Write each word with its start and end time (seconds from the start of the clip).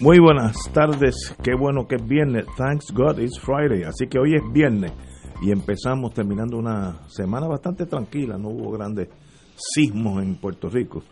Muy 0.00 0.18
buenas 0.18 0.56
tardes, 0.72 1.36
qué 1.44 1.54
bueno 1.54 1.86
que 1.86 1.96
es 1.96 2.08
viernes, 2.08 2.46
thanks 2.56 2.90
God 2.90 3.18
it's 3.18 3.38
Friday, 3.38 3.82
así 3.82 4.06
que 4.06 4.18
hoy 4.18 4.34
es 4.34 4.42
viernes 4.50 4.94
y 5.42 5.52
empezamos 5.52 6.14
terminando 6.14 6.56
una 6.56 7.06
semana 7.08 7.46
bastante 7.46 7.84
tranquila, 7.84 8.38
no 8.38 8.48
hubo 8.48 8.70
grandes 8.70 9.10
sismos 9.56 10.22
en 10.22 10.36
Puerto 10.36 10.70
Rico. 10.70 11.02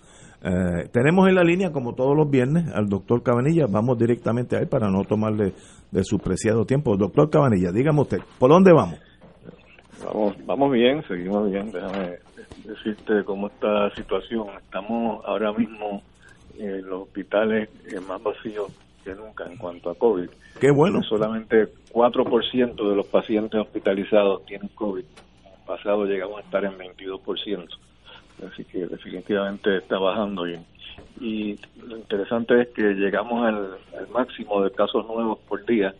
Eh, 0.42 0.88
tenemos 0.90 1.28
en 1.28 1.34
la 1.34 1.44
línea, 1.44 1.70
como 1.70 1.94
todos 1.94 2.16
los 2.16 2.30
viernes, 2.30 2.72
al 2.74 2.88
doctor 2.88 3.22
Cabanilla, 3.22 3.66
vamos 3.68 3.98
directamente 3.98 4.56
a 4.56 4.60
él 4.60 4.68
para 4.68 4.88
no 4.88 5.04
tomarle 5.04 5.52
de 5.90 6.02
su 6.02 6.18
preciado 6.18 6.64
tiempo. 6.64 6.96
Doctor 6.96 7.28
Cabanilla, 7.28 7.70
dígame 7.70 8.00
usted, 8.00 8.20
¿por 8.38 8.48
dónde 8.48 8.72
vamos? 8.72 8.98
Vamos, 10.02 10.34
vamos 10.46 10.72
bien, 10.72 11.02
seguimos 11.06 11.50
bien, 11.50 11.70
déjame 11.70 12.20
decirte 12.64 13.22
cómo 13.26 13.48
está 13.48 13.68
la 13.68 13.94
situación. 13.94 14.46
Estamos 14.64 15.22
ahora 15.26 15.52
mismo 15.52 16.02
en 16.58 16.88
los 16.88 17.02
hospitales 17.02 17.68
eh, 17.86 18.00
más 18.00 18.22
vacíos 18.22 18.72
que 19.04 19.14
nunca 19.14 19.44
en 19.46 19.56
cuanto 19.56 19.90
a 19.90 19.94
COVID. 19.94 20.28
Qué 20.60 20.70
bueno. 20.70 21.02
Solamente 21.02 21.68
4% 21.92 22.88
de 22.88 22.96
los 22.96 23.06
pacientes 23.06 23.60
hospitalizados 23.60 24.44
tienen 24.44 24.68
COVID. 24.68 25.04
En 25.44 25.52
el 25.52 25.66
pasado 25.66 26.04
llegamos 26.04 26.38
a 26.38 26.42
estar 26.42 26.64
en 26.64 26.76
22%. 26.76 27.68
Así 28.50 28.64
que 28.64 28.86
definitivamente 28.86 29.76
está 29.78 29.98
bajando. 29.98 30.48
Y, 30.48 30.58
y 31.20 31.58
lo 31.86 31.96
interesante 31.96 32.60
es 32.62 32.68
que 32.68 32.94
llegamos 32.94 33.44
al, 33.46 33.78
al 33.98 34.08
máximo 34.08 34.62
de 34.62 34.70
casos 34.72 35.06
nuevos 35.06 35.38
por 35.48 35.64
día 35.64 35.94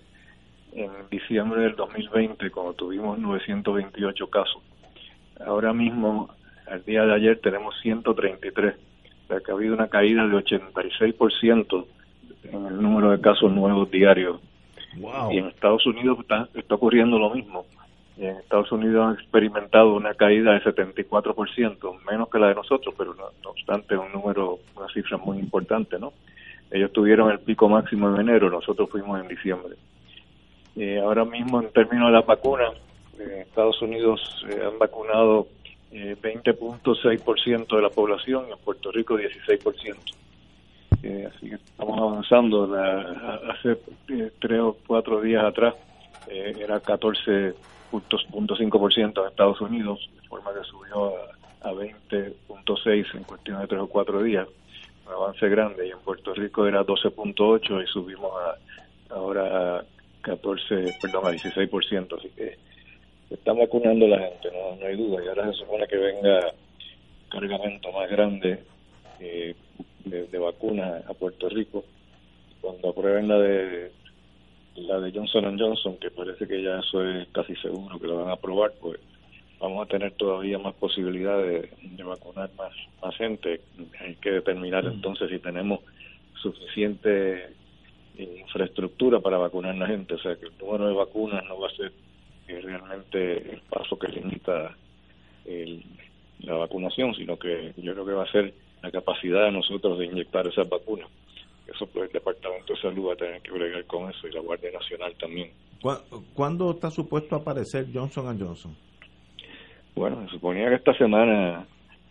en 0.73 0.91
diciembre 1.11 1.62
del 1.62 1.77
2020, 1.77 2.51
cuando 2.51 2.75
tuvimos 2.75 3.19
928 3.19 4.27
casos. 4.29 4.62
Ahora 5.45 5.73
mismo, 5.73 6.31
al 6.67 6.84
día 6.84 7.05
de 7.05 7.14
ayer, 7.14 7.41
tenemos 7.41 7.75
133 7.81 8.75
que 9.28 9.50
ha 9.50 9.54
habido 9.54 9.74
una 9.74 9.88
caída 9.88 10.26
de 10.26 10.34
86% 10.34 11.86
en 12.44 12.66
el 12.66 12.80
número 12.80 13.10
de 13.10 13.20
casos 13.20 13.52
nuevos 13.52 13.90
diarios. 13.90 14.40
Y 15.30 15.38
en 15.38 15.46
Estados 15.46 15.86
Unidos 15.86 16.18
está, 16.20 16.48
está 16.54 16.74
ocurriendo 16.74 17.18
lo 17.18 17.30
mismo. 17.30 17.66
Y 18.16 18.24
en 18.24 18.36
Estados 18.36 18.72
Unidos 18.72 19.06
han 19.06 19.14
experimentado 19.14 19.94
una 19.94 20.14
caída 20.14 20.52
de 20.52 20.62
74%, 20.62 22.05
menos 22.11 22.28
que 22.28 22.38
la 22.38 22.48
de 22.48 22.55
nosotros, 22.55 22.94
pero 22.96 23.14
no, 23.14 23.24
obstante 23.48 23.96
un 23.96 24.11
número, 24.12 24.58
una 24.74 24.88
cifra 24.88 25.18
muy 25.18 25.38
importante, 25.38 25.98
¿no? 25.98 26.12
Ellos 26.70 26.92
tuvieron 26.92 27.30
el 27.30 27.38
pico 27.38 27.68
máximo 27.68 28.12
en 28.14 28.20
enero, 28.22 28.50
nosotros 28.50 28.90
fuimos 28.90 29.20
en 29.20 29.28
diciembre. 29.28 29.77
Eh, 30.77 30.98
ahora 30.98 31.24
mismo, 31.24 31.62
en 31.62 31.70
términos 31.70 32.08
de 32.08 32.12
la 32.12 32.22
vacuna, 32.22 32.64
en 33.18 33.30
Estados 33.40 33.80
Unidos 33.83 34.20
se 34.40 34.64
han 34.64 34.78
vacunado 34.78 35.46
eh, 35.92 36.16
20.6% 36.20 37.76
de 37.76 37.82
la 37.82 37.90
población, 37.90 38.46
en 38.50 38.58
Puerto 38.58 38.90
Rico 38.92 39.18
16%. 39.18 39.96
Eh, 41.02 41.28
así 41.32 41.48
que 41.48 41.54
estamos 41.56 41.98
avanzando. 41.98 42.66
La, 42.66 43.40
hace 43.52 43.78
eh, 44.08 44.30
tres 44.40 44.60
o 44.60 44.76
cuatro 44.86 45.20
días 45.20 45.44
atrás 45.44 45.74
eh, 46.28 46.54
era 46.58 46.80
14.5% 46.82 49.20
en 49.20 49.26
Estados 49.28 49.60
Unidos, 49.60 50.10
de 50.20 50.28
forma 50.28 50.52
que 50.52 50.64
subió 50.64 51.12
a, 51.16 51.20
a 51.68 51.72
20.6 51.72 53.14
en 53.14 53.22
cuestión 53.24 53.60
de 53.60 53.66
tres 53.66 53.80
o 53.80 53.86
cuatro 53.86 54.22
días. 54.22 54.46
Un 55.06 55.12
avance 55.12 55.48
grande. 55.48 55.86
Y 55.86 55.90
en 55.90 55.98
Puerto 56.00 56.34
Rico 56.34 56.66
era 56.66 56.84
12.8 56.84 57.84
y 57.84 57.86
subimos 57.86 58.32
a, 58.32 58.56
ahora 59.14 59.78
a 59.78 59.84
14, 60.22 60.98
perdón, 61.00 61.26
a 61.26 61.30
16%. 61.30 62.18
Así 62.18 62.28
que 62.30 62.58
están 63.30 63.58
vacunando 63.58 64.06
la 64.06 64.18
gente, 64.18 64.50
no, 64.52 64.77
no 64.77 64.86
hay 64.86 64.96
duda. 64.96 65.24
Y 65.24 65.28
ahora 65.28 65.52
se 65.52 65.58
supone 65.58 65.86
que 65.86 65.96
venga 65.96 66.52
cargamento 67.30 67.92
más 67.92 68.11
grande 68.11 68.61
eh, 69.20 69.55
de, 70.05 70.27
de 70.27 70.39
vacunas 70.39 71.05
a 71.06 71.14
Puerto 71.14 71.48
Rico. 71.48 71.84
Cuando 72.61 72.88
aprueben 72.88 73.28
la 73.28 73.38
de 73.38 73.92
la 74.77 75.00
de 75.00 75.12
Johnson 75.12 75.58
Johnson, 75.58 75.96
que 75.96 76.11
parece 76.11 76.46
que 76.46 76.62
ya 76.62 76.78
eso 76.78 77.05
es 77.05 77.27
casi 77.28 77.55
seguro 77.56 77.98
que 77.98 78.06
lo 78.06 78.18
van 78.18 78.28
a 78.28 78.34
aprobar, 78.34 78.72
pues 78.80 79.00
vamos 79.58 79.84
a 79.84 79.90
tener 79.90 80.12
todavía 80.12 80.58
más 80.58 80.74
posibilidades 80.74 81.70
de, 81.80 81.88
de 81.96 82.02
vacunar 82.05 82.50
más, 82.56 82.72
más 83.02 83.17
gente. 83.17 83.61
Hay 84.00 84.14
que 84.17 84.30
determinar 84.30 84.84
entonces 84.86 85.30
si 85.30 85.38
tenemos 85.40 85.80
suficiente 86.40 87.48
infraestructura 88.17 89.20
para 89.20 89.38
vacunar 89.38 89.74
a 89.74 89.78
la 89.78 89.86
gente. 89.86 90.14
O 90.14 90.18
sea, 90.18 90.36
que 90.36 90.46
el 90.46 90.52
número 90.61 90.88
de 90.88 90.94
vacunas 90.94 91.44
no 91.44 91.58
va 91.58 91.68
a 91.68 91.77
ser 91.77 91.92
eh, 92.48 92.61
realmente 92.63 93.53
el 93.53 93.61
paso 93.69 93.98
que 93.98 94.09
limita 94.09 94.75
el, 95.45 95.85
la 96.41 96.55
vacunación, 96.55 97.14
sino 97.14 97.39
que 97.39 97.73
yo 97.77 97.92
creo 97.92 98.07
que 98.07 98.13
va 98.13 98.25
a 98.25 98.33
ser 98.33 98.55
la 98.83 98.91
capacidad 98.91 99.45
de 99.45 99.53
nosotros 99.53 99.98
de 99.98 100.07
inyectar 100.07 100.47
esas 100.47 100.69
vacunas. 100.69 101.09
Eso 101.67 101.86
pues 101.86 102.07
el 102.07 102.13
Departamento 102.13 102.73
de 102.73 102.81
Salud 102.81 103.09
va 103.09 103.13
a 103.13 103.17
tener 103.17 103.42
que 103.42 103.51
bregar 103.51 103.85
con 103.85 104.11
eso 104.11 104.27
y 104.27 104.33
la 104.33 104.41
Guardia 104.41 104.70
Nacional 104.73 105.14
también. 105.20 105.51
¿Cuándo 106.35 106.70
está 106.70 106.91
supuesto 106.91 107.36
aparecer 107.36 107.86
Johnson 107.92 108.39
Johnson? 108.41 108.75
Bueno, 109.95 110.25
se 110.25 110.30
suponía 110.30 110.69
que 110.69 110.77
esta 110.77 110.95
semana 110.95 111.67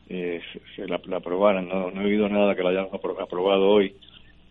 eh, 0.09 0.42
se, 0.54 0.62
se 0.75 0.88
la, 0.88 1.02
la, 1.06 1.18
aprobaran. 1.18 1.68
No, 1.68 1.90
no 1.90 2.02
he 2.02 2.06
oído 2.06 2.30
nada 2.30 2.56
que 2.56 2.64
la 2.64 2.69
hayan 2.69 2.88
aprobado 2.92 3.68
hoy, 3.68 3.96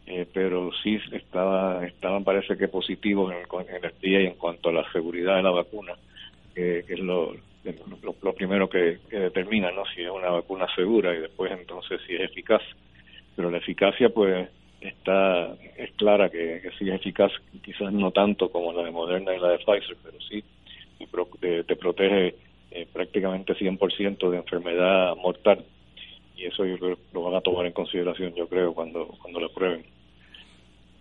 eh, 0.06 0.26
pero 0.32 0.70
sí 0.82 0.98
estaba, 1.12 1.84
estaban 1.86 2.24
parece 2.24 2.56
que 2.56 2.68
positivos 2.68 3.32
en, 3.32 3.76
en 3.76 3.84
el 3.84 3.92
día 4.00 4.22
y 4.22 4.26
en 4.26 4.34
cuanto 4.34 4.68
a 4.68 4.72
la 4.72 4.92
seguridad 4.92 5.36
de 5.36 5.42
la 5.42 5.50
vacuna, 5.50 5.94
que 6.54 6.84
es 6.88 6.98
lo, 7.00 7.34
primero 8.36 8.68
que, 8.68 8.98
determina, 9.10 9.70
¿no? 9.72 9.84
Si 9.94 10.02
es 10.02 10.10
una 10.10 10.30
vacuna 10.30 10.66
segura 10.74 11.14
y 11.14 11.20
después 11.20 11.52
entonces 11.52 12.00
si 12.06 12.14
es 12.14 12.20
eficaz. 12.20 12.62
Pero 13.34 13.50
la 13.50 13.58
eficacia, 13.58 14.08
pues, 14.08 14.48
está 14.80 15.54
es 15.76 15.90
clara 15.92 16.30
que, 16.30 16.60
que 16.62 16.70
sí 16.78 16.88
es 16.88 16.94
eficaz, 16.94 17.32
quizás 17.62 17.92
no 17.92 18.10
tanto 18.10 18.50
como 18.50 18.72
la 18.72 18.84
de 18.84 18.90
Moderna 18.90 19.34
y 19.34 19.40
la 19.40 19.50
de 19.50 19.58
Pfizer, 19.58 19.96
pero 20.02 20.18
sí 20.20 20.42
te, 21.40 21.64
te 21.64 21.76
protege 21.76 22.34
eh, 22.70 22.86
prácticamente 22.92 23.54
100% 23.54 24.30
de 24.30 24.36
enfermedad 24.36 25.16
mortal 25.16 25.64
y 26.36 26.44
eso 26.44 26.64
yo 26.64 26.76
lo 27.12 27.22
van 27.22 27.34
a 27.34 27.40
tomar 27.40 27.66
en 27.66 27.72
consideración 27.72 28.34
yo 28.34 28.46
creo 28.48 28.74
cuando 28.74 29.06
cuando 29.22 29.40
lo 29.40 29.48
prueben 29.50 29.84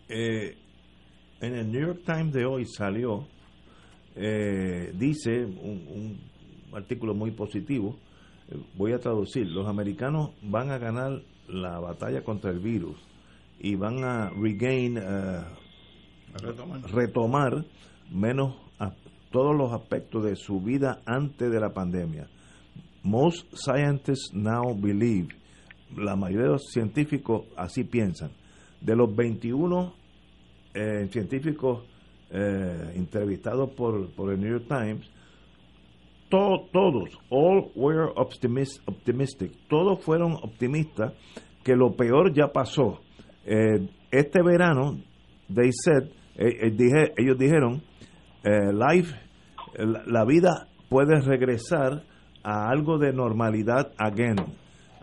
eh, 0.09 0.57
en 1.41 1.55
el 1.55 1.71
New 1.71 1.81
York 1.81 2.01
Times 2.05 2.33
de 2.33 2.45
hoy 2.45 2.65
salió 2.65 3.27
eh, 4.15 4.91
dice 4.93 5.45
un, 5.45 5.87
un, 5.87 6.35
artículo 6.73 7.13
muy 7.13 7.31
positivo 7.31 7.97
eh, 8.49 8.57
voy 8.75 8.93
a 8.93 8.99
traducir 8.99 9.47
los 9.47 9.67
americanos 9.67 10.31
van 10.41 10.71
a 10.71 10.77
ganar 10.77 11.21
la 11.47 11.79
batalla 11.79 12.23
contra 12.23 12.51
el 12.51 12.59
virus 12.59 12.97
y 13.59 13.75
van 13.75 14.03
a 14.03 14.29
regain 14.29 14.95
retomar. 16.41 16.81
retomar 16.91 17.65
menos 18.11 18.55
a, 18.79 18.93
todos 19.35 19.53
los 19.53 19.73
aspectos 19.73 20.23
de 20.23 20.37
su 20.37 20.61
vida 20.61 21.01
antes 21.05 21.51
de 21.51 21.59
la 21.59 21.73
pandemia. 21.73 22.29
Most 23.03 23.45
scientists 23.53 24.33
now 24.33 24.73
believe, 24.73 25.27
la 25.93 26.15
mayoría 26.15 26.45
de 26.45 26.53
los 26.53 26.71
científicos 26.71 27.43
así 27.57 27.83
piensan. 27.83 28.31
De 28.81 28.95
los 28.95 29.15
21 29.15 29.93
eh, 30.73 31.07
científicos 31.09 31.83
eh, 32.31 32.93
entrevistados 32.95 33.71
por, 33.71 34.09
por 34.11 34.31
el 34.33 34.39
New 34.39 34.51
York 34.51 34.67
Times, 34.67 35.09
to, 36.29 36.67
todos, 36.73 37.09
all 37.29 37.71
were 37.75 38.11
optimist, 38.15 38.81
optimistic, 38.87 39.51
todos 39.69 40.03
fueron 40.03 40.33
optimistas 40.33 41.13
que 41.63 41.75
lo 41.75 41.95
peor 41.95 42.33
ya 42.33 42.47
pasó. 42.51 42.99
Eh, 43.45 43.87
este 44.11 44.41
verano, 44.43 44.99
they 45.53 45.71
said, 45.71 46.09
ellos 46.37 47.37
dijeron, 47.37 47.81
life, 48.43 49.15
la 49.77 50.25
vida 50.25 50.67
puede 50.89 51.21
regresar 51.21 52.03
a 52.43 52.69
algo 52.69 52.97
de 52.97 53.13
normalidad 53.13 53.93
again. 53.97 54.35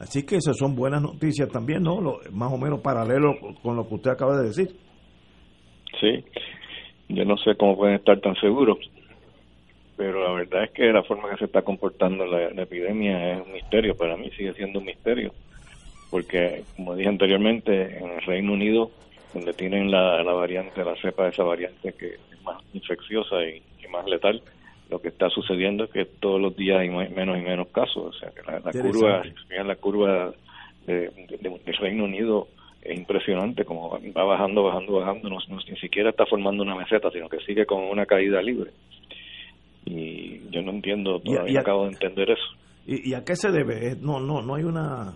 Así 0.03 0.27
que 0.27 0.35
esas 0.35 0.57
son 0.59 0.75
buenas 0.75 1.01
noticias 1.01 1.49
también, 1.49 1.85
¿no? 1.85 2.19
más 2.33 2.53
o 2.53 2.59
menos 2.59 2.81
paralelo 2.81 3.37
con 3.63 3.77
lo 3.77 3.87
que 3.87 3.95
usted 3.95 4.11
acaba 4.11 4.37
de 4.37 4.49
decir. 4.49 4.69
Sí, 6.01 6.25
yo 7.09 7.25
no 7.25 7.37
sé 7.37 7.55
cómo 7.57 7.77
pueden 7.77 7.95
estar 7.95 8.21
tan 8.21 8.35
seguros, 8.35 8.79
pero 9.97 10.25
la 10.25 10.33
verdad 10.33 10.65
es 10.65 10.73
que 10.73 10.93
la 10.93 11.05
forma 11.05 11.31
que 11.31 11.37
se 11.37 11.45
está 11.45 11.63
comportando 11.63 12.27
la, 12.27 12.49
epidemia 12.63 13.35
es 13.35 13.47
un 13.47 13.53
misterio, 13.53 13.97
para 13.97 14.17
mí 14.17 14.29
sigue 14.37 14.53
siendo 14.55 14.81
un 14.81 14.87
misterio, 14.87 15.33
porque 16.11 16.65
como 16.75 16.97
dije 16.97 17.09
anteriormente, 17.09 17.99
en 17.99 18.11
el 18.11 18.23
Reino 18.23 18.55
Unido, 18.55 18.91
donde 19.33 19.53
tienen 19.53 19.89
la, 19.93 20.21
variante, 20.25 20.85
la 20.85 20.97
cepa 20.97 21.25
de 21.25 21.31
esa 21.31 21.45
variante 21.45 21.93
que 21.93 22.15
es 22.15 22.43
más 22.43 22.61
infecciosa 22.75 23.37
y 23.45 23.63
más 23.89 24.05
letal, 24.07 24.43
lo 24.93 25.01
que 25.01 25.09
está 25.09 25.31
sucediendo 25.31 25.85
es 25.85 25.91
que 25.91 26.05
todos 26.05 26.39
los 26.39 26.55
días 26.55 26.79
hay 26.79 26.91
menos 26.91 27.39
y 27.39 27.41
menos 27.41 27.69
casos. 27.69 27.97
O 27.97 28.13
sea, 28.13 28.31
que 28.31 28.43
la, 28.43 28.61
curva, 28.61 29.23
la 29.49 29.77
curva 29.77 30.35
de, 30.87 31.11
del 31.41 31.77
Reino 31.81 32.05
Unido 32.05 32.49
es 32.83 32.99
impresionante, 32.99 33.65
como 33.65 33.89
va 33.89 34.25
bajando, 34.25 34.65
bajando, 34.65 34.93
bajando, 34.93 35.31
no, 35.31 35.39
ni 35.49 35.77
siquiera 35.77 36.11
está 36.11 36.27
formando 36.27 36.63
una 36.63 36.77
meseta, 36.77 37.11
sino 37.11 37.27
que 37.31 37.39
sigue 37.39 37.65
con 37.65 37.85
una 37.85 38.05
caída 38.05 38.43
libre. 38.43 38.73
Y 39.87 40.51
yo 40.51 40.61
no 40.61 40.73
entiendo, 40.73 41.21
todavía 41.21 41.61
acabo 41.61 41.85
de 41.85 41.93
entender 41.93 42.31
eso. 42.31 42.45
¿Y, 42.87 43.15
a 43.15 43.25
qué 43.25 43.35
se 43.35 43.51
debe? 43.51 43.97
No, 43.99 44.21
no, 44.21 44.43
no 44.43 44.57
hay 44.57 44.65
una 44.65 45.15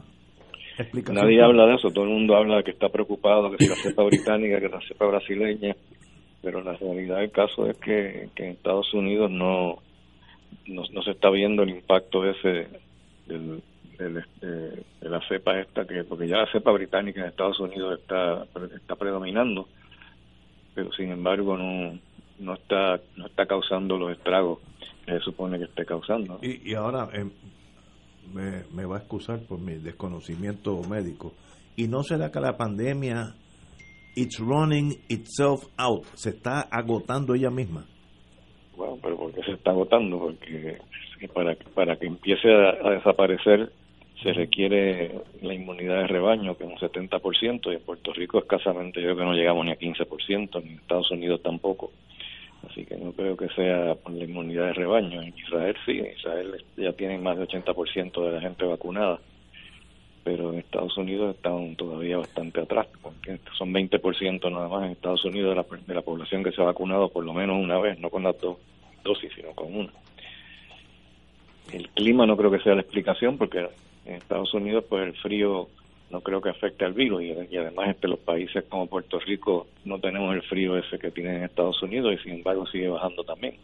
explicación. 0.79 1.23
Nadie 1.23 1.43
habla 1.43 1.67
de 1.67 1.75
eso, 1.75 1.89
todo 1.91 2.05
el 2.05 2.11
mundo 2.11 2.35
habla 2.35 2.59
de 2.59 2.65
que 2.65 2.71
está 2.71 2.89
preocupado, 2.89 3.51
que 3.51 3.59
si 3.59 3.69
la 3.69 3.77
cepa 3.77 4.05
británica, 4.05 4.59
que 4.59 4.69
la 4.69 4.81
cepa 4.89 5.07
brasileña, 5.07 5.77
pero 6.47 6.63
la 6.63 6.75
realidad 6.75 7.17
del 7.17 7.33
caso 7.33 7.69
es 7.69 7.77
que, 7.79 8.29
en 8.37 8.51
Estados 8.53 8.95
Unidos 8.95 9.29
no, 9.29 9.83
no, 10.69 11.03
se 11.03 11.11
está 11.11 11.29
viendo 11.29 11.65
el 11.65 11.71
impacto 11.71 12.25
ese 12.25 12.69
del, 13.27 13.61
este, 13.99 14.47
de 14.47 15.11
la 15.11 15.21
cepa 15.27 15.59
esta 15.59 15.85
que 15.85 16.05
porque 16.05 16.29
ya 16.29 16.37
la 16.37 16.53
cepa 16.53 16.71
británica 16.71 17.21
en 17.21 17.27
Estados 17.27 17.59
Unidos 17.59 17.99
está 17.99 18.47
está 18.77 18.95
predominando 18.95 19.67
pero 20.73 20.93
sin 20.93 21.11
embargo 21.11 21.57
no 21.57 21.99
no 22.39 22.55
está 22.55 23.01
no 23.17 23.27
está 23.27 23.47
causando 23.47 23.99
los 23.99 24.13
estragos 24.13 24.61
que 25.05 25.15
se 25.15 25.21
supone 25.23 25.59
que 25.59 25.65
esté 25.65 25.85
causando. 25.85 26.39
Y, 26.43 26.71
y 26.71 26.75
ahora 26.75 27.09
eh, 27.13 27.29
me, 28.33 28.63
me 28.73 28.85
va 28.85 28.99
a 28.99 28.99
excusar 29.01 29.41
por 29.41 29.59
mi 29.59 29.75
desconocimiento 29.75 30.81
médico. 30.89 31.33
Y 31.75 31.89
no 31.89 32.05
será 32.05 32.31
que 32.31 32.39
la 32.39 32.57
pandemia 32.57 33.35
it's 34.17 34.41
running 34.41 34.99
itself 35.09 35.67
out, 35.79 36.05
se 36.15 36.31
está 36.31 36.63
agotando 36.71 37.35
ella 37.35 37.51
misma. 37.51 37.85
Bueno, 38.77 38.99
pero 39.03 39.17
¿por 39.17 39.33
qué 39.33 39.43
se 39.43 39.53
está 39.53 39.71
agotando? 39.71 40.19
Porque 40.19 40.79
para, 41.33 41.55
para 41.75 41.97
que 41.97 42.07
empiece 42.07 42.49
a, 42.53 42.91
desaparecer 42.91 43.71
se 44.23 44.33
requiere 44.33 45.13
la 45.43 45.53
inmunidad 45.53 45.99
de 45.99 46.07
rebaño, 46.07 46.57
que 46.57 46.65
es 46.65 46.71
un 46.71 46.79
70%, 46.79 47.71
y 47.71 47.75
en 47.75 47.83
Puerto 47.83 48.13
Rico 48.15 48.39
escasamente 48.39 49.01
yo 49.01 49.09
creo 49.09 49.17
que 49.19 49.25
no 49.25 49.35
llegamos 49.35 49.67
ni 49.67 49.73
a 49.73 49.79
15%, 49.79 50.63
ni 50.63 50.71
en 50.71 50.79
Estados 50.79 51.11
Unidos 51.11 51.43
tampoco. 51.43 51.93
Así 52.69 52.87
que 52.87 52.97
no 52.97 53.13
creo 53.13 53.37
que 53.37 53.49
sea 53.51 53.95
por 53.95 54.13
la 54.13 54.25
inmunidad 54.25 54.69
de 54.69 54.73
rebaño. 54.73 55.21
En 55.21 55.35
Israel 55.37 55.77
sí, 55.85 56.01
Israel 56.17 56.65
ya 56.77 56.93
tienen 56.95 57.23
más 57.23 57.37
de 57.37 57.47
80% 57.47 58.25
de 58.25 58.33
la 58.33 58.41
gente 58.41 58.65
vacunada 58.65 59.21
pero 60.27 60.53
en 60.53 60.59
Estados 60.59 60.99
Unidos 60.99 61.37
están 61.37 61.77
todavía 61.77 62.19
bastante 62.19 62.61
atrás, 62.61 62.89
porque 63.01 63.39
son 63.57 63.73
20% 63.73 64.51
nada 64.51 64.67
más 64.67 64.85
en 64.85 64.91
Estados 64.91 65.25
Unidos 65.25 65.51
de 65.51 65.55
la, 65.55 65.79
de 65.87 65.95
la 65.95 66.03
población 66.03 66.43
que 66.43 66.51
se 66.51 66.61
ha 66.61 66.65
vacunado 66.65 67.11
por 67.11 67.25
lo 67.25 67.33
menos 67.33 67.63
una 67.63 67.79
vez, 67.79 67.97
no 68.01 68.11
con 68.11 68.25
las 68.25 68.37
dos 68.41 68.57
dosis, 69.05 69.31
sino 69.37 69.53
con 69.53 69.73
una. 69.73 69.93
El 71.73 71.89
clima 71.91 72.27
no 72.27 72.37
creo 72.37 72.51
que 72.51 72.59
sea 72.59 72.75
la 72.75 72.81
explicación, 72.81 73.39
porque 73.39 73.69
en 74.05 74.15
Estados 74.15 74.53
Unidos 74.53 74.85
pues 74.89 75.07
el 75.07 75.15
frío 75.15 75.69
no 76.11 76.21
creo 76.23 76.41
que 76.41 76.49
afecte 76.49 76.85
al 76.85 76.93
virus 76.93 77.23
y, 77.23 77.57
además 77.57 77.91
este, 77.91 78.09
los 78.09 78.19
países 78.19 78.65
como 78.65 78.89
Puerto 78.89 79.21
Rico 79.21 79.69
no 79.85 80.01
tenemos 80.01 80.35
el 80.35 80.43
frío 80.43 80.77
ese 80.77 80.99
que 80.99 81.13
tienen 81.13 81.37
en 81.37 81.45
Estados 81.45 81.81
Unidos 81.85 82.15
y 82.15 82.25
sin 82.25 82.33
embargo 82.39 82.67
sigue 82.67 82.89
bajando 82.89 83.23
también. 83.23 83.55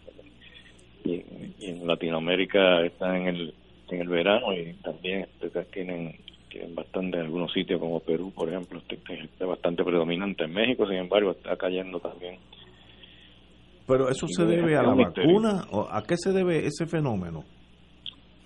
Y, 1.05 1.25
en 1.59 1.89
Latinoamérica 1.89 2.87
está 2.87 3.19
en 3.19 3.27
el, 3.27 3.55
en 3.89 4.01
el 4.01 4.09
verano 4.09 4.53
y 4.53 4.75
también 4.75 5.27
este, 5.41 5.65
tienen 5.65 6.15
que 6.53 6.63
en 6.63 6.75
bastante 6.75 7.17
en 7.17 7.25
algunos 7.25 7.51
sitios 7.53 7.81
como 7.81 8.01
Perú, 8.01 8.31
por 8.35 8.49
ejemplo, 8.49 8.81
es 8.89 9.47
bastante 9.47 9.83
predominante. 9.83 10.45
En 10.45 10.53
México, 10.53 10.87
sin 10.87 10.99
embargo, 10.99 11.31
está 11.31 11.57
cayendo 11.57 11.99
también. 11.99 12.37
Pero 13.87 14.09
eso 14.11 14.27
se 14.29 14.45
debe 14.45 14.77
a 14.77 14.83
la 14.83 14.95
vacuna 14.95 15.65
o 15.71 15.89
a 15.91 16.03
qué 16.03 16.17
se 16.17 16.33
debe 16.33 16.67
ese 16.67 16.87
fenómeno? 16.87 17.45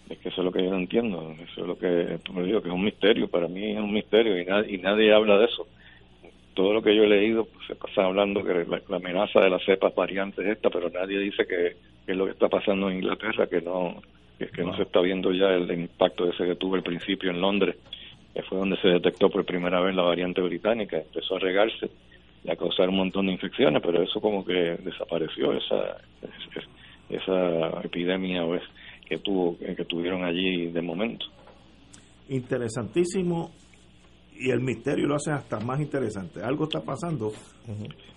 Es 0.08 0.18
que 0.18 0.28
eso 0.28 0.40
es 0.40 0.44
lo 0.44 0.52
que 0.52 0.62
yo 0.62 0.70
no 0.70 0.78
entiendo. 0.78 1.32
Eso 1.32 1.62
es 1.62 1.66
lo 1.66 1.76
que 1.76 2.18
me 2.32 2.44
digo 2.44 2.62
que 2.62 2.68
es 2.68 2.74
un 2.74 2.84
misterio. 2.84 3.28
Para 3.28 3.48
mí 3.48 3.72
es 3.72 3.78
un 3.78 3.92
misterio 3.92 4.40
y, 4.40 4.44
nadie, 4.44 4.74
y 4.74 4.78
nadie 4.78 5.12
habla 5.12 5.38
de 5.38 5.46
eso. 5.46 5.66
Todo 6.54 6.72
lo 6.72 6.82
que 6.82 6.94
yo 6.94 7.02
he 7.02 7.08
leído 7.08 7.44
pues, 7.44 7.66
se 7.66 7.74
pasa 7.74 8.04
hablando 8.04 8.42
que 8.42 8.64
la, 8.64 8.96
amenaza 8.96 9.40
de 9.40 9.50
las 9.50 9.64
cepas 9.64 9.94
variantes 9.94 10.46
esta, 10.46 10.70
pero 10.70 10.88
nadie 10.90 11.18
dice 11.18 11.44
que, 11.46 11.76
es 12.06 12.16
lo 12.16 12.24
que 12.24 12.32
está 12.32 12.48
pasando 12.48 12.88
en 12.88 12.98
Inglaterra, 12.98 13.48
que 13.48 13.60
no 13.60 14.00
que, 14.38 14.46
que 14.48 14.62
no 14.62 14.76
se 14.76 14.82
está 14.82 15.00
viendo 15.00 15.32
ya 15.32 15.48
el, 15.48 15.70
el 15.70 15.80
impacto 15.80 16.28
ese 16.30 16.44
que 16.44 16.56
tuvo 16.56 16.74
al 16.74 16.82
principio 16.82 17.30
en 17.30 17.40
Londres 17.40 17.76
que 18.36 18.42
fue 18.42 18.58
donde 18.58 18.76
se 18.82 18.88
detectó 18.88 19.30
por 19.30 19.46
primera 19.46 19.80
vez 19.80 19.96
la 19.96 20.02
variante 20.02 20.42
británica, 20.42 20.98
empezó 20.98 21.36
a 21.36 21.38
regarse 21.38 21.88
y 22.44 22.50
a 22.50 22.56
causar 22.56 22.90
un 22.90 22.98
montón 22.98 23.26
de 23.26 23.32
infecciones, 23.32 23.80
pero 23.82 24.02
eso 24.02 24.20
como 24.20 24.44
que 24.44 24.76
desapareció, 24.84 25.54
esa, 25.54 25.96
esa 27.08 27.80
epidemia 27.82 28.44
pues, 28.44 28.60
que, 29.08 29.16
tuvo, 29.16 29.56
que 29.56 29.84
tuvieron 29.86 30.22
allí 30.22 30.66
de 30.66 30.82
momento. 30.82 31.24
Interesantísimo 32.28 33.52
y 34.38 34.50
el 34.50 34.60
misterio 34.60 35.06
lo 35.06 35.14
hace 35.14 35.30
hasta 35.32 35.58
más 35.60 35.80
interesante. 35.80 36.42
Algo 36.42 36.64
está 36.64 36.82
pasando 36.82 37.32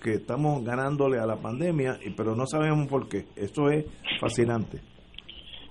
que 0.03 0.15
estamos 0.15 0.65
ganándole 0.65 1.17
a 1.17 1.25
la 1.25 1.37
pandemia, 1.37 1.97
pero 2.17 2.35
no 2.35 2.45
sabemos 2.45 2.89
por 2.89 3.07
qué. 3.07 3.23
Eso 3.37 3.69
es 3.69 3.85
fascinante 4.19 4.81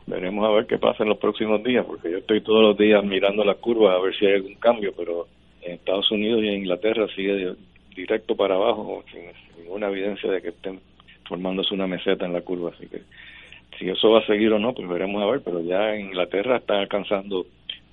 veremos 0.09 0.47
a 0.47 0.53
ver 0.53 0.67
qué 0.67 0.79
pasa 0.79 1.03
en 1.03 1.11
los 1.11 1.19
próximos 1.19 1.63
días, 1.63 1.85
porque 1.85 2.11
yo 2.11 2.19
estoy 2.19 2.41
todos 2.41 2.63
los 2.63 2.79
días 2.79 3.05
mirando 3.05 3.45
las 3.45 3.57
curvas 3.57 3.95
a 3.95 4.03
ver 4.03 4.17
si 4.17 4.27
hay 4.27 4.35
algún 4.35 4.55
cambio, 4.55 4.93
pero 4.97 5.29
en 5.63 5.75
Estados 5.75 6.11
Unidos 6.11 6.43
y 6.43 6.49
en 6.49 6.55
Inglaterra 6.55 7.07
sigue 7.15 7.55
directo 7.95 8.35
para 8.35 8.55
abajo, 8.55 9.05
sin, 9.13 9.23
ninguna 9.63 9.89
evidencia 9.89 10.31
de 10.31 10.41
que 10.41 10.49
estén 10.49 10.81
formándose 11.29 11.75
una 11.75 11.87
meseta 11.87 12.25
en 12.25 12.33
la 12.33 12.41
curva, 12.41 12.71
así 12.75 12.87
que 12.87 13.03
si 13.79 13.89
eso 13.89 14.11
va 14.11 14.21
a 14.21 14.27
seguir 14.27 14.53
o 14.53 14.59
no, 14.59 14.73
pues 14.73 14.89
veremos 14.89 15.23
a 15.23 15.27
ver, 15.27 15.43
pero 15.43 15.61
ya 15.61 15.95
en 15.95 16.07
Inglaterra 16.07 16.57
está 16.57 16.79
alcanzando 16.79 17.47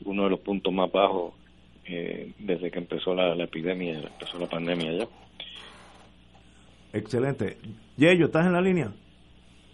uno 0.05 0.23
de 0.23 0.29
los 0.29 0.39
puntos 0.39 0.73
más 0.73 0.91
bajos 0.91 1.33
eh, 1.85 2.31
desde 2.39 2.71
que 2.71 2.79
empezó 2.79 3.13
la, 3.13 3.35
epidemia, 3.43 3.99
empezó 3.99 4.39
la 4.39 4.47
pandemia 4.47 4.91
ya. 4.93 5.07
Excelente. 6.93 7.57
Yeyo, 7.97 8.27
¿estás 8.27 8.45
en 8.45 8.53
la 8.53 8.61
línea? 8.61 8.91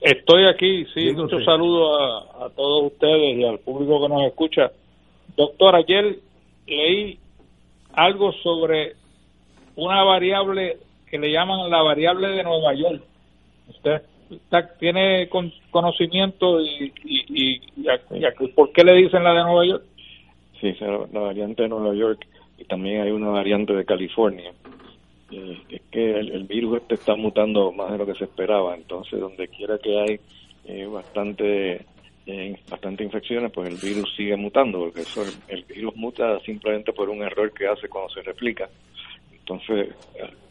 Estoy 0.01 0.47
aquí, 0.47 0.85
sí, 0.95 1.13
muchos 1.13 1.45
saludos 1.45 2.25
a, 2.39 2.49
todos 2.49 2.91
ustedes 2.91 3.37
y 3.37 3.43
al 3.43 3.59
público 3.59 4.01
que 4.01 4.09
nos 4.09 4.23
escucha. 4.23 4.71
Doctor, 5.37 5.75
ayer 5.75 6.17
leí 6.65 7.19
algo 7.93 8.31
sobre 8.41 8.93
una 9.75 10.03
variable 10.03 10.77
que 11.07 11.19
le 11.19 11.31
llaman 11.31 11.69
la 11.69 11.83
variable 11.83 12.29
de 12.29 12.43
Nueva 12.43 12.73
York. 12.73 13.03
¿Usted 13.69 14.01
tiene 14.79 15.29
conocimiento 15.69 16.61
y, 16.61 16.91
y, 17.05 17.61
y, 17.77 18.47
por 18.55 18.71
qué 18.71 18.83
le 18.83 18.95
dicen 18.95 19.23
la 19.23 19.33
de 19.35 19.43
Nueva 19.43 19.65
York? 19.67 19.83
Sí, 20.59 20.75
la 20.79 21.19
variante 21.19 21.61
de 21.61 21.69
Nueva 21.69 21.93
York 21.93 22.25
y 22.57 22.63
también 22.65 23.01
hay 23.01 23.11
una 23.11 23.29
variante 23.29 23.73
de 23.73 23.85
California 23.85 24.51
eh, 25.31 25.61
es 25.69 25.81
que 25.89 26.19
el, 26.19 26.43
virus 26.43 26.81
este 26.81 26.95
está 26.95 27.15
mutando 27.15 27.71
más 27.71 27.91
de 27.91 27.97
lo 27.99 28.05
que 28.05 28.15
se 28.15 28.25
esperaba, 28.25 28.75
entonces 28.75 29.19
donde 29.19 29.47
quiera 29.47 29.77
que 29.77 29.97
hay 29.97 30.19
eh, 30.65 30.85
bastante 30.85 31.85
eh, 32.25 32.59
bastante 32.69 33.03
infecciones, 33.03 33.51
pues 33.51 33.69
el 33.69 33.77
virus 33.77 34.13
sigue 34.15 34.35
mutando, 34.35 34.79
porque 34.79 35.01
eso 35.01 35.23
el, 35.47 35.63
virus 35.63 35.95
muta 35.95 36.37
simplemente 36.41 36.91
por 36.91 37.09
un 37.09 37.23
error 37.23 37.51
que 37.53 37.67
hace 37.67 37.87
cuando 37.87 38.13
se 38.13 38.21
replica. 38.21 38.69
Entonces, 39.31 39.95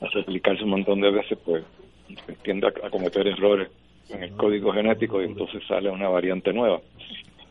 al 0.01 0.11
replicarse 0.13 0.65
un 0.65 0.71
montón 0.71 1.01
de 1.01 1.11
veces, 1.11 1.39
pues 1.45 1.63
tiende 2.43 2.67
a, 2.67 2.91
cometer 2.91 3.27
errores 3.27 3.69
en 4.09 4.25
el 4.25 4.33
código 4.33 4.73
genético 4.73 5.23
y 5.23 5.27
entonces 5.27 5.63
sale 5.69 5.91
una 5.91 6.09
variante 6.09 6.53
nueva. 6.53 6.81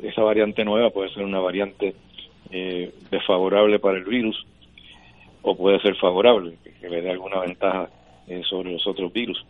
Esa 0.01 0.21
variante 0.21 0.65
nueva 0.65 0.89
puede 0.89 1.13
ser 1.13 1.23
una 1.23 1.39
variante 1.39 1.93
desfavorable 3.09 3.79
para 3.79 3.99
el 3.99 4.03
virus 4.03 4.45
o 5.41 5.55
puede 5.55 5.79
ser 5.79 5.95
favorable, 5.95 6.57
que, 6.63 6.89
le 6.89 7.01
dé 7.01 7.11
alguna 7.11 7.39
ventaja 7.39 7.89
eh, 8.27 8.41
sobre 8.47 8.71
los 8.71 8.85
otros 8.87 9.11
virus. 9.13 9.45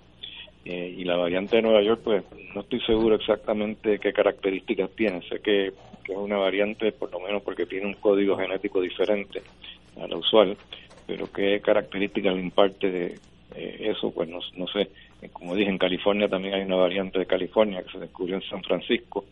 Eh, 0.66 0.96
y 0.98 1.04
la 1.04 1.16
variante 1.16 1.56
de 1.56 1.62
Nueva 1.62 1.82
York, 1.82 2.02
pues 2.04 2.24
no 2.54 2.62
estoy 2.62 2.82
seguro 2.82 3.16
exactamente 3.16 4.00
qué 4.00 4.14
características 4.14 4.92
tiene. 4.92 5.22
Sé 5.28 5.40
que, 5.40 5.68
es 5.68 6.18
una 6.18 6.38
variante, 6.38 6.92
por 6.92 7.12
lo 7.12 7.20
menos 7.20 7.44
porque 7.44 7.68
tiene 7.68 7.86
un 7.86 7.94
código 7.94 8.36
genético 8.36 8.82
diferente 8.82 9.44
a 10.02 10.08
la 10.08 10.18
usual, 10.18 10.58
pero 11.06 11.32
qué 11.32 11.62
características 11.62 12.34
le 12.34 12.42
imparte 12.42 12.90
de, 12.90 13.20
eh, 13.56 13.92
eso, 13.92 14.12
pues 14.12 14.28
no, 14.28 14.40
no 14.56 14.68
sé, 14.68 14.90
como 15.34 15.56
dije, 15.56 15.70
en 15.70 15.78
California 15.78 16.28
también 16.28 16.56
hay 16.56 16.62
una 16.64 16.78
variante 16.78 17.20
de 17.20 17.26
California 17.26 17.84
que 17.84 17.92
se 17.92 18.00
descubrió 18.00 18.36
en 18.36 18.42
San 18.44 18.64
Francisco 18.64 19.26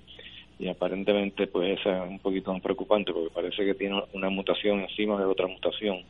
y 0.60 0.68
aparentemente 0.68 1.48
pues 1.48 1.80
esa 1.80 2.04
es 2.04 2.10
un 2.10 2.20
poquito 2.20 2.52
más 2.52 2.62
preocupante 2.62 3.14
porque 3.14 3.34
parece 3.34 3.64
que 3.64 3.76
tiene 3.76 4.02
una 4.14 4.30
mutación 4.30 4.82
encima 4.82 5.18
de 5.18 5.26
otra 5.26 5.48
mutación 5.48 6.02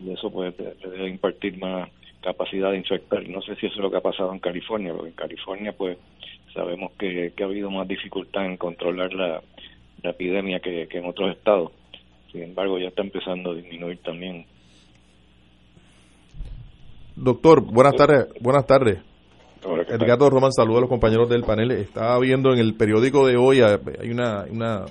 y 0.00 0.12
eso 0.12 0.30
pues 0.30 0.54
debe 0.56 1.08
impartir 1.08 1.58
más 1.58 1.90
capacidad 2.22 2.70
de 2.70 2.78
infectar. 2.78 3.26
No 3.28 3.42
sé 3.42 3.54
si 3.56 3.66
eso 3.66 3.76
es 3.76 3.80
lo 3.80 3.90
que 3.90 3.96
ha 3.98 4.02
pasado 4.02 4.32
en 4.32 4.38
California, 4.38 4.92
porque 4.92 5.08
en 5.08 5.14
California 5.14 5.72
pues 5.72 5.98
sabemos 6.54 6.92
que, 6.98 7.32
ha 7.38 7.44
habido 7.44 7.70
más 7.70 7.86
dificultad 7.86 8.46
en 8.46 8.56
controlar 8.56 9.12
la, 9.12 9.42
epidemia 10.02 10.60
que 10.60 10.88
en 10.90 11.04
otros 11.04 11.36
estados. 11.36 11.72
Sin 12.32 12.42
embargo, 12.42 12.78
ya 12.78 12.88
está 12.88 13.02
empezando 13.02 13.50
a 13.50 13.54
disminuir 13.54 13.98
también 13.98 14.46
Doctor, 17.20 17.60
buenas 17.60 17.96
tardes. 17.96 18.28
Buenas 18.40 18.66
tardes. 18.66 18.98
Edgardo 19.90 20.30
Román, 20.30 20.52
saludos 20.52 20.78
a 20.78 20.80
los 20.80 20.88
compañeros 20.88 21.28
del 21.28 21.42
panel. 21.42 21.70
Estaba 21.72 22.18
viendo 22.18 22.50
en 22.54 22.60
el 22.60 22.74
periódico 22.74 23.26
de 23.26 23.36
hoy, 23.36 23.60
hay 23.60 24.10
una, 24.10 24.46
una 24.50 24.86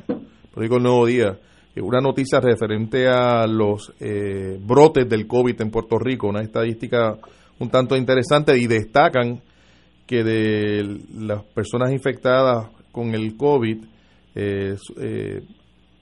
periódico 0.54 0.78
El 0.78 0.84
Nuevo 0.84 1.08
Día, 1.08 1.40
una 1.82 2.00
noticia 2.00 2.40
referente 2.40 3.08
a 3.08 3.46
los 3.48 3.94
eh, 4.00 4.58
brotes 4.60 5.08
del 5.08 5.28
COVID 5.28 5.62
en 5.62 5.72
Puerto 5.72 5.98
Rico, 5.98 6.28
una 6.28 6.42
estadística 6.42 7.18
un 7.60 7.70
tanto 7.70 7.96
interesante 7.98 8.58
y 8.58 8.68
destacan 8.68 9.42
que 10.08 10.24
de 10.24 11.02
las 11.14 11.44
personas 11.44 11.92
infectadas 11.92 12.68
con 12.92 13.14
el 13.14 13.36
COVID 13.36 13.84
eh, 14.36 14.76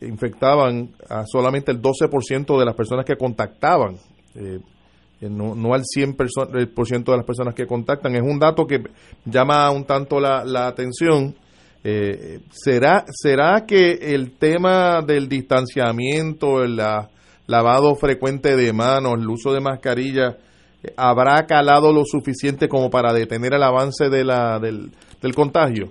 infectaban 0.01 0.91
a 1.09 1.25
solamente 1.25 1.71
el 1.71 1.81
12% 1.81 2.59
de 2.59 2.65
las 2.65 2.75
personas 2.75 3.05
que 3.05 3.15
contactaban 3.15 3.97
no, 5.21 5.55
no 5.55 5.73
al 5.73 5.83
100% 5.83 7.03
de 7.03 7.17
las 7.17 7.25
personas 7.25 7.55
que 7.55 7.65
contactan. 7.65 8.15
Es 8.15 8.21
un 8.21 8.39
dato 8.39 8.67
que 8.67 8.83
llama 9.25 9.69
un 9.71 9.85
tanto 9.85 10.19
la, 10.19 10.43
la 10.45 10.67
atención. 10.67 11.35
Eh, 11.83 12.39
¿será, 12.49 13.05
¿Será 13.07 13.65
que 13.65 13.91
el 14.13 14.37
tema 14.37 15.01
del 15.01 15.29
distanciamiento, 15.29 16.63
el 16.63 16.75
lavado 17.47 17.95
frecuente 17.95 18.55
de 18.55 18.73
manos, 18.73 19.13
el 19.19 19.29
uso 19.29 19.53
de 19.53 19.61
mascarilla, 19.61 20.37
eh, 20.83 20.93
habrá 20.97 21.45
calado 21.45 21.93
lo 21.93 22.03
suficiente 22.05 22.67
como 22.67 22.89
para 22.89 23.13
detener 23.13 23.53
el 23.53 23.63
avance 23.63 24.09
de 24.09 24.23
la, 24.23 24.59
del, 24.59 24.91
del 25.21 25.35
contagio? 25.35 25.89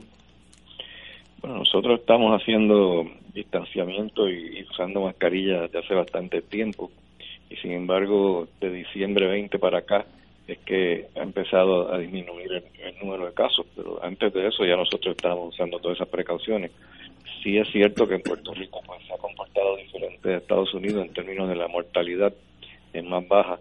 Bueno, 1.40 1.58
nosotros 1.58 2.00
estamos 2.00 2.32
haciendo 2.40 3.04
distanciamiento 3.32 4.28
y, 4.28 4.58
y 4.58 4.62
usando 4.64 5.02
mascarilla 5.02 5.62
desde 5.62 5.78
hace 5.78 5.94
bastante 5.94 6.42
tiempo 6.42 6.90
y 7.50 7.56
sin 7.56 7.72
embargo 7.72 8.48
de 8.60 8.70
diciembre 8.70 9.28
20 9.28 9.58
para 9.58 9.78
acá 9.78 10.06
es 10.46 10.58
que 10.58 11.06
ha 11.16 11.22
empezado 11.22 11.92
a 11.92 11.98
disminuir 11.98 12.52
el, 12.52 12.98
número 13.00 13.26
de 13.26 13.34
casos, 13.34 13.66
pero 13.74 14.02
antes 14.02 14.32
de 14.32 14.46
eso 14.46 14.64
ya 14.64 14.76
nosotros 14.76 15.16
estábamos 15.16 15.54
usando 15.54 15.78
todas 15.78 15.96
esas 15.96 16.08
precauciones. 16.08 16.70
Sí 17.42 17.58
es 17.58 17.68
cierto 17.70 18.06
que 18.06 18.14
en 18.14 18.22
Puerto 18.22 18.54
Rico 18.54 18.80
pues, 18.86 19.04
se 19.06 19.12
ha 19.12 19.18
comportado 19.18 19.76
diferente 19.76 20.28
de 20.28 20.36
Estados 20.36 20.72
Unidos 20.74 21.06
en 21.06 21.12
términos 21.12 21.48
de 21.48 21.56
la 21.56 21.68
mortalidad 21.68 22.32
es 22.92 23.04
más 23.04 23.26
baja 23.28 23.58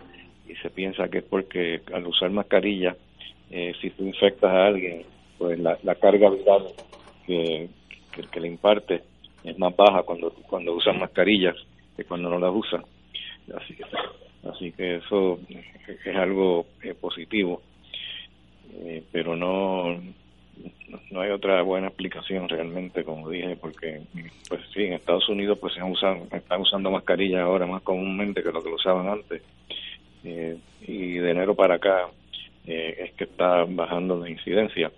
y 0.48 0.56
se 0.56 0.70
piensa 0.70 1.10
que 1.10 1.20
es 1.20 1.24
porque 1.24 1.82
al 1.94 2.06
usar 2.08 2.30
mascarilla, 2.30 2.96
eh, 3.52 3.74
si 3.82 3.90
tú 3.92 4.04
infectas 4.06 4.52
a 4.52 4.68
alguien, 4.68 5.04
pues 5.38 5.60
la, 5.60 5.96
carga 5.96 6.30
viral 6.30 6.68
que, 7.26 7.68
que, 8.32 8.40
le 8.40 8.48
imparte 8.48 9.02
es 9.44 9.58
más 9.58 9.76
baja 9.76 10.04
cuando, 10.04 10.32
cuando 10.48 10.74
usan 10.74 11.00
mascarillas 11.00 11.56
que 11.98 12.06
cuando 12.06 12.30
no 12.30 12.40
las 12.40 12.54
usan. 12.54 12.84
Así 13.56 13.76
que, 13.76 13.84
así 14.46 14.72
que 14.72 14.96
eso 14.98 15.40
es 16.06 16.16
algo 16.16 16.66
eh, 16.82 16.94
positivo, 16.94 17.62
eh, 18.74 19.04
pero 19.12 19.36
no 19.36 20.00
no 21.12 21.22
hay 21.22 21.32
otra 21.32 21.62
buena 21.62 21.88
explicación 21.88 22.48
realmente, 22.48 23.04
como 23.04 23.30
dije, 23.30 23.58
porque 23.58 24.02
pues 24.48 24.62
sí, 24.74 24.84
en 24.84 24.94
Estados 24.94 25.28
Unidos 25.28 25.58
pues 25.60 25.74
se 25.74 25.82
están 26.38 26.62
usando 26.62 26.92
mascarillas 26.92 27.42
ahora 27.42 27.66
más 27.66 27.82
comúnmente 27.82 28.42
que 28.42 28.52
lo 28.52 28.64
que 28.64 28.70
lo 28.70 28.76
usaban 28.76 29.10
antes. 29.10 29.42
Eh, 30.24 30.58
y 30.88 31.14
de 31.16 31.32
enero 31.32 31.54
para 31.54 31.76
acá 31.76 32.08
es 32.66 33.12
que 33.14 33.26
está 33.26 33.66
bajando 33.68 34.18
la 34.18 34.30
incidencia. 34.30 34.92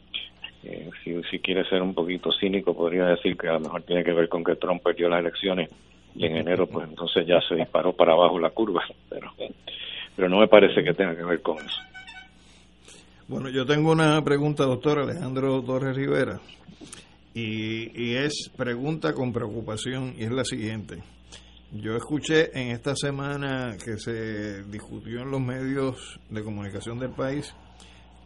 si, 1.04 1.22
si 1.24 1.40
quiere 1.40 1.68
ser 1.68 1.82
un 1.82 1.94
poquito 1.94 2.32
cínico, 2.32 2.76
podría 2.76 3.06
decir 3.06 3.36
que 3.36 3.48
a 3.48 3.54
lo 3.54 3.62
mejor 3.62 3.82
tiene 3.82 4.04
que 4.04 4.14
ver 4.14 4.30
con 4.30 4.44
que 4.44 4.56
Trump 4.56 4.84
perdió 4.84 5.10
las 5.10 5.20
elecciones 5.20 5.70
y 6.18 6.26
en 6.26 6.38
enero 6.38 6.68
pues 6.68 6.90
entonces 6.90 7.26
ya 7.28 7.40
se 7.48 7.56
disparó 7.56 7.94
para 7.94 8.14
abajo 8.14 8.40
la 8.40 8.50
curva, 8.50 8.84
pero, 9.10 9.32
pero 10.16 10.28
no 10.28 10.40
me 10.40 10.48
parece 10.48 10.84
que 10.84 10.94
tenga 10.94 11.16
que 11.16 11.24
ver 11.24 11.42
con 11.42 11.58
eso. 11.58 11.82
Bueno, 13.28 13.50
yo 13.50 13.66
tengo 13.66 13.92
una 13.92 14.24
pregunta, 14.24 14.64
doctor 14.64 15.00
Alejandro 15.00 15.62
Torres 15.62 15.96
Rivera, 15.96 16.40
y, 17.34 17.92
y 18.02 18.16
es 18.16 18.50
pregunta 18.56 19.14
con 19.14 19.32
preocupación, 19.32 20.16
y 20.18 20.24
es 20.24 20.32
la 20.32 20.44
siguiente. 20.44 21.04
Yo 21.72 21.96
escuché 21.98 22.58
en 22.58 22.72
esta 22.72 22.96
semana 22.96 23.76
que 23.84 23.98
se 23.98 24.64
discutió 24.64 25.22
en 25.22 25.32
los 25.32 25.42
medios 25.42 26.20
de 26.30 26.42
comunicación 26.42 26.98
del 26.98 27.12
país 27.12 27.54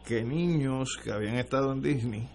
que 0.06 0.24
niños 0.24 0.98
que 1.04 1.12
habían 1.12 1.36
estado 1.38 1.74
en 1.74 1.82
Disney 1.82 2.28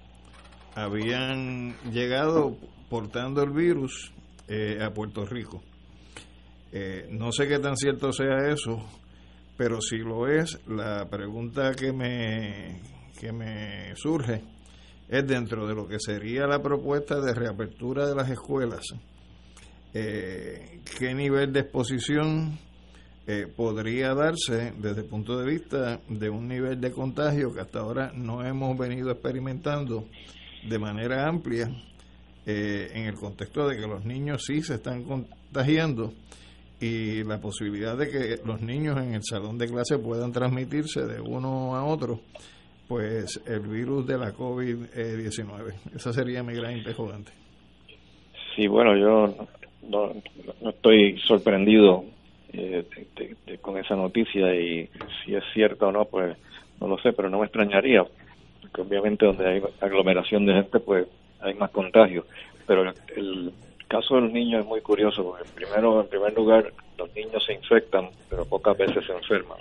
habían 0.75 1.75
llegado 1.93 2.57
portando 2.91 3.43
el 3.43 3.51
virus 3.51 4.13
eh, 4.49 4.79
a 4.81 4.93
Puerto 4.93 5.26
Rico. 5.26 5.62
Eh, 6.73 7.09
no 7.11 7.33
sé 7.33 7.49
qué 7.49 7.59
tan 7.59 7.76
cierto 7.76 8.12
sea 8.12 8.49
eso, 8.49 8.81
pero 9.57 9.81
si 9.81 9.99
lo 9.99 10.29
es, 10.29 10.61
la 10.69 11.09
pregunta 11.09 11.73
que 11.73 11.93
me, 11.93 12.81
que 13.19 13.33
me 13.33 13.95
surge 13.97 14.43
es 15.09 15.26
dentro 15.26 15.67
de 15.67 15.75
lo 15.75 15.88
que 15.88 15.99
sería 15.99 16.47
la 16.47 16.62
propuesta 16.62 17.21
de 17.21 17.35
reapertura 17.35 18.07
de 18.07 18.15
las 18.15 18.31
escuelas, 18.31 18.85
eh, 19.95 20.81
qué 20.99 21.15
nivel 21.15 21.53
de 21.53 21.61
exposición 21.61 22.59
podría 23.57 24.15
darse 24.15 24.73
desde 24.79 25.00
el 25.00 25.09
punto 25.09 25.37
de 25.37 25.50
vista 25.50 26.00
de 26.09 26.31
un 26.31 26.47
nivel 26.47 26.81
de 26.81 26.93
contagio 26.93 27.53
que 27.53 27.61
hasta 27.61 27.81
ahora 27.81 28.12
no 28.15 28.47
hemos 28.47 28.79
venido 28.79 29.11
experimentando 29.11 30.07
de 30.69 30.79
manera 30.79 31.29
amplia 31.29 31.69
eh, 32.47 32.91
en 32.95 33.07
el 33.07 33.15
contexto 33.15 33.69
de 33.69 33.76
que 33.76 33.87
los 33.87 34.05
niños 34.05 34.45
sí 34.47 34.62
se 34.62 34.75
están 34.75 35.03
contagiando 35.03 36.12
y 36.81 37.25
la 37.25 37.41
posibilidad 37.41 37.97
de 37.97 38.09
que 38.09 38.47
los 38.47 38.61
niños 38.61 38.99
en 38.99 39.15
el 39.15 39.23
salón 39.23 39.59
de 39.59 39.67
clase 39.67 39.99
puedan 39.99 40.31
transmitirse 40.31 41.07
de 41.07 41.21
uno 41.21 41.75
a 41.75 41.85
otro, 41.85 42.21
pues 42.87 43.43
el 43.47 43.61
virus 43.61 44.07
de 44.07 44.19
la 44.19 44.33
COVID-19. 44.33 45.75
Esa 45.95 46.12
sería 46.12 46.43
mi 46.43 46.55
gran 46.55 46.76
interrogante. 46.76 47.33
Sí, 48.55 48.67
bueno, 48.69 48.97
yo 48.97 49.49
no, 49.88 50.12
estoy 50.71 51.19
sorprendido 51.26 52.05
eh, 52.53 52.85
con 53.61 53.79
esa 53.79 53.97
noticia 53.97 54.55
y 54.55 54.88
si 55.25 55.35
es 55.35 55.45
cierto 55.53 55.88
o 55.88 55.93
no, 55.93 56.05
pues 56.05 56.37
no 56.81 56.88
lo 56.88 56.99
sé, 56.99 57.12
pero 57.12 57.29
no 57.29 57.38
me 57.38 57.47
extrañaría, 57.47 58.05
porque 58.61 58.83
obviamente 58.83 59.26
donde 59.26 59.49
hay 59.49 59.62
aglomeración 59.81 60.47
de 60.47 60.55
gente, 60.55 60.79
pues 60.81 61.07
hay 61.40 61.55
más 61.55 61.71
contagios. 61.71 62.25
Pero 62.66 62.93
el, 63.14 63.52
caso 63.88 64.16
de 64.16 64.23
los 64.23 64.33
niños 64.33 64.62
es 64.62 64.66
muy 64.66 64.81
curioso 64.81 65.23
porque 65.23 65.45
primero, 65.55 66.00
en 66.00 66.09
primer 66.09 66.35
lugar, 66.35 66.73
los 66.99 67.14
niños 67.14 67.45
se 67.45 67.55
infectan, 67.55 68.11
pero 68.28 68.45
pocas 68.45 68.76
veces 68.76 69.05
se 69.05 69.12
enferman. 69.12 69.59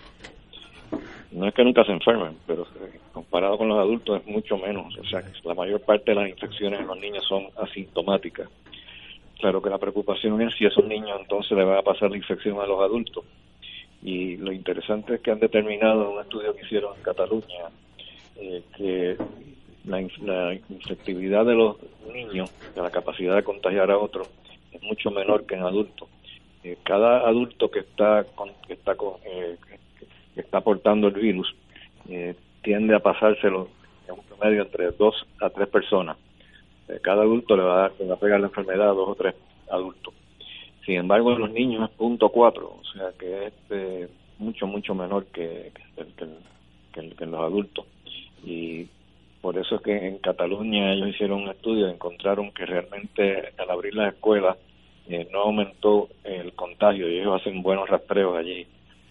No 1.31 1.47
es 1.47 1.53
que 1.53 1.63
nunca 1.63 1.83
se 1.83 1.91
enfermen, 1.91 2.37
pero 2.47 2.63
eh, 2.63 2.99
comparado 3.11 3.57
con 3.57 3.67
los 3.67 3.77
adultos 3.77 4.21
es 4.21 4.27
mucho 4.27 4.57
menos. 4.57 4.97
O 4.97 5.05
sea, 5.05 5.21
la 5.43 5.53
mayor 5.53 5.81
parte 5.81 6.11
de 6.11 6.15
las 6.15 6.29
infecciones 6.29 6.79
en 6.79 6.87
los 6.87 6.97
niños 6.97 7.25
son 7.25 7.47
asintomáticas. 7.57 8.49
Claro 9.39 9.61
que 9.61 9.69
la 9.69 9.77
preocupación 9.77 10.41
es 10.41 10.55
si 10.55 10.65
esos 10.65 10.85
niños 10.85 11.19
entonces 11.19 11.57
le 11.57 11.65
va 11.65 11.79
a 11.79 11.83
pasar 11.83 12.09
la 12.09 12.17
infección 12.17 12.59
a 12.59 12.65
los 12.65 12.81
adultos. 12.81 13.25
Y 14.01 14.37
lo 14.37 14.51
interesante 14.51 15.15
es 15.15 15.21
que 15.21 15.31
han 15.31 15.39
determinado 15.39 16.03
en 16.03 16.17
un 16.17 16.21
estudio 16.21 16.55
que 16.55 16.65
hicieron 16.65 16.95
en 16.95 17.03
Cataluña 17.03 17.65
eh, 18.37 18.63
que 18.77 19.17
la, 19.87 20.01
la 20.23 20.53
infectividad 20.69 21.45
de 21.45 21.53
los 21.53 21.77
niños, 22.13 22.51
de 22.75 22.81
la 22.81 22.91
capacidad 22.91 23.35
de 23.35 23.43
contagiar 23.43 23.91
a 23.91 23.97
otros, 23.97 24.29
es 24.71 24.81
mucho 24.83 25.11
menor 25.11 25.45
que 25.45 25.55
en 25.55 25.63
adultos. 25.63 26.09
Eh, 26.63 26.77
cada 26.83 27.27
adulto 27.27 27.69
que 27.69 27.79
está 27.79 28.25
que 28.65 28.73
está 28.73 28.93
eh, 29.23 29.55
que 30.33 30.41
está 30.41 30.61
portando 30.61 31.09
el 31.09 31.13
virus 31.13 31.55
eh, 32.09 32.33
tiende 32.63 32.95
a 32.95 32.99
pasárselo 32.99 33.69
en 34.07 34.15
un 34.15 34.23
promedio 34.23 34.63
entre 34.63 34.89
dos 34.91 35.27
a 35.39 35.51
tres 35.51 35.67
personas. 35.67 36.17
cada 37.03 37.21
adulto 37.21 37.55
le 37.55 37.61
va 37.61 37.73
a 37.73 37.81
dar, 37.81 37.91
le 37.99 38.07
va 38.07 38.15
a 38.15 38.19
pegar 38.19 38.39
la 38.39 38.47
enfermedad 38.47 38.89
a 38.89 38.93
dos 38.93 39.09
o 39.09 39.15
tres 39.15 39.35
adultos. 39.69 40.13
Sin 40.85 40.95
embargo, 40.95 41.33
en 41.33 41.39
los 41.41 41.51
niños 41.51 41.87
es 41.87 41.95
punto 41.95 42.29
cuatro, 42.29 42.79
o 42.81 42.83
sea 42.93 43.11
que 43.19 43.47
es 43.47 44.09
mucho 44.39 44.65
mucho 44.65 44.95
menor 44.95 45.25
que, 45.27 45.71
que, 45.95 46.05
que 46.93 47.23
en 47.23 47.31
los 47.31 47.41
adultos. 47.41 47.85
Y 48.43 48.87
por 49.45 49.59
eso 49.59 49.75
es 49.75 49.81
que 49.83 49.95
en 49.95 50.17
Cataluña 50.17 50.91
ellos 50.91 51.09
hicieron 51.09 51.43
un 51.43 51.49
estudio 51.49 51.87
y 51.87 51.91
encontraron 51.91 52.51
que 52.51 52.65
realmente 52.65 53.53
al 53.59 53.69
abrir 53.69 53.93
las 53.93 54.15
escuelas 54.15 54.57
eh, 55.07 55.27
no 55.31 55.41
aumentó 55.41 56.09
el 56.23 56.51
contagio 56.53 57.07
y 57.07 57.19
ellos 57.19 57.39
hacen 57.39 57.61
buenos 57.61 57.87
rastreos 57.87 58.35
allí 58.35 58.65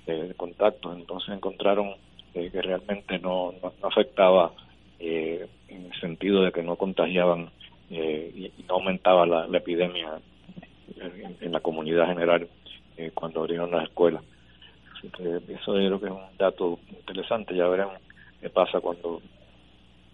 de 0.04 0.34
contactos. 0.36 0.96
Entonces 0.96 1.36
encontraron 1.36 1.94
que 2.32 2.50
realmente 2.50 3.20
no, 3.20 3.54
no, 3.62 3.72
afectaba 3.86 4.50
en 4.98 5.46
el 5.68 6.00
sentido 6.00 6.42
de 6.42 6.50
que 6.50 6.64
no 6.64 6.74
contagiaban 6.74 7.50
y, 7.88 8.50
no 8.66 8.74
aumentaba 8.74 9.26
la, 9.26 9.56
epidemia 9.56 10.18
en, 11.40 11.52
la 11.52 11.60
comunidad 11.60 12.08
general 12.08 12.48
cuando 13.14 13.38
abrieron 13.38 13.70
las 13.70 13.84
escuelas. 13.84 14.24
Así 14.98 15.08
que 15.10 15.54
eso 15.54 15.78
yo 15.78 15.96
creo 15.96 16.00
que 16.00 16.06
es 16.06 16.12
un 16.12 16.36
dato 16.36 16.80
interesante, 16.90 17.54
ya 17.54 17.68
veremos 17.68 17.94
qué 18.40 18.50
pasa 18.50 18.80
cuando 18.80 19.22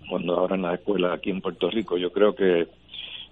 cuando 0.08 0.38
abran 0.38 0.62
las 0.62 0.74
escuelas 0.74 1.12
aquí 1.12 1.30
en 1.30 1.40
Puerto 1.40 1.70
Rico. 1.70 1.96
Yo 1.96 2.12
creo 2.12 2.34
que 2.34 2.68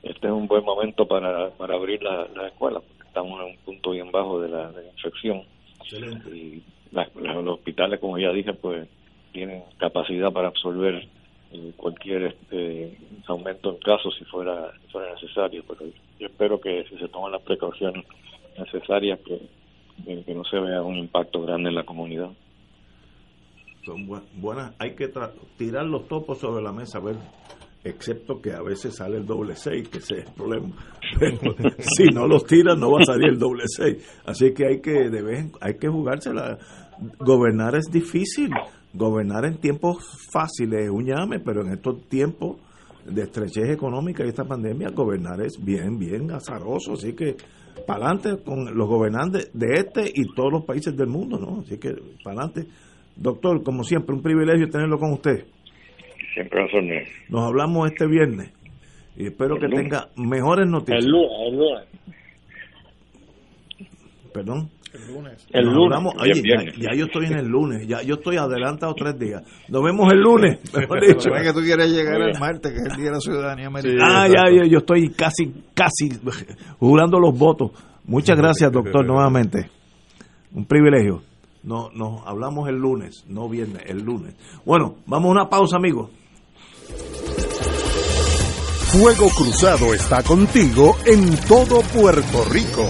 este 0.02 0.26
es 0.26 0.32
un 0.32 0.46
buen 0.46 0.64
momento 0.64 1.06
para, 1.06 1.50
para 1.50 1.74
abrir 1.74 2.02
las 2.02 2.30
la 2.34 2.48
escuelas, 2.48 2.82
porque 2.86 3.08
estamos 3.08 3.40
en 3.40 3.46
un 3.46 3.56
punto 3.58 3.90
bien 3.90 4.10
bajo 4.10 4.40
de 4.40 4.48
la, 4.48 4.70
infección. 4.94 5.42
Y 6.32 6.62
los 6.92 7.58
hospitales, 7.58 8.00
como 8.00 8.18
ya 8.18 8.32
dije, 8.32 8.52
pues 8.52 8.88
tienen 9.32 9.62
capacidad 9.78 10.32
para 10.32 10.48
absorber 10.48 11.06
eh, 11.52 11.72
cualquier 11.76 12.24
este, 12.24 12.96
aumento 13.26 13.70
en 13.70 13.76
casos 13.78 14.14
si 14.16 14.24
fuera, 14.24 14.72
fuera 14.90 15.14
necesario. 15.14 15.64
Pero 15.66 15.90
yo 16.18 16.26
espero 16.26 16.60
que 16.60 16.84
si 16.88 16.96
se 16.98 17.08
toman 17.08 17.32
las 17.32 17.42
precauciones 17.42 18.04
necesarias, 18.58 19.18
que, 19.20 19.40
que 20.24 20.34
no 20.34 20.44
se 20.44 20.58
vea 20.58 20.82
un 20.82 20.96
impacto 20.96 21.42
grande 21.42 21.70
en 21.70 21.74
la 21.74 21.84
comunidad 21.84 22.30
son 23.88 24.06
buenas. 24.40 24.74
Hay 24.78 24.94
que 24.94 25.10
tirar 25.56 25.86
los 25.86 26.06
topos 26.08 26.38
sobre 26.38 26.62
la 26.62 26.72
mesa, 26.72 26.98
a 26.98 27.00
ver, 27.00 27.16
excepto 27.84 28.40
que 28.40 28.52
a 28.52 28.62
veces 28.62 28.96
sale 28.96 29.16
el 29.16 29.26
doble 29.26 29.56
seis, 29.56 29.88
que 29.88 29.98
ese 29.98 30.20
es 30.20 30.26
el 30.26 30.34
problema. 30.34 30.68
si 31.78 32.04
no 32.08 32.26
los 32.26 32.44
tiras, 32.44 32.78
no 32.78 32.92
va 32.92 33.00
a 33.00 33.06
salir 33.06 33.30
el 33.30 33.38
doble 33.38 33.64
seis. 33.66 34.20
Así 34.26 34.52
que 34.52 34.66
hay 34.66 34.80
que, 34.80 35.08
de 35.10 35.50
hay 35.60 35.74
que 35.74 35.88
jugársela. 35.88 36.58
Gobernar 37.18 37.76
es 37.76 37.86
difícil. 37.90 38.50
Gobernar 38.92 39.44
en 39.44 39.58
tiempos 39.58 39.98
fáciles 40.32 40.84
es 40.84 40.90
un 40.90 41.06
llame, 41.06 41.40
pero 41.40 41.62
en 41.62 41.72
estos 41.72 42.08
tiempos 42.08 42.56
de 43.06 43.22
estrechez 43.22 43.70
económica 43.70 44.24
y 44.24 44.28
esta 44.28 44.44
pandemia, 44.44 44.90
gobernar 44.90 45.40
es 45.40 45.62
bien, 45.62 45.98
bien 45.98 46.30
azaroso. 46.30 46.92
Así 46.92 47.14
que 47.14 47.36
para 47.86 48.06
adelante 48.06 48.42
con 48.44 48.76
los 48.76 48.88
gobernantes 48.88 49.50
de 49.54 49.74
este 49.74 50.10
y 50.12 50.34
todos 50.34 50.52
los 50.52 50.64
países 50.64 50.96
del 50.96 51.06
mundo, 51.06 51.38
¿no? 51.38 51.60
Así 51.60 51.78
que 51.78 51.94
para 52.22 52.42
adelante 52.42 52.66
Doctor, 53.18 53.62
como 53.64 53.82
siempre, 53.82 54.14
un 54.14 54.22
privilegio 54.22 54.68
tenerlo 54.68 54.98
con 54.98 55.12
usted. 55.12 55.44
Siempre 56.34 56.64
Nos 57.28 57.48
hablamos 57.48 57.90
este 57.90 58.06
viernes 58.06 58.52
y 59.16 59.26
espero 59.26 59.56
que 59.58 59.66
tenga 59.66 60.08
mejores 60.16 60.68
noticias. 60.68 61.04
El 61.04 61.10
lunes, 61.10 61.30
el 61.46 61.56
lunes. 61.56 61.88
Perdón. 64.32 64.70
El 64.94 65.06
lunes. 65.12 65.46
El 65.52 65.64
lunes. 65.66 66.74
ya, 66.78 66.94
yo 66.96 67.06
estoy 67.06 67.26
en 67.26 67.38
el 67.38 67.46
lunes, 67.48 67.86
ya 67.88 68.02
yo 68.02 68.14
estoy 68.14 68.36
adelantado 68.36 68.94
tres 68.94 69.18
días. 69.18 69.42
Nos 69.68 69.82
vemos 69.82 70.12
el 70.12 70.20
lunes, 70.20 70.60
mejor 70.74 71.00
dicho. 71.00 71.30
que 71.30 71.52
tú 71.52 71.60
quieres 71.60 71.90
llegar 71.90 72.20
el 72.22 72.38
martes, 72.38 72.72
que 72.72 72.78
es 72.78 72.84
el 72.84 72.96
Día 72.96 73.06
de 73.06 73.12
la 73.12 73.20
Ciudadanía 73.20 73.66
Americana. 73.66 74.22
ah, 74.22 74.28
ya, 74.28 74.44
ya, 74.56 74.64
yo 74.70 74.78
estoy 74.78 75.10
casi, 75.10 75.52
casi 75.74 76.08
jurando 76.78 77.18
los 77.18 77.36
votos. 77.36 77.72
Muchas 78.04 78.36
gracias, 78.36 78.70
doctor, 78.70 79.04
nuevamente. 79.04 79.68
Un 80.54 80.64
privilegio. 80.64 81.27
No, 81.62 81.90
nos 81.90 82.26
hablamos 82.26 82.68
el 82.68 82.76
lunes, 82.76 83.24
no 83.28 83.48
viernes, 83.48 83.82
el 83.86 84.02
lunes. 84.02 84.34
Bueno, 84.64 84.96
vamos 85.06 85.28
a 85.28 85.32
una 85.32 85.50
pausa, 85.50 85.76
amigos. 85.76 86.10
Fuego 88.92 89.28
Cruzado 89.36 89.92
está 89.92 90.22
contigo 90.22 90.96
en 91.04 91.36
todo 91.46 91.82
Puerto 91.82 92.44
Rico. 92.50 92.86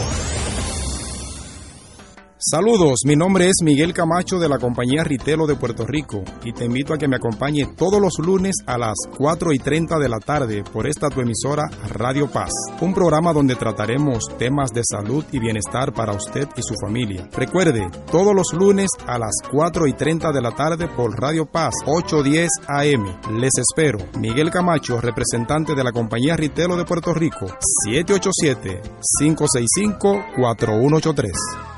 Saludos, 2.51 3.01
mi 3.05 3.15
nombre 3.15 3.47
es 3.47 3.57
Miguel 3.63 3.93
Camacho 3.93 4.39
de 4.39 4.49
la 4.49 4.59
compañía 4.59 5.05
Ritelo 5.05 5.47
de 5.47 5.57
Puerto 5.57 5.85
Rico 5.85 6.23
y 6.45 6.55
te 6.55 6.65
invito 6.65 6.95
a 6.95 6.97
que 6.97 7.07
me 7.07 7.17
acompañe 7.17 7.67
todos 7.77 8.01
los 8.01 8.15
lunes 8.25 8.57
a 8.65 8.79
las 8.79 8.95
4 9.19 9.53
y 9.53 9.59
30 9.59 9.99
de 9.99 10.09
la 10.09 10.19
tarde 10.19 10.65
por 10.65 10.87
esta 10.87 11.11
tu 11.11 11.21
emisora 11.21 11.65
Radio 11.91 12.31
Paz, 12.31 12.51
un 12.81 12.95
programa 12.95 13.35
donde 13.35 13.55
trataremos 13.55 14.25
temas 14.39 14.71
de 14.71 14.81
salud 14.83 15.27
y 15.31 15.41
bienestar 15.41 15.93
para 15.93 16.15
usted 16.15 16.49
y 16.57 16.63
su 16.63 16.75
familia. 16.81 17.29
Recuerde, 17.37 17.87
todos 18.11 18.35
los 18.35 18.55
lunes 18.55 18.89
a 19.07 19.19
las 19.19 19.35
4 19.51 19.87
y 19.87 19.93
30 19.93 20.33
de 20.33 20.41
la 20.41 20.53
tarde 20.53 20.89
por 20.89 21.21
Radio 21.21 21.45
Paz 21.45 21.75
810 21.85 22.49
AM. 22.67 23.39
Les 23.39 23.53
espero. 23.59 23.99
Miguel 24.19 24.51
Camacho, 24.51 25.03
representante 25.03 25.75
de 25.75 25.85
la 25.85 25.93
compañía 25.93 26.35
Ritelo 26.35 26.79
de 26.79 26.87
Puerto 26.87 27.13
Rico, 27.13 27.47
787 27.85 28.81
565 29.19 30.25
4183. 30.35 31.78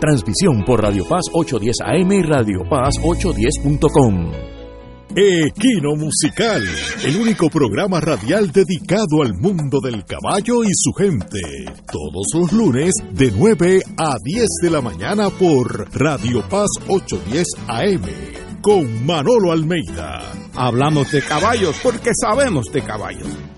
Transmisión 0.00 0.64
por 0.64 0.82
Radio 0.82 1.04
Paz 1.06 1.26
810 1.32 1.76
AM 1.84 2.12
y 2.12 2.22
Radio 2.22 2.60
Paz 2.68 2.94
810.com. 3.02 4.32
Equino 5.16 5.96
Musical, 5.96 6.62
el 7.04 7.16
único 7.16 7.48
programa 7.48 8.00
radial 8.00 8.52
dedicado 8.52 9.22
al 9.24 9.34
mundo 9.34 9.80
del 9.82 10.04
caballo 10.04 10.62
y 10.62 10.68
su 10.72 10.92
gente. 10.92 11.40
Todos 11.90 12.26
los 12.34 12.52
lunes 12.52 12.94
de 13.12 13.32
9 13.32 13.82
a 13.96 14.14
10 14.22 14.46
de 14.62 14.70
la 14.70 14.80
mañana 14.80 15.30
por 15.30 15.88
Radio 15.92 16.42
Paz 16.48 16.68
810 16.86 17.46
AM 17.66 18.02
con 18.60 19.06
Manolo 19.06 19.50
Almeida. 19.50 20.32
Hablamos 20.54 21.10
de 21.10 21.22
caballos 21.22 21.76
porque 21.82 22.10
sabemos 22.14 22.70
de 22.72 22.82
caballos. 22.82 23.57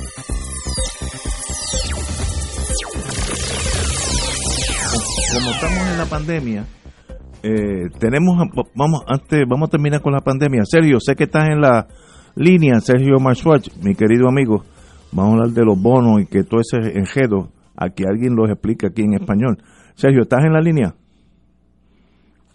Como 5.33 5.49
estamos 5.51 5.91
en 5.91 5.97
la 5.97 6.05
pandemia, 6.05 6.65
eh, 7.41 7.89
tenemos, 7.99 8.35
vamos, 8.75 9.01
antes, 9.07 9.43
vamos 9.47 9.69
a 9.69 9.71
terminar 9.71 10.01
con 10.01 10.11
la 10.11 10.19
pandemia. 10.19 10.63
Sergio, 10.65 10.99
sé 10.99 11.15
que 11.15 11.23
estás 11.23 11.47
en 11.49 11.61
la 11.61 11.87
línea, 12.35 12.79
Sergio 12.81 13.17
Marswatch, 13.17 13.69
mi 13.81 13.95
querido 13.95 14.27
amigo. 14.27 14.63
Vamos 15.13 15.31
a 15.31 15.37
hablar 15.37 15.49
de 15.51 15.63
los 15.63 15.81
bonos 15.81 16.21
y 16.21 16.25
que 16.25 16.43
todo 16.43 16.59
ese 16.59 16.97
enjedo, 16.97 17.49
a 17.77 17.89
que 17.89 18.03
alguien 18.05 18.35
los 18.35 18.49
explique 18.49 18.87
aquí 18.87 19.03
en 19.03 19.13
español. 19.13 19.57
Sergio, 19.95 20.23
¿estás 20.23 20.43
en 20.43 20.51
la 20.51 20.59
línea? 20.59 20.95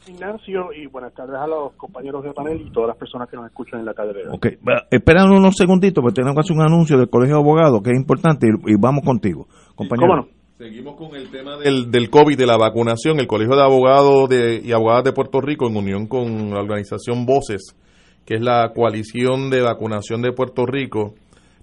Ignacio 0.06 0.72
y 0.72 0.86
buenas 0.86 1.12
tardes 1.14 1.36
a 1.36 1.46
los 1.46 1.72
compañeros 1.72 2.22
de 2.22 2.32
panel 2.32 2.60
y 2.60 2.70
todas 2.70 2.88
las 2.88 2.96
personas 2.96 3.28
que 3.28 3.36
nos 3.36 3.46
escuchan 3.46 3.80
en 3.80 3.86
la 3.86 3.94
tarde 3.94 4.22
Ok, 4.30 4.46
esperan 4.90 5.32
unos 5.32 5.56
segunditos 5.56 6.00
porque 6.00 6.14
tenemos 6.14 6.34
que 6.36 6.40
hacer 6.40 6.56
un 6.56 6.62
anuncio 6.62 6.96
del 6.96 7.08
Colegio 7.08 7.36
de 7.36 7.42
Abogados 7.42 7.82
que 7.82 7.90
es 7.90 7.96
importante 7.96 8.46
y, 8.46 8.76
vamos 8.78 9.02
contigo, 9.02 9.48
compañero. 9.74 10.28
Seguimos 10.58 10.96
con 10.96 11.14
el 11.14 11.30
tema 11.30 11.58
del, 11.58 11.90
del 11.90 12.08
COVID, 12.08 12.38
de 12.38 12.46
la 12.46 12.56
vacunación. 12.56 13.20
El 13.20 13.26
Colegio 13.26 13.56
de 13.56 13.62
Abogados 13.62 14.26
de, 14.30 14.62
y 14.64 14.72
Abogadas 14.72 15.04
de 15.04 15.12
Puerto 15.12 15.42
Rico, 15.42 15.68
en 15.68 15.76
unión 15.76 16.06
con 16.06 16.48
la 16.48 16.60
organización 16.60 17.26
Voces, 17.26 17.76
que 18.24 18.36
es 18.36 18.40
la 18.40 18.72
coalición 18.74 19.50
de 19.50 19.60
vacunación 19.60 20.22
de 20.22 20.32
Puerto 20.32 20.64
Rico, 20.64 21.14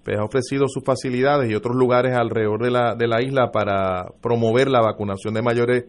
pues 0.04 0.20
ha 0.20 0.24
ofrecido 0.24 0.68
sus 0.68 0.84
facilidades 0.84 1.50
y 1.50 1.56
otros 1.56 1.76
lugares 1.76 2.16
alrededor 2.16 2.62
de 2.62 2.70
la, 2.70 2.94
de 2.94 3.08
la 3.08 3.24
isla 3.24 3.50
para 3.52 4.06
promover 4.22 4.70
la 4.70 4.82
vacunación 4.82 5.34
de 5.34 5.42
mayores 5.42 5.86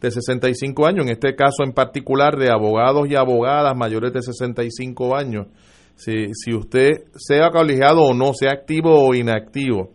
de 0.00 0.10
65 0.10 0.84
años, 0.84 1.06
en 1.06 1.12
este 1.12 1.36
caso 1.36 1.62
en 1.62 1.70
particular 1.70 2.36
de 2.36 2.50
abogados 2.50 3.08
y 3.08 3.14
abogadas 3.14 3.76
mayores 3.76 4.12
de 4.12 4.22
65 4.22 5.14
años. 5.14 5.46
Si, 5.94 6.34
si 6.34 6.54
usted 6.54 7.04
sea 7.14 7.50
colegiado 7.50 8.02
o 8.02 8.14
no, 8.14 8.32
sea 8.34 8.50
activo 8.50 9.06
o 9.06 9.14
inactivo, 9.14 9.90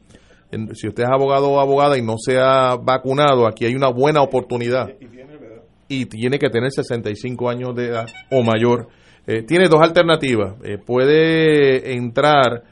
si 0.74 0.88
usted 0.88 1.04
es 1.04 1.10
abogado 1.10 1.52
o 1.52 1.60
abogada 1.60 1.98
y 1.98 2.02
no 2.02 2.16
se 2.18 2.40
ha 2.40 2.76
vacunado, 2.76 3.46
aquí 3.48 3.66
hay 3.66 3.76
una 3.76 3.90
buena 3.90 4.22
oportunidad. 4.22 4.90
Y 5.88 6.06
tiene 6.06 6.40
que 6.40 6.50
tener 6.50 6.72
65 6.72 7.50
años 7.50 7.76
de 7.76 7.88
edad 7.88 8.08
o 8.32 8.42
mayor. 8.42 8.88
Eh, 9.28 9.44
tiene 9.44 9.68
dos 9.70 9.82
alternativas. 9.82 10.56
Eh, 10.64 10.78
puede 10.78 11.94
entrar 11.94 12.64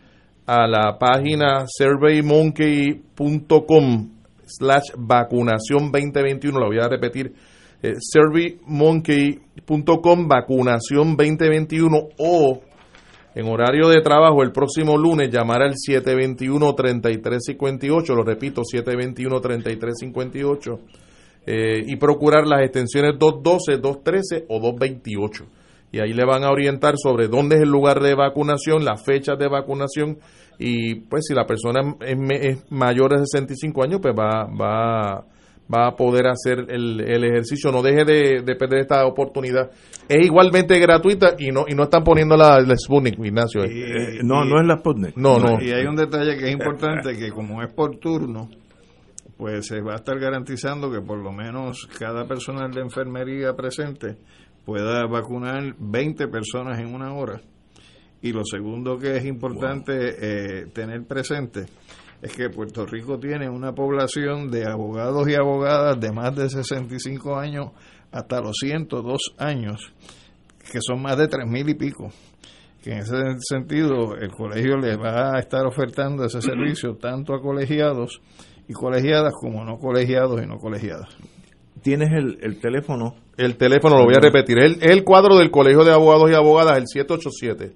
a 0.45 0.67
la 0.67 0.97
página 0.97 1.65
surveymonkey.com 1.67 4.09
slash 4.45 4.91
vacunación 4.97 5.91
2021, 5.91 6.59
la 6.59 6.67
voy 6.67 6.79
a 6.79 6.87
repetir, 6.89 7.33
eh, 7.81 7.95
surveymonkey.com 7.99 10.27
vacunación 10.27 11.15
2021 11.15 12.09
o 12.17 12.61
en 13.33 13.47
horario 13.47 13.87
de 13.87 14.01
trabajo 14.01 14.43
el 14.43 14.51
próximo 14.51 14.97
lunes 14.97 15.29
llamar 15.31 15.61
al 15.61 15.75
721-3358, 15.75 18.15
lo 18.15 18.23
repito, 18.23 18.63
721-3358 18.63 20.79
eh, 21.45 21.85
y 21.87 21.95
procurar 21.95 22.45
las 22.45 22.59
extensiones 22.61 23.17
212, 23.17 23.77
213 23.77 24.47
o 24.49 24.59
228. 24.59 25.45
Y 25.93 25.99
ahí 25.99 26.13
le 26.13 26.25
van 26.25 26.43
a 26.43 26.51
orientar 26.51 26.95
sobre 26.97 27.27
dónde 27.27 27.57
es 27.57 27.63
el 27.63 27.69
lugar 27.69 28.01
de 28.01 28.15
vacunación, 28.15 28.85
las 28.85 29.03
fechas 29.03 29.37
de 29.37 29.47
vacunación 29.47 30.19
y 30.57 30.95
pues 30.95 31.25
si 31.27 31.33
la 31.33 31.45
persona 31.45 31.95
es, 32.01 32.17
mayor 32.69 33.11
de 33.11 33.19
65 33.25 33.83
años, 33.83 33.99
pues 34.01 34.13
va, 34.13 34.45
va, 34.45 35.25
va 35.73 35.87
a 35.87 35.95
poder 35.95 36.27
hacer 36.27 36.65
el, 36.69 36.99
el 37.01 37.23
ejercicio. 37.23 37.71
No 37.71 37.81
deje 37.81 38.03
de, 38.05 38.55
perder 38.55 38.81
esta 38.81 39.05
oportunidad. 39.05 39.71
Es 40.07 40.25
igualmente 40.25 40.77
gratuita 40.79 41.35
y 41.37 41.51
no 41.51 41.65
y 41.67 41.73
no 41.73 41.83
están 41.83 42.03
poniendo 42.03 42.35
la, 42.35 42.59
Sputnik, 42.75 43.17
Ignacio. 43.19 43.63
Eh, 43.63 44.19
no, 44.23 44.43
no 44.43 44.59
es 44.59 44.67
la 44.67 44.77
Sputnik. 44.77 45.15
No, 45.15 45.37
no. 45.37 45.61
Y 45.61 45.71
hay 45.71 45.85
un 45.85 45.95
detalle 45.95 46.37
que 46.37 46.45
es 46.47 46.51
importante, 46.51 47.15
que 47.17 47.29
como 47.31 47.61
es 47.61 47.71
por 47.73 47.97
turno, 47.97 48.49
pues 49.37 49.67
se 49.67 49.81
va 49.81 49.93
a 49.93 49.95
estar 49.97 50.19
garantizando 50.19 50.91
que 50.91 51.01
por 51.01 51.17
lo 51.17 51.31
menos 51.31 51.87
cada 51.97 52.25
personal 52.27 52.71
de 52.71 52.81
enfermería 52.81 53.53
presente 53.53 54.17
pueda 54.65 55.05
vacunar 55.07 55.75
20 55.79 56.27
personas 56.27 56.79
en 56.79 56.93
una 56.93 57.13
hora 57.13 57.41
y 58.21 58.31
lo 58.31 58.43
segundo 58.45 58.97
que 58.97 59.17
es 59.17 59.25
importante 59.25 59.93
eh, 59.93 60.65
tener 60.67 61.05
presente 61.05 61.65
es 62.21 62.33
que 62.33 62.49
Puerto 62.49 62.85
Rico 62.85 63.19
tiene 63.19 63.49
una 63.49 63.73
población 63.73 64.51
de 64.51 64.65
abogados 64.65 65.27
y 65.27 65.35
abogadas 65.35 65.99
de 65.99 66.11
más 66.11 66.35
de 66.35 66.49
65 66.49 67.35
años 67.35 67.71
hasta 68.11 68.41
los 68.41 68.57
102 68.59 69.33
años, 69.37 69.91
que 70.71 70.79
son 70.81 71.01
más 71.01 71.17
de 71.17 71.27
tres 71.27 71.47
mil 71.47 71.67
y 71.69 71.73
pico. 71.73 72.11
Que 72.83 72.93
en 72.93 72.99
ese 72.99 73.15
sentido 73.39 74.15
el 74.15 74.31
colegio 74.31 74.77
le 74.77 74.95
va 74.97 75.35
a 75.35 75.39
estar 75.39 75.65
ofertando 75.65 76.25
ese 76.25 76.41
servicio 76.41 76.95
tanto 77.01 77.33
a 77.33 77.41
colegiados 77.41 78.21
y 78.67 78.73
colegiadas 78.73 79.33
como 79.33 79.63
no 79.63 79.77
colegiados 79.77 80.43
y 80.43 80.47
no 80.47 80.57
colegiadas. 80.57 81.09
¿Tienes 81.81 82.11
el, 82.11 82.37
el 82.41 82.59
teléfono? 82.59 83.15
El 83.37 83.55
teléfono, 83.57 83.97
lo 83.97 84.05
voy 84.05 84.13
a 84.15 84.19
repetir. 84.19 84.59
El, 84.59 84.77
el 84.81 85.03
cuadro 85.03 85.37
del 85.37 85.49
Colegio 85.49 85.83
de 85.83 85.91
Abogados 85.91 86.29
y 86.29 86.35
Abogadas, 86.35 86.77
el 86.77 86.87
787 86.87 87.73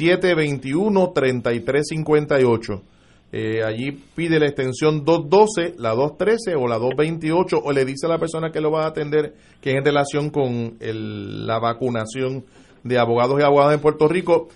721-3358. 0.00 2.82
Eh, 3.30 3.62
allí 3.62 3.92
pide 4.14 4.40
la 4.40 4.46
extensión 4.46 5.04
212, 5.04 5.74
la 5.78 5.90
213 5.90 6.54
o 6.56 6.66
la 6.66 6.78
228 6.78 7.58
o 7.62 7.72
le 7.72 7.84
dice 7.84 8.06
a 8.06 8.08
la 8.08 8.18
persona 8.18 8.50
que 8.50 8.60
lo 8.60 8.70
va 8.70 8.84
a 8.84 8.88
atender 8.88 9.34
que 9.60 9.70
es 9.70 9.76
en 9.76 9.84
relación 9.84 10.30
con 10.30 10.76
el, 10.80 11.46
la 11.46 11.58
vacunación 11.58 12.44
de 12.84 12.98
abogados 12.98 13.38
y 13.38 13.42
abogadas 13.42 13.74
en 13.74 13.80
Puerto 13.80 14.08
Rico. 14.08 14.48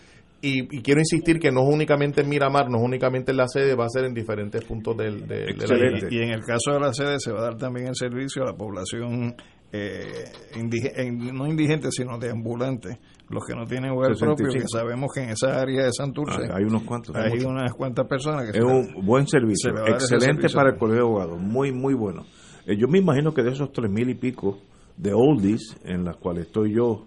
Y, 0.45 0.67
quiero 0.83 1.01
insistir 1.01 1.39
que 1.39 1.53
no 1.53 1.63
es 1.63 1.73
únicamente 1.73 2.23
en 2.23 2.29
Miramar, 2.29 2.69
no 2.69 2.79
es 2.79 2.85
únicamente 2.85 3.31
en 3.31 3.37
la 3.37 3.47
sede, 3.47 3.77
va 3.77 3.85
a 3.85 3.89
ser 3.89 4.07
en 4.07 4.15
diferentes 4.15 4.65
puntos 4.65 4.97
del, 4.97 5.29
de, 5.29 5.53
la 5.55 5.97
isla. 5.97 6.09
Y 6.11 6.19
en 6.19 6.31
el 6.31 6.43
caso 6.43 6.73
de 6.73 6.81
la 6.81 6.93
sede 6.93 7.21
se 7.21 7.31
va 7.31 7.41
a 7.41 7.43
dar 7.45 7.57
también 7.57 7.89
el 7.89 7.95
servicio 7.95 8.43
a 8.43 8.47
la 8.47 8.57
población 8.57 9.37
eh, 9.71 10.25
no 11.33 11.47
indigente, 11.47 11.93
sino 11.93 12.19
de 12.19 12.31
ambulante 12.31 12.99
los 13.33 13.45
que 13.45 13.55
no 13.55 13.65
tienen 13.65 13.91
hogar 13.93 14.15
propio, 14.17 14.49
que 14.53 14.63
sabemos 14.71 15.11
que 15.13 15.23
en 15.23 15.31
esa 15.31 15.61
área 15.61 15.85
de 15.85 15.93
Santurce 15.93 16.43
ah, 16.51 16.57
hay 16.57 16.65
unos 16.65 16.83
cuantos, 16.83 17.17
hay 17.17 17.43
unas 17.45 17.73
cuantas 17.73 18.07
personas 18.07 18.51
que 18.51 18.59
es 18.59 18.65
un 18.65 19.05
buen 19.05 19.27
servicio, 19.27 19.73
excelente 19.87 20.49
para 20.51 20.71
el 20.71 20.79
colegio 20.79 21.05
de 21.05 21.09
abogados, 21.09 21.41
muy 21.41 21.73
muy 21.73 21.95
bueno. 21.95 22.25
Eh, 22.67 22.77
yo 22.79 22.87
me 22.89 22.99
imagino 22.99 23.33
que 23.33 23.43
de 23.43 23.53
esos 23.53 23.73
tres 23.73 23.91
mil 23.91 24.09
y 24.11 24.15
pico 24.15 24.59
de 24.97 25.13
oldies 25.15 25.77
en 25.85 26.05
las 26.05 26.17
cuales 26.17 26.47
estoy 26.47 26.75
yo, 26.75 27.07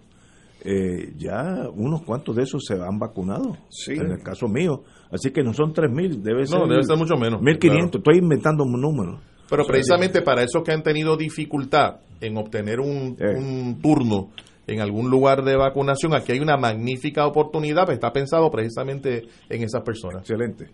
eh, 0.64 1.12
ya 1.16 1.68
unos 1.72 2.02
cuantos 2.02 2.34
de 2.34 2.42
esos 2.42 2.64
se 2.66 2.74
han 2.74 2.98
vacunado, 2.98 3.56
en 3.86 4.10
el 4.10 4.22
caso 4.22 4.48
mío, 4.48 4.82
así 5.12 5.30
que 5.30 5.42
no 5.44 5.52
son 5.52 5.72
tres 5.72 5.92
mil, 5.92 6.22
debe 6.22 6.44
ser, 6.44 6.58
no, 6.58 6.66
debe 6.66 6.82
ser 6.82 6.96
mucho 6.96 7.14
menos, 7.16 7.40
mil 7.40 7.58
quinientos, 7.58 8.00
estoy 8.00 8.18
inventando 8.18 8.64
un 8.64 8.80
número. 8.80 9.20
Pero 9.48 9.64
precisamente 9.64 10.22
para 10.22 10.42
esos 10.42 10.64
que 10.64 10.72
han 10.72 10.82
tenido 10.82 11.16
dificultad 11.16 12.00
en 12.20 12.36
obtener 12.36 12.80
un, 12.80 13.16
eh. 13.20 13.36
un 13.36 13.80
turno 13.80 14.30
en 14.66 14.80
algún 14.80 15.10
lugar 15.10 15.44
de 15.44 15.56
vacunación, 15.56 16.14
aquí 16.14 16.32
hay 16.32 16.40
una 16.40 16.56
magnífica 16.56 17.26
oportunidad, 17.26 17.90
está 17.90 18.12
pensado 18.12 18.50
precisamente 18.50 19.26
en 19.48 19.62
esas 19.62 19.82
personas. 19.82 20.22
Excelente. 20.22 20.70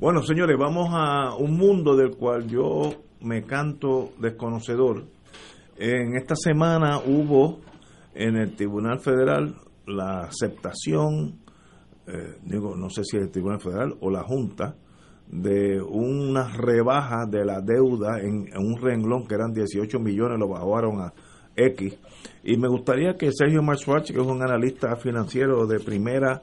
Bueno, 0.00 0.22
señores, 0.22 0.56
vamos 0.58 0.88
a 0.92 1.34
un 1.34 1.56
mundo 1.56 1.96
del 1.96 2.16
cual 2.16 2.46
yo 2.46 2.90
me 3.20 3.42
canto 3.42 4.12
desconocedor. 4.18 5.04
En 5.76 6.16
esta 6.16 6.36
semana 6.36 6.98
hubo 6.98 7.60
en 8.14 8.36
el 8.36 8.54
Tribunal 8.54 9.00
Federal 9.00 9.56
la 9.86 10.24
aceptación, 10.24 11.40
eh, 12.06 12.36
digo, 12.42 12.76
no 12.76 12.90
sé 12.90 13.02
si 13.04 13.16
el 13.16 13.30
Tribunal 13.30 13.60
Federal 13.60 13.96
o 14.00 14.10
la 14.10 14.22
Junta, 14.22 14.76
de 15.26 15.80
una 15.82 16.48
rebaja 16.56 17.26
de 17.26 17.44
la 17.44 17.60
deuda 17.60 18.20
en 18.20 18.48
un 18.56 18.80
renglón 18.80 19.26
que 19.26 19.34
eran 19.34 19.52
18 19.52 20.00
millones, 20.00 20.38
lo 20.38 20.48
bajaron 20.48 21.00
a 21.00 21.12
X. 21.58 21.98
Y 22.44 22.56
me 22.56 22.68
gustaría 22.68 23.14
que 23.14 23.30
Sergio 23.32 23.62
Marswatch, 23.62 24.12
que 24.12 24.20
es 24.20 24.26
un 24.26 24.42
analista 24.42 24.96
financiero 24.96 25.66
de 25.66 25.80
primera, 25.80 26.40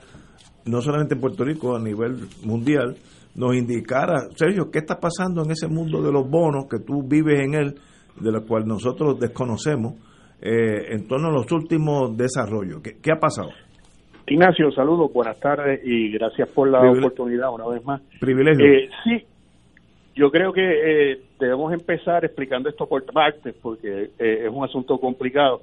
no 0.66 0.82
solamente 0.82 1.16
en 1.16 1.22
Puerto 1.22 1.44
Rico, 1.44 1.76
a 1.76 1.80
nivel 1.80 2.28
mundial, 2.44 2.96
nos 3.36 3.56
indicara, 3.56 4.30
Sergio, 4.36 4.70
¿qué 4.72 4.80
está 4.80 4.96
pasando 5.00 5.44
en 5.44 5.52
ese 5.52 5.68
mundo 5.68 6.02
de 6.02 6.12
los 6.12 6.30
bonos 6.30 6.68
que 6.70 6.80
tú 6.80 7.04
vives 7.04 7.40
en 7.42 7.54
él, 7.54 7.76
de 8.20 8.32
lo 8.32 8.46
cual 8.46 8.66
nosotros 8.66 9.20
desconocemos, 9.20 9.96
eh, 10.42 10.94
en 10.94 11.08
torno 11.08 11.30
a 11.30 11.32
los 11.32 11.52
últimos 11.52 12.16
desarrollos? 12.16 12.82
¿Qué, 12.82 13.12
ha 13.12 13.20
pasado? 13.20 13.50
Ignacio, 14.28 14.72
saludos, 14.72 15.12
buenas 15.14 15.40
tardes 15.40 15.82
y 15.84 16.12
gracias 16.12 16.50
por 16.50 16.70
la 16.70 16.80
oportunidad 16.90 17.54
una 17.54 17.68
vez 17.68 17.86
más. 17.86 18.02
Privilegio. 18.20 18.66
Eh, 18.66 18.90
sí, 19.04 19.26
yo 20.16 20.32
creo 20.32 20.52
que 20.54 20.62
eh, 21.12 21.22
debemos 21.40 21.74
empezar 21.74 22.26
explicando 22.26 22.70
esto 22.70 22.88
por 22.88 23.04
partes 23.06 23.56
porque 23.62 24.12
eh, 24.20 24.44
es 24.46 24.50
un 24.50 24.64
asunto 24.64 24.98
complicado. 25.00 25.62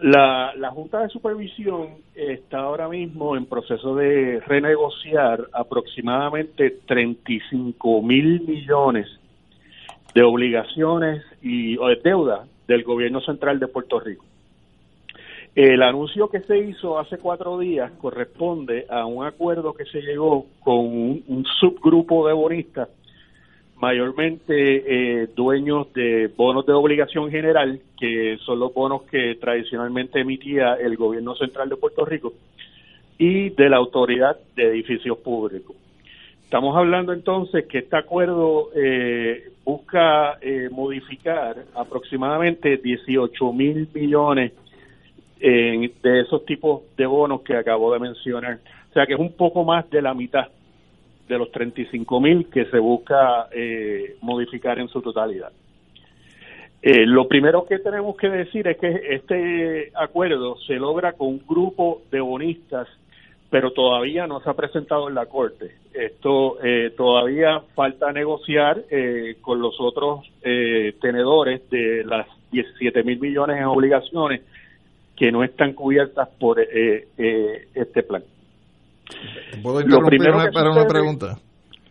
La, 0.00 0.52
la 0.56 0.70
Junta 0.70 1.00
de 1.00 1.08
Supervisión 1.08 1.96
está 2.14 2.58
ahora 2.58 2.88
mismo 2.88 3.36
en 3.36 3.46
proceso 3.46 3.96
de 3.96 4.40
renegociar 4.46 5.48
aproximadamente 5.52 6.78
35 6.86 8.02
mil 8.02 8.42
millones 8.42 9.08
de 10.14 10.22
obligaciones 10.22 11.24
y 11.42 11.76
de 11.76 12.00
deuda 12.02 12.46
del 12.66 12.84
gobierno 12.84 13.20
central 13.20 13.58
de 13.58 13.66
Puerto 13.68 13.98
Rico. 13.98 14.24
El 15.54 15.82
anuncio 15.82 16.28
que 16.28 16.40
se 16.40 16.56
hizo 16.56 16.98
hace 16.98 17.18
cuatro 17.18 17.58
días 17.58 17.90
corresponde 18.00 18.86
a 18.88 19.06
un 19.06 19.26
acuerdo 19.26 19.74
que 19.74 19.86
se 19.86 20.00
llegó 20.00 20.46
con 20.60 20.78
un, 20.78 21.44
subgrupo 21.58 22.28
de 22.28 22.34
bonistas, 22.34 22.88
mayormente 23.80 25.22
eh, 25.22 25.28
dueños 25.34 25.92
de 25.92 26.28
bonos 26.28 26.66
de 26.66 26.72
obligación 26.72 27.30
general, 27.30 27.80
que 27.98 28.38
son 28.44 28.58
los 28.58 28.74
bonos 28.74 29.02
que 29.04 29.36
tradicionalmente 29.36 30.20
emitía 30.20 30.74
el 30.74 30.96
gobierno 30.96 31.34
central 31.36 31.68
de 31.68 31.76
Puerto 31.76 32.04
Rico, 32.04 32.32
y 33.18 33.50
de 33.50 33.68
la 33.68 33.76
autoridad 33.76 34.36
de 34.54 34.68
edificios 34.68 35.18
públicos. 35.18 35.76
Estamos 36.44 36.76
hablando 36.76 37.12
entonces 37.12 37.66
que 37.66 37.78
este 37.78 37.96
acuerdo 37.96 38.70
eh, 38.74 39.50
busca 39.64 40.38
eh, 40.40 40.68
modificar 40.70 41.56
aproximadamente 41.74 42.78
18 42.78 43.52
mil 43.52 43.88
millones 43.92 44.52
de 45.40 46.20
esos 46.20 46.44
tipos 46.44 46.82
de 46.96 47.06
bonos 47.06 47.42
que 47.42 47.54
acabo 47.54 47.92
de 47.92 48.00
mencionar. 48.00 48.58
O 48.90 48.92
sea 48.92 49.06
que 49.06 49.12
es 49.12 49.20
un 49.20 49.34
poco 49.34 49.62
más 49.62 49.88
de 49.88 50.02
la 50.02 50.12
mitad 50.12 50.48
de 51.28 51.38
los 51.38 51.50
35 51.52 52.20
mil 52.20 52.48
que 52.48 52.64
se 52.66 52.78
busca 52.78 53.48
eh, 53.52 54.16
modificar 54.20 54.78
en 54.78 54.88
su 54.88 55.00
totalidad. 55.02 55.52
Eh, 56.80 57.06
lo 57.06 57.26
primero 57.26 57.66
que 57.66 57.78
tenemos 57.78 58.16
que 58.16 58.28
decir 58.28 58.68
es 58.68 58.78
que 58.78 59.00
este 59.10 59.92
acuerdo 59.94 60.56
se 60.66 60.74
logra 60.74 61.12
con 61.12 61.28
un 61.28 61.42
grupo 61.46 62.02
de 62.10 62.20
bonistas, 62.20 62.88
pero 63.50 63.72
todavía 63.72 64.26
no 64.26 64.40
se 64.40 64.50
ha 64.50 64.54
presentado 64.54 65.08
en 65.08 65.14
la 65.14 65.26
Corte. 65.26 65.72
Esto 65.92 66.58
eh, 66.62 66.92
todavía 66.96 67.62
falta 67.74 68.12
negociar 68.12 68.84
con 69.40 69.60
los 69.60 69.74
otros 69.80 70.30
tenedores 71.00 71.68
de 71.70 72.04
las 72.04 72.26
17 72.50 73.02
mil 73.02 73.18
millones 73.18 73.58
en 73.58 73.64
obligaciones 73.64 74.42
que 75.18 75.32
no 75.32 75.42
están 75.42 75.72
cubiertas 75.72 76.28
por 76.38 76.60
eh, 76.60 77.08
eh, 77.18 77.68
este 77.74 78.02
plan. 78.04 78.22
¿Puedo 79.62 79.80
interrumpir 79.80 80.20
para 80.52 80.70
una 80.70 80.86
pregunta? 80.86 81.36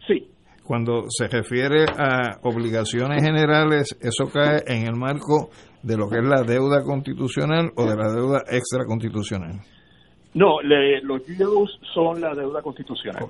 Sí. 0.08 0.28
Cuando 0.64 1.06
se 1.10 1.28
refiere 1.28 1.86
a 1.98 2.40
obligaciones 2.44 3.24
generales, 3.24 3.98
¿eso 4.02 4.32
cae 4.32 4.62
en 4.68 4.88
el 4.88 4.96
marco 4.96 5.50
de 5.84 5.98
lo 5.98 6.10
que 6.10 6.18
es 6.18 6.26
la 6.26 6.44
deuda 6.44 6.84
constitucional 6.84 7.72
o 7.76 7.86
de 7.86 7.96
la 7.96 8.12
deuda 8.12 8.44
extraconstitucional? 8.50 9.60
No, 10.34 10.62
los 10.62 11.26
yields 11.26 11.80
son 11.94 12.22
la 12.22 12.36
deuda 12.36 12.62
constitucional. 12.62 13.26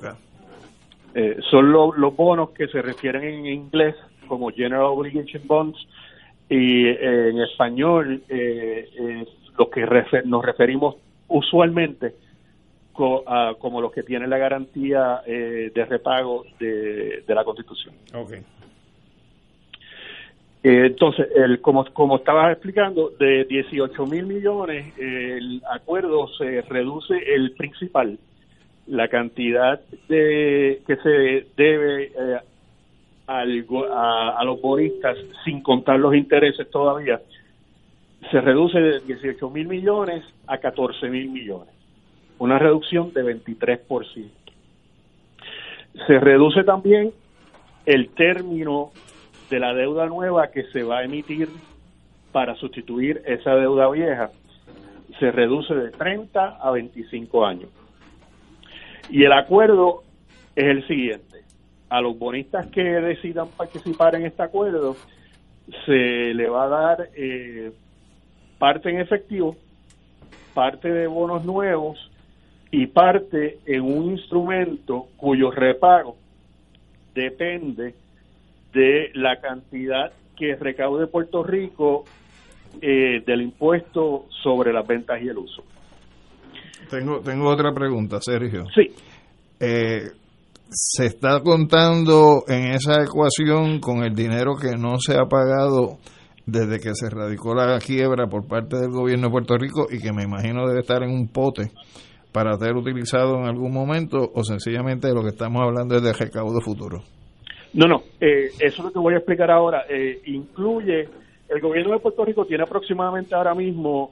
Eh, 1.13 1.38
son 1.50 1.71
los 1.71 2.15
bonos 2.15 2.52
que 2.52 2.67
se 2.67 2.82
refieren 2.82 3.23
en 3.23 3.45
inglés 3.45 3.95
como 4.28 4.50
General 4.50 4.86
Obligation 4.86 5.41
Bonds 5.47 5.78
y 6.50 6.88
en 6.88 7.39
español 7.39 8.21
eh, 8.30 9.26
los 9.58 9.69
que 9.69 9.86
nos 10.26 10.45
referimos 10.45 10.95
usualmente 11.28 12.13
como 12.97 13.81
los 13.81 13.91
que 13.91 14.03
tienen 14.03 14.29
la 14.29 14.38
garantía 14.38 15.21
eh, 15.25 15.71
de 15.73 15.86
repago 15.86 16.45
de, 16.60 17.23
la 17.27 17.43
Constitución. 17.43 17.93
Okay. 18.13 18.39
Eh, 20.63 20.88
entonces, 20.88 21.27
el, 21.36 21.62
como, 21.62 21.86
como 21.93 22.17
estaba 22.17 22.51
explicando, 22.51 23.12
de 23.19 23.45
18 23.45 24.05
mil 24.07 24.25
millones, 24.25 24.93
el 24.97 25.62
acuerdo 25.71 26.27
se 26.38 26.62
reduce 26.63 27.15
el 27.33 27.51
principal, 27.51 28.17
la 28.88 29.07
cantidad 29.07 29.79
de 30.10 30.81
que 30.88 30.95
se 30.97 31.47
debe 31.55 32.05
eh, 32.05 32.39
a, 33.27 33.41
a 34.38 34.43
los 34.43 34.62
bonistas 34.62 35.17
sin 35.45 35.62
contar 35.62 35.99
los 35.99 36.15
intereses 36.15 36.69
todavía, 36.71 37.21
se 38.31 38.41
reduce 38.41 38.79
de 38.79 38.99
18 39.01 39.49
mil 39.49 39.67
millones 39.67 40.23
a 40.47 40.57
14 40.57 41.07
mil 41.10 41.29
millones, 41.29 41.73
una 42.39 42.60
reducción 42.60 43.13
de 43.13 43.23
23%. 43.23 44.30
Se 46.06 46.19
reduce 46.19 46.63
también 46.63 47.12
el 47.86 48.10
término 48.10 48.91
de 49.50 49.60
la 49.60 49.73
deuda 49.73 50.06
nueva 50.08 50.52
que 50.52 50.63
se 50.65 50.84
va 50.84 51.00
a 51.00 51.04
emitir 51.04 51.50
para 52.32 52.56
sustituir 52.56 53.23
esa 53.26 53.56
deuda 53.56 53.89
vieja. 53.89 54.30
Se 55.19 55.32
reduce 55.32 55.73
de 55.73 55.89
30 55.91 56.58
a 56.62 56.71
25 56.71 57.45
años. 57.45 57.69
Y 59.10 59.23
el 59.23 59.32
acuerdo 59.32 60.04
es 60.56 60.65
el 60.65 60.88
siguiente. 60.88 61.43
A 61.89 62.02
los 62.02 62.19
bonistas 62.19 62.67
que 62.67 62.84
decidan 62.84 63.47
participar 63.47 64.15
en 64.15 64.26
este 64.26 64.43
acuerdo, 64.43 64.97
se 65.86 66.34
le 66.34 66.50
va 66.50 66.65
a 66.65 66.67
dar 66.67 67.10
eh, 67.15 67.71
parte 68.60 68.89
en 68.89 69.00
efectivo, 69.00 69.56
parte 70.54 70.91
de 70.91 71.08
bonos 71.08 71.45
nuevos 71.45 72.12
y 72.71 72.88
parte 72.88 73.60
en 73.65 73.82
un 73.82 74.12
instrumento 74.12 75.08
cuyo 75.17 75.51
repago 75.51 76.15
depende 77.13 77.95
de 78.73 79.10
la 79.13 79.39
cantidad 79.41 80.12
que 80.36 80.56
recaude 80.56 81.08
Puerto 81.08 81.43
Rico 81.43 82.06
eh, 82.82 83.23
del 83.25 83.41
impuesto 83.41 84.25
sobre 84.43 84.71
las 84.71 84.86
ventas 84.86 85.21
y 85.21 85.27
el 85.27 85.38
uso. 85.38 85.63
Tengo, 86.89 87.19
tengo 87.21 87.49
otra 87.49 87.73
pregunta, 87.73 88.19
Sergio. 88.21 88.65
Sí. 88.73 88.93
Eh, 89.60 90.03
¿Se 90.69 91.06
está 91.06 91.41
contando 91.41 92.43
en 92.47 92.73
esa 92.73 93.01
ecuación 93.01 93.80
con 93.80 94.03
el 94.03 94.13
dinero 94.13 94.56
que 94.56 94.77
no 94.77 94.99
se 94.99 95.13
ha 95.13 95.25
pagado 95.25 95.97
desde 96.45 96.80
que 96.80 96.93
se 96.93 97.10
radicó 97.10 97.56
la 97.56 97.80
quiebra 97.80 98.27
por 98.27 98.47
parte 98.47 98.77
del 98.77 98.91
gobierno 98.91 99.27
de 99.27 99.32
Puerto 99.32 99.58
Rico 99.58 99.88
y 99.89 99.99
que 99.99 100.13
me 100.13 100.23
imagino 100.23 100.67
debe 100.67 100.82
estar 100.82 101.03
en 101.03 101.12
un 101.12 101.27
pote 101.30 101.71
para 102.31 102.55
ser 102.57 102.75
utilizado 102.75 103.37
en 103.39 103.45
algún 103.45 103.73
momento 103.73 104.31
o 104.33 104.43
sencillamente 104.43 105.13
lo 105.13 105.21
que 105.21 105.29
estamos 105.29 105.61
hablando 105.61 105.95
es 105.95 106.03
de 106.03 106.13
recaudo 106.13 106.61
futuro? 106.61 107.01
No, 107.73 107.87
no, 107.87 108.03
eh, 108.19 108.49
eso 108.59 108.77
es 108.77 108.79
lo 108.79 108.91
que 108.91 108.99
voy 108.99 109.13
a 109.13 109.17
explicar 109.17 109.51
ahora. 109.51 109.85
Eh, 109.89 110.21
incluye, 110.25 111.07
el 111.49 111.61
gobierno 111.61 111.93
de 111.93 111.99
Puerto 111.99 112.25
Rico 112.25 112.45
tiene 112.45 112.63
aproximadamente 112.63 113.35
ahora 113.35 113.53
mismo 113.53 114.11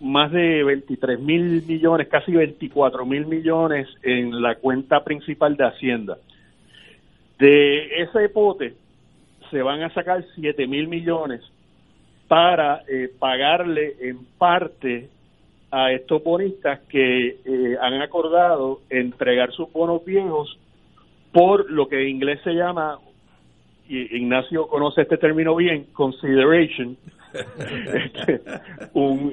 más 0.00 0.32
de 0.32 0.64
23 0.64 1.20
mil 1.20 1.62
millones, 1.66 2.08
casi 2.08 2.32
24 2.32 3.06
mil 3.06 3.26
millones 3.26 3.88
en 4.02 4.42
la 4.42 4.56
cuenta 4.56 5.04
principal 5.04 5.56
de 5.56 5.66
Hacienda. 5.66 6.18
De 7.38 8.02
ese 8.02 8.28
pote 8.28 8.74
se 9.50 9.62
van 9.62 9.82
a 9.82 9.92
sacar 9.94 10.24
7 10.34 10.66
mil 10.66 10.88
millones 10.88 11.40
para 12.26 12.82
eh, 12.88 13.10
pagarle 13.18 13.94
en 14.00 14.24
parte 14.38 15.08
a 15.72 15.90
estos 15.90 16.22
bonistas 16.22 16.80
que 16.90 17.28
eh, 17.28 17.76
han 17.80 18.02
acordado 18.02 18.80
entregar 18.90 19.50
sus 19.52 19.72
bonos 19.72 20.04
viejos 20.04 20.58
por 21.32 21.70
lo 21.70 21.88
que 21.88 22.02
en 22.02 22.08
inglés 22.10 22.40
se 22.44 22.52
llama, 22.52 22.98
y 23.88 24.18
Ignacio 24.18 24.66
conoce 24.66 25.00
este 25.00 25.16
término 25.16 25.56
bien, 25.56 25.86
consideration, 25.94 26.98
este, 27.32 28.42
un, 28.92 29.32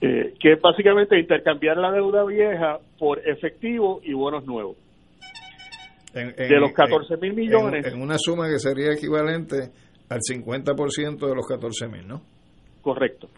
eh, 0.00 0.34
que 0.38 0.52
es 0.52 0.60
básicamente 0.60 1.18
intercambiar 1.18 1.76
la 1.76 1.90
deuda 1.90 2.24
vieja 2.24 2.78
por 3.00 3.18
efectivo 3.28 4.00
y 4.04 4.12
bonos 4.12 4.46
nuevos. 4.46 4.76
de 6.14 6.60
los 6.60 6.70
14 6.70 7.16
mil 7.16 7.34
millones. 7.34 7.84
en, 7.84 8.00
una 8.00 8.16
suma 8.16 8.48
que 8.48 8.60
sería 8.60 8.92
equivalente 8.92 9.56
al 10.08 10.20
50% 10.20 11.18
de 11.18 11.34
los 11.34 11.46
14 11.48 11.88
mil, 11.88 12.06
¿no? 12.06 12.22
Correcto. 12.80 13.28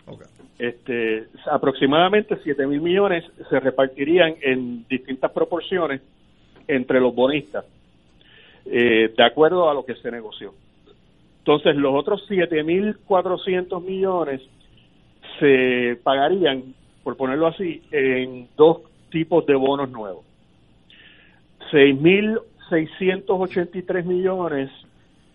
Este, 0.60 1.26
aproximadamente 1.50 2.38
7 2.44 2.66
mil 2.66 2.82
millones 2.82 3.24
se 3.48 3.60
repartirían 3.60 4.34
en 4.42 4.84
distintas 4.90 5.32
proporciones 5.32 6.02
entre 6.68 7.00
los 7.00 7.14
bonistas, 7.14 7.64
eh, 8.66 9.10
de 9.16 9.24
acuerdo 9.24 9.70
a 9.70 9.74
lo 9.74 9.86
que 9.86 9.94
se 9.94 10.10
negoció. 10.10 10.52
Entonces, 11.38 11.74
los 11.76 11.94
otros 11.94 12.28
7.400 12.28 13.82
millones 13.82 14.42
se 15.38 15.98
pagarían, 16.02 16.74
por 17.02 17.16
ponerlo 17.16 17.46
así, 17.46 17.82
en 17.90 18.46
dos 18.54 18.82
tipos 19.08 19.46
de 19.46 19.54
bonos 19.54 19.88
nuevos. 19.88 20.26
6.683 21.72 24.04
millones 24.04 24.68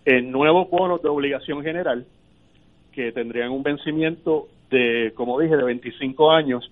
en 0.06 0.32
nuevos 0.32 0.70
bonos 0.70 1.02
de 1.02 1.10
obligación 1.10 1.64
general 1.64 2.06
que 2.92 3.12
tendrían 3.12 3.50
un 3.50 3.64
vencimiento 3.64 4.50
de, 4.70 5.14
como 5.16 5.40
dije, 5.40 5.56
de 5.56 5.64
25 5.64 6.32
años 6.32 6.72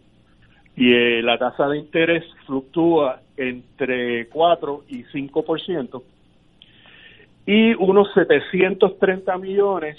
y 0.76 0.94
eh, 0.94 1.22
la 1.22 1.38
tasa 1.38 1.68
de 1.68 1.78
interés 1.78 2.24
fluctúa 2.46 3.22
entre 3.38 4.28
4 4.28 4.84
y 4.90 5.04
5%, 5.04 6.04
y 7.46 7.74
unos 7.76 8.14
730 8.14 9.38
millones 9.38 9.98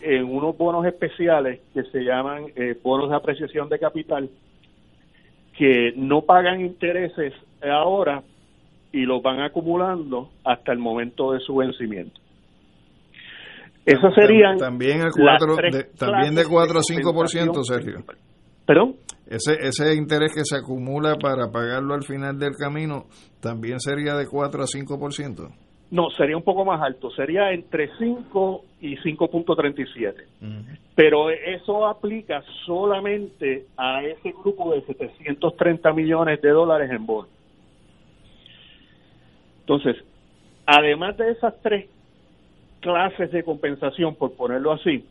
en 0.00 0.24
unos 0.24 0.56
bonos 0.56 0.84
especiales 0.84 1.60
que 1.72 1.84
se 1.84 2.00
llaman 2.04 2.46
eh, 2.56 2.76
bonos 2.82 3.08
de 3.08 3.16
apreciación 3.16 3.68
de 3.68 3.78
capital, 3.78 4.28
que 5.56 5.92
no 5.96 6.22
pagan 6.22 6.60
intereses 6.60 7.32
ahora 7.62 8.22
y 8.90 9.06
los 9.06 9.22
van 9.22 9.40
acumulando 9.40 10.30
hasta 10.44 10.72
el 10.72 10.78
momento 10.78 11.32
de 11.32 11.40
su 11.40 11.56
vencimiento. 11.56 12.21
Eso 13.84 14.10
serían 14.12 14.58
también, 14.58 15.02
a 15.02 15.10
cuatro, 15.10 15.56
de, 15.56 15.84
también 15.98 16.34
de 16.34 16.44
4 16.44 16.78
a 16.78 16.82
5%, 16.82 17.64
Sergio. 17.64 18.04
¿Perdón? 18.64 18.94
Ese, 19.26 19.54
ese 19.60 19.94
interés 19.94 20.32
que 20.34 20.44
se 20.44 20.56
acumula 20.56 21.16
para 21.16 21.50
pagarlo 21.50 21.94
al 21.94 22.02
final 22.02 22.38
del 22.38 22.54
camino 22.54 23.06
también 23.40 23.80
sería 23.80 24.14
de 24.14 24.26
4 24.28 24.62
a 24.62 24.66
5%. 24.66 25.50
No, 25.90 26.08
sería 26.16 26.36
un 26.38 26.42
poco 26.42 26.64
más 26.64 26.80
alto, 26.80 27.10
sería 27.10 27.52
entre 27.52 27.90
5 27.98 28.64
y 28.80 28.96
5.37. 28.96 30.24
Pero 30.94 31.28
eso 31.30 31.86
aplica 31.86 32.42
solamente 32.64 33.66
a 33.76 34.02
ese 34.02 34.32
grupo 34.32 34.72
de 34.72 34.80
730 34.82 35.92
millones 35.92 36.40
de 36.40 36.48
dólares 36.48 36.90
en 36.90 37.04
bonos. 37.04 37.30
Entonces, 39.60 39.96
además 40.66 41.16
de 41.18 41.30
esas 41.30 41.60
tres 41.62 41.90
clases 42.82 43.30
de 43.30 43.42
compensación, 43.42 44.16
por 44.16 44.34
ponerlo 44.34 44.72
así, 44.72 45.04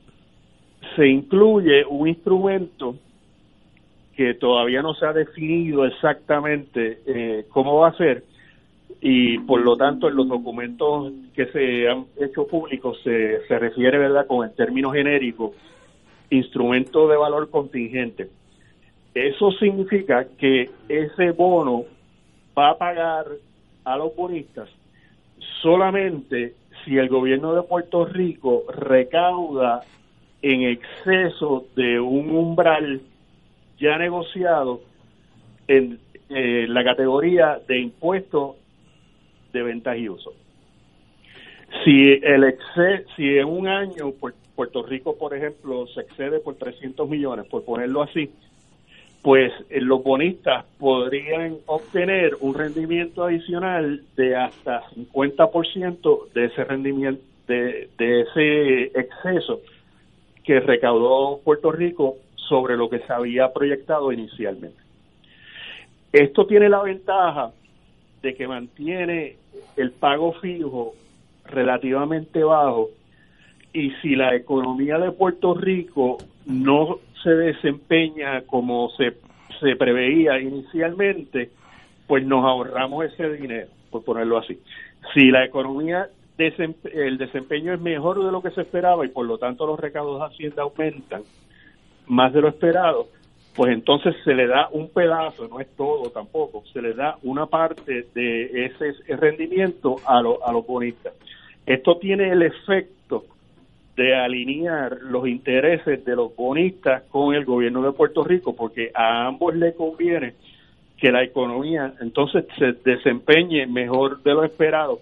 se 0.96 1.08
incluye 1.08 1.84
un 1.86 2.08
instrumento 2.08 2.96
que 4.16 4.36
todavía 4.36 4.84
no 4.84 4.94
se 4.94 5.06
ha 5.06 5.14
definido 5.14 5.86
exactamente 5.86 7.00
eh, 7.08 7.46
cómo 7.50 7.78
va 7.80 7.88
a 7.88 7.98
ser 7.98 8.24
y 9.00 9.40
por 9.40 9.62
lo 9.62 9.78
tanto 9.78 10.10
en 10.10 10.16
los 10.16 10.28
documentos 10.28 11.14
que 11.34 11.46
se 11.48 11.88
han 11.90 12.06
hecho 12.20 12.46
públicos 12.46 13.00
se, 13.04 13.48
se 13.48 13.58
refiere, 13.58 13.98
¿verdad?, 13.98 14.28
con 14.28 14.48
el 14.48 14.54
término 14.54 14.92
genérico, 14.92 15.54
instrumento 16.30 17.08
de 17.08 17.18
valor 17.18 17.50
contingente. 17.50 18.30
Eso 19.16 19.52
significa 19.54 20.26
que 20.38 20.70
ese 20.90 21.32
bono 21.32 21.86
va 22.58 22.72
a 22.72 22.78
pagar 22.78 23.26
a 23.86 23.98
los 23.98 24.16
bonistas 24.16 24.70
solamente 25.62 26.54
si 26.84 26.98
el 26.98 27.10
gobierno 27.10 27.54
de 27.54 27.64
Puerto 27.64 28.06
Rico 28.06 28.64
recauda 28.70 29.82
en 30.42 30.64
exceso 30.64 31.68
de 31.76 32.00
un 32.00 32.32
umbral 32.32 33.02
ya 33.80 33.98
negociado 33.98 34.82
en 35.68 36.00
eh, 36.30 36.66
la 36.68 36.84
categoría 36.84 37.60
de 37.68 37.80
impuestos 37.80 38.56
de 39.54 39.64
ventas 39.64 39.98
y 39.98 40.10
uso. 40.10 40.34
Si 41.84 42.20
el 42.22 42.44
exce 42.44 43.06
si 43.16 43.38
en 43.38 43.48
un 43.48 43.68
año 43.68 44.12
Puerto 44.56 44.84
Rico, 44.84 45.18
por 45.18 45.36
ejemplo, 45.36 45.88
se 45.88 46.02
excede 46.02 46.40
por 46.40 46.56
300 46.56 47.10
millones, 47.10 47.48
por 47.48 47.64
ponerlo 47.64 48.02
así, 48.04 48.32
pues 49.22 49.52
eh, 49.70 49.82
los 49.82 50.04
bonistas 50.04 50.66
podrían 50.80 51.58
obtener 51.68 52.38
un 52.40 52.54
rendimiento 52.54 53.24
adicional 53.24 54.04
de 54.16 54.36
hasta 54.36 54.84
50% 54.90 56.32
de 56.34 56.46
ese 56.46 56.64
rendimiento, 56.64 57.24
de, 57.48 57.90
de 57.98 58.22
ese 58.22 59.00
exceso 59.00 59.62
que 60.44 60.60
recaudó 60.60 61.40
Puerto 61.44 61.72
Rico 61.72 62.16
sobre 62.36 62.76
lo 62.76 62.90
que 62.90 63.00
se 63.00 63.14
había 63.14 63.54
proyectado 63.54 64.12
inicialmente. 64.12 64.80
Esto 66.12 66.46
tiene 66.46 66.68
la 66.68 66.82
ventaja 66.82 67.52
de 68.22 68.36
que 68.36 68.48
mantiene 68.48 69.38
el 69.78 69.92
pago 69.92 70.34
fijo 70.34 70.94
relativamente 71.46 72.44
bajo 72.44 72.90
y 73.74 73.92
si 74.02 74.16
la 74.16 74.36
economía 74.36 74.98
de 74.98 75.12
Puerto 75.12 75.54
Rico 75.54 76.18
no 76.46 77.00
se 77.24 77.30
desempeña 77.30 78.42
como 78.42 78.90
se, 78.92 79.18
se 79.60 79.76
preveía 79.76 80.40
inicialmente, 80.40 81.52
pues 82.08 82.26
nos 82.26 82.44
ahorramos 82.46 83.06
ese 83.06 83.30
dinero, 83.34 83.68
por 83.90 84.04
ponerlo 84.04 84.38
así. 84.38 84.60
Si 85.14 85.30
la 85.30 85.46
economía, 85.46 86.08
el 86.38 87.18
desempeño 87.18 87.74
es 87.74 87.82
mejor 87.82 88.24
de 88.24 88.32
lo 88.32 88.42
que 88.42 88.52
se 88.52 88.62
esperaba 88.62 89.06
y 89.06 89.10
por 89.10 89.26
lo 89.26 89.38
tanto 89.38 89.66
los 89.66 89.80
recaudos 89.80 90.20
de 90.20 90.26
Hacienda 90.26 90.64
aumentan 90.64 91.24
más 92.08 92.34
de 92.34 92.42
lo 92.42 92.48
esperado, 92.48 93.08
pues 93.56 93.74
entonces 93.74 94.16
se 94.24 94.34
le 94.34 94.48
da 94.48 94.70
un 94.72 94.90
pedazo, 94.90 95.48
no 95.48 95.60
es 95.60 95.68
todo 95.76 96.10
tampoco, 96.10 96.64
se 96.72 96.82
le 96.82 96.94
da 96.94 97.18
una 97.24 97.46
parte 97.46 98.08
de 98.16 98.66
ese 98.66 98.94
rendimiento 99.16 99.98
a, 100.06 100.20
a 100.20 100.52
los 100.52 100.66
bonistas. 100.66 101.14
Esto 101.66 101.98
tiene 101.98 102.32
el 102.32 102.42
efecto 102.42 103.26
de 103.96 104.16
alinear 104.16 104.98
los 105.02 105.28
intereses 105.28 106.04
de 106.06 106.16
los 106.16 106.36
bonistas 106.36 107.04
con 107.10 107.36
el 107.36 107.46
gobierno 107.46 107.82
de 107.82 107.92
Puerto 107.92 108.24
Rico, 108.24 108.56
porque 108.56 108.92
a 108.94 109.28
ambos 109.28 109.56
le 109.56 109.74
conviene 109.74 110.34
que 110.98 111.12
la 111.12 111.24
economía 111.24 111.94
entonces 112.00 112.46
se 112.58 112.74
desempeñe 112.74 113.66
mejor 113.68 114.22
de 114.22 114.34
lo 114.34 114.44
esperado, 114.44 115.00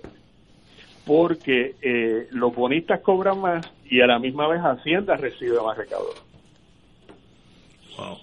porque 1.06 1.76
eh, 1.82 2.28
los 2.32 2.56
bonistas 2.56 3.02
cobran 3.02 3.42
más 3.42 3.70
y 3.90 4.02
a 4.02 4.08
la 4.08 4.18
misma 4.18 4.48
vez 4.48 4.62
Hacienda 4.62 5.18
recibe 5.18 5.58
más 5.62 5.78
recaudo. 5.78 6.14
Wow. 7.98 8.18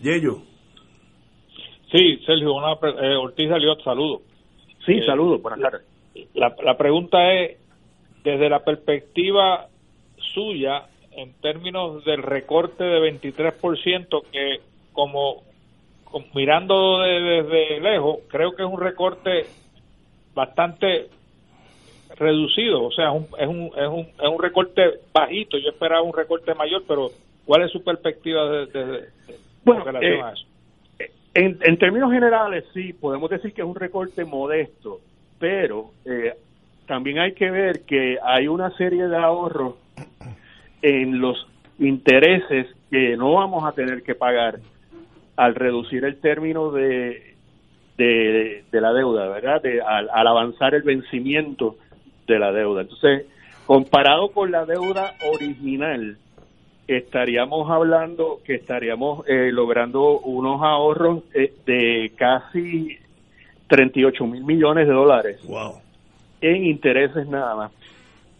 Yello. 0.00 0.42
Sí, 1.90 2.18
Sergio, 2.24 2.54
una, 2.54 2.72
eh, 2.72 3.16
Ortiz 3.16 3.50
Aliot, 3.50 3.82
saludo. 3.82 4.22
Sí, 4.84 4.92
eh, 4.92 5.06
saludo, 5.06 5.38
buenas 5.38 5.60
tardes. 5.60 5.82
La, 6.34 6.54
la 6.62 6.76
pregunta 6.76 7.32
es, 7.34 7.58
desde 8.24 8.48
la 8.48 8.64
perspectiva 8.64 9.68
suya, 10.34 10.84
en 11.12 11.32
términos 11.40 12.04
del 12.04 12.22
recorte 12.22 12.84
de 12.84 13.20
23%, 13.20 14.22
que 14.30 14.60
como, 14.92 15.42
mirando 16.34 17.00
desde 17.00 17.80
lejos, 17.80 18.18
creo 18.28 18.52
que 18.52 18.62
es 18.62 18.68
un 18.68 18.80
recorte 18.80 19.46
bastante 20.34 21.08
reducido, 22.16 22.84
o 22.84 22.92
sea, 22.92 23.10
es 23.10 23.14
un, 23.14 23.26
es 23.38 23.48
un, 23.48 23.70
es 23.76 23.88
un, 23.88 24.00
es 24.00 24.28
un 24.28 24.42
recorte 24.42 24.82
bajito, 25.12 25.58
yo 25.58 25.70
esperaba 25.70 26.02
un 26.02 26.14
recorte 26.14 26.54
mayor, 26.54 26.82
pero 26.86 27.10
¿cuál 27.44 27.62
es 27.62 27.70
su 27.70 27.82
perspectiva 27.82 28.48
desde 28.48 29.08
bueno, 29.64 29.84
relación 29.84 30.12
eh, 30.12 30.22
a 30.22 30.32
eso? 30.32 30.46
En, 31.34 31.58
en 31.60 31.78
términos 31.78 32.10
generales, 32.10 32.64
sí, 32.72 32.92
podemos 32.92 33.30
decir 33.30 33.52
que 33.52 33.60
es 33.60 33.66
un 33.66 33.74
recorte 33.74 34.24
modesto, 34.24 35.00
pero 35.38 35.90
eh, 36.04 36.34
también 36.98 37.20
hay 37.20 37.32
que 37.32 37.48
ver 37.48 37.82
que 37.82 38.18
hay 38.20 38.48
una 38.48 38.76
serie 38.76 39.06
de 39.06 39.16
ahorros 39.16 39.74
en 40.82 41.20
los 41.20 41.46
intereses 41.78 42.66
que 42.90 43.16
no 43.16 43.34
vamos 43.34 43.62
a 43.64 43.70
tener 43.70 44.02
que 44.02 44.16
pagar 44.16 44.58
al 45.36 45.54
reducir 45.54 46.04
el 46.04 46.16
término 46.20 46.72
de, 46.72 47.36
de, 47.96 48.64
la 48.72 48.92
deuda, 48.92 49.28
¿verdad? 49.28 49.62
De, 49.62 49.80
al, 49.80 50.08
avanzar 50.10 50.74
el 50.74 50.82
vencimiento 50.82 51.76
de 52.26 52.40
la 52.40 52.50
deuda. 52.50 52.80
Entonces, 52.80 53.26
comparado 53.64 54.32
con 54.32 54.50
la 54.50 54.66
deuda 54.66 55.14
original, 55.32 56.18
estaríamos 56.88 57.70
hablando 57.70 58.40
que 58.44 58.56
estaríamos 58.56 59.24
eh, 59.28 59.52
logrando 59.52 60.18
unos 60.18 60.60
ahorros 60.62 61.22
eh, 61.32 61.52
de 61.64 62.10
casi 62.16 62.98
38 63.68 64.26
mil 64.26 64.42
millones 64.42 64.88
de 64.88 64.92
dólares. 64.92 65.40
Wow 65.46 65.82
en 66.40 66.64
intereses 66.64 67.26
nada 67.26 67.54
más, 67.54 67.72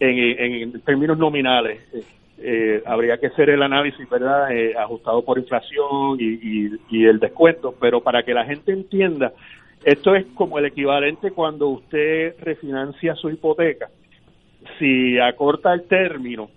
en, 0.00 0.62
en 0.64 0.80
términos 0.82 1.18
nominales. 1.18 1.80
Eh, 1.92 2.02
eh, 2.40 2.82
habría 2.86 3.18
que 3.18 3.26
hacer 3.26 3.50
el 3.50 3.62
análisis, 3.62 4.08
¿verdad?, 4.08 4.52
eh, 4.52 4.74
ajustado 4.78 5.24
por 5.24 5.38
inflación 5.38 6.18
y, 6.20 6.70
y, 6.88 7.04
el 7.04 7.18
descuento, 7.18 7.74
pero 7.80 8.00
para 8.00 8.22
que 8.22 8.32
la 8.32 8.44
gente 8.44 8.72
entienda, 8.72 9.32
esto 9.84 10.14
es 10.14 10.24
como 10.34 10.58
el 10.58 10.66
equivalente 10.66 11.32
cuando 11.32 11.68
usted 11.68 12.36
refinancia 12.40 13.16
su 13.16 13.30
hipoteca. 13.30 13.88
Si 14.78 15.18
acorta 15.18 15.72
el 15.72 15.82
término, 15.88 16.50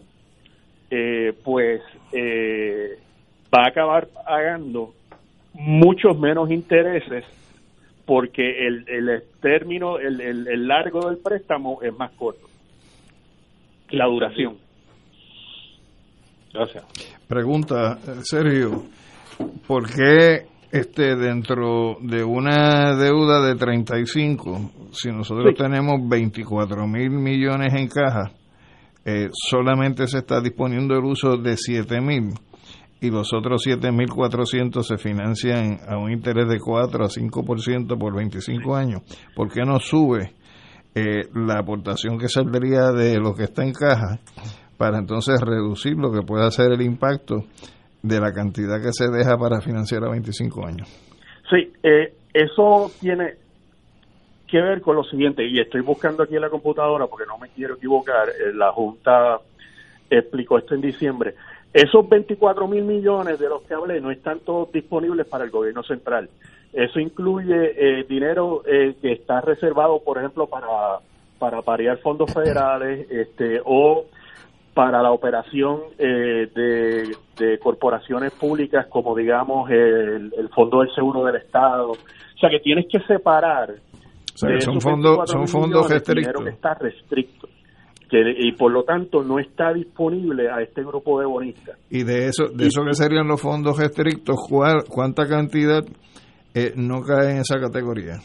pues 1.44 1.82
va 3.54 3.64
a 3.64 3.68
acabar 3.68 4.08
pagando 4.08 4.94
muchos 5.54 6.20
menos 6.20 6.52
intereses 6.52 7.26
porque 8.12 8.68
el, 8.68 8.84
el 8.90 9.24
término, 9.40 9.98
el, 9.98 10.20
el, 10.20 10.68
largo 10.68 11.08
del 11.08 11.20
préstamo 11.20 11.82
es 11.82 11.98
más 11.98 12.12
corto. 12.12 12.46
La 13.92 14.06
duración. 14.06 14.58
Gracias. 16.54 16.84
Pregunta, 17.26 18.00
Sergio, 18.24 18.84
¿por 19.66 19.90
qué 19.90 20.46
este 20.74 21.16
dentro 21.16 22.00
de 22.02 22.22
una 22.22 22.98
deuda 22.98 23.48
de 23.48 23.56
35, 23.56 24.90
si 24.92 25.10
nosotros 25.10 25.56
tenemos 25.56 26.02
24 26.10 26.86
mil 26.88 27.12
millones 27.12 27.74
en 27.74 27.88
caja, 27.88 28.34
eh, 29.06 29.30
solamente 29.32 30.06
se 30.08 30.18
está 30.18 30.42
disponiendo 30.42 30.96
el 30.96 31.06
uso 31.06 31.38
de 31.38 31.56
7 31.56 32.02
mil? 32.02 32.34
Y 33.02 33.10
los 33.10 33.34
otros 33.34 33.66
7.400 33.66 34.84
se 34.84 34.98
financian 34.98 35.80
a 35.88 35.98
un 35.98 36.12
interés 36.12 36.48
de 36.48 36.60
4 36.60 37.04
a 37.04 37.08
5% 37.08 37.98
por 37.98 38.16
25 38.16 38.76
años. 38.76 39.02
¿Por 39.36 39.52
qué 39.52 39.62
no 39.66 39.80
sube 39.80 40.34
eh, 40.94 41.28
la 41.34 41.60
aportación 41.60 42.20
que 42.20 42.28
saldría 42.28 42.92
de 42.92 43.18
lo 43.18 43.34
que 43.34 43.46
está 43.46 43.64
en 43.64 43.74
caja 43.74 44.20
para 44.78 45.00
entonces 45.00 45.42
reducir 45.42 45.96
lo 45.98 46.12
que 46.12 46.22
pueda 46.22 46.50
ser 46.52 46.74
el 46.74 46.82
impacto 46.84 47.46
de 48.04 48.20
la 48.20 48.32
cantidad 48.34 48.80
que 48.80 48.92
se 48.92 49.10
deja 49.10 49.36
para 49.36 49.62
financiar 49.62 50.04
a 50.04 50.12
25 50.12 50.68
años? 50.68 50.88
Sí, 51.50 51.74
eh, 51.82 52.14
eso 52.34 52.92
tiene 53.00 53.34
que 54.48 54.62
ver 54.62 54.82
con 54.82 54.98
lo 54.98 55.04
siguiente, 55.06 55.48
y 55.48 55.60
estoy 55.60 55.82
buscando 55.82 56.24
aquí 56.24 56.36
en 56.36 56.42
la 56.42 56.50
computadora 56.50 57.08
porque 57.08 57.26
no 57.26 57.38
me 57.38 57.48
quiero 57.50 57.76
equivocar, 57.76 58.28
eh, 58.30 58.54
la 58.54 58.72
Junta 58.74 59.40
explicó 60.10 60.58
esto 60.58 60.76
en 60.76 60.82
diciembre 60.82 61.36
Esos 61.74 62.08
24 62.08 62.68
mil 62.68 62.84
millones 62.84 63.40
de 63.40 63.48
los 63.48 63.62
que 63.62 63.74
hablé 63.74 64.02
no 64.02 64.12
están 64.12 64.40
todos 64.42 64.72
disponibles 64.72 65.26
para 65.26 65.46
el 65.46 65.52
gobierno 65.52 65.84
central. 65.84 66.30
Eso 66.74 67.00
incluye 67.00 67.74
eh, 67.76 68.06
dinero 68.08 68.64
eh, 68.66 68.96
que 69.02 69.14
está 69.14 69.42
reservado, 69.42 70.02
por 70.04 70.18
ejemplo, 70.18 70.48
para, 70.48 70.68
para 71.40 71.62
parear 71.62 71.98
fondos 72.00 72.34
federales 72.34 73.10
este, 73.10 73.62
o 73.64 74.06
para 74.74 75.02
la 75.02 75.12
operación 75.12 75.82
eh, 75.98 76.50
de, 76.54 77.60
corporaciones 77.60 78.32
públicas 78.34 78.86
como 78.88 79.16
digamos 79.16 79.70
el, 79.72 80.32
Fondo 80.54 80.82
del 80.82 80.94
Seguro 80.94 81.24
del 81.26 81.38
Estado. 81.38 81.92
O 81.92 82.40
sea 82.40 82.50
que 82.50 82.60
tienes 82.60 82.86
que 82.88 83.00
separar. 83.02 83.74
son 84.34 84.82
fondos 84.82 85.30
son 85.30 85.48
fondos 85.48 85.90
restrictos. 85.90 86.44
Que 86.44 86.50
está 86.50 86.74
restricto 86.76 87.48
y 88.12 88.52
por 88.54 88.72
lo 88.72 88.84
tanto 88.84 89.24
no 89.24 89.40
está 89.40 89.74
disponible 89.74 90.50
a 90.50 90.62
este 90.62 90.84
grupo 90.84 91.20
de 91.20 91.26
bonistas. 91.26 91.78
Y 91.90 92.04
de 92.04 92.28
eso, 92.28 92.48
de 92.54 92.68
eso 92.68 92.84
que 92.84 92.94
serían 92.94 93.28
los 93.28 93.42
fondos 93.42 93.78
restrictos, 93.78 94.36
¿cuánta 94.90 95.28
cantidad 95.28 95.84
eh, 96.54 96.74
no 96.76 97.02
cae 97.02 97.32
en 97.32 97.38
esa 97.38 97.60
categoría? 97.60 98.16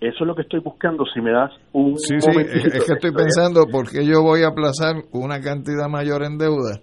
Eso 0.00 0.16
es 0.20 0.26
lo 0.26 0.34
que 0.34 0.42
estoy 0.42 0.60
buscando. 0.60 1.04
Si 1.12 1.20
me 1.20 1.32
das 1.32 1.50
un. 1.72 1.98
Sí, 1.98 2.18
sí, 2.18 2.30
es, 2.30 2.84
que 2.84 2.92
estoy 2.94 3.12
pensando, 3.16 3.66
¿por 3.70 3.90
qué 3.90 4.04
yo 4.04 4.22
voy 4.22 4.42
a 4.42 4.48
aplazar 4.48 4.96
una 5.12 5.40
cantidad 5.40 5.88
mayor 5.88 6.24
en 6.24 6.38
deuda 6.38 6.80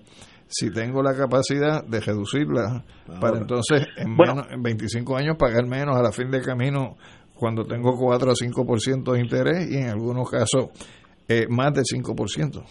si 0.47 0.69
tengo 0.69 1.01
la 1.01 1.15
capacidad 1.15 1.81
de 1.85 2.01
reducirla 2.01 2.83
para 3.21 3.37
entonces 3.37 3.87
en, 3.95 4.17
en 4.51 4.61
25 4.61 5.15
años 5.15 5.37
pagar 5.37 5.65
menos 5.65 5.95
a 5.95 6.01
la 6.01 6.11
fin 6.11 6.29
de 6.29 6.41
camino 6.41 6.97
cuando 7.33 7.63
tengo 7.63 7.97
4 7.97 8.31
o 8.31 8.35
5% 8.35 9.13
de 9.13 9.19
interés 9.21 9.71
y 9.71 9.77
en 9.77 9.89
algunos 9.89 10.29
casos 10.29 10.67
eh, 11.31 11.47
más 11.47 11.73
del 11.73 11.85
5%. 11.85 12.63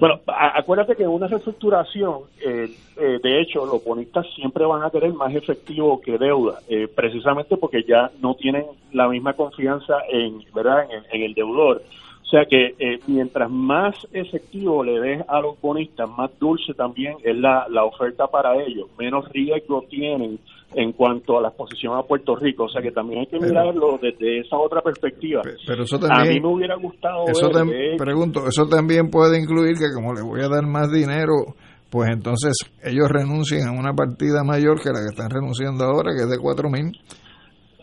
Bueno, 0.00 0.20
acuérdate 0.26 0.96
que 0.96 1.04
en 1.04 1.10
una 1.10 1.28
reestructuración, 1.28 2.22
eh, 2.44 2.68
eh, 2.96 3.18
de 3.22 3.40
hecho, 3.40 3.64
los 3.64 3.84
bonistas 3.84 4.26
siempre 4.34 4.64
van 4.64 4.82
a 4.82 4.90
tener 4.90 5.12
más 5.12 5.32
efectivo 5.34 6.00
que 6.00 6.18
deuda, 6.18 6.58
precisamente 6.96 7.56
porque 7.56 7.84
ya 7.86 8.10
no 8.20 8.34
tienen 8.34 8.64
la 8.92 9.06
misma 9.08 9.34
confianza 9.34 9.94
en, 10.10 10.40
¿verdad? 10.52 10.88
en, 11.12 11.22
el 11.22 11.34
deudor. 11.34 11.82
O 12.24 12.26
sea 12.26 12.46
que 12.46 12.74
mientras 13.06 13.50
más 13.50 13.94
efectivo 14.12 14.82
le 14.82 14.98
des 14.98 15.24
a 15.28 15.40
los 15.40 15.60
bonistas, 15.60 16.08
más 16.08 16.30
dulce 16.40 16.72
también 16.74 17.16
es 17.22 17.36
la, 17.36 17.66
la 17.68 17.84
oferta 17.84 18.26
para 18.26 18.56
ellos, 18.64 18.88
menos 18.98 19.28
riesgo 19.30 19.82
tienen 19.88 20.38
en 20.74 20.92
cuanto 20.92 21.38
a 21.38 21.42
la 21.42 21.48
exposición 21.48 21.96
a 21.96 22.02
Puerto 22.02 22.36
Rico. 22.36 22.64
O 22.64 22.68
sea 22.68 22.82
que 22.82 22.90
también 22.90 23.20
hay 23.20 23.26
que 23.26 23.38
mirarlo 23.38 23.98
desde 24.00 24.40
esa 24.40 24.56
otra 24.56 24.80
perspectiva. 24.80 25.42
Pero 25.66 25.84
eso 25.84 25.98
también, 25.98 26.28
a 26.28 26.32
mí 26.32 26.40
me 26.40 26.48
hubiera 26.48 26.76
gustado 26.76 27.26
eso 27.28 27.50
pregunto, 27.98 28.46
eso 28.48 28.66
también 28.66 29.10
puede 29.10 29.40
incluir 29.40 29.76
que 29.76 29.92
como 29.94 30.12
le 30.14 30.22
voy 30.22 30.40
a 30.40 30.48
dar 30.48 30.66
más 30.66 30.90
dinero, 30.90 31.54
pues 31.90 32.10
entonces 32.10 32.54
ellos 32.82 33.08
renuncien 33.08 33.68
a 33.68 33.72
una 33.72 33.92
partida 33.92 34.42
mayor 34.44 34.80
que 34.82 34.90
la 34.90 35.00
que 35.00 35.12
están 35.12 35.30
renunciando 35.30 35.84
ahora, 35.84 36.10
que 36.16 36.24
es 36.24 36.30
de 36.30 36.38
cuatro 36.38 36.68
mil. 36.68 36.92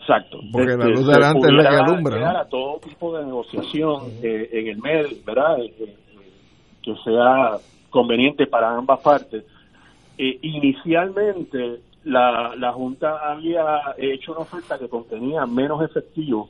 Exacto. 0.02 0.40
Porque 0.50 0.76
la 0.76 0.86
luz 0.86 1.06
delante 1.06 1.46
es 1.46 1.52
la 1.52 1.70
que 1.70 1.76
alumbra. 1.76 2.40
a 2.40 2.44
todo 2.48 2.80
tipo 2.80 3.16
de 3.16 3.24
negociación 3.24 4.02
eh, 4.20 4.48
en 4.52 4.66
el 4.66 4.78
medio, 4.78 5.16
¿verdad? 5.24 5.60
Eh, 5.60 5.72
eh, 5.78 5.96
que 6.82 6.94
sea 7.04 7.56
conveniente 7.88 8.46
para 8.46 8.76
ambas 8.76 9.00
partes. 9.00 9.44
inicialmente 10.18 11.80
la, 12.04 12.54
la 12.56 12.72
Junta 12.72 13.30
había 13.30 13.94
hecho 13.96 14.32
una 14.32 14.40
oferta 14.40 14.76
que 14.76 14.88
contenía 14.88 15.46
menos 15.46 15.82
efectivo 15.84 16.48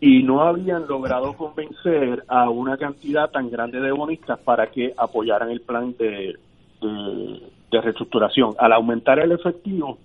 y 0.00 0.22
no 0.22 0.42
habían 0.42 0.86
logrado 0.86 1.32
convencer 1.32 2.22
a 2.28 2.50
una 2.50 2.76
cantidad 2.76 3.30
tan 3.30 3.50
grande 3.50 3.80
de 3.80 3.90
bonistas 3.90 4.38
para 4.38 4.68
que 4.68 4.92
apoyaran 4.96 5.50
el 5.50 5.60
plan 5.60 5.94
de, 5.98 6.36
de, 6.80 7.80
reestructuración. 7.80 8.54
Al 8.58 8.72
aumentar 8.72 9.18
el 9.18 9.32
efectivo, 9.32 9.98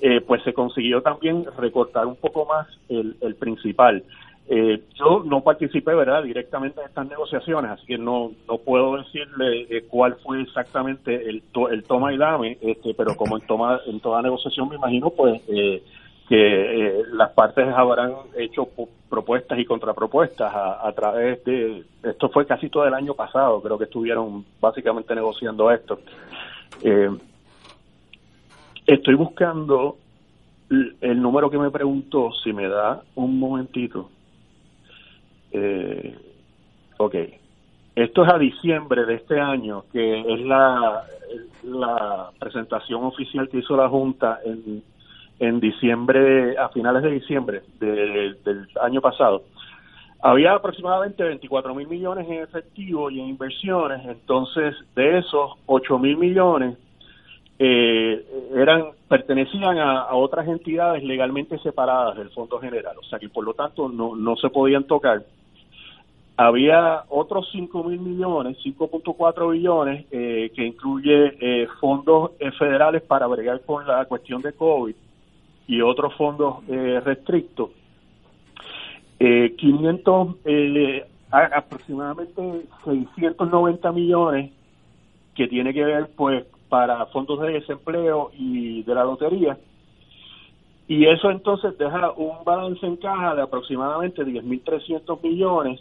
eh, 0.00 0.20
pues 0.20 0.42
se 0.42 0.52
consiguió 0.52 1.02
también 1.02 1.44
recortar 1.58 2.06
un 2.06 2.16
poco 2.16 2.44
más 2.46 2.66
el, 2.88 3.16
el 3.20 3.34
principal. 3.34 4.02
Eh, 4.48 4.80
yo 4.94 5.24
no 5.24 5.42
participé, 5.42 5.92
¿verdad?, 5.94 6.22
directamente 6.22 6.80
en 6.80 6.86
estas 6.86 7.08
negociaciones, 7.08 7.72
así 7.72 7.86
que 7.86 7.98
no, 7.98 8.30
no 8.46 8.58
puedo 8.58 8.96
decirle 8.96 9.66
eh, 9.68 9.84
cuál 9.88 10.14
fue 10.22 10.40
exactamente 10.40 11.28
el, 11.28 11.42
el 11.72 11.82
toma 11.82 12.14
y 12.14 12.16
dame, 12.16 12.56
este, 12.60 12.94
pero 12.94 13.16
como 13.16 13.36
en, 13.38 13.46
toma, 13.46 13.80
en 13.86 13.98
toda 13.98 14.22
negociación 14.22 14.68
me 14.68 14.76
imagino, 14.76 15.10
pues, 15.10 15.42
eh, 15.48 15.82
que 16.28 17.02
las 17.12 17.30
partes 17.32 17.66
habrán 17.68 18.12
hecho 18.36 18.68
propuestas 19.08 19.58
y 19.58 19.64
contrapropuestas 19.64 20.52
a, 20.52 20.86
a 20.86 20.92
través 20.92 21.42
de, 21.44 21.84
esto 22.02 22.28
fue 22.28 22.46
casi 22.46 22.68
todo 22.68 22.84
el 22.86 22.94
año 22.94 23.14
pasado, 23.14 23.60
creo 23.60 23.78
que 23.78 23.84
estuvieron 23.84 24.44
básicamente 24.60 25.14
negociando 25.14 25.70
esto. 25.70 25.98
Estoy 28.86 29.14
buscando 29.14 29.96
el 30.68 31.20
número 31.20 31.50
que 31.50 31.58
me 31.58 31.70
preguntó, 31.70 32.32
si 32.42 32.52
me 32.52 32.68
da 32.68 33.02
un 33.14 33.38
momentito. 33.38 34.10
Eh, 35.52 36.16
ok. 36.98 37.14
Esto 37.94 38.24
es 38.24 38.32
a 38.32 38.38
diciembre 38.38 39.06
de 39.06 39.14
este 39.14 39.40
año, 39.40 39.84
que 39.92 40.20
es 40.20 40.40
la, 40.40 41.02
presentación 42.38 43.04
oficial 43.04 43.48
que 43.48 43.58
hizo 43.58 43.76
la 43.76 43.88
Junta 43.88 44.40
en, 44.44 44.82
en 45.38 45.60
diciembre, 45.60 46.56
a 46.58 46.68
finales 46.68 47.02
de 47.02 47.10
diciembre 47.10 47.62
del 47.80 48.68
año 48.80 49.00
pasado. 49.00 49.44
Había 50.20 50.54
aproximadamente 50.54 51.22
24 51.22 51.74
mil 51.74 51.88
millones 51.88 52.26
en 52.28 52.42
efectivo 52.42 53.10
y 53.10 53.20
en 53.20 53.28
inversiones, 53.28 54.04
entonces 54.06 54.74
de 54.94 55.18
esos 55.18 55.52
8 55.66 55.98
mil 55.98 56.16
millones 56.16 56.76
eh, 57.58 58.24
eran 58.54 58.84
pertenecían 59.08 59.78
a, 59.78 60.14
otras 60.14 60.46
entidades 60.48 61.02
legalmente 61.02 61.58
separadas 61.58 62.16
del 62.16 62.30
Fondo 62.30 62.58
General, 62.58 62.96
o 62.98 63.04
sea 63.04 63.18
que 63.18 63.28
por 63.28 63.44
lo 63.44 63.54
tanto 63.54 63.88
no, 63.88 64.14
no 64.14 64.36
se 64.36 64.50
podían 64.50 64.84
tocar 64.84 65.22
había 66.36 67.04
otros 67.08 67.48
5 67.50 67.84
mil 67.84 68.00
millones, 68.00 68.58
5.4 68.62 69.52
billones, 69.52 70.04
eh, 70.10 70.52
que 70.54 70.66
incluye 70.66 71.34
eh, 71.40 71.66
fondos 71.80 72.32
eh, 72.38 72.50
federales 72.52 73.02
para 73.02 73.26
bregar 73.26 73.62
con 73.62 73.86
la 73.86 74.04
cuestión 74.04 74.42
de 74.42 74.52
COVID 74.52 74.94
y 75.66 75.80
otros 75.80 76.14
fondos 76.14 76.64
restrictos. 76.66 77.70
500, 79.18 80.36
aproximadamente 81.30 82.66
690 82.84 83.92
millones 83.92 84.52
que 85.34 85.48
tiene 85.48 85.72
que 85.72 85.84
ver 85.84 86.10
pues 86.14 86.44
para 86.68 87.06
fondos 87.06 87.40
de 87.40 87.52
desempleo 87.52 88.30
y 88.36 88.82
de 88.82 88.94
la 88.94 89.04
lotería. 89.04 89.58
Y 90.88 91.06
eso 91.06 91.30
entonces 91.30 91.76
deja 91.78 92.12
un 92.12 92.44
balance 92.44 92.86
en 92.86 92.96
caja 92.96 93.34
de 93.34 93.42
aproximadamente 93.42 94.24
10.300 94.24 95.22
millones 95.22 95.80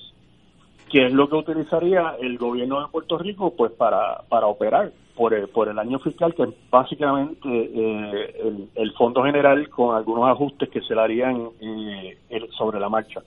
que 0.90 1.06
es 1.06 1.12
lo 1.12 1.28
que 1.28 1.36
utilizaría 1.36 2.16
el 2.20 2.38
gobierno 2.38 2.82
de 2.82 2.88
Puerto 2.88 3.18
Rico 3.18 3.54
pues 3.56 3.72
para, 3.72 4.22
para 4.30 4.48
operar 4.48 4.92
por 5.16 5.34
el, 5.34 5.48
por 5.48 5.68
el 5.68 5.80
año 5.80 6.00
fiscal, 6.00 6.34
que 6.36 6.44
es 6.44 6.50
básicamente 6.70 7.48
eh, 7.50 8.68
el, 8.76 8.92
Fondo 8.94 9.24
General 9.24 9.68
con 9.70 9.96
algunos 9.96 10.30
ajustes 10.30 10.70
que 10.70 10.82
se 10.82 10.94
le 10.94 11.02
harían 11.02 11.50
eh, 11.60 12.18
sobre 12.58 12.80
la 12.80 12.90
marcha. 12.90 13.22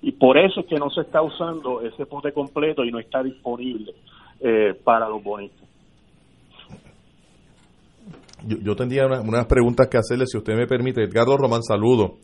Y 0.00 0.12
por 0.12 0.38
eso 0.38 0.60
es 0.60 0.66
que 0.66 0.76
no 0.76 0.90
se 0.90 1.02
está 1.02 1.22
usando 1.22 1.82
ese 1.82 2.06
pote 2.06 2.32
completo 2.32 2.84
y 2.84 2.90
no 2.90 2.98
está 2.98 3.22
disponible 3.22 3.94
eh, 4.40 4.74
para 4.82 5.08
los 5.08 5.22
bonitos. 5.22 5.67
Yo, 8.46 8.76
tendría 8.76 9.06
unas 9.06 9.46
preguntas 9.46 9.88
que 9.88 9.98
hacerle, 9.98 10.26
si 10.26 10.38
usted 10.38 10.54
me 10.54 10.66
permite. 10.66 11.02
Edgardo 11.02 11.36
Román, 11.36 11.62
saludo. 11.62 12.18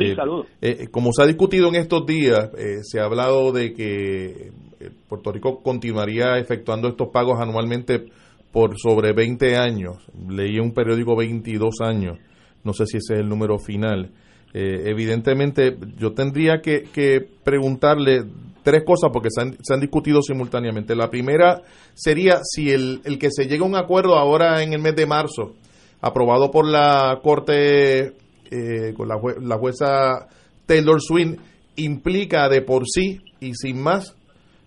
Eh, 0.00 0.16
eh, 0.60 0.88
como 0.90 1.12
se 1.12 1.22
ha 1.22 1.26
discutido 1.26 1.68
en 1.68 1.76
estos 1.76 2.06
días, 2.06 2.50
eh, 2.56 2.78
se 2.82 3.00
ha 3.00 3.04
hablado 3.04 3.52
de 3.52 3.72
que 3.72 4.52
Puerto 5.08 5.32
Rico 5.32 5.60
continuaría 5.62 6.38
efectuando 6.38 6.88
estos 6.88 7.08
pagos 7.08 7.40
anualmente 7.40 8.06
por 8.52 8.78
sobre 8.78 9.12
20 9.12 9.56
años. 9.56 9.96
Leí 10.28 10.58
un 10.58 10.72
periódico 10.72 11.16
22 11.16 11.80
años, 11.80 12.18
no 12.64 12.72
sé 12.72 12.86
si 12.86 12.98
ese 12.98 13.14
es 13.14 13.20
el 13.20 13.28
número 13.28 13.58
final. 13.58 14.10
evidentemente, 14.54 15.76
yo 15.98 16.12
tendría 16.12 16.60
que, 16.62 17.26
preguntarle 17.44 18.24
tres 18.62 18.84
cosas 18.84 19.10
porque 19.12 19.28
se 19.30 19.42
han, 19.42 19.56
se 19.62 19.74
han, 19.74 19.80
discutido 19.80 20.22
simultáneamente. 20.22 20.94
La 20.94 21.10
primera 21.10 21.62
sería 21.94 22.40
si 22.42 22.70
el, 22.70 23.00
el 23.04 23.18
que 23.18 23.30
se 23.30 23.46
llegue 23.46 23.62
a 23.62 23.66
un 23.66 23.76
acuerdo 23.76 24.16
ahora 24.16 24.62
en 24.62 24.72
el 24.72 24.80
mes 24.80 24.96
de 24.96 25.06
marzo, 25.06 25.54
aprobado 26.00 26.50
por 26.50 26.66
la 26.66 27.18
Corte 27.22 28.14
eh, 28.50 28.94
con 28.96 29.08
la, 29.08 29.16
la 29.40 29.58
jueza 29.58 30.28
Taylor 30.66 31.00
Swin 31.00 31.38
implica 31.76 32.48
de 32.48 32.62
por 32.62 32.84
sí 32.86 33.20
y 33.40 33.54
sin 33.54 33.82
más 33.82 34.16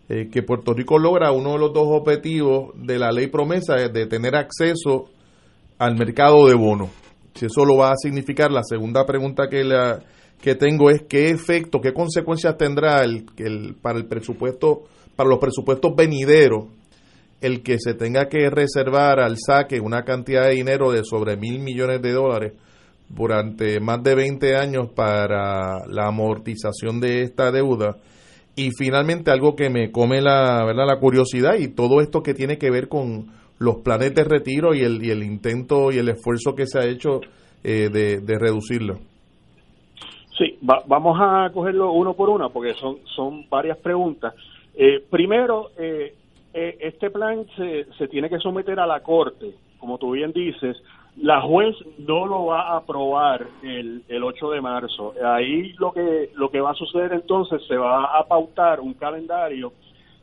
eh, 0.10 0.30
que 0.32 0.44
Puerto 0.44 0.74
Rico 0.74 1.00
logra 1.00 1.32
uno 1.32 1.54
de 1.54 1.60
los 1.60 1.74
dos 1.74 1.88
objetivos 1.90 2.72
de 2.76 3.00
la 3.00 3.12
ley 3.12 3.28
promesa 3.28 3.76
de 3.76 4.06
tener 4.08 4.36
acceso 4.36 5.10
al 5.78 5.96
mercado 5.96 6.48
de 6.48 6.54
bonos. 6.54 6.90
Si 7.34 7.46
eso 7.46 7.64
lo 7.64 7.78
va 7.78 7.92
a 7.92 7.96
significar, 7.96 8.52
la 8.52 8.64
segunda 8.64 9.06
pregunta 9.06 9.48
que, 9.50 9.64
la, 9.64 10.04
que 10.42 10.56
tengo 10.56 10.90
es 10.90 11.04
qué 11.08 11.30
efecto, 11.30 11.80
qué 11.82 11.94
consecuencias 11.94 12.58
tendrá 12.58 13.04
el, 13.04 13.26
el, 13.38 13.76
para 13.82 13.98
el 13.98 14.06
presupuesto, 14.06 14.84
para 15.16 15.30
los 15.30 15.40
presupuestos 15.40 15.96
venideros 15.96 16.66
el 17.42 17.64
que 17.64 17.78
se 17.80 17.96
tenga 17.96 18.28
que 18.28 18.50
reservar 18.50 19.20
al 19.20 19.38
saque 19.38 19.80
una 19.80 20.04
cantidad 20.04 20.46
de 20.46 20.54
dinero 20.54 20.92
de 20.92 21.04
sobre 21.04 21.38
mil 21.38 21.60
millones 21.60 22.02
de 22.02 22.12
dólares 22.12 22.54
durante 23.10 23.80
más 23.80 24.02
de 24.04 24.16
20 24.16 24.56
años 24.56 24.90
para 24.96 25.86
la 25.88 26.08
amortización 26.08 27.00
de 27.02 27.24
esta 27.24 27.52
deuda. 27.52 27.98
Y 28.56 28.70
finalmente 28.78 29.32
algo 29.32 29.56
que 29.56 29.70
me 29.70 29.92
come 29.92 30.22
la 30.22 30.64
verdad 30.66 30.86
la 30.86 31.00
curiosidad 31.00 31.56
y 31.58 31.70
todo 31.70 32.02
esto 32.02 32.22
que 32.22 32.34
tiene 32.34 32.58
que 32.58 32.70
ver 32.70 32.88
con 32.88 33.32
los 33.58 33.78
planes 33.78 34.14
de 34.14 34.24
retiro 34.24 34.74
y 34.74 34.82
el, 34.82 35.04
y 35.04 35.10
el 35.10 35.24
intento 35.24 35.92
y 35.92 35.98
el 35.98 36.10
esfuerzo 36.10 36.54
que 36.56 36.68
se 36.68 36.80
ha 36.80 36.86
hecho 36.86 37.22
eh, 37.64 37.90
de, 37.92 38.38
reducirlo 38.40 39.00
sí 40.42 40.58
vamos 40.62 41.18
a 41.22 41.52
cogerlo 41.54 41.92
uno 41.92 42.14
por 42.14 42.30
uno 42.30 42.50
porque 42.50 42.74
son 42.74 42.98
son 43.06 43.48
varias 43.50 43.78
preguntas 43.78 44.34
eh, 44.74 45.04
primero 45.10 45.72
eh, 45.78 46.16
eh, 46.54 46.78
este 46.82 47.10
plan 47.10 47.46
se, 47.56 47.86
se 47.98 48.08
tiene 48.08 48.30
que 48.30 48.40
someter 48.40 48.80
a 48.80 48.88
la 48.88 49.02
Corte, 49.02 49.54
como 49.80 49.98
tú 49.98 50.12
bien 50.12 50.34
dices, 50.34 50.78
la 51.18 51.42
juez 51.42 51.76
no 51.98 52.26
lo 52.26 52.46
va 52.46 52.74
a 52.74 52.78
aprobar 52.78 53.48
el, 53.64 54.04
el 54.08 54.24
8 54.24 54.52
de 54.52 54.62
marzo. 54.62 55.14
Ahí 55.24 55.74
lo 55.74 55.92
que, 55.94 56.32
lo 56.36 56.50
que 56.50 56.62
va 56.62 56.72
a 56.72 56.76
suceder 56.76 57.14
entonces, 57.14 57.62
se 57.68 57.78
va 57.78 58.18
a 58.18 58.28
pautar 58.28 58.80
un 58.80 58.94
calendario 58.94 59.74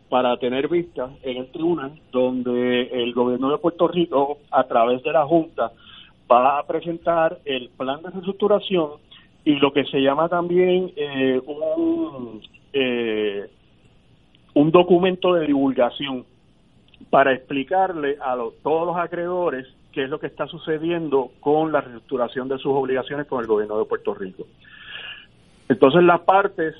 para 0.08 0.36
tener 0.38 0.68
vista 0.68 1.10
en 1.22 1.38
el 1.38 1.50
tribunal, 1.50 1.92
donde 2.10 2.84
el 2.84 3.12
gobierno 3.12 3.50
de 3.50 3.58
Puerto 3.58 3.88
Rico, 3.88 4.38
a 4.50 4.64
través 4.64 5.02
de 5.02 5.12
la 5.12 5.26
Junta, 5.26 5.72
va 6.30 6.58
a 6.58 6.66
presentar 6.66 7.38
el 7.44 7.70
plan 7.70 8.02
de 8.02 8.10
reestructuración 8.10 8.92
y 9.45 9.57
lo 9.57 9.72
que 9.72 9.84
se 9.84 10.01
llama 10.01 10.28
también 10.28 10.93
eh, 10.97 11.41
un, 11.47 12.41
eh, 12.72 13.49
un 14.55 14.70
documento 14.70 15.34
de 15.34 15.47
divulgación 15.47 16.24
para 17.11 17.32
explicarle 17.32 18.18
a 18.20 18.36
todos 18.62 18.86
los 18.86 18.97
acreedores 18.97 19.66
qué 19.93 20.05
es 20.05 20.11
lo 20.11 20.20
que 20.20 20.26
está 20.26 20.47
sucediendo 20.47 21.30
con 21.41 21.72
la 21.72 21.80
reestructuración 21.80 22.49
de 22.49 22.59
sus 22.59 22.72
obligaciones 22.72 23.26
con 23.26 23.41
el 23.41 23.47
gobierno 23.47 23.78
de 23.78 23.84
Puerto 23.84 24.14
Rico. 24.14 24.45
Entonces 25.68 26.03
las 26.03 26.20
partes 26.20 26.74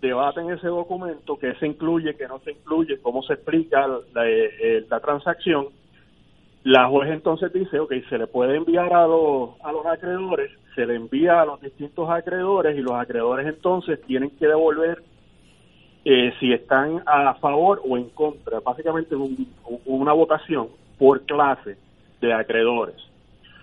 debaten 0.00 0.50
ese 0.50 0.68
documento, 0.68 1.38
que 1.38 1.54
se 1.54 1.66
incluye, 1.66 2.16
que 2.16 2.28
no 2.28 2.38
se 2.40 2.52
incluye, 2.52 2.98
cómo 3.00 3.22
se 3.22 3.34
explica 3.34 3.86
la, 3.86 4.28
eh, 4.28 4.50
eh, 4.60 4.86
la 4.88 5.00
transacción. 5.00 5.68
La 6.68 6.86
juez 6.86 7.08
entonces 7.10 7.50
dice, 7.50 7.80
ok, 7.80 7.94
se 8.10 8.18
le 8.18 8.26
puede 8.26 8.56
enviar 8.58 8.92
a 8.92 9.06
los, 9.06 9.52
a 9.62 9.72
los 9.72 9.86
acreedores, 9.86 10.50
se 10.74 10.84
le 10.84 10.96
envía 10.96 11.40
a 11.40 11.46
los 11.46 11.58
distintos 11.62 12.10
acreedores 12.10 12.76
y 12.76 12.82
los 12.82 12.92
acreedores 12.92 13.46
entonces 13.46 13.98
tienen 14.02 14.28
que 14.38 14.46
devolver 14.46 15.02
eh, 16.04 16.34
si 16.38 16.52
están 16.52 17.02
a 17.06 17.32
favor 17.36 17.80
o 17.88 17.96
en 17.96 18.10
contra, 18.10 18.60
básicamente 18.60 19.16
una 19.86 20.12
votación 20.12 20.68
por 20.98 21.22
clase 21.22 21.78
de 22.20 22.34
acreedores. 22.34 22.96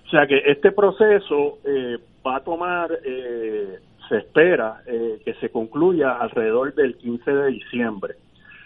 O 0.08 0.10
sea 0.10 0.26
que 0.26 0.42
este 0.44 0.72
proceso 0.72 1.60
eh, 1.64 2.00
va 2.26 2.38
a 2.38 2.44
tomar, 2.44 2.90
eh, 3.06 3.82
se 4.10 4.18
espera 4.18 4.82
que 4.84 5.36
se 5.40 5.50
concluya 5.50 6.14
alrededor 6.14 6.74
del 6.74 6.98
15 6.98 7.32
de 7.32 7.48
diciembre, 7.52 8.16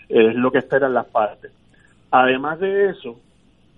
es 0.07 0.33
lo 0.33 0.49
que 0.49 0.59
esperan 0.59 0.93
las 0.93 1.07
partes. 1.07 1.51
Además 2.09 2.61
de 2.61 2.91
eso, 2.91 3.19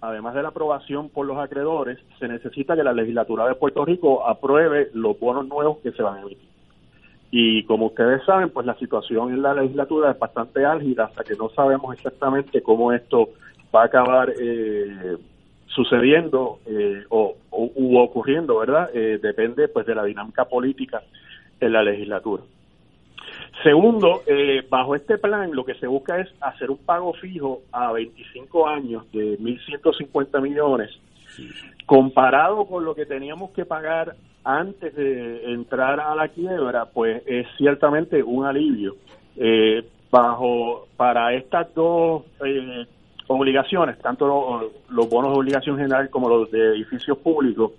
además 0.01 0.33
de 0.33 0.41
la 0.41 0.49
aprobación 0.49 1.09
por 1.09 1.25
los 1.25 1.37
acreedores, 1.37 1.99
se 2.19 2.27
necesita 2.27 2.75
que 2.75 2.83
la 2.83 2.93
legislatura 2.93 3.47
de 3.47 3.55
Puerto 3.55 3.85
Rico 3.85 4.27
apruebe 4.27 4.89
los 4.93 5.19
bonos 5.19 5.47
nuevos 5.47 5.77
que 5.79 5.91
se 5.91 6.01
van 6.01 6.17
a 6.17 6.21
emitir. 6.21 6.49
Y 7.29 7.63
como 7.63 7.87
ustedes 7.87 8.23
saben, 8.25 8.49
pues 8.49 8.65
la 8.65 8.75
situación 8.75 9.31
en 9.31 9.41
la 9.41 9.53
legislatura 9.53 10.11
es 10.11 10.19
bastante 10.19 10.65
álgida 10.65 11.05
hasta 11.05 11.23
que 11.23 11.35
no 11.35 11.49
sabemos 11.49 11.95
exactamente 11.95 12.61
cómo 12.61 12.91
esto 12.91 13.29
va 13.73 13.83
a 13.83 13.85
acabar 13.85 14.33
eh, 14.37 15.17
sucediendo 15.67 16.59
eh, 16.65 17.03
o, 17.09 17.35
u 17.51 17.97
ocurriendo, 17.99 18.57
¿verdad? 18.57 18.89
Eh, 18.93 19.19
depende 19.21 19.69
pues 19.69 19.85
de 19.85 19.95
la 19.95 20.03
dinámica 20.03 20.43
política 20.45 21.01
en 21.59 21.71
la 21.71 21.83
legislatura. 21.83 22.43
Segundo, 23.63 24.23
bajo 24.69 24.95
este 24.95 25.17
plan 25.17 25.53
lo 25.53 25.63
que 25.65 25.75
se 25.75 25.85
busca 25.85 26.19
es 26.19 26.29
hacer 26.41 26.71
un 26.71 26.77
pago 26.77 27.13
fijo 27.13 27.61
a 27.71 27.91
25 27.91 28.67
años 28.67 29.11
de 29.11 29.37
1.150 29.37 30.41
millones, 30.41 30.89
comparado 31.85 32.65
con 32.65 32.85
lo 32.85 32.95
que 32.95 33.05
teníamos 33.05 33.51
que 33.51 33.65
pagar 33.65 34.15
antes 34.43 34.95
de 34.95 35.53
entrar 35.53 35.99
a 35.99 36.15
la 36.15 36.29
quiebra, 36.29 36.85
pues 36.85 37.21
es 37.25 37.47
ciertamente 37.57 38.23
un 38.23 38.45
alivio. 38.45 38.95
Eh, 39.37 39.85
bajo 40.11 40.87
para 40.97 41.33
estas 41.33 41.73
dos 41.73 42.23
eh, 42.45 42.85
obligaciones, 43.27 43.97
tanto 43.99 44.71
los 44.89 45.09
bonos 45.09 45.31
de 45.31 45.37
obligación 45.37 45.77
general 45.77 46.09
como 46.09 46.27
los 46.27 46.51
de 46.51 46.75
edificios 46.75 47.17
públicos, 47.19 47.71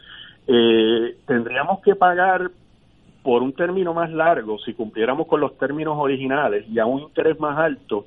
eh, 0.46 1.16
tendríamos 1.26 1.80
que 1.80 1.94
pagar 1.94 2.50
por 3.22 3.42
un 3.42 3.52
término 3.52 3.94
más 3.94 4.10
largo, 4.10 4.58
si 4.58 4.74
cumpliéramos 4.74 5.26
con 5.26 5.40
los 5.40 5.56
términos 5.56 5.96
originales 5.98 6.66
y 6.68 6.78
a 6.78 6.86
un 6.86 7.02
interés 7.02 7.38
más 7.38 7.58
alto, 7.58 8.06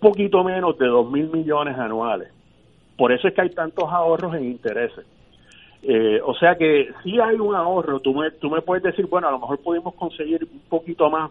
poquito 0.00 0.42
menos 0.42 0.76
de 0.78 0.86
dos 0.86 1.10
mil 1.10 1.28
millones 1.28 1.78
anuales. 1.78 2.28
Por 2.96 3.12
eso 3.12 3.28
es 3.28 3.34
que 3.34 3.42
hay 3.42 3.50
tantos 3.50 3.84
ahorros 3.90 4.34
en 4.34 4.44
intereses. 4.44 5.04
Eh, 5.82 6.20
o 6.24 6.34
sea 6.34 6.56
que 6.56 6.92
si 7.02 7.20
hay 7.20 7.36
un 7.36 7.54
ahorro, 7.54 8.00
tú 8.00 8.14
me, 8.14 8.30
tú 8.32 8.50
me 8.50 8.60
puedes 8.60 8.82
decir, 8.82 9.06
bueno, 9.06 9.28
a 9.28 9.30
lo 9.30 9.38
mejor 9.38 9.58
pudimos 9.58 9.94
conseguir 9.94 10.42
un 10.50 10.60
poquito 10.68 11.10
más. 11.10 11.30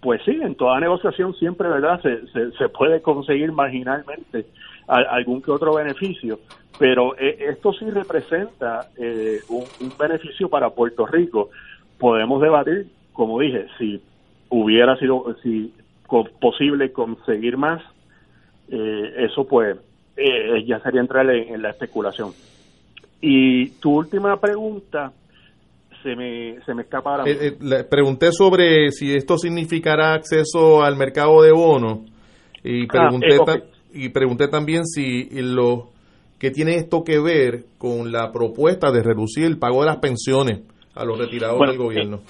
Pues 0.00 0.20
sí, 0.24 0.38
en 0.42 0.54
toda 0.54 0.78
negociación 0.80 1.34
siempre, 1.34 1.68
¿verdad? 1.68 2.00
Se, 2.02 2.52
se, 2.52 2.68
puede 2.68 3.00
conseguir 3.00 3.50
marginalmente 3.52 4.46
algún 4.86 5.42
que 5.42 5.50
otro 5.50 5.74
beneficio, 5.74 6.38
pero 6.78 7.16
eh, 7.18 7.46
esto 7.48 7.72
sí 7.72 7.90
representa 7.90 8.88
eh, 8.96 9.40
un, 9.48 9.64
beneficio 9.98 10.48
para 10.48 10.70
Puerto 10.70 11.06
Rico. 11.06 11.50
Podemos 11.98 12.40
debatir, 12.42 12.86
como 13.12 13.40
dije, 13.40 13.66
si 13.78 14.02
hubiera 14.48 14.96
sido 14.96 15.34
si 15.42 15.72
posible 16.40 16.92
conseguir 16.92 17.56
más, 17.56 17.82
eso 18.68 19.46
pues 19.46 19.76
ya 20.16 20.80
sería 20.80 21.00
entrar 21.00 21.28
en 21.30 21.62
la 21.62 21.70
especulación. 21.70 22.32
Y 23.20 23.70
tu 23.80 23.96
última 23.96 24.38
pregunta 24.38 25.12
se 26.06 26.14
me, 26.14 26.60
se 26.64 26.74
me 26.74 26.82
escapa 26.82 27.10
ahora. 27.10 27.24
Eh, 27.26 27.36
eh, 27.40 27.56
le 27.60 27.84
pregunté 27.84 28.30
sobre 28.30 28.92
si 28.92 29.14
esto 29.14 29.36
significará 29.38 30.14
acceso 30.14 30.82
al 30.82 30.96
mercado 30.96 31.42
de 31.42 31.52
bonos 31.52 32.00
y 32.62 32.84
ah, 32.84 32.88
pregunté, 32.88 33.36
eh, 33.36 33.64
y 33.92 34.08
pregunté 34.10 34.48
también 34.48 34.86
si 34.86 35.28
lo 35.40 35.88
que 36.38 36.50
tiene 36.50 36.76
esto 36.76 37.02
que 37.02 37.18
ver 37.18 37.64
con 37.78 38.12
la 38.12 38.30
propuesta 38.30 38.92
de 38.92 39.02
reducir 39.02 39.44
el 39.44 39.58
pago 39.58 39.80
de 39.80 39.86
las 39.86 39.96
pensiones 39.96 40.60
a 40.96 41.04
los 41.04 41.18
retirados 41.18 41.60
del 41.60 41.78
gobierno. 41.78 42.20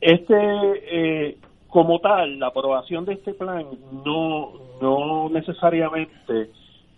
este, 0.00 1.36
como 1.68 1.98
tal, 1.98 2.38
la 2.38 2.46
aprobación 2.48 3.04
de 3.04 3.14
este 3.14 3.34
plan 3.34 3.66
no, 4.04 4.52
no 4.80 5.28
necesariamente 5.30 6.50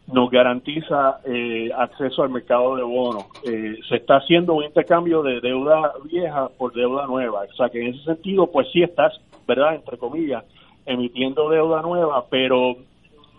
nos 0.07 0.31
garantiza 0.31 1.21
eh, 1.25 1.71
acceso 1.77 2.23
al 2.23 2.31
mercado 2.31 2.77
de 2.77 2.83
bonos. 2.83 3.25
Eh, 3.45 3.79
se 3.89 3.97
está 3.97 4.17
haciendo 4.17 4.55
un 4.55 4.65
intercambio 4.65 5.23
de 5.23 5.41
deuda 5.41 5.93
vieja 6.05 6.49
por 6.59 6.73
deuda 6.73 7.07
nueva. 7.07 7.45
O 7.51 7.55
sea 7.55 7.69
que 7.69 7.81
en 7.81 7.95
ese 7.95 8.05
sentido, 8.05 8.47
pues 8.49 8.69
sí 8.73 8.83
estás, 8.83 9.19
¿verdad? 9.49 9.75
Entre 9.75 9.99
comillas, 9.99 10.45
emitiendo 10.85 11.49
deuda 11.49 11.83
nueva, 11.83 12.25
pero 12.31 12.77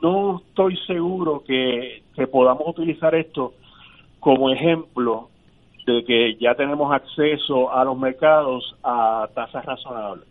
no 0.01 0.41
estoy 0.45 0.77
seguro 0.85 1.43
que, 1.45 2.03
que 2.15 2.27
podamos 2.27 2.67
utilizar 2.67 3.15
esto 3.15 3.53
como 4.19 4.49
ejemplo 4.49 5.29
de 5.87 6.03
que 6.03 6.35
ya 6.35 6.53
tenemos 6.53 6.93
acceso 6.93 7.71
a 7.71 7.83
los 7.85 7.97
mercados 7.97 8.75
a 8.83 9.29
tasas 9.33 9.65
razonables. 9.65 10.27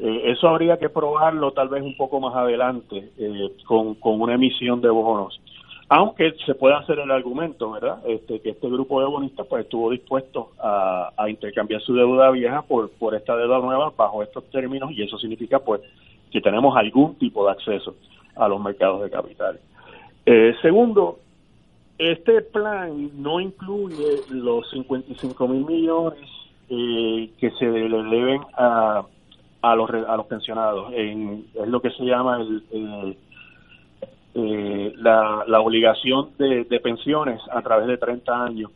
Eh, 0.00 0.32
eso 0.32 0.48
habría 0.48 0.76
que 0.78 0.88
probarlo 0.88 1.52
tal 1.52 1.68
vez 1.68 1.82
un 1.82 1.96
poco 1.96 2.20
más 2.20 2.34
adelante 2.34 3.10
eh, 3.18 3.52
con, 3.64 3.96
una 4.02 4.34
emisión 4.34 4.80
de 4.80 4.90
bonos. 4.90 5.40
Aunque 5.88 6.32
se 6.44 6.54
puede 6.54 6.74
hacer 6.74 6.98
el 6.98 7.10
argumento, 7.10 7.70
¿verdad? 7.70 8.00
Este, 8.06 8.40
que 8.40 8.50
este 8.50 8.68
grupo 8.68 9.00
de 9.00 9.06
bonistas 9.06 9.46
pues 9.46 9.64
estuvo 9.64 9.90
dispuesto 9.90 10.50
a, 10.58 11.12
intercambiar 11.28 11.80
su 11.80 11.94
deuda 11.94 12.30
vieja 12.30 12.62
por, 12.62 12.90
por 12.90 13.14
esta 13.14 13.36
deuda 13.36 13.60
nueva 13.60 13.92
bajo 13.96 14.22
estos 14.22 14.44
términos 14.50 14.90
y 14.92 15.02
eso 15.02 15.18
significa 15.18 15.60
pues 15.60 15.80
que 16.30 16.40
tenemos 16.40 16.76
algún 16.76 17.14
tipo 17.14 17.46
de 17.46 17.52
acceso 17.52 17.94
a 18.36 18.48
los 18.48 18.60
mercados 18.60 19.02
de 19.02 19.10
capitales. 19.10 19.62
Eh, 20.26 20.54
segundo, 20.60 21.20
este 21.98 22.42
plan 22.42 23.10
no 23.22 23.40
incluye 23.40 24.22
los 24.30 24.70
55 24.70 25.48
mil 25.48 25.64
millones 25.64 26.28
que 26.68 27.52
se 27.58 27.66
le 27.66 28.02
deben 28.04 28.40
a 28.54 29.02
a 29.62 29.74
los, 29.74 29.90
a 29.90 30.16
los 30.16 30.26
pensionados. 30.26 30.92
En, 30.92 31.46
es 31.54 31.68
lo 31.68 31.80
que 31.80 31.90
se 31.90 32.04
llama 32.04 32.40
el, 32.40 33.16
eh, 34.34 34.92
la, 34.96 35.44
la, 35.46 35.60
obligación 35.60 36.30
de, 36.38 36.64
pensiones 36.80 37.40
a 37.50 37.60
través 37.62 37.86
de 37.86 37.96
30 37.96 38.44
años. 38.44 38.70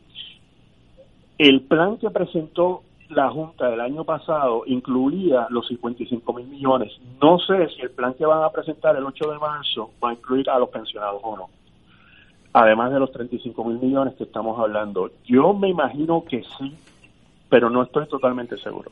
El 1.37 1.61
plan 1.61 1.97
que 1.97 2.09
presentó 2.09 2.83
la 3.09 3.29
Junta 3.29 3.69
del 3.69 3.79
año 3.79 4.03
pasado 4.03 4.63
incluía 4.65 5.47
los 5.49 5.67
55 5.67 6.33
mil 6.33 6.47
millones. 6.47 6.91
No 7.21 7.37
sé 7.39 7.69
si 7.69 7.81
el 7.81 7.91
plan 7.91 8.13
que 8.15 8.25
van 8.25 8.43
a 8.43 8.49
presentar 8.49 8.95
el 8.95 9.05
8 9.05 9.31
de 9.31 9.39
marzo 9.39 9.91
va 10.03 10.09
a 10.09 10.13
incluir 10.13 10.49
a 10.49 10.59
los 10.59 10.69
pensionados 10.69 11.21
o 11.23 11.37
no. 11.37 11.49
Además 12.53 12.93
de 12.93 12.99
los 12.99 13.11
35 13.11 13.65
mil 13.65 13.79
millones 13.79 14.15
que 14.15 14.25
estamos 14.25 14.59
hablando. 14.59 15.09
Yo 15.25 15.53
me 15.53 15.69
imagino 15.69 16.23
que 16.23 16.43
sí, 16.43 16.75
pero 17.49 17.69
no 17.69 17.83
estoy 17.83 18.07
totalmente 18.07 18.57
seguro. 18.57 18.91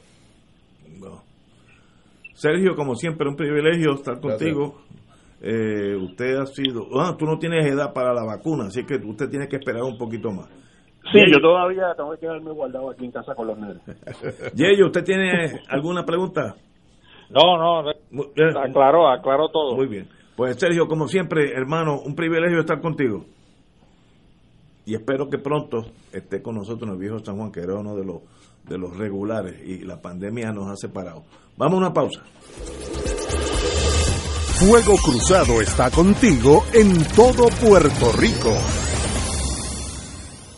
Sergio, 2.34 2.76
como 2.76 2.96
siempre, 2.96 3.30
un 3.30 3.36
privilegio 3.36 3.94
estar 3.94 4.20
contigo. 4.20 4.82
Eh, 5.42 5.96
usted 5.96 6.38
ha 6.38 6.46
sido. 6.48 6.88
Ah, 7.00 7.16
tú 7.18 7.26
no 7.26 7.38
tienes 7.38 7.72
edad 7.72 7.94
para 7.94 8.14
la 8.14 8.24
vacuna, 8.24 8.66
así 8.66 8.84
que 8.84 8.96
usted 8.96 9.30
tiene 9.30 9.48
que 9.48 9.58
esperar 9.58 9.84
un 9.84 9.98
poquito 9.98 10.32
más. 10.32 10.50
Sí, 11.12 11.20
yo 11.32 11.40
todavía 11.40 11.94
tengo 11.96 12.12
que 12.12 12.20
quedarme 12.20 12.52
guardado 12.52 12.90
aquí 12.90 13.06
en 13.06 13.12
casa 13.12 13.36
con 13.36 13.48
los 13.48 13.58
nenes. 13.60 13.82
Yeyo, 14.56 14.88
¿usted 14.88 15.04
tiene 15.04 15.62
alguna 15.70 16.04
pregunta? 16.04 16.56
No, 17.30 17.58
no, 17.58 17.90
aclaró, 18.60 19.10
aclaró 19.10 19.50
todo. 19.50 19.76
Muy 19.76 19.88
bien. 19.88 20.08
Pues 20.36 20.58
Sergio, 20.58 20.88
como 20.88 21.08
siempre, 21.08 21.52
hermano, 21.54 22.00
un 22.04 22.16
privilegio 22.16 22.60
estar 22.60 22.82
contigo. 22.82 23.26
Y 24.86 24.96
espero 24.96 25.30
que 25.30 25.38
pronto 25.38 25.86
esté 26.12 26.42
con 26.42 26.56
nosotros 26.56 26.90
el 26.90 26.98
viejo 26.98 27.20
San 27.20 27.38
Juan, 27.38 27.52
que 27.52 27.62
era 27.62 27.76
uno 27.76 27.96
de 27.96 28.04
los, 28.04 28.22
de 28.68 28.78
los 28.78 28.96
regulares 28.98 29.56
y 29.66 29.80
la 29.80 30.02
pandemia 30.02 30.52
nos 30.52 30.70
ha 30.70 30.76
separado. 30.76 31.24
Vamos 31.58 31.76
a 31.76 31.78
una 31.78 31.94
pausa. 31.94 32.22
Fuego 34.60 34.96
Cruzado 34.98 35.62
está 35.62 35.90
contigo 35.90 36.64
en 36.74 37.04
todo 37.16 37.48
Puerto 37.62 38.12
Rico. 38.14 38.81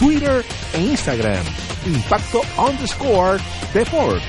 Twitter 0.00 0.42
e 0.72 0.80
Instagram. 0.80 1.44
Impacto 1.84 2.40
underscore 2.56 3.38
Deport. 3.74 4.22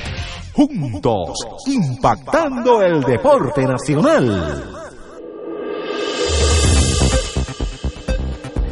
Juntos, 0.52 1.38
impactando 1.66 2.82
el 2.82 3.02
deporte 3.04 3.64
nacional. 3.64 4.82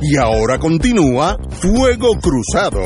Y 0.01 0.17
ahora 0.17 0.59
continúa 0.59 1.37
Fuego 1.61 2.09
Cruzado. 2.21 2.81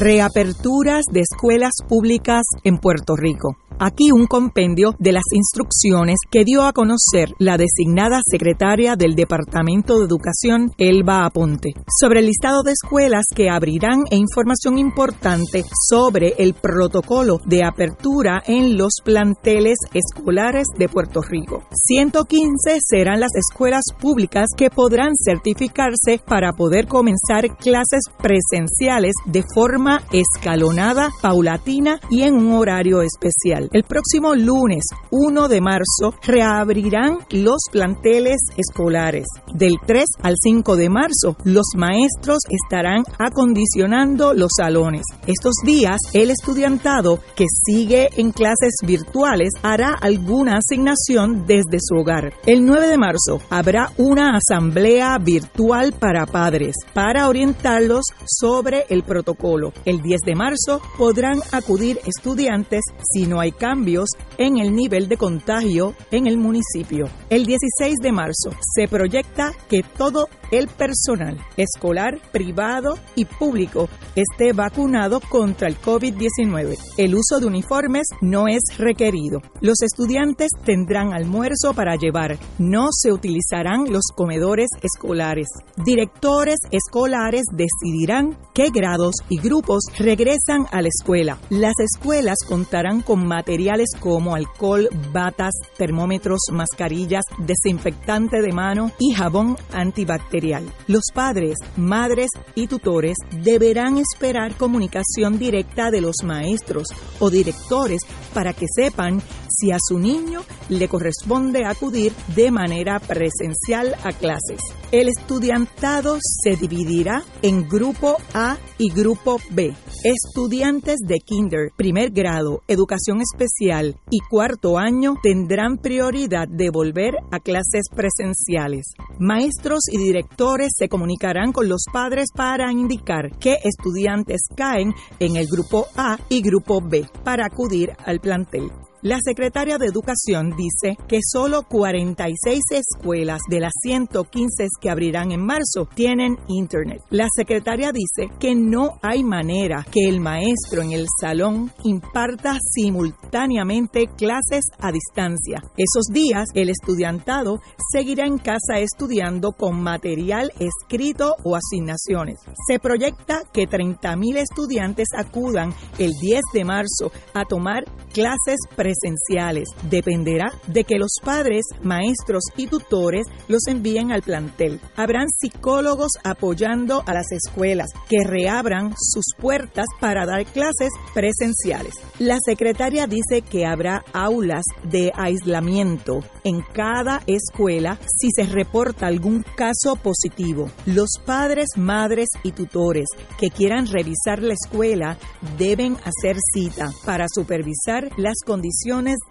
Reaperturas 0.00 1.04
de 1.12 1.20
escuelas 1.20 1.74
públicas 1.88 2.42
en 2.64 2.78
Puerto 2.78 3.14
Rico. 3.14 3.59
Aquí 3.82 4.12
un 4.12 4.26
compendio 4.26 4.94
de 4.98 5.12
las 5.12 5.22
instrucciones 5.32 6.16
que 6.30 6.44
dio 6.44 6.64
a 6.64 6.74
conocer 6.74 7.30
la 7.38 7.56
designada 7.56 8.20
secretaria 8.30 8.94
del 8.94 9.14
Departamento 9.14 9.98
de 9.98 10.04
Educación, 10.04 10.70
Elba 10.76 11.24
Aponte, 11.24 11.72
sobre 11.98 12.20
el 12.20 12.26
listado 12.26 12.62
de 12.62 12.72
escuelas 12.72 13.24
que 13.34 13.48
abrirán 13.48 14.00
e 14.10 14.16
información 14.16 14.76
importante 14.76 15.64
sobre 15.88 16.34
el 16.36 16.52
protocolo 16.52 17.38
de 17.46 17.64
apertura 17.64 18.42
en 18.46 18.76
los 18.76 18.96
planteles 19.02 19.78
escolares 19.94 20.66
de 20.76 20.90
Puerto 20.90 21.22
Rico. 21.22 21.62
115 21.72 22.80
serán 22.86 23.20
las 23.20 23.34
escuelas 23.34 23.84
públicas 23.98 24.48
que 24.54 24.68
podrán 24.68 25.12
certificarse 25.16 26.20
para 26.26 26.52
poder 26.52 26.86
comenzar 26.86 27.56
clases 27.56 28.02
presenciales 28.18 29.14
de 29.24 29.42
forma 29.54 30.02
escalonada, 30.12 31.08
paulatina 31.22 31.98
y 32.10 32.24
en 32.24 32.34
un 32.34 32.52
horario 32.52 33.00
especial. 33.00 33.69
El 33.72 33.84
próximo 33.84 34.34
lunes 34.34 34.82
1 35.12 35.46
de 35.46 35.60
marzo 35.60 36.12
reabrirán 36.26 37.18
los 37.30 37.60
planteles 37.70 38.38
escolares. 38.56 39.26
Del 39.54 39.74
3 39.86 40.04
al 40.22 40.34
5 40.42 40.74
de 40.74 40.88
marzo 40.88 41.36
los 41.44 41.66
maestros 41.76 42.38
estarán 42.48 43.04
acondicionando 43.20 44.34
los 44.34 44.50
salones. 44.56 45.02
Estos 45.28 45.52
días 45.64 46.00
el 46.14 46.32
estudiantado 46.32 47.20
que 47.36 47.46
sigue 47.64 48.08
en 48.16 48.32
clases 48.32 48.74
virtuales 48.84 49.50
hará 49.62 49.94
alguna 49.94 50.58
asignación 50.58 51.46
desde 51.46 51.78
su 51.80 51.94
hogar. 51.94 52.32
El 52.46 52.66
9 52.66 52.88
de 52.88 52.98
marzo 52.98 53.40
habrá 53.50 53.92
una 53.98 54.36
asamblea 54.36 55.16
virtual 55.18 55.92
para 55.92 56.26
padres 56.26 56.74
para 56.92 57.28
orientarlos 57.28 58.06
sobre 58.26 58.86
el 58.88 59.04
protocolo. 59.04 59.72
El 59.84 60.02
10 60.02 60.22
de 60.26 60.34
marzo 60.34 60.82
podrán 60.98 61.38
acudir 61.52 62.00
estudiantes 62.04 62.82
si 63.12 63.28
no 63.28 63.38
hay 63.38 63.52
cambios 63.60 64.08
en 64.38 64.56
el 64.56 64.74
nivel 64.74 65.06
de 65.06 65.18
contagio 65.18 65.94
en 66.10 66.26
el 66.26 66.38
municipio. 66.38 67.10
El 67.28 67.44
16 67.44 67.96
de 68.02 68.10
marzo 68.10 68.50
se 68.74 68.88
proyecta 68.88 69.52
que 69.68 69.82
todo 69.82 70.28
el 70.50 70.68
personal 70.68 71.38
escolar, 71.56 72.18
privado 72.32 72.98
y 73.14 73.24
público 73.24 73.88
esté 74.16 74.52
vacunado 74.52 75.20
contra 75.20 75.68
el 75.68 75.80
COVID-19. 75.80 76.76
El 76.96 77.14
uso 77.14 77.38
de 77.38 77.46
uniformes 77.46 78.08
no 78.20 78.48
es 78.48 78.62
requerido. 78.76 79.40
Los 79.60 79.82
estudiantes 79.82 80.48
tendrán 80.64 81.12
almuerzo 81.12 81.74
para 81.74 81.96
llevar. 81.96 82.38
No 82.58 82.88
se 82.90 83.12
utilizarán 83.12 83.92
los 83.92 84.02
comedores 84.14 84.68
escolares. 84.82 85.48
Directores 85.84 86.56
escolares 86.70 87.42
decidirán 87.52 88.36
qué 88.54 88.70
grados 88.70 89.16
y 89.28 89.38
grupos 89.38 89.84
regresan 89.98 90.66
a 90.72 90.82
la 90.82 90.88
escuela. 90.88 91.38
Las 91.50 91.74
escuelas 91.78 92.38
contarán 92.46 93.02
con 93.02 93.26
materiales 93.26 93.90
como 93.98 94.34
alcohol, 94.34 94.88
batas, 95.12 95.52
termómetros, 95.76 96.40
mascarillas, 96.52 97.24
desinfectante 97.38 98.42
de 98.42 98.52
mano 98.52 98.90
y 98.98 99.14
jabón 99.14 99.56
antibacterial 99.72 100.39
Los 100.86 101.02
padres, 101.12 101.56
madres 101.76 102.28
y 102.54 102.66
tutores 102.66 103.16
deberán 103.42 103.98
esperar 103.98 104.56
comunicación 104.56 105.38
directa 105.38 105.90
de 105.90 106.00
los 106.00 106.16
maestros 106.24 106.88
o 107.18 107.28
directores 107.28 108.00
para 108.32 108.54
que 108.54 108.66
sepan 108.74 109.20
si 109.48 109.72
a 109.72 109.76
su 109.78 109.98
niño 109.98 110.42
le 110.70 110.88
corresponde 110.88 111.66
acudir 111.66 112.12
de 112.34 112.50
manera 112.50 112.98
presencial 113.00 113.94
a 114.02 114.12
clases. 114.12 114.60
El 114.92 115.08
estudiantado 115.08 116.18
se 116.42 116.56
dividirá 116.56 117.22
en 117.42 117.68
grupo 117.68 118.16
A 118.32 118.56
y 118.78 118.90
grupo 118.90 119.38
B. 119.50 119.74
Estudiantes 120.02 120.96
de 121.06 121.18
kinder, 121.18 121.70
primer 121.76 122.10
grado, 122.10 122.62
educación 122.66 123.20
especial 123.20 123.96
y 124.10 124.18
cuarto 124.20 124.78
año 124.78 125.14
tendrán 125.22 125.76
prioridad 125.76 126.48
de 126.48 126.70
volver 126.70 127.14
a 127.30 127.38
clases 127.40 127.84
presenciales. 127.94 128.94
Maestros 129.18 129.80
y 129.92 129.98
directores 129.98 130.29
se 130.76 130.88
comunicarán 130.88 131.52
con 131.52 131.68
los 131.68 131.84
padres 131.92 132.28
para 132.34 132.72
indicar 132.72 133.30
qué 133.38 133.58
estudiantes 133.62 134.42
caen 134.56 134.94
en 135.18 135.36
el 135.36 135.46
grupo 135.46 135.86
A 135.96 136.18
y 136.28 136.40
grupo 136.42 136.80
B 136.82 137.06
para 137.24 137.46
acudir 137.46 137.90
al 138.04 138.20
plantel. 138.20 138.70
La 139.02 139.16
secretaria 139.24 139.78
de 139.78 139.86
Educación 139.86 140.54
dice 140.58 140.94
que 141.08 141.20
solo 141.26 141.62
46 141.62 142.60
escuelas 142.70 143.40
de 143.48 143.60
las 143.60 143.72
115 143.80 144.66
que 144.78 144.90
abrirán 144.90 145.32
en 145.32 145.40
marzo 145.40 145.88
tienen 145.94 146.36
Internet. 146.48 147.00
La 147.08 147.26
secretaria 147.34 147.92
dice 147.92 148.30
que 148.38 148.54
no 148.54 148.98
hay 149.00 149.24
manera 149.24 149.86
que 149.90 150.06
el 150.06 150.20
maestro 150.20 150.82
en 150.82 150.92
el 150.92 151.06
salón 151.18 151.72
imparta 151.82 152.58
simultáneamente 152.60 154.06
clases 154.18 154.64
a 154.78 154.92
distancia. 154.92 155.62
Esos 155.78 156.04
días 156.12 156.48
el 156.54 156.68
estudiantado 156.68 157.58
seguirá 157.90 158.26
en 158.26 158.36
casa 158.36 158.80
estudiando 158.80 159.52
con 159.52 159.80
material 159.82 160.52
escrito 160.58 161.36
o 161.42 161.56
asignaciones. 161.56 162.38
Se 162.68 162.78
proyecta 162.78 163.44
que 163.50 163.66
30.000 163.66 164.36
estudiantes 164.36 165.08
acudan 165.16 165.72
el 165.98 166.10
10 166.20 166.42
de 166.52 166.64
marzo 166.66 167.10
a 167.32 167.46
tomar 167.46 167.84
clases 168.12 168.58
presenciales 168.76 168.89
esenciales. 168.90 169.68
Dependerá 169.88 170.52
de 170.66 170.84
que 170.84 170.98
los 170.98 171.14
padres, 171.22 171.64
maestros 171.82 172.44
y 172.56 172.66
tutores 172.66 173.26
los 173.48 173.66
envíen 173.68 174.12
al 174.12 174.22
plantel. 174.22 174.80
Habrán 174.96 175.28
psicólogos 175.28 176.12
apoyando 176.24 177.02
a 177.06 177.14
las 177.14 177.30
escuelas 177.32 177.90
que 178.08 178.24
reabran 178.24 178.94
sus 178.98 179.26
puertas 179.38 179.86
para 180.00 180.26
dar 180.26 180.44
clases 180.46 180.90
presenciales. 181.14 181.94
La 182.18 182.38
secretaria 182.44 183.06
dice 183.06 183.42
que 183.42 183.66
habrá 183.66 184.04
aulas 184.12 184.64
de 184.84 185.12
aislamiento 185.14 186.20
en 186.44 186.62
cada 186.72 187.22
escuela 187.26 187.98
si 188.18 188.28
se 188.34 188.44
reporta 188.44 189.06
algún 189.06 189.44
caso 189.56 189.96
positivo. 190.02 190.70
Los 190.86 191.10
padres, 191.24 191.68
madres 191.76 192.28
y 192.42 192.52
tutores 192.52 193.06
que 193.38 193.50
quieran 193.50 193.86
revisar 193.86 194.42
la 194.42 194.54
escuela 194.54 195.18
deben 195.58 195.96
hacer 195.96 196.36
cita 196.52 196.90
para 197.04 197.26
supervisar 197.32 198.10
las 198.16 198.36
condiciones 198.44 198.79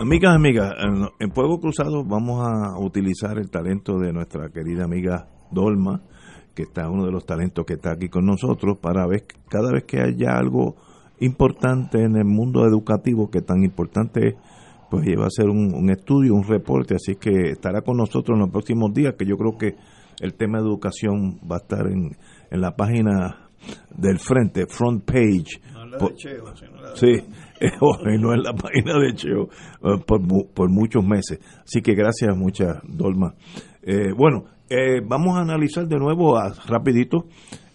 Amigas, 0.00 0.34
amigas, 0.34 0.74
en, 1.18 1.30
Fuego 1.30 1.60
Cruzado 1.60 2.02
vamos 2.02 2.42
a 2.48 2.78
utilizar 2.78 3.36
el 3.36 3.50
talento 3.50 3.98
de 3.98 4.14
nuestra 4.14 4.48
querida 4.48 4.84
amiga 4.84 5.28
Dolma, 5.50 6.00
que 6.54 6.62
está 6.62 6.88
uno 6.88 7.04
de 7.04 7.12
los 7.12 7.26
talentos 7.26 7.66
que 7.66 7.74
está 7.74 7.92
aquí 7.92 8.08
con 8.08 8.24
nosotros, 8.24 8.78
para 8.78 9.06
ver 9.06 9.26
cada 9.50 9.70
vez 9.70 9.84
que 9.84 10.00
haya 10.00 10.38
algo 10.38 10.76
importante 11.18 12.02
en 12.02 12.16
el 12.16 12.24
mundo 12.24 12.64
educativo, 12.64 13.30
que 13.30 13.42
tan 13.42 13.62
importante 13.62 14.28
es, 14.28 14.34
pues 14.90 15.04
lleva 15.04 15.24
a 15.24 15.26
hacer 15.26 15.50
un, 15.50 15.90
estudio, 15.90 16.32
un 16.34 16.44
reporte, 16.44 16.94
así 16.94 17.16
que 17.16 17.50
estará 17.50 17.82
con 17.82 17.98
nosotros 17.98 18.36
en 18.36 18.40
los 18.40 18.50
próximos 18.50 18.94
días, 18.94 19.16
que 19.18 19.26
yo 19.26 19.36
creo 19.36 19.58
que 19.58 19.76
el 20.20 20.32
tema 20.32 20.60
de 20.60 20.64
educación 20.64 21.38
va 21.40 21.56
a 21.56 21.58
estar 21.58 21.86
en, 21.86 22.16
en 22.50 22.60
la 22.62 22.74
página 22.74 23.50
del 23.94 24.18
frente, 24.18 24.66
front 24.66 25.04
page. 25.04 25.60
sí, 26.94 27.22
y 28.14 28.18
no 28.18 28.32
en 28.32 28.42
la 28.42 28.54
página 28.54 28.98
de 28.98 29.14
Cheo 29.14 29.48
eh, 29.82 30.02
por, 30.06 30.20
por, 30.52 30.70
muchos 30.70 31.04
meses. 31.04 31.40
Así 31.62 31.82
que 31.82 31.94
gracias, 31.94 32.34
muchas, 32.36 32.78
Dolma. 32.88 33.34
Eh, 33.82 34.12
bueno, 34.16 34.44
eh, 34.68 35.00
vamos 35.06 35.36
a 35.36 35.42
analizar 35.42 35.86
de 35.86 35.98
nuevo 35.98 36.38
rapidito. 36.66 37.26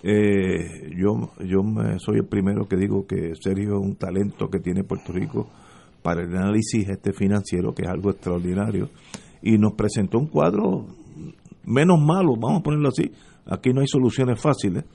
yo 0.04 1.30
yo 1.46 1.62
soy 1.98 2.18
el 2.18 2.26
primero 2.26 2.68
que 2.68 2.78
digo 2.78 3.06
que 3.06 3.34
Sergio 3.40 3.80
es 3.80 3.86
un 3.86 3.96
talento 3.96 4.50
que 4.50 4.60
tiene 4.60 4.84
Puerto 4.84 5.14
Rico 5.14 5.50
para 6.02 6.24
el 6.24 6.36
análisis 6.36 6.88
este 6.90 7.14
financiero, 7.14 7.74
que 7.74 7.84
es 7.84 7.90
algo 7.90 8.10
extraordinario. 8.10 8.90
Y 9.42 9.58
nos 9.58 9.74
presentó 9.74 10.18
un 10.18 10.28
cuadro 10.28 10.88
menos 11.64 12.00
malo, 12.00 12.36
vamos 12.40 12.62
a 12.62 12.64
ponerlo 12.64 12.90
así. 12.90 13.12
Aquí 13.48 13.72
no 13.72 13.82
hay 13.82 13.88
soluciones 13.88 14.42
fáciles 14.42 14.86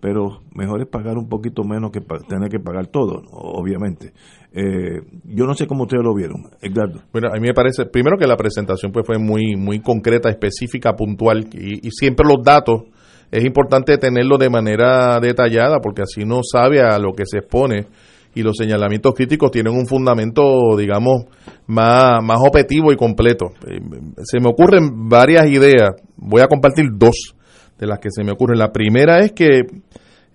pero 0.00 0.42
mejor 0.54 0.82
es 0.82 0.88
pagar 0.88 1.16
un 1.16 1.28
poquito 1.28 1.64
menos 1.64 1.90
que 1.90 2.00
tener 2.28 2.48
que 2.50 2.58
pagar 2.58 2.88
todo, 2.88 3.22
obviamente. 3.30 4.12
Eh, 4.52 5.00
yo 5.24 5.46
no 5.46 5.54
sé 5.54 5.66
cómo 5.66 5.84
ustedes 5.84 6.04
lo 6.04 6.14
vieron, 6.14 6.50
Edgardo. 6.60 7.02
Bueno, 7.12 7.28
a 7.28 7.34
mí 7.34 7.46
me 7.46 7.54
parece, 7.54 7.86
primero 7.86 8.16
que 8.18 8.26
la 8.26 8.36
presentación 8.36 8.92
pues 8.92 9.06
fue 9.06 9.18
muy, 9.18 9.56
muy 9.56 9.80
concreta, 9.80 10.28
específica, 10.28 10.94
puntual, 10.94 11.48
y, 11.52 11.90
siempre 11.90 12.26
los 12.28 12.44
datos 12.44 12.82
es 13.30 13.44
importante 13.44 13.98
tenerlos 13.98 14.38
de 14.38 14.50
manera 14.50 15.18
detallada, 15.20 15.78
porque 15.80 16.02
así 16.02 16.24
no 16.24 16.40
sabe 16.42 16.80
a 16.80 16.98
lo 16.98 17.12
que 17.12 17.24
se 17.26 17.38
expone 17.38 17.86
y 18.34 18.42
los 18.42 18.56
señalamientos 18.56 19.14
críticos 19.14 19.50
tienen 19.50 19.74
un 19.74 19.86
fundamento, 19.86 20.76
digamos, 20.76 21.24
más, 21.66 22.22
más 22.22 22.38
objetivo 22.40 22.92
y 22.92 22.96
completo. 22.96 23.46
Eh, 23.66 23.80
se 24.24 24.40
me 24.40 24.50
ocurren 24.50 25.08
varias 25.08 25.46
ideas, 25.46 25.90
voy 26.16 26.42
a 26.42 26.46
compartir 26.46 26.86
dos 26.92 27.34
de 27.78 27.86
las 27.86 27.98
que 27.98 28.10
se 28.10 28.24
me 28.24 28.32
ocurren. 28.32 28.58
La 28.58 28.72
primera 28.72 29.20
es 29.20 29.32
que 29.32 29.62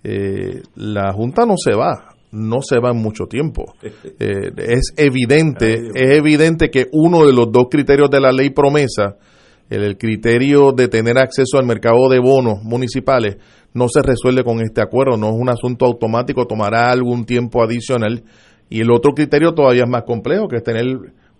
eh, 0.04 0.62
la 0.76 1.12
Junta 1.12 1.46
no 1.46 1.54
se 1.56 1.74
va, 1.74 2.14
no 2.32 2.60
se 2.62 2.78
va 2.78 2.90
en 2.90 2.98
mucho 2.98 3.26
tiempo. 3.26 3.74
Eh, 4.18 4.52
es 4.56 4.92
evidente, 4.96 5.74
es 5.94 6.18
evidente 6.18 6.70
que 6.70 6.86
uno 6.92 7.26
de 7.26 7.32
los 7.32 7.50
dos 7.50 7.66
criterios 7.68 8.08
de 8.08 8.20
la 8.20 8.30
ley 8.30 8.50
promesa, 8.50 9.16
el, 9.68 9.96
criterio 9.96 10.70
de 10.70 10.86
tener 10.86 11.18
acceso 11.18 11.58
al 11.58 11.66
mercado 11.66 12.08
de 12.08 12.20
bonos 12.20 12.62
municipales, 12.62 13.38
no 13.74 13.88
se 13.88 14.00
resuelve 14.02 14.44
con 14.44 14.60
este 14.60 14.80
acuerdo, 14.80 15.16
no 15.16 15.30
es 15.30 15.34
un 15.36 15.48
asunto 15.48 15.86
automático, 15.86 16.46
tomará 16.46 16.90
algún 16.90 17.24
tiempo 17.24 17.64
adicional. 17.64 18.22
Y 18.68 18.80
el 18.80 18.92
otro 18.92 19.12
criterio 19.12 19.54
todavía 19.54 19.84
es 19.84 19.90
más 19.90 20.04
complejo, 20.04 20.46
que 20.46 20.56
es 20.56 20.62
tener 20.62 20.84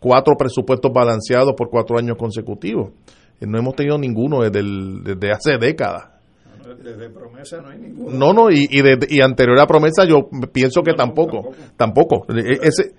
cuatro 0.01 0.35
presupuestos 0.37 0.91
balanceados 0.93 1.55
por 1.57 1.71
cuatro 1.71 1.99
años 1.99 2.17
consecutivos. 2.19 2.91
Eh, 3.43 3.47
no 3.47 3.59
hemos 3.59 3.75
tenido 3.75 3.99
ninguno 3.99 4.43
desde, 4.43 4.63
desde 5.03 5.33
hace 5.33 5.59
décadas. 5.59 6.09
Desde 6.83 7.11
promesa 7.11 7.61
no 7.61 7.69
hay 7.69 7.79
ninguno. 7.79 8.17
No, 8.17 8.33
no, 8.33 8.51
y, 8.51 8.67
y, 8.71 8.83
de, 8.83 8.99
y 9.09 9.21
anterior 9.21 9.59
a 9.61 9.67
promesa 9.67 10.05
yo 10.05 10.29
pienso 10.53 10.83
que 10.83 10.95
tampoco, 10.95 11.51
tampoco. 11.77 12.25
Eh, 12.35 12.59
ese, 12.63 12.95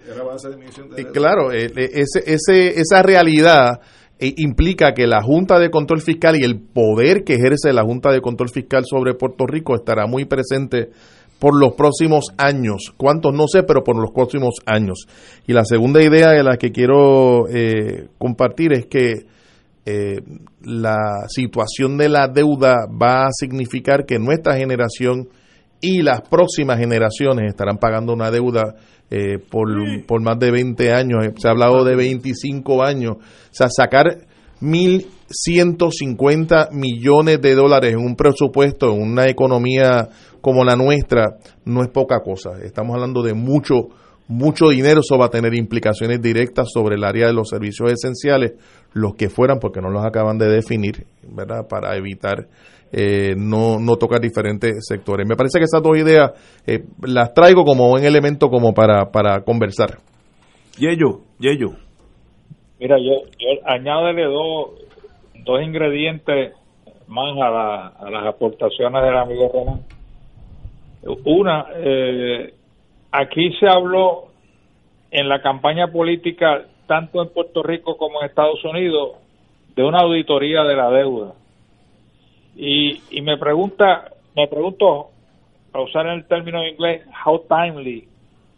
de 0.95 1.11
claro, 1.11 1.51
eh, 1.51 1.71
ese, 1.75 2.19
ese, 2.25 2.79
esa 2.79 3.01
realidad 3.01 3.79
implica 4.19 4.93
que 4.93 5.05
la 5.05 5.21
Junta 5.21 5.59
de 5.59 5.69
Control 5.69 6.01
Fiscal 6.01 6.37
y 6.39 6.45
el 6.45 6.61
poder 6.61 7.23
que 7.23 7.35
ejerce 7.35 7.73
la 7.73 7.83
Junta 7.83 8.11
de 8.11 8.21
Control 8.21 8.49
Fiscal 8.49 8.83
sobre 8.85 9.15
Puerto 9.15 9.45
Rico 9.45 9.75
estará 9.75 10.05
muy 10.07 10.25
presente 10.25 10.89
por 11.39 11.59
los 11.59 11.73
próximos 11.73 12.27
años. 12.37 12.93
¿Cuántos? 12.95 13.33
No 13.33 13.47
sé, 13.47 13.63
pero 13.63 13.83
por 13.83 13.97
los 13.97 14.11
próximos 14.11 14.55
años. 14.65 15.07
Y 15.45 15.51
la 15.51 15.65
segunda 15.65 16.01
idea 16.01 16.29
de 16.29 16.43
la 16.43 16.57
que 16.57 16.71
quiero 16.71 17.45
compartir 18.17 18.71
es 18.71 18.85
que 18.85 19.25
eh, 19.85 20.21
la 20.61 21.27
situación 21.27 21.97
de 21.97 22.09
la 22.09 22.27
deuda 22.27 22.87
va 22.89 23.25
a 23.25 23.31
significar 23.31 24.05
que 24.05 24.19
nuestra 24.19 24.55
generación 24.55 25.29
y 25.81 26.01
las 26.01 26.21
próximas 26.21 26.79
generaciones 26.79 27.49
estarán 27.49 27.77
pagando 27.77 28.13
una 28.13 28.31
deuda 28.31 28.75
eh, 29.11 29.37
por, 29.37 29.67
por 30.07 30.21
más 30.21 30.39
de 30.39 30.49
20 30.49 30.93
años. 30.93 31.25
Se 31.37 31.47
ha 31.47 31.51
hablado 31.51 31.83
de 31.83 31.95
25 31.95 32.83
años. 32.83 33.17
O 33.17 33.19
sea, 33.51 33.67
sacar 33.69 34.25
1.150 34.61 36.71
millones 36.71 37.39
de 37.41 37.53
dólares 37.53 37.93
en 37.93 37.99
un 37.99 38.15
presupuesto, 38.15 38.93
en 38.93 39.01
una 39.01 39.27
economía 39.27 40.07
como 40.39 40.63
la 40.63 40.77
nuestra, 40.77 41.37
no 41.65 41.83
es 41.83 41.89
poca 41.89 42.21
cosa. 42.21 42.51
Estamos 42.63 42.95
hablando 42.95 43.21
de 43.21 43.33
mucho, 43.33 43.89
mucho 44.29 44.69
dinero. 44.69 45.01
Eso 45.01 45.17
va 45.17 45.25
a 45.25 45.29
tener 45.29 45.53
implicaciones 45.53 46.21
directas 46.21 46.69
sobre 46.73 46.95
el 46.95 47.03
área 47.03 47.27
de 47.27 47.33
los 47.33 47.49
servicios 47.49 47.91
esenciales, 47.91 48.53
los 48.93 49.15
que 49.15 49.29
fueran, 49.29 49.59
porque 49.59 49.81
no 49.81 49.89
los 49.89 50.05
acaban 50.05 50.37
de 50.37 50.47
definir, 50.47 51.05
¿verdad? 51.27 51.67
Para 51.67 51.95
evitar 51.95 52.47
eh, 52.91 53.33
no, 53.35 53.79
no 53.79 53.95
tocar 53.95 54.21
diferentes 54.21 54.85
sectores. 54.87 55.27
Me 55.27 55.35
parece 55.35 55.59
que 55.59 55.65
esas 55.65 55.81
dos 55.81 55.97
ideas 55.97 56.31
eh, 56.67 56.83
las 57.01 57.33
traigo 57.33 57.63
como 57.65 57.91
un 57.91 58.03
elemento 58.03 58.49
como 58.49 58.73
para, 58.73 59.11
para 59.11 59.41
conversar. 59.43 59.97
Yeyo, 60.77 61.21
Yeyo. 61.39 61.71
Mira, 62.79 62.97
yo, 62.97 63.23
yo 63.39 63.47
añádele 63.65 64.25
dos, 64.25 64.71
dos 65.45 65.61
ingredientes 65.61 66.53
más 67.07 67.35
a, 67.37 67.49
la, 67.49 67.87
a 67.87 68.09
las 68.09 68.27
aportaciones 68.27 69.03
del 69.03 69.17
amigo 69.17 69.49
Román. 69.53 69.81
Una, 71.25 71.65
eh, 71.75 72.53
aquí 73.11 73.51
se 73.59 73.67
habló 73.67 74.25
en 75.11 75.29
la 75.29 75.41
campaña 75.41 75.87
política, 75.91 76.65
tanto 76.87 77.21
en 77.21 77.29
Puerto 77.29 77.63
Rico 77.63 77.97
como 77.97 78.21
en 78.21 78.27
Estados 78.27 78.63
Unidos, 78.65 79.17
de 79.75 79.83
una 79.83 79.99
auditoría 79.99 80.63
de 80.63 80.75
la 80.75 80.89
deuda. 80.89 81.33
Y, 82.55 83.01
y 83.11 83.21
me 83.21 83.37
pregunta, 83.37 84.11
me 84.35 84.47
pregunto, 84.47 85.09
a 85.73 85.81
usar 85.81 86.07
el 86.07 86.25
término 86.25 86.61
en 86.61 86.73
inglés, 86.73 87.01
how 87.25 87.43
timely 87.47 88.07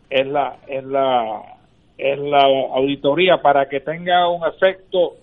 es 0.09 0.27
la, 0.27 0.57
es 0.67 0.83
la, 0.83 1.41
es 1.97 2.19
la 2.19 2.43
auditoría 2.43 3.41
para 3.41 3.67
que 3.69 3.79
tenga 3.79 4.27
un 4.27 4.45
efecto 4.45 5.15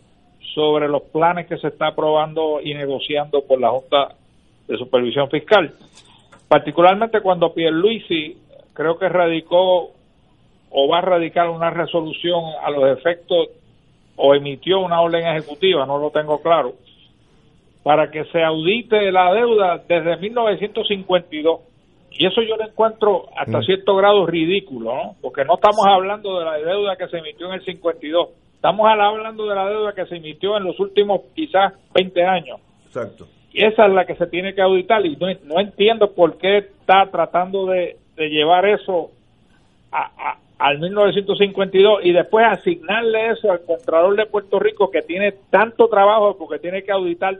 sobre 0.54 0.88
los 0.88 1.02
planes 1.02 1.46
que 1.46 1.58
se 1.58 1.68
está 1.68 1.88
aprobando 1.88 2.60
y 2.62 2.74
negociando 2.74 3.42
por 3.42 3.60
la 3.60 3.70
Junta 3.70 4.14
de 4.66 4.76
Supervisión 4.76 5.28
Fiscal. 5.30 5.74
Particularmente 6.48 7.20
cuando 7.20 7.52
Pierluisi 7.52 8.36
creo 8.74 8.98
que 8.98 9.08
radicó 9.08 9.90
o 10.72 10.88
va 10.88 10.98
a 10.98 11.02
radicar 11.02 11.48
una 11.50 11.70
resolución 11.70 12.42
a 12.64 12.70
los 12.70 12.96
efectos 12.98 13.48
o 14.16 14.34
emitió 14.34 14.80
una 14.80 15.00
orden 15.00 15.26
ejecutiva, 15.26 15.84
no 15.86 15.98
lo 15.98 16.10
tengo 16.10 16.40
claro, 16.42 16.72
para 17.82 18.10
que 18.10 18.24
se 18.26 18.42
audite 18.42 19.10
la 19.12 19.32
deuda 19.32 19.82
desde 19.88 20.16
1952. 20.18 21.60
Y 22.12 22.26
eso 22.26 22.42
yo 22.42 22.56
lo 22.56 22.64
encuentro 22.68 23.26
hasta 23.36 23.58
Mm. 23.58 23.62
cierto 23.62 23.96
grado 23.96 24.26
ridículo, 24.26 24.94
¿no? 24.94 25.14
Porque 25.22 25.44
no 25.44 25.54
estamos 25.54 25.84
hablando 25.86 26.38
de 26.38 26.44
la 26.44 26.56
deuda 26.58 26.96
que 26.96 27.08
se 27.08 27.18
emitió 27.18 27.46
en 27.48 27.54
el 27.54 27.64
52, 27.64 28.28
estamos 28.54 28.86
hablando 28.86 29.46
de 29.46 29.54
la 29.54 29.66
deuda 29.68 29.94
que 29.94 30.06
se 30.06 30.16
emitió 30.16 30.56
en 30.58 30.64
los 30.64 30.78
últimos 30.78 31.22
quizás 31.34 31.72
20 31.94 32.22
años. 32.24 32.60
Exacto. 32.86 33.26
Y 33.54 33.64
esa 33.64 33.86
es 33.86 33.92
la 33.92 34.04
que 34.04 34.14
se 34.16 34.26
tiene 34.26 34.54
que 34.54 34.62
auditar 34.62 35.04
y 35.04 35.16
no, 35.16 35.26
no 35.44 35.60
entiendo 35.60 36.12
por 36.12 36.36
qué 36.38 36.58
está 36.58 37.06
tratando 37.10 37.66
de, 37.66 37.96
de 38.16 38.28
llevar 38.28 38.66
eso 38.66 39.10
a, 39.90 40.04
a- 40.04 40.38
al 40.62 40.78
1952 40.78 42.04
y 42.04 42.12
después 42.12 42.46
asignarle 42.46 43.30
eso 43.30 43.50
al 43.50 43.64
Contralor 43.64 44.14
de 44.14 44.26
Puerto 44.26 44.60
Rico 44.60 44.92
que 44.92 45.02
tiene 45.02 45.32
tanto 45.50 45.88
trabajo 45.88 46.36
porque 46.38 46.60
tiene 46.60 46.84
que 46.84 46.92
auditar 46.92 47.36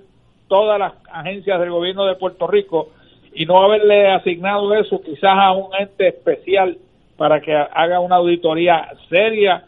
todas 0.49 0.77
las 0.77 0.95
agencias 1.09 1.61
del 1.61 1.71
gobierno 1.71 2.05
de 2.05 2.17
Puerto 2.17 2.49
Rico 2.49 2.89
y 3.33 3.47
no 3.47 3.63
haberle 3.63 4.11
asignado 4.11 4.75
eso 4.75 5.01
quizás 5.01 5.39
a 5.39 5.53
un 5.53 5.73
ente 5.79 6.09
especial 6.09 6.77
para 7.17 7.41
que 7.41 7.55
haga 7.55 8.01
una 8.01 8.17
auditoría 8.17 8.89
seria 9.09 9.67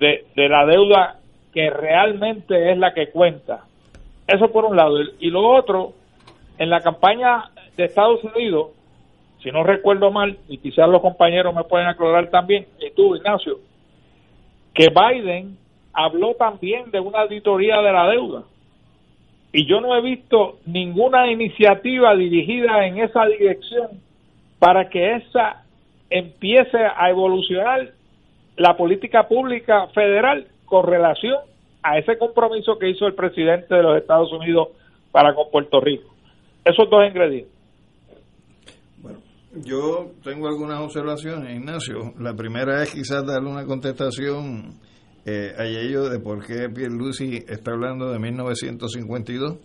de, 0.00 0.24
de 0.34 0.48
la 0.48 0.66
deuda 0.66 1.20
que 1.52 1.70
realmente 1.70 2.72
es 2.72 2.76
la 2.76 2.92
que 2.92 3.10
cuenta. 3.10 3.60
Eso 4.26 4.50
por 4.50 4.64
un 4.64 4.74
lado. 4.74 4.98
Y 5.20 5.30
lo 5.30 5.48
otro, 5.48 5.92
en 6.58 6.70
la 6.70 6.80
campaña 6.80 7.44
de 7.76 7.84
Estados 7.84 8.24
Unidos, 8.24 8.70
si 9.44 9.52
no 9.52 9.62
recuerdo 9.62 10.10
mal, 10.10 10.38
y 10.48 10.56
quizás 10.56 10.88
los 10.88 11.02
compañeros 11.02 11.54
me 11.54 11.64
pueden 11.64 11.86
aclarar 11.86 12.30
también, 12.30 12.66
y 12.80 12.90
tú, 12.92 13.14
Ignacio, 13.14 13.58
que 14.72 14.88
Biden 14.88 15.58
habló 15.92 16.34
también 16.34 16.90
de 16.90 16.98
una 16.98 17.20
auditoría 17.20 17.82
de 17.82 17.92
la 17.92 18.08
deuda. 18.08 18.44
Y 19.52 19.66
yo 19.66 19.82
no 19.82 19.94
he 19.94 20.00
visto 20.00 20.58
ninguna 20.64 21.30
iniciativa 21.30 22.16
dirigida 22.16 22.86
en 22.86 22.98
esa 22.98 23.26
dirección 23.26 23.88
para 24.58 24.88
que 24.88 25.16
esa 25.16 25.62
empiece 26.08 26.78
a 26.78 27.10
evolucionar 27.10 27.90
la 28.56 28.76
política 28.76 29.28
pública 29.28 29.88
federal 29.88 30.46
con 30.64 30.86
relación 30.86 31.38
a 31.82 31.98
ese 31.98 32.16
compromiso 32.16 32.78
que 32.78 32.88
hizo 32.88 33.06
el 33.06 33.14
presidente 33.14 33.74
de 33.74 33.82
los 33.82 33.98
Estados 33.98 34.32
Unidos 34.32 34.68
para 35.12 35.34
con 35.34 35.50
Puerto 35.50 35.80
Rico. 35.80 36.14
Esos 36.64 36.88
dos 36.88 37.06
ingredientes. 37.06 37.53
Yo 39.62 40.12
tengo 40.22 40.48
algunas 40.48 40.80
observaciones, 40.80 41.56
Ignacio. 41.56 42.12
La 42.18 42.34
primera 42.34 42.82
es 42.82 42.90
quizás 42.90 43.24
darle 43.24 43.50
una 43.50 43.64
contestación 43.64 44.80
eh, 45.24 45.52
a 45.56 45.64
ello 45.64 46.08
de 46.08 46.18
por 46.18 46.44
qué 46.44 46.68
Pierluisi 46.68 47.44
está 47.46 47.70
hablando 47.72 48.10
de 48.10 48.18
1952 48.18 49.56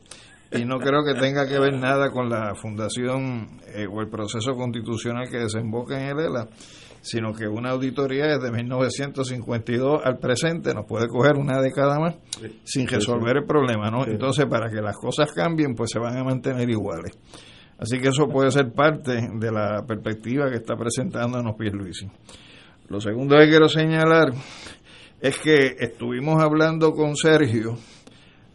y 0.51 0.65
no 0.65 0.79
creo 0.79 1.03
que 1.03 1.19
tenga 1.19 1.47
que 1.47 1.59
ver 1.59 1.73
nada 1.73 2.11
con 2.11 2.29
la 2.29 2.55
fundación 2.55 3.59
eh, 3.67 3.87
o 3.91 4.01
el 4.01 4.09
proceso 4.09 4.55
constitucional 4.55 5.27
que 5.29 5.37
desemboca 5.37 5.99
en 5.99 6.17
el 6.17 6.25
ELA, 6.25 6.47
sino 7.01 7.33
que 7.33 7.47
una 7.47 7.71
auditoría 7.71 8.25
desde 8.27 8.51
1952 8.51 10.01
al 10.03 10.17
presente 10.17 10.73
nos 10.73 10.85
puede 10.85 11.07
coger 11.07 11.35
una 11.35 11.61
década 11.61 11.99
más 11.99 12.15
sin 12.63 12.87
resolver 12.87 13.37
el 13.37 13.45
problema, 13.45 13.89
¿no? 13.89 14.05
Entonces, 14.05 14.45
para 14.45 14.69
que 14.69 14.81
las 14.81 14.97
cosas 14.97 15.31
cambien, 15.31 15.75
pues 15.75 15.91
se 15.91 15.99
van 15.99 16.17
a 16.17 16.23
mantener 16.23 16.69
iguales. 16.69 17.17
Así 17.79 17.97
que 17.99 18.09
eso 18.09 18.27
puede 18.27 18.51
ser 18.51 18.73
parte 18.73 19.29
de 19.35 19.51
la 19.51 19.85
perspectiva 19.87 20.49
que 20.49 20.57
está 20.57 20.75
presentándonos 20.75 21.55
Pierluisi. 21.55 22.07
Lo 22.89 22.99
segundo 22.99 23.37
que 23.37 23.47
quiero 23.47 23.69
señalar 23.69 24.33
es 25.21 25.37
que 25.39 25.75
estuvimos 25.79 26.43
hablando 26.43 26.91
con 26.91 27.15
Sergio 27.15 27.77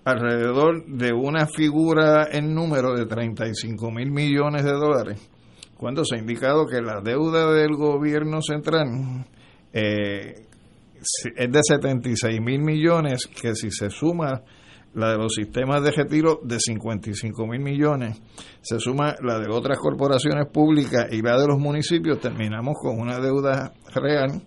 alrededor 0.04 0.84
de 0.86 1.12
una 1.14 1.46
figura 1.46 2.28
en 2.30 2.54
número 2.54 2.94
de 2.94 3.06
35 3.06 3.90
mil 3.90 4.10
millones 4.10 4.62
de 4.62 4.72
dólares, 4.72 5.30
cuando 5.78 6.04
se 6.04 6.16
ha 6.16 6.18
indicado 6.18 6.66
que 6.66 6.82
la 6.82 7.00
deuda 7.00 7.50
del 7.52 7.74
gobierno 7.74 8.42
central 8.42 9.24
eh, 9.72 10.34
es 11.36 11.52
de 11.52 11.60
76 11.62 12.40
mil 12.42 12.60
millones, 12.60 13.26
que 13.26 13.54
si 13.54 13.70
se 13.70 13.88
suma 13.88 14.42
la 14.94 15.10
de 15.10 15.18
los 15.18 15.34
sistemas 15.34 15.82
de 15.82 15.90
retiro 15.90 16.40
de 16.42 16.58
55 16.58 17.46
mil 17.46 17.60
millones, 17.60 18.20
se 18.60 18.78
suma 18.78 19.14
la 19.22 19.38
de 19.38 19.48
otras 19.48 19.78
corporaciones 19.78 20.46
públicas 20.52 21.08
y 21.10 21.20
la 21.20 21.38
de 21.38 21.48
los 21.48 21.58
municipios, 21.58 22.20
terminamos 22.20 22.74
con 22.80 23.00
una 23.00 23.18
deuda 23.18 23.72
real 23.94 24.42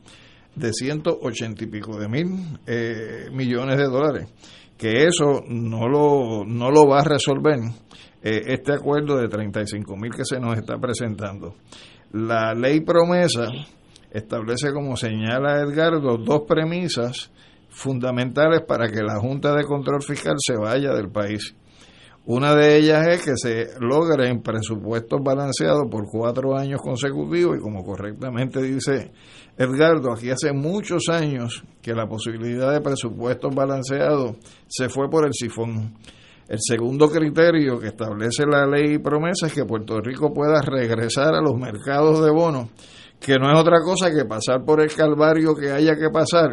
de 0.55 0.73
180 0.73 1.63
y 1.63 1.67
pico 1.67 1.99
de 1.99 2.07
mil 2.07 2.59
eh, 2.65 3.29
millones 3.31 3.77
de 3.77 3.85
dólares, 3.85 4.27
que 4.77 5.05
eso 5.05 5.43
no 5.47 5.87
lo, 5.87 6.45
no 6.45 6.71
lo 6.71 6.87
va 6.87 7.01
a 7.01 7.03
resolver 7.03 7.59
eh, 8.23 8.41
este 8.47 8.73
acuerdo 8.73 9.17
de 9.17 9.27
35 9.27 9.95
mil 9.95 10.11
que 10.11 10.25
se 10.25 10.39
nos 10.39 10.57
está 10.57 10.77
presentando. 10.79 11.55
La 12.13 12.53
ley 12.53 12.79
promesa 12.81 13.47
establece, 14.11 14.71
como 14.71 14.95
señala 14.95 15.61
Edgardo, 15.61 16.17
dos 16.17 16.43
premisas 16.47 17.31
fundamentales 17.77 18.61
para 18.67 18.87
que 18.87 19.03
la 19.03 19.19
Junta 19.19 19.53
de 19.55 19.63
Control 19.63 20.01
Fiscal 20.01 20.35
se 20.39 20.55
vaya 20.55 20.93
del 20.93 21.09
país. 21.09 21.55
Una 22.25 22.55
de 22.55 22.75
ellas 22.75 23.07
es 23.07 23.23
que 23.23 23.37
se 23.37 23.79
logren 23.79 24.41
presupuestos 24.41 25.21
balanceados 25.23 25.83
por 25.89 26.05
cuatro 26.11 26.57
años 26.57 26.81
consecutivos 26.81 27.55
y 27.57 27.61
como 27.61 27.85
correctamente 27.85 28.61
dice 28.61 29.11
Edgardo, 29.55 30.11
aquí 30.11 30.29
hace 30.29 30.51
muchos 30.51 31.03
años 31.09 31.63
que 31.81 31.93
la 31.93 32.07
posibilidad 32.07 32.73
de 32.73 32.81
presupuestos 32.81 33.55
balanceados 33.55 34.35
se 34.67 34.89
fue 34.89 35.09
por 35.09 35.25
el 35.25 35.33
sifón. 35.33 35.95
El 36.49 36.59
segundo 36.59 37.09
criterio 37.09 37.79
que 37.79 37.87
establece 37.87 38.43
la 38.45 38.65
ley 38.65 38.95
y 38.95 38.99
promesa 38.99 39.47
es 39.47 39.53
que 39.53 39.65
Puerto 39.65 40.01
Rico 40.01 40.33
pueda 40.33 40.61
regresar 40.61 41.33
a 41.35 41.41
los 41.41 41.55
mercados 41.55 42.25
de 42.25 42.31
bonos, 42.31 42.69
que 43.19 43.35
no 43.35 43.51
es 43.53 43.59
otra 43.59 43.79
cosa 43.81 44.11
que 44.11 44.25
pasar 44.25 44.65
por 44.65 44.81
el 44.81 44.93
calvario 44.93 45.55
que 45.55 45.71
haya 45.71 45.95
que 45.95 46.09
pasar 46.09 46.51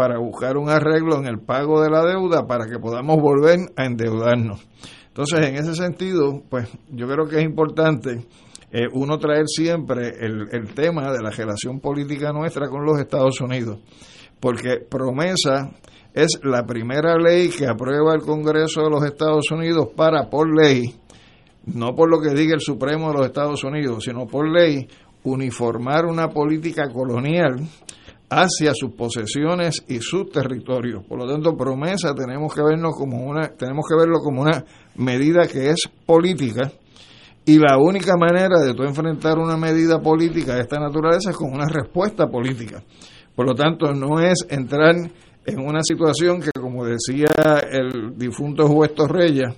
para 0.00 0.18
buscar 0.18 0.56
un 0.56 0.70
arreglo 0.70 1.18
en 1.18 1.26
el 1.26 1.40
pago 1.40 1.82
de 1.82 1.90
la 1.90 2.02
deuda 2.02 2.46
para 2.46 2.64
que 2.64 2.78
podamos 2.78 3.20
volver 3.20 3.58
a 3.76 3.84
endeudarnos. 3.84 4.66
Entonces, 5.08 5.46
en 5.46 5.56
ese 5.56 5.74
sentido, 5.74 6.42
pues 6.48 6.70
yo 6.88 7.06
creo 7.06 7.28
que 7.28 7.36
es 7.36 7.44
importante 7.44 8.24
eh, 8.72 8.86
uno 8.94 9.18
traer 9.18 9.44
siempre 9.46 10.08
el, 10.18 10.48
el 10.52 10.72
tema 10.72 11.12
de 11.12 11.22
la 11.22 11.28
relación 11.28 11.80
política 11.80 12.32
nuestra 12.32 12.70
con 12.70 12.82
los 12.82 12.98
Estados 12.98 13.42
Unidos, 13.42 13.80
porque 14.40 14.78
promesa 14.78 15.70
es 16.14 16.40
la 16.44 16.64
primera 16.64 17.18
ley 17.18 17.50
que 17.50 17.66
aprueba 17.66 18.14
el 18.14 18.22
Congreso 18.22 18.80
de 18.80 18.88
los 18.88 19.04
Estados 19.04 19.50
Unidos 19.50 19.90
para, 19.94 20.30
por 20.30 20.48
ley, 20.48 20.94
no 21.66 21.94
por 21.94 22.08
lo 22.08 22.22
que 22.22 22.30
diga 22.30 22.54
el 22.54 22.62
Supremo 22.62 23.08
de 23.08 23.18
los 23.18 23.26
Estados 23.26 23.62
Unidos, 23.64 24.04
sino 24.04 24.26
por 24.26 24.48
ley, 24.48 24.88
uniformar 25.24 26.06
una 26.06 26.30
política 26.30 26.88
colonial 26.90 27.58
hacia 28.30 28.72
sus 28.74 28.92
posesiones 28.92 29.84
y 29.88 29.98
sus 30.00 30.30
territorios. 30.30 31.04
Por 31.04 31.18
lo 31.18 31.26
tanto, 31.26 31.56
promesa 31.56 32.14
tenemos 32.14 32.54
que 32.54 32.62
vernos 32.62 32.94
como 32.96 33.24
una 33.24 33.48
tenemos 33.48 33.84
que 33.88 33.96
verlo 33.96 34.20
como 34.20 34.42
una 34.42 34.64
medida 34.94 35.46
que 35.48 35.70
es 35.70 35.88
política 36.06 36.70
y 37.44 37.58
la 37.58 37.78
única 37.78 38.16
manera 38.16 38.60
de 38.60 38.74
tú 38.74 38.84
enfrentar 38.84 39.38
una 39.38 39.56
medida 39.56 40.00
política 40.00 40.54
de 40.54 40.60
esta 40.60 40.78
naturaleza 40.78 41.30
es 41.30 41.36
con 41.36 41.52
una 41.52 41.66
respuesta 41.66 42.28
política. 42.28 42.82
Por 43.34 43.46
lo 43.46 43.54
tanto, 43.54 43.92
no 43.92 44.20
es 44.20 44.46
entrar 44.48 44.94
en 45.46 45.58
una 45.58 45.82
situación 45.82 46.40
que, 46.40 46.50
como 46.52 46.84
decía 46.84 47.26
el 47.70 48.16
difunto 48.16 48.68
juez 48.68 48.94
Torrella, 48.94 49.54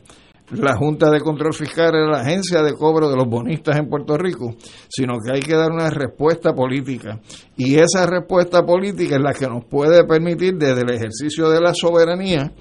la 0.52 0.76
Junta 0.76 1.10
de 1.10 1.20
Control 1.20 1.54
Fiscal 1.54 1.94
es 1.94 2.08
la 2.10 2.20
agencia 2.20 2.62
de 2.62 2.74
cobro 2.74 3.08
de 3.08 3.16
los 3.16 3.26
bonistas 3.26 3.78
en 3.78 3.88
Puerto 3.88 4.16
Rico, 4.16 4.54
sino 4.88 5.14
que 5.24 5.32
hay 5.32 5.40
que 5.40 5.56
dar 5.56 5.70
una 5.72 5.88
respuesta 5.90 6.54
política. 6.54 7.20
Y 7.56 7.76
esa 7.76 8.06
respuesta 8.06 8.64
política 8.64 9.16
es 9.16 9.22
la 9.22 9.32
que 9.32 9.46
nos 9.46 9.64
puede 9.64 10.04
permitir 10.04 10.54
desde 10.56 10.82
el 10.82 10.90
ejercicio 10.90 11.48
de 11.48 11.60
la 11.60 11.72
soberanía, 11.74 12.52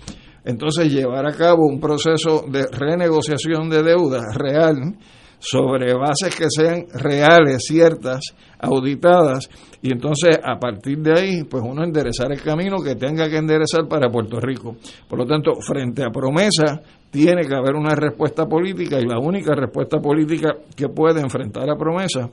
entonces 0.43 0.91
llevar 0.91 1.27
a 1.27 1.35
cabo 1.35 1.67
un 1.67 1.79
proceso 1.79 2.45
de 2.49 2.65
renegociación 2.71 3.69
de 3.69 3.83
deuda 3.83 4.21
real 4.33 4.95
sobre 5.41 5.95
bases 5.95 6.35
que 6.35 6.45
sean 6.49 6.85
reales, 6.93 7.63
ciertas, 7.67 8.21
auditadas, 8.59 9.49
y 9.81 9.91
entonces 9.91 10.37
a 10.41 10.59
partir 10.59 10.99
de 10.99 11.19
ahí, 11.19 11.43
pues 11.43 11.63
uno 11.65 11.83
enderezar 11.83 12.31
el 12.31 12.41
camino 12.41 12.77
que 12.77 12.95
tenga 12.95 13.27
que 13.27 13.37
enderezar 13.37 13.87
para 13.87 14.09
Puerto 14.09 14.39
Rico. 14.39 14.75
Por 15.09 15.17
lo 15.17 15.25
tanto, 15.25 15.55
frente 15.55 16.03
a 16.03 16.11
promesa, 16.11 16.79
tiene 17.09 17.47
que 17.47 17.55
haber 17.55 17.73
una 17.73 17.95
respuesta 17.95 18.45
política 18.45 18.99
y 18.99 19.05
la 19.07 19.17
única 19.17 19.55
respuesta 19.55 19.99
política 19.99 20.53
que 20.75 20.89
puede 20.89 21.21
enfrentar 21.21 21.67
a 21.67 21.75
promesa 21.75 22.29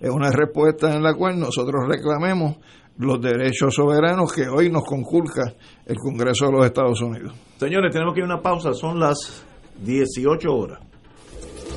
es 0.00 0.10
una 0.10 0.30
respuesta 0.30 0.94
en 0.94 1.02
la 1.02 1.14
cual 1.14 1.40
nosotros 1.40 1.82
reclamemos 1.88 2.56
los 2.98 3.20
derechos 3.20 3.74
soberanos 3.74 4.32
que 4.32 4.48
hoy 4.48 4.70
nos 4.70 4.84
conculca 4.84 5.52
el 5.86 5.96
Congreso 5.96 6.46
de 6.46 6.52
los 6.52 6.66
Estados 6.66 7.00
Unidos. 7.00 7.32
Señores, 7.56 7.92
tenemos 7.92 8.14
que 8.14 8.20
ir 8.20 8.24
a 8.24 8.34
una 8.34 8.42
pausa, 8.42 8.72
son 8.74 9.00
las 9.00 9.44
18 9.84 10.48
horas. 10.48 10.91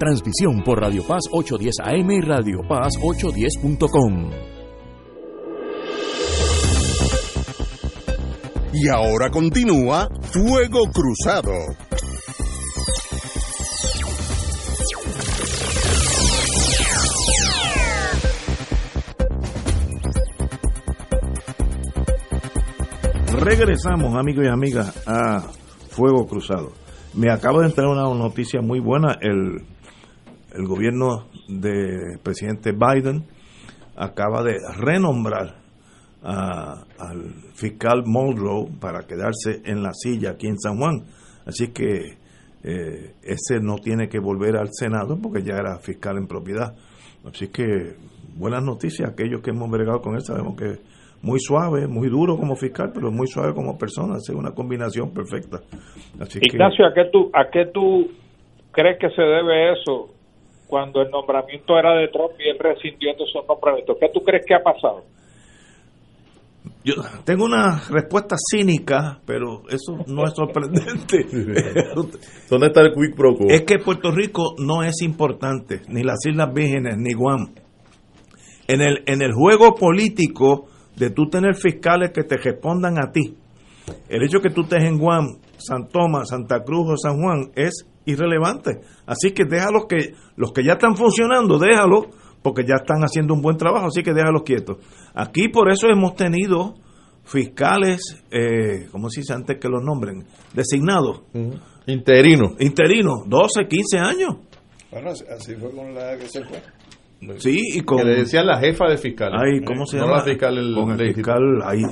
Transmisión 0.00 0.64
por 0.64 0.80
Radio 0.80 1.06
Paz 1.06 1.24
810 1.30 1.74
AM 1.80 2.10
y 2.10 2.20
Radio 2.22 2.62
Paz 2.66 2.94
810.com. 3.02 4.30
Y 8.72 8.88
ahora 8.88 9.30
continúa 9.30 10.08
Fuego 10.22 10.84
Cruzado. 10.90 11.52
Regresamos, 23.38 24.14
amigos 24.14 24.46
y 24.46 24.48
amigas, 24.48 25.06
a 25.06 25.42
Fuego 25.90 26.26
Cruzado. 26.26 26.72
Me 27.12 27.30
acaba 27.30 27.60
de 27.60 27.66
entrar 27.66 27.88
una 27.88 28.04
noticia 28.14 28.62
muy 28.62 28.80
buena. 28.80 29.18
El, 29.20 29.62
el 30.54 30.66
gobierno 30.66 31.26
del 31.48 32.18
presidente 32.22 32.72
Biden 32.72 33.24
acaba 33.96 34.42
de 34.42 34.56
renombrar 34.78 35.60
al 36.22 37.32
fiscal 37.54 38.02
Monroe 38.04 38.68
para 38.80 39.06
quedarse 39.06 39.62
en 39.64 39.82
la 39.82 39.92
silla 39.94 40.32
aquí 40.32 40.48
en 40.48 40.58
San 40.58 40.76
Juan. 40.78 41.02
Así 41.46 41.72
que 41.72 42.18
eh, 42.62 43.14
ese 43.22 43.60
no 43.60 43.76
tiene 43.76 44.08
que 44.08 44.18
volver 44.18 44.56
al 44.56 44.68
Senado 44.70 45.18
porque 45.20 45.42
ya 45.42 45.54
era 45.54 45.78
fiscal 45.78 46.18
en 46.18 46.26
propiedad. 46.26 46.74
Así 47.24 47.48
que 47.48 47.94
buenas 48.36 48.62
noticias, 48.62 49.10
aquellos 49.10 49.40
que 49.42 49.50
hemos 49.50 49.70
bregado 49.70 50.00
con 50.00 50.14
él 50.14 50.20
sabemos 50.20 50.56
que 50.56 50.78
muy 51.22 51.38
suave, 51.38 51.86
muy 51.86 52.08
duro 52.08 52.36
como 52.36 52.56
fiscal, 52.56 52.90
pero 52.94 53.10
muy 53.10 53.26
suave 53.26 53.52
como 53.54 53.76
persona, 53.76 54.16
es 54.16 54.28
una 54.30 54.52
combinación 54.52 55.12
perfecta. 55.12 55.60
Así 56.18 56.38
Ignacio, 56.40 56.86
¿a 56.86 56.94
qué 56.94 57.04
tú 57.12 57.30
a 57.34 57.50
qué 57.50 57.66
tú 57.66 58.10
crees 58.72 58.98
que 58.98 59.10
se 59.10 59.22
debe 59.22 59.72
eso 59.72 60.19
cuando 60.70 61.02
el 61.02 61.10
nombramiento 61.10 61.76
era 61.76 61.94
de 61.96 62.08
Trump 62.08 62.32
y 62.38 62.48
él 62.48 62.56
rescindió 62.58 63.10
esos 63.12 63.46
nombramientos? 63.46 63.96
¿Qué 64.00 64.08
tú 64.14 64.20
crees 64.20 64.46
que 64.46 64.54
ha 64.54 64.62
pasado? 64.62 65.02
Yo 66.82 66.94
tengo 67.24 67.44
una 67.44 67.82
respuesta 67.90 68.36
cínica, 68.38 69.20
pero 69.26 69.62
eso 69.68 69.98
no 70.06 70.24
es 70.24 70.32
sorprendente. 70.34 71.26
¿Dónde 72.48 72.68
está 72.68 72.80
el 72.80 72.94
quick 72.94 73.14
pro 73.14 73.36
Es 73.48 73.62
que 73.62 73.78
Puerto 73.84 74.10
Rico 74.10 74.54
no 74.58 74.82
es 74.82 75.02
importante, 75.02 75.82
ni 75.88 76.02
las 76.02 76.24
Islas 76.24 76.54
Vírgenes, 76.54 76.96
ni 76.96 77.12
Guam. 77.12 77.52
En 78.66 78.80
el, 78.80 79.02
en 79.06 79.20
el 79.20 79.32
juego 79.34 79.74
político 79.74 80.68
de 80.96 81.10
tú 81.10 81.28
tener 81.28 81.54
fiscales 81.54 82.12
que 82.12 82.22
te 82.22 82.36
respondan 82.38 82.98
a 82.98 83.12
ti, 83.12 83.36
el 84.08 84.22
hecho 84.22 84.40
que 84.40 84.50
tú 84.50 84.62
estés 84.62 84.84
en 84.84 84.98
Guam, 84.98 85.38
San 85.58 85.88
Tomás, 85.88 86.28
Santa 86.30 86.62
Cruz 86.62 86.92
o 86.92 86.96
San 86.96 87.20
Juan 87.20 87.50
es 87.56 87.86
irrelevante. 88.10 88.80
Así 89.06 89.32
que 89.32 89.44
déjalos 89.44 89.86
que, 89.88 90.14
los 90.36 90.52
que 90.52 90.64
ya 90.64 90.72
están 90.72 90.96
funcionando, 90.96 91.58
déjalos 91.58 92.06
porque 92.42 92.62
ya 92.62 92.76
están 92.76 93.02
haciendo 93.02 93.34
un 93.34 93.42
buen 93.42 93.56
trabajo, 93.56 93.86
así 93.86 94.02
que 94.02 94.12
déjalos 94.12 94.42
quietos. 94.42 94.78
Aquí 95.14 95.48
por 95.48 95.70
eso 95.70 95.88
hemos 95.88 96.14
tenido 96.14 96.74
fiscales, 97.24 98.24
eh, 98.30 98.88
¿cómo 98.90 99.10
se 99.10 99.20
dice 99.20 99.34
antes 99.34 99.58
que 99.58 99.68
los 99.68 99.82
nombren? 99.82 100.24
Designados. 100.54 101.22
Interinos. 101.86 102.52
Interinos, 102.60 103.22
12, 103.26 103.66
15 103.68 103.98
años. 103.98 104.36
Bueno, 104.90 105.10
así 105.10 105.54
fue 105.54 105.70
con 105.70 105.94
la 105.94 106.16
que 106.16 106.26
se 106.26 106.44
fue. 106.44 106.60
Sí, 107.38 107.60
y 107.74 107.82
con... 107.82 107.98
Que 107.98 108.04
le 108.04 108.16
decían 108.20 108.46
la 108.46 108.58
jefa 108.58 108.86
de 108.88 108.96
fiscal. 108.96 109.32
Ay, 109.34 109.60
¿cómo 109.62 109.84
se 109.84 109.98
llama? 109.98 110.16
la 110.16 110.22
fiscal, 110.22 110.56
el, 110.56 110.74
con 110.74 110.98
el 110.98 111.14
fiscal 111.14 111.42
ahí. 111.64 111.82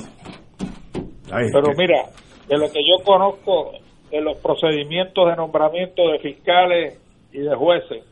Pero 1.28 1.68
mira, 1.76 2.10
de 2.48 2.56
lo 2.56 2.66
que 2.72 2.80
yo 2.80 3.04
conozco 3.04 3.72
de 4.10 4.20
los 4.20 4.38
procedimientos 4.38 5.28
de 5.28 5.36
nombramiento 5.36 6.08
de 6.08 6.18
fiscales 6.18 6.98
y 7.32 7.38
de 7.38 7.54
jueces, 7.54 8.04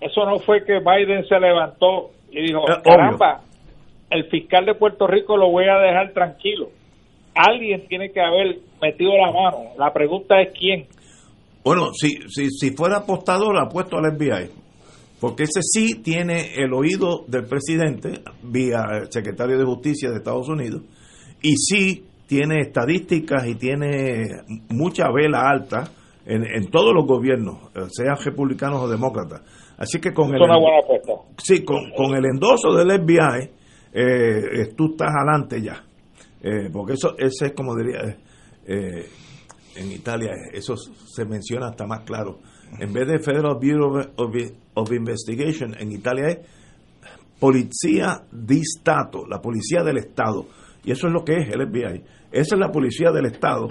eso 0.00 0.24
no 0.24 0.38
fue 0.38 0.64
que 0.64 0.78
Biden 0.78 1.26
se 1.26 1.38
levantó 1.40 2.10
y 2.30 2.46
dijo, 2.46 2.64
caramba, 2.84 3.42
el 4.10 4.28
fiscal 4.30 4.64
de 4.64 4.74
Puerto 4.74 5.06
Rico 5.06 5.36
lo 5.36 5.50
voy 5.50 5.64
a 5.64 5.78
dejar 5.78 6.12
tranquilo. 6.12 6.70
Alguien 7.34 7.86
tiene 7.88 8.10
que 8.10 8.20
haber 8.20 8.58
metido 8.80 9.12
la 9.16 9.32
mano. 9.32 9.70
La 9.78 9.92
pregunta 9.92 10.40
es 10.40 10.52
quién. 10.58 10.86
Bueno, 11.64 11.92
si, 11.92 12.10
si, 12.28 12.50
si 12.50 12.70
fuera 12.70 12.98
apostador, 12.98 13.56
apuesto 13.58 13.96
al 13.96 14.16
FBI. 14.16 14.50
Porque 15.20 15.44
ese 15.44 15.60
sí 15.62 16.00
tiene 16.02 16.54
el 16.54 16.72
oído 16.72 17.24
del 17.26 17.46
presidente, 17.46 18.20
vía 18.42 18.84
el 19.00 19.10
secretario 19.10 19.58
de 19.58 19.64
Justicia 19.64 20.10
de 20.10 20.16
Estados 20.16 20.48
Unidos, 20.48 20.82
y 21.42 21.56
sí 21.56 22.04
tiene 22.28 22.60
estadísticas 22.60 23.46
y 23.48 23.56
tiene 23.56 24.42
mucha 24.68 25.10
vela 25.10 25.48
alta 25.48 25.90
en, 26.24 26.44
en 26.44 26.70
todos 26.70 26.94
los 26.94 27.06
gobiernos, 27.06 27.70
sean 27.90 28.16
republicanos 28.22 28.82
o 28.82 28.88
demócratas. 28.88 29.42
Así 29.78 29.98
que 29.98 30.12
con 30.12 30.34
el, 30.34 30.42
una 30.42 30.58
buena 30.58 30.78
apuesta. 30.84 31.12
Sí, 31.38 31.64
con, 31.64 31.90
con 31.96 32.14
el 32.14 32.24
endoso 32.26 32.74
del 32.74 33.00
FBI, 33.00 33.50
eh, 33.92 34.74
tú 34.76 34.90
estás 34.90 35.08
adelante 35.16 35.62
ya. 35.62 35.82
Eh, 36.40 36.68
porque 36.72 36.92
eso 36.92 37.16
ese 37.18 37.46
es 37.46 37.52
como 37.52 37.74
diría 37.74 38.16
eh, 38.66 39.06
en 39.76 39.92
Italia, 39.92 40.30
eso 40.52 40.76
se 40.76 41.24
menciona 41.24 41.68
hasta 41.68 41.86
más 41.86 42.04
claro. 42.04 42.38
En 42.78 42.92
vez 42.92 43.08
de 43.08 43.18
Federal 43.18 43.54
Bureau 43.54 43.98
of, 44.74 44.92
Investigation, 44.92 45.74
en 45.78 45.92
Italia 45.92 46.28
es 46.28 46.38
Policía 47.40 48.22
di 48.30 48.60
Stato, 48.62 49.26
la 49.26 49.40
policía 49.40 49.82
del 49.82 49.98
Estado. 49.98 50.46
Y 50.84 50.90
eso 50.90 51.06
es 51.06 51.12
lo 51.12 51.24
que 51.24 51.36
es 51.36 51.48
el 51.48 51.66
FBI. 51.68 52.02
Esa 52.30 52.56
es 52.56 52.60
la 52.60 52.70
policía 52.70 53.10
del 53.10 53.26
Estado. 53.26 53.68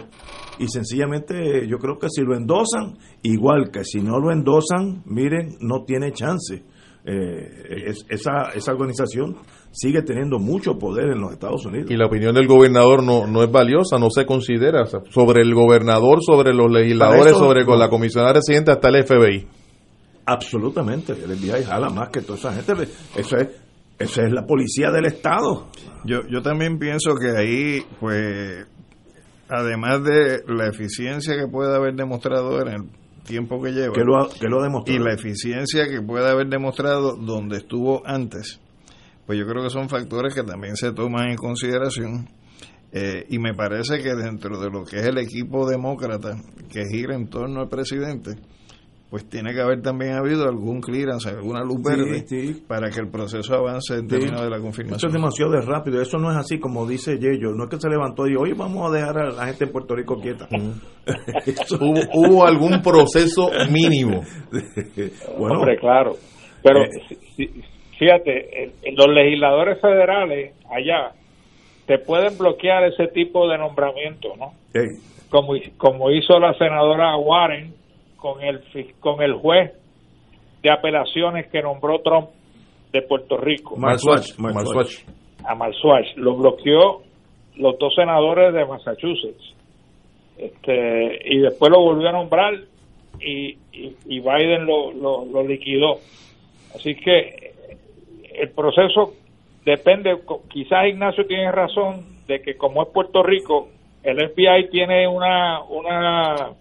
Y 0.59 0.67
sencillamente 0.67 1.67
yo 1.67 1.77
creo 1.77 1.97
que 1.99 2.07
si 2.09 2.21
lo 2.21 2.35
endosan, 2.35 2.97
igual 3.21 3.69
que 3.71 3.83
si 3.83 3.99
no 3.99 4.19
lo 4.19 4.31
endosan, 4.31 5.03
miren, 5.05 5.57
no 5.59 5.83
tiene 5.85 6.11
chance. 6.11 6.63
Eh, 7.09 7.93
esa, 8.09 8.49
esa 8.53 8.71
organización 8.73 9.37
sigue 9.71 10.01
teniendo 10.01 10.39
mucho 10.39 10.77
poder 10.77 11.11
en 11.11 11.21
los 11.21 11.31
Estados 11.31 11.65
Unidos. 11.65 11.89
Y 11.91 11.95
la 11.95 12.07
opinión 12.07 12.33
del 12.33 12.47
gobernador 12.47 13.03
no, 13.03 13.27
no 13.27 13.43
es 13.43 13.51
valiosa, 13.51 13.97
no 13.97 14.09
se 14.09 14.25
considera. 14.25 14.85
sobre 14.85 15.41
el 15.41 15.53
gobernador, 15.53 16.19
sobre 16.21 16.53
los 16.53 16.71
legisladores, 16.71 17.33
sobre 17.33 17.63
con 17.63 17.79
la 17.79 17.89
comisionada 17.89 18.33
residente 18.33 18.71
hasta 18.71 18.89
el 18.89 19.03
FBI. 19.05 19.47
Absolutamente, 20.25 21.13
el 21.13 21.37
FBI 21.37 21.63
jala 21.63 21.89
más 21.89 22.09
que 22.09 22.21
toda 22.21 22.37
esa 22.37 22.51
gente. 22.51 22.73
Eso 23.15 23.37
es, 23.37 23.47
esa 23.99 24.23
es 24.23 24.31
la 24.31 24.45
policía 24.45 24.91
del 24.91 25.05
Estado. 25.05 25.67
Yo, 26.05 26.21
yo 26.29 26.41
también 26.41 26.77
pienso 26.77 27.15
que 27.15 27.31
ahí, 27.31 27.85
pues, 27.99 28.65
además 29.49 30.03
de 30.03 30.43
la 30.47 30.67
eficiencia 30.67 31.35
que 31.35 31.47
puede 31.47 31.75
haber 31.75 31.95
demostrado 31.95 32.61
en 32.61 32.67
el 32.67 32.89
tiempo 33.25 33.61
que 33.61 33.71
lleva 33.71 33.93
que 33.93 34.03
lo, 34.03 34.29
que 34.29 34.47
lo 34.47 34.61
ha 34.61 34.83
y 34.85 34.99
la 34.99 35.13
eficiencia 35.13 35.87
que 35.87 36.01
puede 36.01 36.29
haber 36.29 36.47
demostrado 36.47 37.15
donde 37.15 37.57
estuvo 37.57 38.01
antes, 38.05 38.59
pues 39.25 39.37
yo 39.37 39.45
creo 39.45 39.63
que 39.63 39.69
son 39.69 39.89
factores 39.89 40.33
que 40.33 40.43
también 40.43 40.75
se 40.75 40.93
toman 40.93 41.29
en 41.29 41.35
consideración. 41.35 42.29
Eh, 42.89 43.25
y 43.29 43.37
me 43.37 43.53
parece 43.53 44.01
que 44.01 44.15
dentro 44.15 44.59
de 44.61 44.69
lo 44.69 44.85
que 44.85 44.97
es 44.97 45.05
el 45.05 45.17
equipo 45.17 45.69
demócrata 45.69 46.37
que 46.71 46.83
gira 46.89 47.15
en 47.15 47.27
torno 47.27 47.59
al 47.59 47.67
presidente, 47.67 48.31
pues 49.09 49.29
tiene 49.29 49.53
que 49.53 49.61
haber 49.61 49.81
también 49.81 50.13
habido 50.13 50.43
algún 50.43 50.81
clearance, 50.81 51.29
alguna 51.29 51.63
luz 51.63 51.81
verde 51.81 52.25
para 52.67 52.89
que 52.89 52.99
el 52.99 53.09
proceso 53.09 53.55
avance 53.55 53.95
en 53.95 54.07
términos 54.07 54.41
de 54.41 54.49
la 54.49 54.59
confirmación. 54.59 54.97
Eso 54.97 55.07
es 55.07 55.13
demasiado 55.13 55.51
de 55.51 55.61
rápido, 55.61 56.01
eso 56.01 56.17
no 56.17 56.29
es 56.29 56.37
así 56.37 56.59
como 56.59 56.85
dice 56.85 57.17
Yello, 57.17 57.53
no 57.53 57.65
es 57.65 57.69
que 57.69 57.77
se 57.77 57.89
levantó 57.89 58.27
y 58.27 58.31
dijo, 58.31 58.41
oye, 58.41 58.53
vamos 58.53 58.89
a 58.89 58.93
dejar 58.93 59.17
a 59.17 59.31
la 59.31 59.45
gente 59.45 59.65
de 59.65 59.71
Puerto 59.71 59.95
Rico 59.95 60.19
quieta. 60.19 60.49
¿Hubo, 62.13 62.45
algún 62.45 62.81
proceso 62.81 63.49
mínimo? 63.71 64.23
bueno, 65.37 65.59
Hombre, 65.59 65.77
claro, 65.77 66.11
pero 66.61 66.81
eh, 66.83 67.49
fíjate, 67.97 68.73
los 68.93 69.07
legisladores 69.07 69.79
federales 69.79 70.53
allá 70.69 71.13
te 71.85 71.97
pueden 71.99 72.37
bloquear 72.37 72.83
ese 72.83 73.07
tipo 73.07 73.47
de 73.47 73.57
nombramiento, 73.57 74.35
¿no? 74.37 74.51
Como, 75.29 75.53
como 75.77 76.11
hizo 76.11 76.39
la 76.39 76.53
senadora 76.55 77.15
Warren 77.15 77.76
con 78.17 78.41
el 78.41 78.61
con 78.99 79.21
el 79.21 79.33
juez 79.35 79.71
de 80.61 80.71
apelaciones 80.71 81.47
que 81.49 81.61
nombró 81.61 81.99
Trump 82.01 82.29
de 82.91 83.01
Puerto 83.01 83.37
Rico. 83.37 83.75
A 85.43 85.55
Marswatch. 85.55 86.15
Lo 86.17 86.35
bloqueó 86.35 87.01
los 87.55 87.77
dos 87.79 87.93
senadores 87.95 88.53
de 88.53 88.65
Massachusetts. 88.65 89.53
Este, 90.37 91.19
y 91.25 91.39
después 91.39 91.71
lo 91.71 91.81
volvió 91.81 92.09
a 92.09 92.11
nombrar 92.11 92.53
y, 93.19 93.57
y, 93.73 94.19
Biden 94.19 94.65
lo, 94.65 94.91
lo, 94.93 95.43
liquidó. 95.43 95.97
Así 96.75 96.95
que 96.95 97.53
el 98.35 98.49
proceso 98.51 99.13
depende, 99.65 100.15
quizás 100.49 100.87
Ignacio 100.87 101.25
tiene 101.25 101.51
razón 101.51 102.05
de 102.27 102.41
que 102.41 102.55
como 102.55 102.83
es 102.83 102.89
Puerto 102.89 103.23
Rico, 103.23 103.69
el 104.03 104.17
FBI 104.29 104.69
tiene 104.69 105.07
una, 105.07 105.63
una 105.63 106.51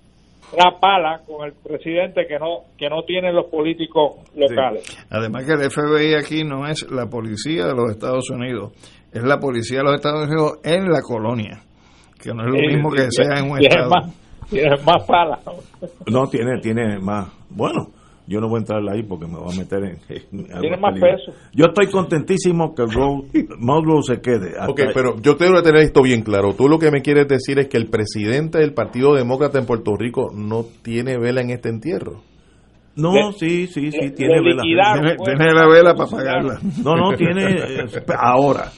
la 0.53 0.79
pala 0.79 1.23
con 1.27 1.47
el 1.47 1.53
presidente 1.55 2.27
que 2.27 2.39
no 2.39 2.65
que 2.79 2.89
no 2.89 3.03
tienen 3.03 3.35
los 3.35 3.47
políticos 3.47 4.21
locales. 4.35 4.85
Además 5.11 5.45
que 5.45 5.53
el 5.53 5.71
FBI 5.71 6.15
aquí 6.15 6.45
no 6.45 6.67
es 6.67 6.89
la 6.91 7.07
policía 7.07 7.67
de 7.67 7.75
los 7.75 7.91
Estados 7.91 8.31
Unidos, 8.31 8.73
es 9.13 9.23
la 9.25 9.39
policía 9.39 9.79
de 9.79 9.85
los 9.85 9.95
Estados 9.95 10.29
Unidos 10.29 10.59
en 10.63 10.89
la 10.89 11.01
colonia, 11.03 11.63
que 12.23 12.33
no 12.33 12.43
es 12.45 12.49
lo 12.49 12.69
mismo 12.69 12.91
que 12.91 13.11
sea 13.11 13.41
en 13.41 13.51
un 13.51 13.59
estado. 13.59 13.91
tiene 14.49 14.71
más 14.85 15.05
pala. 15.07 15.41
No, 16.11 16.27
tiene, 16.29 16.61
tiene 16.61 16.99
más. 17.01 17.29
Bueno, 17.51 17.89
yo 18.27 18.41
no 18.41 18.49
voy 18.49 18.57
a 18.57 18.61
entrar 18.61 18.83
ahí 18.89 19.05
porque 19.05 19.27
me 19.27 19.39
voy 19.39 19.55
a 19.55 19.57
meter 19.57 19.85
en. 19.85 19.99
Tiene 20.61 20.77
más 20.79 20.95
peso. 20.99 21.33
Yo 21.53 21.67
estoy 21.67 21.87
contentísimo 21.89 22.75
que 22.75 22.85
Monroe 23.59 24.03
se 24.03 24.21
quede. 24.21 24.55
Ok, 24.67 24.81
pero 24.93 25.21
yo 25.21 25.37
tengo 25.37 25.55
que 25.57 25.63
tener 25.63 25.83
esto 25.83 26.03
bien 26.03 26.23
claro. 26.23 26.53
Tú 26.55 26.69
lo 26.69 26.79
que 26.79 26.91
me 26.91 27.03
quieres 27.03 27.29
decir 27.29 27.59
es 27.61 27.69
que 27.69 27.77
el 27.77 27.87
presidente 27.87 28.59
del 28.59 28.75
Partido 28.75 29.15
Demócrata 29.15 29.59
en 29.59 29.67
Puerto 29.67 29.97
Rico 29.97 30.33
no 30.35 30.65
tiene 30.83 31.19
vela 31.19 31.41
en 31.41 31.51
este 31.51 31.69
entierro. 31.69 32.23
No, 32.97 33.31
sí, 33.33 33.67
sí, 33.69 33.93
sí, 33.93 34.11
tiene 34.11 34.41
vela. 34.41 34.63
Tiene, 34.63 35.17
pues. 35.17 35.39
la 35.39 35.69
vela 35.69 35.95
para 35.95 36.11
pagarla. 36.11 36.59
No, 36.83 36.97
no, 36.97 37.17
tiene. 37.17 37.47
Eh, 37.77 38.03
ahora, 38.19 38.73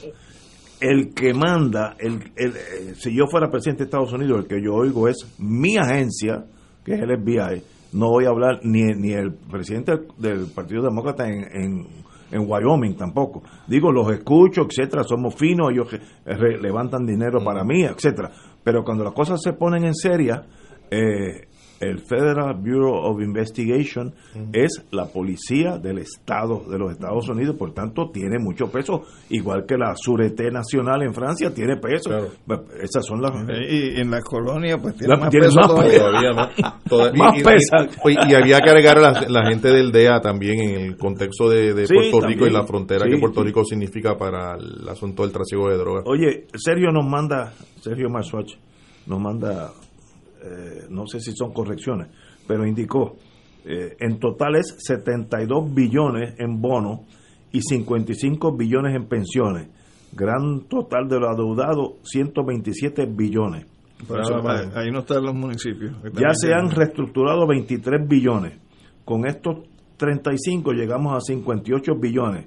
el 0.81 1.15
que 1.15 1.33
manda, 1.33 1.97
el, 1.99 2.19
el, 2.37 2.51
eh, 2.51 2.95
si 2.95 3.17
yo 3.17 3.27
fuera 3.31 3.51
presidente 3.51 3.85
de 3.85 3.87
Estados 3.87 4.13
Unidos, 4.13 4.41
el 4.41 4.47
que 4.47 4.63
yo 4.63 4.75
oigo 4.75 5.09
es 5.09 5.17
mi 5.39 5.77
agencia, 5.77 6.45
que 6.85 6.95
es 6.95 7.01
el 7.01 7.17
FBI 7.17 7.63
no 7.93 8.11
voy 8.11 8.27
a 8.27 8.29
hablar 8.29 8.61
ni, 8.63 8.83
ni 8.83 9.13
el 9.13 9.35
presidente 9.35 9.93
del 10.19 10.47
Partido 10.55 10.83
Demócrata 10.83 11.27
en, 11.27 11.87
en 12.31 12.45
Wyoming 12.47 12.97
tampoco. 12.97 13.43
Digo, 13.67 13.93
los 13.93 14.11
escucho, 14.13 14.67
etcétera, 14.69 15.05
somos 15.05 15.35
finos, 15.35 15.71
ellos 15.71 15.89
levantan 16.61 17.07
dinero 17.07 17.43
para 17.43 17.65
mí, 17.65 17.85
etcétera. 17.85 18.31
Pero 18.63 18.85
cuando 18.85 19.05
las 19.05 19.15
cosas 19.15 19.41
se 19.43 19.53
ponen 19.53 19.85
en 19.85 19.95
seria, 19.95 20.45
eh, 20.91 21.49
el 21.81 22.01
Federal 22.01 22.55
Bureau 22.55 22.95
of 22.95 23.21
Investigation 23.21 24.13
es 24.53 24.85
la 24.91 25.07
policía 25.07 25.79
del 25.79 25.99
Estado 25.99 26.65
de 26.69 26.79
los 26.79 26.93
Estados 26.93 27.29
Unidos, 27.29 27.57
por 27.57 27.73
tanto 27.73 28.11
tiene 28.13 28.39
mucho 28.39 28.71
peso, 28.71 29.03
igual 29.31 29.65
que 29.67 29.77
la 29.77 29.95
Sûreté 29.95 30.51
Nacional 30.51 31.03
en 31.03 31.15
Francia 31.15 31.53
tiene 31.53 31.77
peso. 31.77 32.11
Esas 32.81 33.05
son 33.07 33.23
las... 33.23 33.33
Y 33.69 34.01
en 34.01 34.11
la 34.11 34.21
colonia 34.21 34.79
pues 34.79 34.97
tiene 34.97 35.17
más 35.17 35.31
peso 35.31 35.61
todavía. 36.89 37.21
y, 38.05 38.35
había 38.35 38.61
que 38.61 38.71
agregar 38.71 38.99
a 38.99 39.29
la, 39.29 39.47
gente 39.49 39.69
del 39.69 39.93
DEA 39.93 40.21
también 40.21 40.61
en 40.61 40.81
el 40.81 40.97
contexto 40.97 41.49
de, 41.49 41.87
Puerto 41.87 42.27
Rico 42.27 42.47
y 42.47 42.51
la 42.51 42.65
frontera 42.67 43.07
que 43.09 43.19
Puerto 43.19 43.43
Rico 43.43 43.65
significa 43.65 44.17
para 44.17 44.57
el 44.57 44.89
asunto 44.89 45.23
del 45.23 45.33
trasiego 45.33 45.69
de 45.69 45.77
drogas. 45.77 46.05
Oye, 46.07 46.47
Sergio 46.55 46.91
nos 46.91 47.07
manda, 47.07 47.53
Sergio 47.81 48.09
Marswatch 48.09 48.55
nos 49.07 49.21
manda 49.21 49.71
eh, 50.43 50.87
no 50.91 51.07
sé 51.07 51.21
si 51.21 51.33
son 51.33 51.53
correcciones, 51.53 52.09
pero 52.47 52.67
indicó, 52.67 53.17
eh, 53.65 53.97
en 53.99 54.19
total 54.19 54.57
es 54.57 54.77
72 54.79 55.75
billones 55.75 56.35
en 56.39 56.61
bonos 56.61 57.01
y 57.53 57.61
55 57.61 58.57
billones 58.57 58.95
en 58.95 59.07
pensiones. 59.07 59.69
Gran 60.13 60.69
total 60.69 61.09
de 61.09 61.19
lo 61.19 61.29
adeudado, 61.29 61.97
127 62.03 63.07
billones. 63.07 63.67
ahí 64.75 64.91
no 64.91 65.01
están 65.01 65.25
los 65.25 65.35
municipios. 65.35 65.97
Ya 66.15 66.33
se 66.33 66.55
han 66.55 66.71
reestructurado 66.71 67.47
23 67.47 68.09
billones. 68.09 68.59
Con 69.05 69.27
estos 69.27 69.67
35 69.97 70.73
llegamos 70.73 71.17
a 71.17 71.21
58 71.21 71.95
billones. 72.01 72.47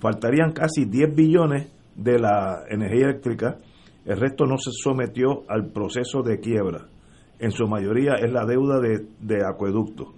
Faltarían 0.00 0.52
casi 0.52 0.84
10 0.84 1.14
billones 1.14 1.68
de 1.94 2.18
la 2.18 2.64
energía 2.68 3.06
eléctrica. 3.06 3.58
El 4.04 4.18
resto 4.18 4.46
no 4.46 4.56
se 4.58 4.70
sometió 4.72 5.44
al 5.48 5.70
proceso 5.70 6.22
de 6.22 6.40
quiebra 6.40 6.86
en 7.40 7.50
su 7.52 7.66
mayoría 7.66 8.14
es 8.14 8.30
la 8.30 8.44
deuda 8.44 8.78
de, 8.80 9.06
de 9.20 9.44
acueducto. 9.44 10.12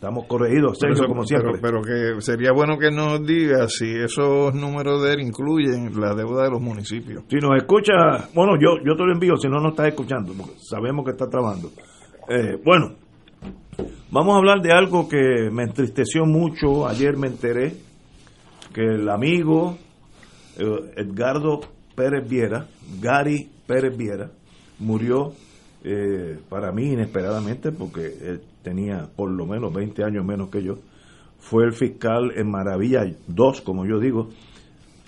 Estamos 0.00 0.24
corregidos, 0.24 0.78
Sergio, 0.78 1.06
como 1.06 1.26
siempre. 1.26 1.58
Pero, 1.60 1.82
que 1.82 2.22
sería 2.22 2.52
bueno 2.52 2.78
que 2.78 2.90
nos 2.90 3.22
diga 3.26 3.68
si 3.68 3.84
esos 3.84 4.54
números 4.54 5.02
de 5.02 5.12
él 5.12 5.20
incluyen 5.20 5.92
la 6.00 6.14
deuda 6.14 6.44
de 6.44 6.50
los 6.52 6.62
municipios. 6.62 7.24
Si 7.28 7.36
nos 7.36 7.54
escucha, 7.58 7.92
bueno, 8.34 8.54
yo, 8.58 8.82
yo 8.82 8.96
te 8.96 9.04
lo 9.04 9.12
envío, 9.12 9.36
si 9.36 9.46
no, 9.48 9.60
no 9.60 9.68
estás 9.68 9.88
escuchando, 9.88 10.32
porque 10.32 10.54
sabemos 10.58 11.04
que 11.04 11.10
está 11.10 11.28
trabajando. 11.28 11.68
Eh, 12.30 12.56
bueno, 12.64 12.94
vamos 14.10 14.36
a 14.36 14.38
hablar 14.38 14.62
de 14.62 14.72
algo 14.72 15.06
que 15.06 15.50
me 15.52 15.64
entristeció 15.64 16.24
mucho. 16.24 16.88
Ayer 16.88 17.18
me 17.18 17.26
enteré 17.26 17.74
que 18.72 18.80
el 18.80 19.06
amigo 19.06 19.76
eh, 20.56 20.94
Edgardo 20.96 21.60
Pérez 21.94 22.26
Viera, 22.26 22.68
Gary 23.02 23.50
Pérez 23.66 23.94
Viera, 23.94 24.30
murió 24.78 25.34
eh, 25.82 26.38
para 26.48 26.72
mí 26.72 26.92
inesperadamente, 26.92 27.72
porque 27.72 28.06
él 28.20 28.42
tenía 28.62 29.08
por 29.14 29.30
lo 29.30 29.46
menos 29.46 29.72
20 29.72 30.04
años 30.04 30.24
menos 30.24 30.50
que 30.50 30.62
yo, 30.62 30.78
fue 31.38 31.64
el 31.64 31.72
fiscal 31.72 32.32
en 32.36 32.50
Maravilla 32.50 33.00
2, 33.26 33.60
como 33.62 33.86
yo 33.86 33.98
digo. 33.98 34.28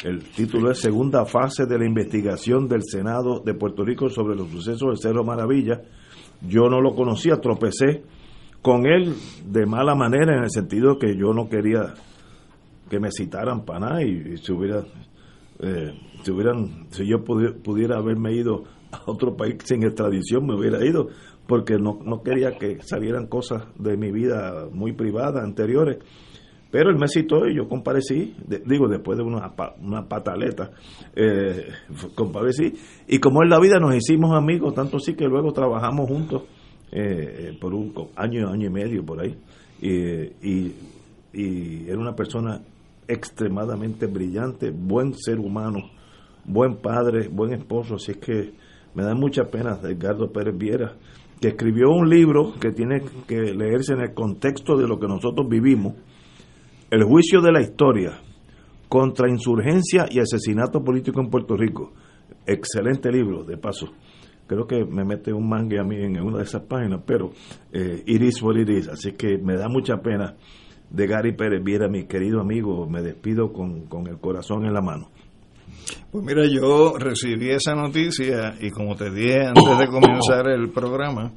El 0.03 0.25
título 0.25 0.71
es 0.71 0.81
Segunda 0.81 1.25
fase 1.27 1.67
de 1.67 1.79
la 1.79 1.87
investigación 1.87 2.67
del 2.67 2.83
Senado 2.83 3.41
de 3.41 3.55
Puerto 3.55 3.85
Rico 3.85 4.09
sobre 4.09 4.35
los 4.35 4.49
sucesos 4.49 4.89
del 4.89 4.99
Cerro 4.99 5.25
Maravilla. 5.25 5.81
Yo 6.41 6.69
no 6.69 6.81
lo 6.81 6.95
conocía, 6.97 7.37
tropecé 7.37 8.03
con 8.63 8.87
él 8.87 9.15
de 9.47 9.67
mala 9.67 9.95
manera 9.95 10.37
en 10.37 10.45
el 10.45 10.51
sentido 10.51 10.99
que 10.99 11.17
yo 11.17 11.33
no 11.33 11.49
quería 11.49 11.95
que 12.89 13.01
me 13.01 13.11
citaran 13.11 13.65
para 13.65 13.81
nada 13.81 14.03
y, 14.03 14.37
si 14.39 14.53
hubiera 14.53 14.85
eh, 15.61 15.93
si 16.23 16.31
hubieran 16.31 16.87
si 16.91 17.07
yo 17.07 17.25
pudiera 17.25 17.99
haberme 17.99 18.35
ido 18.35 18.65
a 18.93 19.03
otro 19.07 19.37
país 19.37 19.57
sin 19.65 19.83
extradición 19.83 20.47
me 20.47 20.55
hubiera 20.55 20.85
ido, 20.85 21.09
porque 21.47 21.77
no, 21.79 21.99
no 22.05 22.23
quería 22.23 22.59
que 22.59 22.81
salieran 22.83 23.27
cosas 23.27 23.65
de 23.79 23.97
mi 23.97 24.11
vida 24.11 24.69
muy 24.71 24.93
privada 24.93 25.43
anteriores. 25.43 25.99
Pero 26.71 26.89
él 26.89 26.97
me 26.99 27.07
citó 27.07 27.47
y 27.47 27.57
yo 27.57 27.69
comparecí, 27.69 28.35
digo, 28.65 28.89
después 28.89 29.19
de 29.19 29.25
una, 29.25 29.53
una 29.83 30.09
pataleta, 30.09 30.71
eh, 31.15 31.67
comparecí. 32.15 32.73
Y 33.09 33.19
como 33.19 33.43
en 33.43 33.51
la 33.51 33.61
vida 33.61 33.79
nos 33.79 33.95
hicimos 33.95 34.35
amigos, 34.35 34.75
tanto 34.75 34.97
así 34.97 35.15
que 35.15 35.27
luego 35.27 35.53
trabajamos 35.53 36.09
juntos 36.09 36.45
eh, 36.91 37.57
por 37.61 37.75
un 37.75 37.93
año, 38.17 38.49
año 38.49 38.67
y 38.69 38.71
medio 38.71 39.05
por 39.05 39.21
ahí. 39.21 39.37
y, 39.83 40.73
y 41.35 41.89
era 41.89 41.99
una 41.99 42.15
persona 42.15 42.63
extremadamente 43.07 44.07
brillante, 44.07 44.71
buen 44.71 45.15
ser 45.15 45.39
humano, 45.39 45.91
buen 46.45 46.77
padre, 46.77 47.29
buen 47.29 47.53
esposo, 47.53 47.97
así 47.97 48.13
es 48.13 48.19
que 48.19 48.55
me 48.95 49.03
da 49.05 49.15
mucha 49.15 49.45
pena 49.45 49.79
Edgardo 49.83 50.33
Pérez 50.33 50.57
Viera, 50.57 50.97
que 51.41 51.49
escribió 51.49 51.91
un 51.91 52.09
libro 52.09 52.53
que 52.61 52.71
tiene 52.71 53.03
que 53.27 53.55
leerse 53.55 53.95
en 53.95 54.01
el 54.01 54.15
contexto 54.15 54.77
de 54.77 54.87
lo 54.87 54.99
que 54.99 55.09
nosotros 55.09 55.49
vivimos, 55.49 55.95
El 56.91 57.05
juicio 57.05 57.41
de 57.41 57.53
la 57.53 57.63
historia 57.63 58.21
contra 58.89 59.31
insurgencia 59.31 60.07
y 60.11 60.19
asesinato 60.19 60.85
político 60.85 61.23
en 61.23 61.31
Puerto 61.31 61.57
Rico. 61.57 61.95
Excelente 62.47 63.11
libro, 63.11 63.45
de 63.45 63.57
paso. 63.57 63.89
Creo 64.47 64.67
que 64.67 64.85
me 64.85 65.03
mete 65.03 65.33
un 65.33 65.49
mangue 65.49 65.81
a 65.81 65.83
mí 65.85 65.97
en 65.97 66.21
una 66.21 66.39
de 66.39 66.45
esas 66.45 66.63
páginas, 66.65 67.01
pero 67.07 67.31
eh, 67.73 68.03
it 68.05 68.21
is 68.21 68.43
what 68.43 68.57
it 68.57 68.69
is. 68.69 68.89
Así 68.89 69.13
que 69.13 69.39
me 69.39 69.57
da 69.57 69.69
mucha 69.69 70.03
pena 70.03 70.37
de 70.91 71.07
Gary 71.07 71.35
Pérez 71.35 71.65
Viera, 71.65 71.89
mi 71.89 72.05
querido 72.05 72.41
amigo. 72.41 72.87
Me 72.87 73.01
despido 73.01 73.55
con, 73.55 73.87
con 73.87 74.07
el 74.09 74.19
corazón 74.19 74.67
en 74.67 74.75
la 74.75 74.83
mano. 74.83 75.09
Pues 76.11 76.25
mira, 76.25 76.45
yo 76.47 76.97
recibí 76.99 77.51
esa 77.51 77.75
noticia 77.75 78.55
y 78.61 78.71
como 78.71 78.95
te 78.97 79.11
dije 79.11 79.47
antes 79.47 79.79
de 79.79 79.87
comenzar 79.87 80.49
el 80.49 80.71
programa, 80.71 81.33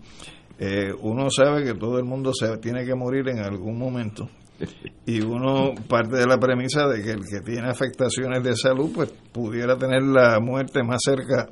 eh, 0.59 0.91
uno 1.01 1.29
sabe 1.29 1.63
que 1.63 1.73
todo 1.73 1.97
el 1.97 2.05
mundo 2.05 2.31
se 2.33 2.57
tiene 2.57 2.85
que 2.85 2.95
morir 2.95 3.27
en 3.29 3.39
algún 3.39 3.77
momento 3.77 4.29
y 5.05 5.21
uno 5.21 5.73
parte 5.87 6.17
de 6.17 6.25
la 6.25 6.37
premisa 6.37 6.87
de 6.87 7.03
que 7.03 7.11
el 7.11 7.21
que 7.25 7.41
tiene 7.41 7.69
afectaciones 7.69 8.43
de 8.43 8.55
salud 8.55 8.91
pues 8.93 9.13
pudiera 9.31 9.77
tener 9.77 10.03
la 10.03 10.39
muerte 10.39 10.83
más 10.83 10.99
cerca 11.03 11.49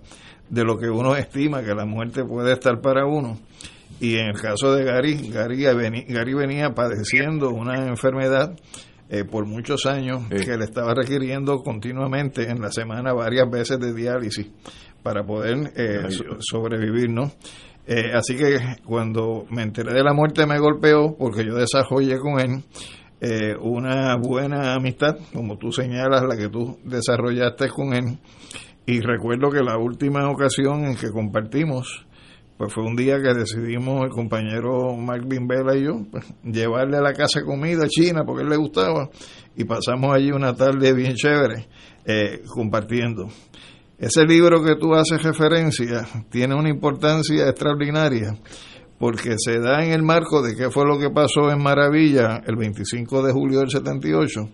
de 0.49 0.63
lo 0.63 0.77
que 0.77 0.89
uno 0.89 1.15
estima 1.15 1.63
que 1.63 1.73
la 1.73 1.85
muerte 1.85 2.23
puede 2.23 2.53
estar 2.53 2.79
para 2.81 3.05
uno. 3.05 3.37
Y 3.99 4.17
en 4.17 4.27
el 4.27 4.41
caso 4.41 4.73
de 4.73 4.83
Gary 4.83 5.29
Gary, 5.29 5.63
Gary 5.63 6.33
venía 6.33 6.71
padeciendo 6.71 7.49
una 7.49 7.87
enfermedad 7.87 8.55
eh, 9.13 9.25
por 9.25 9.45
muchos 9.45 9.85
años 9.85 10.23
que 10.27 10.57
le 10.57 10.63
estaba 10.63 10.95
requiriendo 10.95 11.59
continuamente 11.59 12.49
en 12.49 12.59
la 12.59 12.71
semana 12.71 13.13
varias 13.13 13.47
veces 13.47 13.79
de 13.79 13.93
diálisis 13.93 14.49
para 15.03 15.23
poder 15.23 15.71
eh, 15.75 16.07
sobrevivir, 16.39 17.11
¿no? 17.11 17.31
Eh, 17.85 18.11
así 18.11 18.35
que 18.35 18.57
cuando 18.83 19.45
me 19.51 19.61
enteré 19.61 19.93
de 19.93 20.03
la 20.03 20.13
muerte 20.13 20.47
me 20.47 20.57
golpeó 20.57 21.15
porque 21.15 21.45
yo 21.45 21.53
desarrollé 21.53 22.17
con 22.17 22.39
él 22.39 22.63
una 23.61 24.17
buena 24.17 24.73
amistad, 24.73 25.15
como 25.31 25.59
tú 25.59 25.71
señalas, 25.71 26.23
la 26.27 26.35
que 26.35 26.49
tú 26.49 26.79
desarrollaste 26.83 27.69
con 27.69 27.93
él. 27.93 28.17
Y 28.87 28.99
recuerdo 28.99 29.51
que 29.51 29.61
la 29.61 29.77
última 29.77 30.27
ocasión 30.29 30.85
en 30.85 30.95
que 30.95 31.11
compartimos, 31.11 32.05
pues 32.57 32.73
fue 32.73 32.83
un 32.83 32.95
día 32.95 33.21
que 33.21 33.33
decidimos 33.33 34.03
el 34.03 34.09
compañero 34.09 34.95
Mark 34.95 35.25
Bimbela 35.27 35.75
y 35.75 35.85
yo 35.85 36.05
pues, 36.11 36.25
llevarle 36.43 36.97
a 36.97 37.01
la 37.01 37.13
casa 37.13 37.43
comida 37.43 37.87
china 37.87 38.23
porque 38.25 38.43
él 38.43 38.49
le 38.49 38.57
gustaba 38.57 39.09
y 39.55 39.63
pasamos 39.63 40.13
allí 40.13 40.31
una 40.31 40.55
tarde 40.55 40.93
bien 40.93 41.15
chévere 41.15 41.67
eh, 42.05 42.41
compartiendo. 42.47 43.27
Ese 43.97 44.25
libro 44.25 44.63
que 44.63 44.75
tú 44.75 44.93
haces 44.93 45.21
referencia 45.23 46.05
tiene 46.29 46.55
una 46.55 46.69
importancia 46.69 47.47
extraordinaria 47.47 48.37
porque 48.99 49.35
se 49.37 49.59
da 49.59 49.83
en 49.83 49.91
el 49.91 50.03
marco 50.03 50.41
de 50.41 50.55
qué 50.55 50.69
fue 50.69 50.85
lo 50.85 50.99
que 50.99 51.09
pasó 51.09 51.51
en 51.51 51.61
Maravilla 51.61 52.41
el 52.45 52.55
25 52.55 53.23
de 53.23 53.33
julio 53.33 53.59
del 53.59 53.69
78 53.69 54.49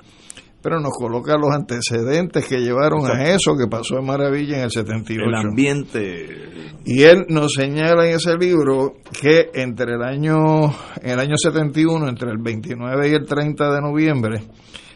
pero 0.61 0.79
nos 0.79 0.91
coloca 0.93 1.37
los 1.37 1.51
antecedentes 1.51 2.45
que 2.45 2.59
llevaron 2.59 3.05
a 3.05 3.23
eso 3.29 3.55
que 3.57 3.67
pasó 3.67 3.97
en 3.97 4.05
Maravilla 4.05 4.57
en 4.57 4.63
el 4.63 4.71
78. 4.71 5.21
El 5.25 5.35
ambiente. 5.35 6.49
Y 6.85 7.03
él 7.03 7.25
nos 7.29 7.53
señala 7.53 8.07
en 8.07 8.15
ese 8.15 8.35
libro 8.37 8.95
que 9.21 9.49
entre 9.53 9.95
el 9.95 10.03
año, 10.03 10.65
en 11.01 11.11
el 11.11 11.19
año 11.19 11.37
71, 11.37 12.09
entre 12.09 12.31
el 12.31 12.37
29 12.39 13.09
y 13.09 13.13
el 13.13 13.25
30 13.25 13.73
de 13.73 13.81
noviembre, 13.81 14.43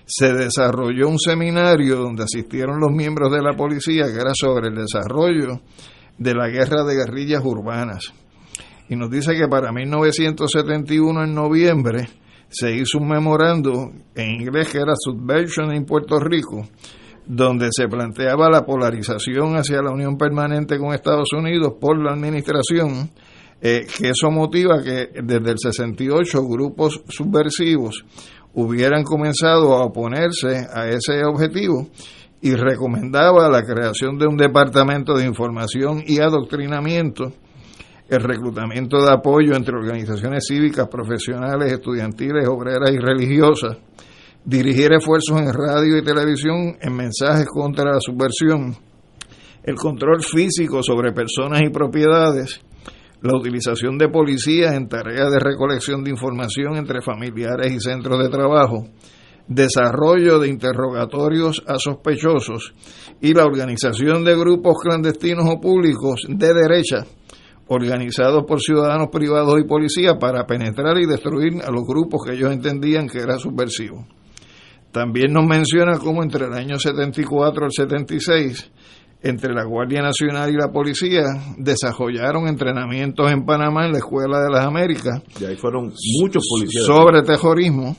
se 0.05 0.33
desarrolló 0.33 1.07
un 1.07 1.19
seminario 1.19 1.97
donde 1.97 2.23
asistieron 2.23 2.79
los 2.79 2.91
miembros 2.91 3.31
de 3.31 3.41
la 3.41 3.55
policía 3.55 4.05
que 4.05 4.19
era 4.19 4.33
sobre 4.33 4.67
el 4.67 4.75
desarrollo 4.75 5.61
de 6.17 6.33
la 6.33 6.49
guerra 6.49 6.83
de 6.83 6.95
guerrillas 6.95 7.41
urbanas. 7.43 8.13
Y 8.89 8.95
nos 8.95 9.09
dice 9.09 9.33
que 9.33 9.47
para 9.47 9.71
1971 9.71 11.23
en 11.23 11.33
noviembre, 11.33 12.09
se 12.53 12.71
hizo 12.71 12.99
un 12.99 13.07
memorando 13.07 13.91
en 14.15 14.41
inglés 14.41 14.69
que 14.69 14.77
era 14.77 14.93
Subversion 14.95 15.73
en 15.73 15.85
Puerto 15.85 16.19
Rico, 16.19 16.67
donde 17.25 17.69
se 17.71 17.87
planteaba 17.87 18.49
la 18.49 18.65
polarización 18.65 19.55
hacia 19.55 19.81
la 19.81 19.91
unión 19.91 20.17
permanente 20.17 20.77
con 20.77 20.93
Estados 20.93 21.33
Unidos 21.33 21.73
por 21.81 21.97
la 21.97 22.13
administración, 22.13 23.09
eh, 23.59 23.87
que 23.97 24.09
eso 24.09 24.29
motiva 24.29 24.83
que 24.83 25.09
desde 25.23 25.51
el 25.51 25.57
68 25.57 26.41
grupos 26.47 27.01
subversivos 27.07 28.05
hubieran 28.53 29.03
comenzado 29.03 29.73
a 29.73 29.85
oponerse 29.85 30.67
a 30.71 30.87
ese 30.89 31.23
objetivo 31.25 31.87
y 32.41 32.53
recomendaba 32.55 33.49
la 33.49 33.63
creación 33.63 34.19
de 34.19 34.27
un 34.27 34.37
departamento 34.37 35.15
de 35.15 35.25
información 35.25 36.03
y 36.05 36.19
adoctrinamiento, 36.19 37.31
el 38.15 38.23
reclutamiento 38.23 39.03
de 39.03 39.11
apoyo 39.11 39.55
entre 39.55 39.75
organizaciones 39.75 40.45
cívicas, 40.47 40.87
profesionales, 40.87 41.71
estudiantiles, 41.71 42.47
obreras 42.47 42.91
y 42.91 42.97
religiosas, 42.97 43.77
dirigir 44.45 44.93
esfuerzos 44.93 45.39
en 45.39 45.53
radio 45.53 45.97
y 45.97 46.03
televisión 46.03 46.77
en 46.81 46.95
mensajes 46.95 47.47
contra 47.47 47.93
la 47.93 47.99
subversión, 47.99 48.75
el 49.63 49.75
control 49.75 50.21
físico 50.21 50.83
sobre 50.83 51.13
personas 51.13 51.61
y 51.61 51.69
propiedades, 51.69 52.61
la 53.21 53.37
utilización 53.37 53.97
de 53.97 54.09
policías 54.09 54.75
en 54.75 54.89
tareas 54.89 55.31
de 55.31 55.39
recolección 55.39 56.03
de 56.03 56.11
información 56.11 56.75
entre 56.75 57.01
familiares 57.01 57.71
y 57.71 57.79
centros 57.79 58.19
de 58.19 58.29
trabajo, 58.29 58.85
desarrollo 59.47 60.39
de 60.39 60.49
interrogatorios 60.49 61.63
a 61.67 61.77
sospechosos 61.79 62.73
y 63.21 63.33
la 63.33 63.45
organización 63.45 64.23
de 64.23 64.35
grupos 64.35 64.75
clandestinos 64.81 65.45
o 65.47 65.59
públicos 65.59 66.25
de 66.27 66.53
derecha 66.53 67.05
organizados 67.73 68.43
por 68.47 68.61
ciudadanos 68.61 69.09
privados 69.11 69.59
y 69.59 69.67
policías 69.67 70.15
para 70.19 70.45
penetrar 70.45 70.97
y 70.97 71.05
destruir 71.05 71.61
a 71.63 71.71
los 71.71 71.83
grupos 71.85 72.21
que 72.25 72.35
ellos 72.35 72.51
entendían 72.51 73.07
que 73.07 73.19
eran 73.19 73.39
subversivos. 73.39 74.05
También 74.91 75.33
nos 75.33 75.45
menciona 75.45 75.97
cómo 75.97 76.21
entre 76.21 76.45
el 76.45 76.53
año 76.53 76.77
74 76.77 77.65
al 77.65 77.71
76 77.71 78.71
entre 79.23 79.53
la 79.53 79.63
Guardia 79.63 80.01
Nacional 80.01 80.51
y 80.51 80.57
la 80.57 80.69
policía 80.71 81.23
desarrollaron 81.57 82.47
entrenamientos 82.47 83.31
en 83.31 83.45
Panamá 83.45 83.85
en 83.85 83.93
la 83.93 83.99
Escuela 83.99 84.39
de 84.41 84.51
las 84.51 84.65
Américas. 84.65 85.23
Y 85.39 85.45
ahí 85.45 85.55
fueron 85.55 85.93
muchos 86.21 86.45
policías. 86.49 86.85
Sobre 86.85 87.23
terrorismo, 87.23 87.95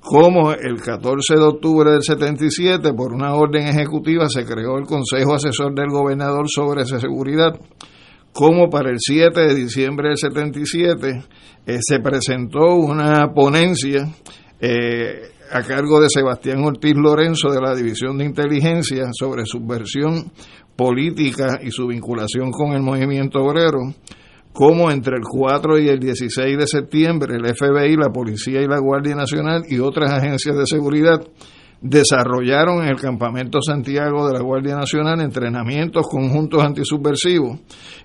como 0.00 0.52
el 0.52 0.80
14 0.82 1.34
de 1.34 1.42
octubre 1.42 1.92
del 1.92 2.02
77, 2.02 2.92
por 2.94 3.12
una 3.12 3.34
orden 3.34 3.68
ejecutiva, 3.68 4.28
se 4.28 4.44
creó 4.44 4.76
el 4.76 4.86
Consejo 4.86 5.34
Asesor 5.34 5.72
del 5.74 5.88
Gobernador 5.88 6.46
sobre 6.48 6.84
Seguridad, 6.84 7.58
como 8.36 8.68
para 8.68 8.90
el 8.90 8.98
7 8.98 9.40
de 9.40 9.54
diciembre 9.54 10.08
del 10.08 10.18
77 10.18 11.24
eh, 11.64 11.78
se 11.80 12.00
presentó 12.00 12.74
una 12.74 13.32
ponencia 13.32 14.10
eh, 14.60 15.22
a 15.50 15.62
cargo 15.62 16.02
de 16.02 16.10
Sebastián 16.10 16.62
Ortiz 16.62 16.94
Lorenzo 16.96 17.48
de 17.48 17.62
la 17.62 17.74
División 17.74 18.18
de 18.18 18.26
Inteligencia 18.26 19.06
sobre 19.18 19.46
subversión 19.46 20.30
política 20.76 21.60
y 21.62 21.70
su 21.70 21.86
vinculación 21.86 22.50
con 22.50 22.72
el 22.72 22.82
movimiento 22.82 23.42
obrero, 23.42 23.94
como 24.52 24.90
entre 24.90 25.16
el 25.16 25.22
4 25.26 25.78
y 25.78 25.88
el 25.88 25.98
16 25.98 26.58
de 26.58 26.66
septiembre 26.66 27.36
el 27.36 27.54
FBI, 27.56 27.96
la 27.96 28.12
Policía 28.12 28.60
y 28.60 28.66
la 28.66 28.80
Guardia 28.80 29.14
Nacional 29.14 29.62
y 29.66 29.78
otras 29.78 30.12
agencias 30.12 30.58
de 30.58 30.66
seguridad 30.66 31.22
desarrollaron 31.80 32.82
en 32.82 32.88
el 32.88 33.00
Campamento 33.00 33.60
Santiago 33.60 34.26
de 34.26 34.34
la 34.34 34.40
Guardia 34.40 34.76
Nacional 34.76 35.20
entrenamientos 35.20 36.06
conjuntos 36.08 36.62
antisubversivos 36.62 37.60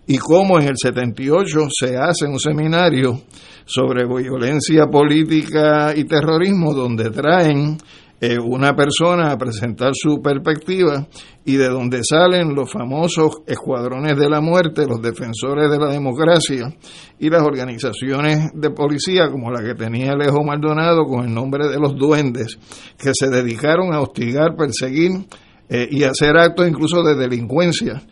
y 0.07 0.18
cómo 0.18 0.60
en 0.60 0.68
el 0.68 0.77
78 0.77 1.68
se 1.69 1.98
hace 1.98 2.26
un 2.26 2.39
seminario 2.39 3.22
sobre 3.65 4.06
violencia 4.06 4.88
política 4.88 5.93
y 5.95 6.03
terrorismo 6.03 6.73
donde 6.73 7.10
traen 7.10 7.77
eh, 8.23 8.38
una 8.38 8.76
persona 8.76 9.31
a 9.31 9.38
presentar 9.39 9.93
su 9.95 10.22
perspectiva 10.22 11.07
y 11.43 11.56
de 11.56 11.69
donde 11.69 12.02
salen 12.03 12.53
los 12.53 12.72
famosos 12.72 13.41
escuadrones 13.48 14.15
de 14.15 14.30
la 14.30 14.39
muerte, 14.39 14.85
los 14.85 15.02
defensores 15.02 15.72
de 15.72 15.80
la 15.80 15.91
democracia 15.91 16.72
y 17.18 17.31
las 17.31 17.41
organizaciones 17.41 18.52
de 18.53 18.69
policía 18.69 19.27
como 19.31 19.49
la 19.49 19.64
que 19.64 19.73
tenía 19.73 20.11
Alejo 20.11 20.43
Maldonado 20.43 21.06
con 21.06 21.26
el 21.26 21.34
nombre 21.34 21.68
de 21.68 21.80
los 21.80 21.95
duendes, 21.95 22.60
que 22.95 23.10
se 23.15 23.27
dedicaron 23.27 23.91
a 23.91 24.02
hostigar, 24.02 24.56
perseguir 24.56 25.26
eh, 25.68 25.88
y 25.89 26.03
hacer 26.03 26.38
actos 26.38 26.68
incluso 26.68 27.02
de 27.02 27.15
delincuencia 27.15 28.03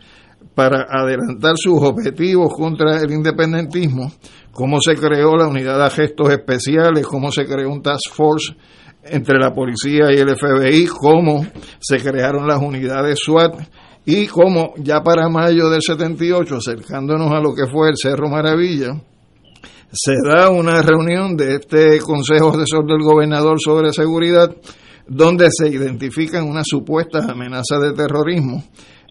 para 0.56 0.86
adelantar 0.90 1.56
sus 1.56 1.80
objetivos 1.80 2.52
contra 2.52 3.00
el 3.00 3.12
independentismo, 3.12 4.10
cómo 4.50 4.80
se 4.80 4.96
creó 4.96 5.36
la 5.36 5.46
unidad 5.46 5.84
de 5.84 5.90
gestos 5.90 6.30
especiales, 6.32 7.06
cómo 7.06 7.30
se 7.30 7.44
creó 7.44 7.70
un 7.70 7.80
task 7.80 8.12
force 8.12 8.56
entre 9.10 9.38
la 9.38 9.52
policía 9.52 10.12
y 10.12 10.18
el 10.18 10.36
FBI, 10.36 10.86
cómo 10.86 11.46
se 11.80 11.98
crearon 11.98 12.46
las 12.46 12.60
unidades 12.60 13.18
SWAT 13.24 13.54
y 14.04 14.26
cómo 14.26 14.74
ya 14.78 15.02
para 15.02 15.28
mayo 15.28 15.68
del 15.68 15.82
78, 15.82 16.56
acercándonos 16.56 17.32
a 17.32 17.40
lo 17.40 17.54
que 17.54 17.66
fue 17.66 17.90
el 17.90 17.96
Cerro 17.96 18.28
Maravilla, 18.28 18.92
se 19.92 20.14
da 20.24 20.50
una 20.50 20.82
reunión 20.82 21.36
de 21.36 21.56
este 21.56 21.98
Consejo 21.98 22.50
Asesor 22.50 22.86
del 22.86 23.02
Gobernador 23.02 23.60
sobre 23.60 23.92
Seguridad, 23.92 24.54
donde 25.06 25.48
se 25.50 25.68
identifican 25.68 26.48
unas 26.48 26.66
supuestas 26.68 27.28
amenazas 27.28 27.80
de 27.80 27.92
terrorismo 27.92 28.62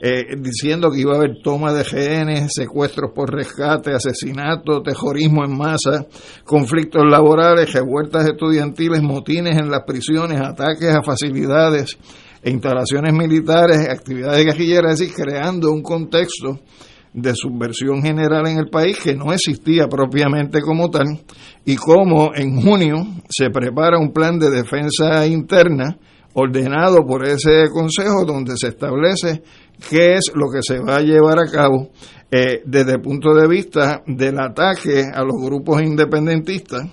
eh, 0.01 0.35
diciendo 0.37 0.89
que 0.89 1.01
iba 1.01 1.13
a 1.13 1.17
haber 1.17 1.41
toma 1.43 1.73
de 1.73 1.83
genes, 1.83 2.51
secuestros 2.55 3.11
por 3.13 3.33
rescate, 3.33 3.91
asesinatos, 3.91 4.81
terrorismo 4.83 5.43
en 5.43 5.57
masa, 5.57 6.05
conflictos 6.45 7.03
laborales, 7.05 7.73
revueltas 7.73 8.25
estudiantiles, 8.25 9.01
motines 9.01 9.57
en 9.57 9.69
las 9.69 9.83
prisiones, 9.85 10.39
ataques 10.39 10.95
a 10.95 11.03
facilidades 11.03 11.97
e 12.41 12.49
instalaciones 12.49 13.13
militares, 13.13 13.89
actividades 13.89 14.45
guerrilleras, 14.45 14.93
es 14.93 14.99
decir, 14.99 15.15
creando 15.15 15.71
un 15.71 15.81
contexto 15.81 16.59
de 17.13 17.33
subversión 17.35 18.01
general 18.01 18.47
en 18.47 18.59
el 18.59 18.69
país 18.69 18.97
que 19.03 19.15
no 19.15 19.33
existía 19.33 19.87
propiamente 19.87 20.61
como 20.61 20.89
tal 20.89 21.07
y 21.65 21.75
como 21.75 22.33
en 22.35 22.61
junio 22.61 23.05
se 23.27 23.49
prepara 23.49 23.97
un 23.97 24.13
plan 24.13 24.39
de 24.39 24.49
defensa 24.49 25.25
interna 25.25 25.97
ordenado 26.33 27.05
por 27.05 27.25
ese 27.27 27.69
consejo 27.71 28.25
donde 28.25 28.55
se 28.57 28.67
establece 28.67 29.41
qué 29.89 30.13
es 30.13 30.31
lo 30.33 30.49
que 30.51 30.59
se 30.61 30.79
va 30.79 30.97
a 30.97 31.01
llevar 31.01 31.39
a 31.39 31.49
cabo 31.49 31.89
eh, 32.31 32.61
desde 32.65 32.93
el 32.93 33.01
punto 33.01 33.33
de 33.33 33.47
vista 33.47 34.03
del 34.05 34.39
ataque 34.39 35.03
a 35.11 35.23
los 35.23 35.35
grupos 35.41 35.81
independentistas 35.81 36.83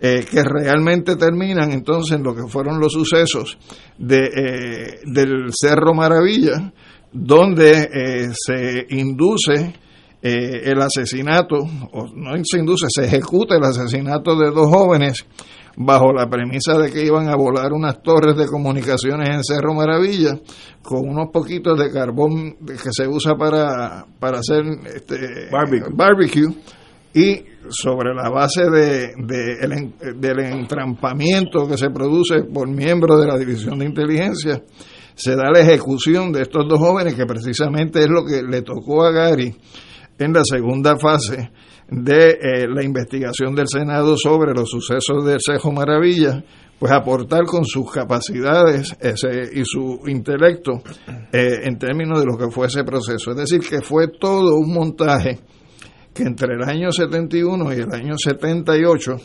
eh, 0.00 0.24
que 0.28 0.42
realmente 0.42 1.16
terminan 1.16 1.70
entonces 1.72 2.16
en 2.16 2.24
lo 2.24 2.34
que 2.34 2.48
fueron 2.48 2.80
los 2.80 2.92
sucesos 2.92 3.58
de, 3.98 4.18
eh, 4.18 5.00
del 5.04 5.52
Cerro 5.52 5.94
Maravilla, 5.94 6.72
donde 7.12 8.30
se 8.32 8.86
induce 8.90 9.74
el 10.22 10.80
asesinato, 10.80 11.56
o 11.56 12.06
no 12.14 12.32
se 12.44 12.58
induce, 12.58 12.86
se 12.88 13.04
ejecuta 13.04 13.56
el 13.56 13.64
asesinato 13.64 14.36
de 14.36 14.50
dos 14.50 14.68
jóvenes 14.68 15.26
bajo 15.76 16.12
la 16.12 16.28
premisa 16.28 16.78
de 16.78 16.90
que 16.90 17.04
iban 17.04 17.28
a 17.28 17.36
volar 17.36 17.72
unas 17.72 18.02
torres 18.02 18.36
de 18.36 18.46
comunicaciones 18.46 19.28
en 19.28 19.44
Cerro 19.44 19.74
Maravilla 19.74 20.38
con 20.82 21.08
unos 21.08 21.30
poquitos 21.32 21.78
de 21.78 21.90
carbón 21.90 22.56
que 22.66 22.90
se 22.90 23.06
usa 23.06 23.34
para, 23.36 24.06
para 24.18 24.38
hacer 24.38 24.64
este, 24.94 25.48
barbecue. 25.92 26.48
y 27.14 27.44
sobre 27.68 28.14
la 28.14 28.30
base 28.30 28.68
de, 28.68 29.12
del 30.16 30.40
entrampamiento 30.40 31.68
que 31.68 31.76
se 31.76 31.90
produce 31.90 32.42
por 32.42 32.68
miembros 32.68 33.20
de 33.20 33.26
la 33.26 33.38
División 33.38 33.78
de 33.78 33.86
Inteligencia, 33.86 34.62
se 35.14 35.36
da 35.36 35.50
la 35.52 35.60
ejecución 35.60 36.32
de 36.32 36.42
estos 36.42 36.66
dos 36.68 36.78
jóvenes, 36.78 37.14
que 37.14 37.26
precisamente 37.26 38.00
es 38.00 38.08
lo 38.08 38.24
que 38.24 38.42
le 38.42 38.62
tocó 38.62 39.04
a 39.04 39.12
Gary 39.12 39.54
en 40.18 40.32
la 40.32 40.42
segunda 40.44 40.96
fase 40.96 41.50
de 41.90 42.38
eh, 42.40 42.68
la 42.68 42.84
investigación 42.84 43.54
del 43.54 43.66
Senado 43.68 44.16
sobre 44.16 44.54
los 44.54 44.70
sucesos 44.70 45.24
del 45.24 45.40
Cejo 45.44 45.72
Maravilla, 45.72 46.42
pues 46.78 46.92
aportar 46.92 47.44
con 47.44 47.64
sus 47.64 47.90
capacidades 47.90 48.96
y 49.52 49.62
su 49.64 50.00
intelecto 50.06 50.82
eh, 51.32 51.60
en 51.64 51.78
términos 51.78 52.20
de 52.20 52.26
lo 52.26 52.38
que 52.38 52.50
fue 52.50 52.68
ese 52.68 52.84
proceso. 52.84 53.32
Es 53.32 53.36
decir, 53.36 53.60
que 53.60 53.82
fue 53.82 54.08
todo 54.08 54.54
un 54.54 54.72
montaje 54.72 55.40
que 56.14 56.22
entre 56.22 56.54
el 56.54 56.62
año 56.62 56.90
71 56.90 57.72
y 57.74 57.76
el 57.76 57.92
año 57.92 58.14
78 58.16 59.16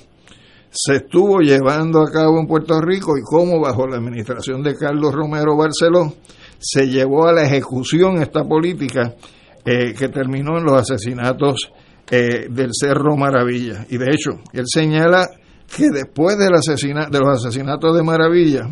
se 0.70 0.96
estuvo 0.96 1.40
llevando 1.40 2.02
a 2.02 2.12
cabo 2.12 2.40
en 2.40 2.48
Puerto 2.48 2.82
Rico 2.82 3.18
y 3.18 3.22
cómo 3.22 3.62
bajo 3.62 3.88
la 3.88 3.98
administración 3.98 4.62
de 4.62 4.76
Carlos 4.76 5.14
Romero 5.14 5.56
Barceló 5.56 6.14
se 6.60 6.88
llevó 6.88 7.28
a 7.28 7.34
la 7.34 7.44
ejecución 7.44 8.22
esta 8.22 8.44
política 8.44 9.16
eh, 9.64 9.94
que 9.98 10.10
terminó 10.10 10.58
en 10.58 10.66
los 10.66 10.82
asesinatos 10.82 11.72
eh, 12.10 12.48
del 12.50 12.70
Cerro 12.72 13.18
Maravilla. 13.18 13.86
Y 13.90 13.98
de 13.98 14.12
hecho, 14.12 14.40
él 14.54 14.66
señala 14.68 15.28
que 15.76 15.90
después 15.90 16.38
del 16.38 16.54
asesina, 16.54 17.08
de 17.08 17.20
los 17.20 17.44
asesinatos 17.44 17.96
de 17.96 18.04
Maravilla, 18.04 18.70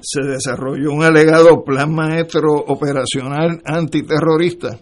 se 0.00 0.20
desarrolló 0.20 0.92
un 0.92 1.02
alegado 1.02 1.64
plan 1.64 1.92
maestro 1.94 2.52
operacional 2.52 3.62
antiterrorista, 3.64 4.78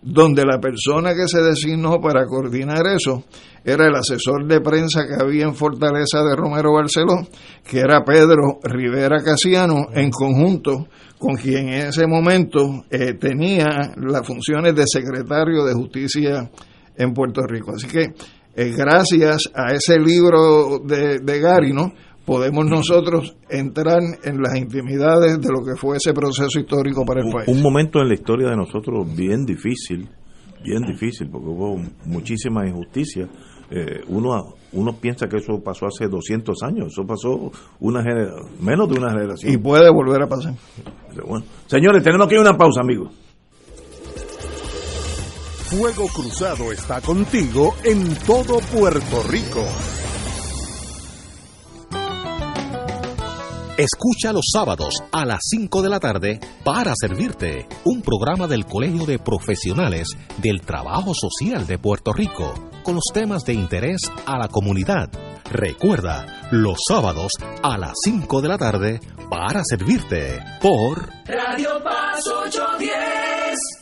donde 0.00 0.44
la 0.44 0.58
persona 0.58 1.14
que 1.14 1.28
se 1.28 1.42
designó 1.42 2.00
para 2.00 2.24
coordinar 2.26 2.86
eso 2.86 3.22
era 3.64 3.86
el 3.86 3.94
asesor 3.94 4.46
de 4.46 4.60
prensa 4.60 5.06
que 5.06 5.22
había 5.22 5.44
en 5.44 5.54
Fortaleza 5.54 6.24
de 6.24 6.34
Romero 6.34 6.72
Barceló, 6.72 7.28
que 7.64 7.80
era 7.80 8.02
Pedro 8.02 8.58
Rivera 8.64 9.18
Casiano, 9.22 9.88
en 9.92 10.10
conjunto 10.10 10.88
con 11.18 11.36
quien 11.36 11.68
en 11.68 11.86
ese 11.88 12.06
momento 12.06 12.84
eh, 12.90 13.14
tenía 13.14 13.92
las 13.96 14.26
funciones 14.26 14.74
de 14.74 14.84
secretario 14.86 15.64
de 15.64 15.74
Justicia 15.74 16.50
en 16.96 17.12
Puerto 17.12 17.42
Rico. 17.42 17.72
Así 17.74 17.86
que 17.86 18.14
eh, 18.54 18.72
gracias 18.76 19.50
a 19.54 19.72
ese 19.74 19.98
libro 19.98 20.78
de, 20.84 21.18
de 21.20 21.40
Gary, 21.40 21.72
¿no? 21.72 21.92
podemos 22.24 22.66
nosotros 22.66 23.36
entrar 23.48 24.00
en 24.22 24.40
las 24.40 24.56
intimidades 24.56 25.40
de 25.40 25.48
lo 25.48 25.64
que 25.64 25.76
fue 25.76 25.96
ese 25.96 26.12
proceso 26.12 26.58
histórico 26.58 27.04
para 27.04 27.20
el 27.20 27.32
país. 27.32 27.48
Un 27.48 27.62
momento 27.62 28.00
en 28.00 28.08
la 28.08 28.14
historia 28.14 28.48
de 28.48 28.56
nosotros 28.56 29.06
bien 29.14 29.44
difícil, 29.44 30.08
bien 30.62 30.82
difícil, 30.82 31.28
porque 31.30 31.48
hubo 31.48 31.76
muchísima 32.04 32.66
injusticia. 32.66 33.28
Eh, 33.70 34.02
uno 34.08 34.54
uno 34.72 34.92
piensa 34.98 35.26
que 35.28 35.36
eso 35.36 35.60
pasó 35.62 35.86
hace 35.86 36.08
200 36.08 36.62
años, 36.62 36.88
eso 36.92 37.04
pasó 37.06 37.50
una 37.80 38.02
menos 38.60 38.88
de 38.88 38.98
una 38.98 39.10
generación. 39.10 39.52
Y 39.52 39.58
puede 39.58 39.90
volver 39.90 40.22
a 40.22 40.26
pasar. 40.26 40.54
señores, 41.66 42.02
tenemos 42.02 42.26
que 42.26 42.34
ir 42.34 42.38
a 42.38 42.42
una 42.42 42.56
pausa, 42.56 42.80
amigos. 42.80 43.12
Fuego 45.72 46.06
Cruzado 46.08 46.70
está 46.70 47.00
contigo 47.00 47.74
en 47.82 48.14
todo 48.26 48.58
Puerto 48.58 49.22
Rico. 49.22 49.64
Escucha 53.78 54.34
los 54.34 54.44
sábados 54.52 55.02
a 55.12 55.24
las 55.24 55.38
5 55.48 55.80
de 55.80 55.88
la 55.88 55.98
tarde 55.98 56.40
para 56.62 56.92
servirte 56.94 57.66
un 57.84 58.02
programa 58.02 58.46
del 58.46 58.66
Colegio 58.66 59.06
de 59.06 59.18
Profesionales 59.18 60.08
del 60.42 60.60
Trabajo 60.60 61.14
Social 61.14 61.66
de 61.66 61.78
Puerto 61.78 62.12
Rico 62.12 62.52
con 62.82 62.96
los 62.96 63.06
temas 63.14 63.42
de 63.46 63.54
interés 63.54 64.02
a 64.26 64.36
la 64.36 64.48
comunidad. 64.48 65.08
Recuerda, 65.50 66.50
los 66.50 66.80
sábados 66.86 67.32
a 67.62 67.78
las 67.78 67.94
5 68.04 68.42
de 68.42 68.48
la 68.48 68.58
tarde 68.58 69.00
para 69.30 69.62
servirte 69.64 70.38
por 70.60 71.08
Radio 71.24 71.82
Paz 71.82 72.26
810. 72.26 73.81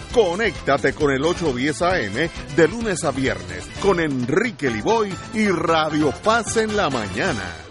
Conéctate 0.13 0.93
con 0.93 1.11
el 1.11 1.23
810 1.23 1.81
AM 1.81 2.29
de 2.55 2.67
lunes 2.67 3.03
a 3.05 3.11
viernes 3.11 3.65
con 3.81 3.99
Enrique 4.01 4.69
Liboy 4.69 5.13
y 5.33 5.47
Radio 5.47 6.11
Paz 6.23 6.57
en 6.57 6.75
la 6.75 6.89
mañana. 6.89 7.70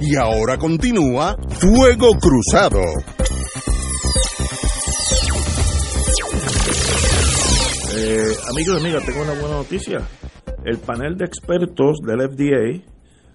Y 0.00 0.16
ahora 0.16 0.58
continúa 0.58 1.36
Fuego 1.48 2.08
Cruzado. 2.20 2.80
Eh, 7.96 8.34
amigos 8.50 8.76
y 8.76 8.80
amigas, 8.80 9.06
tengo 9.06 9.22
una 9.22 9.40
buena 9.40 9.56
noticia. 9.56 10.00
El 10.64 10.78
panel 10.78 11.16
de 11.16 11.26
expertos 11.26 11.98
del 12.04 12.28
FDA 12.28 12.82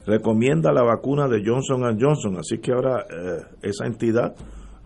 recomienda 0.06 0.74
la 0.74 0.84
vacuna 0.84 1.30
de 1.30 1.42
Johnson 1.46 1.98
Johnson, 1.98 2.38
así 2.38 2.58
que 2.58 2.74
ahora 2.74 3.06
eh, 3.10 3.42
esa 3.62 3.86
entidad 3.86 4.36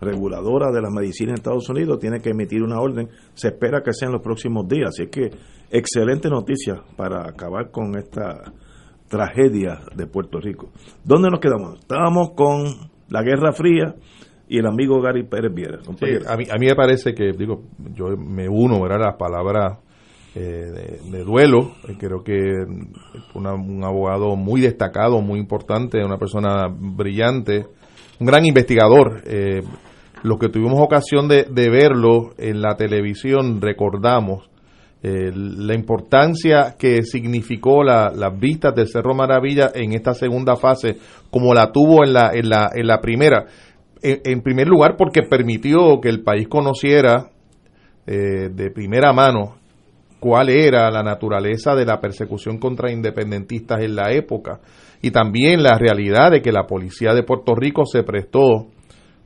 reguladora 0.00 0.70
de 0.70 0.80
la 0.80 0.90
medicina 0.90 1.30
en 1.30 1.38
Estados 1.38 1.68
Unidos 1.68 1.98
tiene 1.98 2.20
que 2.20 2.30
emitir 2.30 2.62
una 2.62 2.78
orden. 2.78 3.08
Se 3.34 3.48
espera 3.48 3.82
que 3.82 3.92
sea 3.92 4.06
en 4.06 4.12
los 4.12 4.22
próximos 4.22 4.68
días, 4.68 4.90
así 4.90 5.08
que 5.08 5.30
excelente 5.70 6.28
noticia 6.28 6.80
para 6.96 7.28
acabar 7.28 7.72
con 7.72 7.98
esta 7.98 8.52
tragedia 9.08 9.80
de 9.96 10.06
Puerto 10.06 10.38
Rico. 10.38 10.70
¿Dónde 11.02 11.30
nos 11.30 11.40
quedamos? 11.40 11.80
Estábamos 11.80 12.30
con 12.36 12.64
la 13.08 13.22
Guerra 13.22 13.52
Fría 13.52 13.96
y 14.54 14.58
el 14.58 14.66
amigo 14.66 15.00
Gary 15.00 15.24
Pérez 15.24 15.52
Viera. 15.52 15.78
a, 16.28 16.36
mí, 16.36 16.44
a 16.48 16.58
mí 16.58 16.66
me 16.66 16.76
parece 16.76 17.12
que, 17.12 17.32
digo, 17.36 17.62
yo 17.92 18.16
me 18.16 18.48
uno 18.48 18.84
a 18.84 18.98
las 18.98 19.16
palabras 19.16 19.78
eh, 20.36 21.00
de, 21.10 21.24
duelo. 21.24 21.72
Eh, 21.88 21.96
creo 21.98 22.22
que 22.22 22.32
un 23.34 23.84
abogado 23.84 24.36
muy 24.36 24.60
destacado, 24.60 25.20
muy 25.20 25.40
importante, 25.40 26.04
una 26.04 26.18
persona 26.18 26.68
brillante, 26.70 27.66
un 28.20 28.26
gran 28.28 28.44
investigador. 28.44 29.22
Eh, 29.26 29.62
los 30.22 30.38
que 30.38 30.50
tuvimos 30.50 30.78
ocasión 30.78 31.26
de, 31.26 31.46
de 31.50 31.68
verlo 31.68 32.30
en 32.38 32.62
la 32.62 32.76
televisión 32.76 33.60
recordamos 33.60 34.48
la 35.06 35.74
importancia 35.74 36.76
que 36.78 37.02
significó 37.02 37.84
la, 37.84 38.10
las 38.10 38.38
vistas 38.40 38.74
del 38.74 38.88
Cerro 38.88 39.14
Maravilla 39.14 39.70
en 39.74 39.92
esta 39.92 40.14
segunda 40.14 40.56
fase, 40.56 40.96
como 41.30 41.52
la 41.52 41.72
tuvo 41.72 42.02
en 42.06 42.14
la, 42.14 42.30
en 42.32 42.48
la, 42.48 42.70
en 42.74 42.86
la 42.86 43.02
primera 43.02 43.44
en, 44.04 44.42
primer 44.42 44.68
lugar 44.68 44.96
porque 44.96 45.22
permitió 45.22 46.00
que 46.00 46.10
el 46.10 46.22
país 46.22 46.46
conociera 46.46 47.30
eh, 48.06 48.50
de 48.52 48.70
primera 48.70 49.12
mano 49.14 49.56
cuál 50.20 50.50
era 50.50 50.90
la 50.90 51.02
naturaleza 51.02 51.74
de 51.74 51.86
la 51.86 52.00
persecución 52.00 52.58
contra 52.58 52.92
independentistas 52.92 53.82
en 53.82 53.96
la 53.96 54.12
época 54.12 54.60
y 55.00 55.10
también 55.10 55.62
la 55.62 55.78
realidad 55.78 56.30
de 56.30 56.42
que 56.42 56.52
la 56.52 56.66
policía 56.66 57.14
de 57.14 57.22
Puerto 57.22 57.54
Rico 57.54 57.84
se 57.86 58.02
prestó 58.02 58.66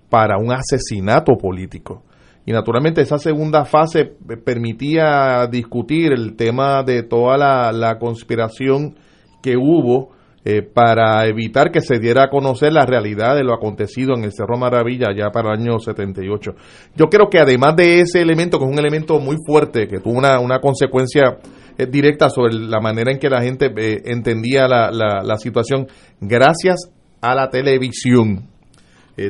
para 0.08 0.38
un 0.38 0.52
asesinato 0.52 1.36
político. 1.36 2.04
Y 2.46 2.52
naturalmente 2.52 3.02
esa 3.02 3.18
segunda 3.18 3.64
fase 3.64 4.12
permitía 4.44 5.46
discutir 5.50 6.12
el 6.12 6.34
tema 6.34 6.82
de 6.82 7.02
toda 7.02 7.36
la, 7.36 7.72
la 7.72 7.98
conspiración 7.98 8.96
que 9.42 9.56
hubo 9.56 10.17
eh, 10.50 10.62
para 10.62 11.26
evitar 11.26 11.70
que 11.70 11.82
se 11.82 11.98
diera 11.98 12.24
a 12.24 12.30
conocer 12.30 12.72
la 12.72 12.86
realidad 12.86 13.36
de 13.36 13.44
lo 13.44 13.52
acontecido 13.52 14.14
en 14.14 14.24
el 14.24 14.32
Cerro 14.32 14.56
Maravilla 14.56 15.08
ya 15.14 15.28
para 15.28 15.52
el 15.52 15.60
año 15.60 15.78
78. 15.78 16.52
Yo 16.96 17.10
creo 17.10 17.28
que 17.28 17.38
además 17.38 17.76
de 17.76 18.00
ese 18.00 18.22
elemento, 18.22 18.58
que 18.58 18.64
es 18.64 18.70
un 18.70 18.78
elemento 18.78 19.20
muy 19.20 19.36
fuerte, 19.46 19.86
que 19.86 20.00
tuvo 20.00 20.16
una, 20.16 20.40
una 20.40 20.58
consecuencia 20.58 21.36
eh, 21.76 21.84
directa 21.84 22.30
sobre 22.30 22.54
la 22.54 22.80
manera 22.80 23.12
en 23.12 23.18
que 23.18 23.28
la 23.28 23.42
gente 23.42 23.70
eh, 23.76 24.00
entendía 24.06 24.66
la, 24.66 24.90
la, 24.90 25.36
situación, 25.36 25.86
gracias 26.18 26.94
a 27.20 27.34
la 27.34 27.50
televisión. 27.50 28.48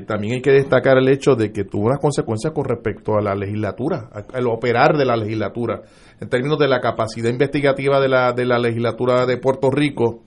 también 0.07 0.35
hay 0.35 0.41
que 0.41 0.53
destacar 0.53 0.99
el 0.99 1.09
hecho 1.09 1.35
de 1.35 1.51
que 1.51 1.65
tuvo 1.65 1.87
unas 1.87 1.99
consecuencias 1.99 2.53
con 2.53 2.65
respecto 2.65 3.17
a 3.17 3.21
la 3.21 3.35
legislatura, 3.35 4.09
al 4.33 4.47
operar 4.47 4.97
de 4.97 5.05
la 5.05 5.17
legislatura, 5.17 5.83
en 6.21 6.29
términos 6.29 6.61
de 6.61 6.69
la 6.69 6.79
capacidad 6.79 7.29
investigativa 7.29 8.01
de 8.01 8.09
la, 8.09 8.33
de 8.33 8.45
la 8.45 8.61
legislatura 8.61 9.27
de 9.27 9.37
Puerto 9.39 9.69
Rico, 9.73 10.23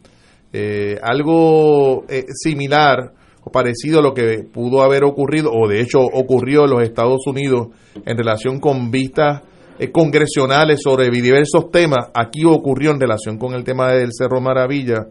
eh, 0.53 0.97
algo 1.01 2.05
eh, 2.09 2.25
similar 2.33 3.13
o 3.43 3.51
parecido 3.51 3.99
a 3.99 4.03
lo 4.03 4.13
que 4.13 4.43
pudo 4.43 4.81
haber 4.81 5.03
ocurrido, 5.03 5.51
o 5.51 5.67
de 5.67 5.81
hecho 5.81 5.99
ocurrió 5.99 6.65
en 6.65 6.71
los 6.71 6.83
Estados 6.83 7.25
Unidos 7.25 7.69
en 8.05 8.17
relación 8.17 8.59
con 8.59 8.91
vistas 8.91 9.41
eh, 9.79 9.91
congresionales 9.91 10.79
sobre 10.83 11.09
diversos 11.09 11.71
temas. 11.71 12.09
Aquí 12.13 12.45
ocurrió 12.45 12.91
en 12.91 12.99
relación 12.99 13.37
con 13.37 13.53
el 13.55 13.63
tema 13.63 13.91
del 13.91 14.11
Cerro 14.11 14.39
Maravilla 14.39 15.07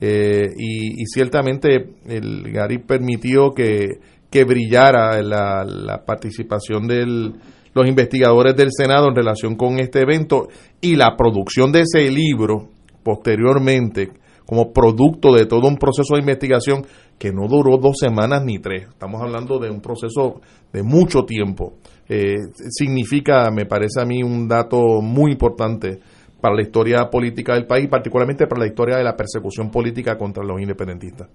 eh, 0.00 0.48
y, 0.56 1.04
ciertamente 1.06 1.90
el 2.06 2.50
Gary 2.50 2.78
permitió 2.78 3.50
que, 3.50 3.98
que 4.30 4.44
brillara 4.44 5.20
la, 5.22 5.64
la 5.64 6.04
participación 6.04 6.86
de 6.88 7.04
los 7.04 7.86
investigadores 7.86 8.56
del 8.56 8.70
Senado 8.72 9.08
en 9.08 9.14
relación 9.14 9.56
con 9.56 9.78
este 9.78 10.00
evento 10.00 10.48
y 10.80 10.96
la 10.96 11.16
producción 11.16 11.70
de 11.70 11.82
ese 11.82 12.10
libro 12.10 12.70
posteriormente 13.02 14.10
como 14.46 14.72
producto 14.72 15.32
de 15.32 15.46
todo 15.46 15.68
un 15.68 15.76
proceso 15.76 16.14
de 16.14 16.20
investigación 16.20 16.84
que 17.18 17.32
no 17.32 17.48
duró 17.48 17.78
dos 17.78 17.96
semanas 17.98 18.44
ni 18.44 18.58
tres. 18.58 18.88
Estamos 18.88 19.22
hablando 19.22 19.58
de 19.58 19.70
un 19.70 19.80
proceso 19.80 20.40
de 20.72 20.82
mucho 20.82 21.24
tiempo. 21.24 21.74
Eh, 22.08 22.36
significa, 22.70 23.50
me 23.50 23.66
parece 23.66 24.00
a 24.00 24.04
mí, 24.04 24.22
un 24.22 24.46
dato 24.46 25.00
muy 25.00 25.32
importante 25.32 26.00
para 26.40 26.56
la 26.56 26.62
historia 26.62 27.08
política 27.10 27.54
del 27.54 27.66
país, 27.66 27.88
particularmente 27.88 28.46
para 28.46 28.60
la 28.60 28.66
historia 28.66 28.96
de 28.96 29.04
la 29.04 29.16
persecución 29.16 29.70
política 29.70 30.18
contra 30.18 30.44
los 30.44 30.60
independentistas. 30.60 31.28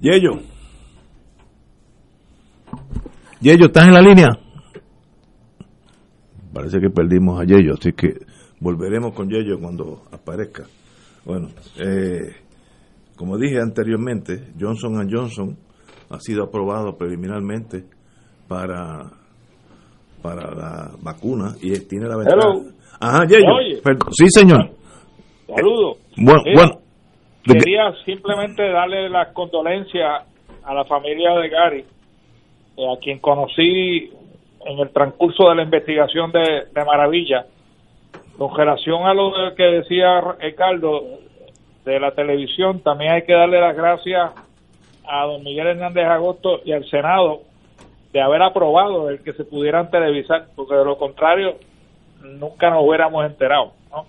Yello. 0.00 0.40
Yello, 3.40 3.66
¿estás 3.66 3.86
en 3.86 3.94
la 3.94 4.00
línea? 4.00 4.28
Parece 6.52 6.80
que 6.80 6.90
perdimos 6.90 7.40
a 7.40 7.44
Yello, 7.44 7.74
así 7.74 7.92
que 7.92 8.14
volveremos 8.60 9.14
con 9.14 9.28
Yello 9.28 9.60
cuando 9.60 10.02
aparezca. 10.10 10.64
Bueno, 11.24 11.48
eh, 11.78 12.34
como 13.16 13.38
dije 13.38 13.60
anteriormente, 13.60 14.52
Johnson 14.58 15.08
Johnson 15.10 15.56
ha 16.10 16.18
sido 16.18 16.44
aprobado 16.44 16.96
preliminarmente 16.96 17.84
para 18.48 19.10
para 20.22 20.54
la 20.54 20.90
vacuna 21.02 21.54
y 21.60 21.72
tiene 21.86 22.06
la 22.08 22.16
ventaja. 22.16 22.48
Ajá, 23.00 23.26
Sí, 23.26 24.26
señor. 24.28 24.70
Saludos. 25.46 25.98
Bueno, 26.16 26.42
bueno. 26.54 26.78
Quería 27.44 27.92
simplemente 28.04 28.62
darle 28.70 29.10
las 29.10 29.32
condolencias 29.32 30.22
a 30.62 30.74
la 30.74 30.84
familia 30.84 31.32
de 31.34 31.48
Gary, 31.48 31.84
eh, 32.76 32.86
a 32.86 32.96
quien 33.00 33.18
conocí 33.18 34.10
en 34.64 34.78
el 34.78 34.90
transcurso 34.92 35.48
de 35.48 35.56
la 35.56 35.64
investigación 35.64 36.30
de, 36.30 36.66
de 36.72 36.84
Maravilla. 36.84 37.46
Con 38.38 38.56
relación 38.56 39.06
a 39.06 39.14
lo 39.14 39.32
que 39.54 39.64
decía 39.64 40.20
Ricardo 40.40 41.02
de 41.84 42.00
la 42.00 42.12
televisión, 42.12 42.80
también 42.80 43.12
hay 43.12 43.22
que 43.22 43.32
darle 43.32 43.60
las 43.60 43.76
gracias 43.76 44.30
a 45.04 45.24
don 45.26 45.42
Miguel 45.42 45.66
Hernández 45.66 46.06
Agosto 46.06 46.60
y 46.64 46.72
al 46.72 46.88
Senado 46.88 47.42
de 48.12 48.20
haber 48.20 48.42
aprobado 48.42 49.08
el 49.08 49.22
que 49.22 49.32
se 49.32 49.44
pudieran 49.44 49.90
televisar, 49.90 50.46
porque 50.54 50.74
de 50.74 50.84
lo 50.84 50.98
contrario 50.98 51.56
nunca 52.22 52.70
nos 52.70 52.84
hubiéramos 52.86 53.24
enterado. 53.26 53.72
¿no? 53.90 54.06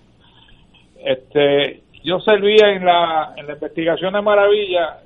Este, 1.04 1.82
yo 2.02 2.20
servía 2.20 2.70
en 2.72 2.84
la, 2.84 3.32
en 3.36 3.46
la 3.46 3.54
investigación 3.54 4.12
de 4.14 4.22
Maravilla, 4.22 5.00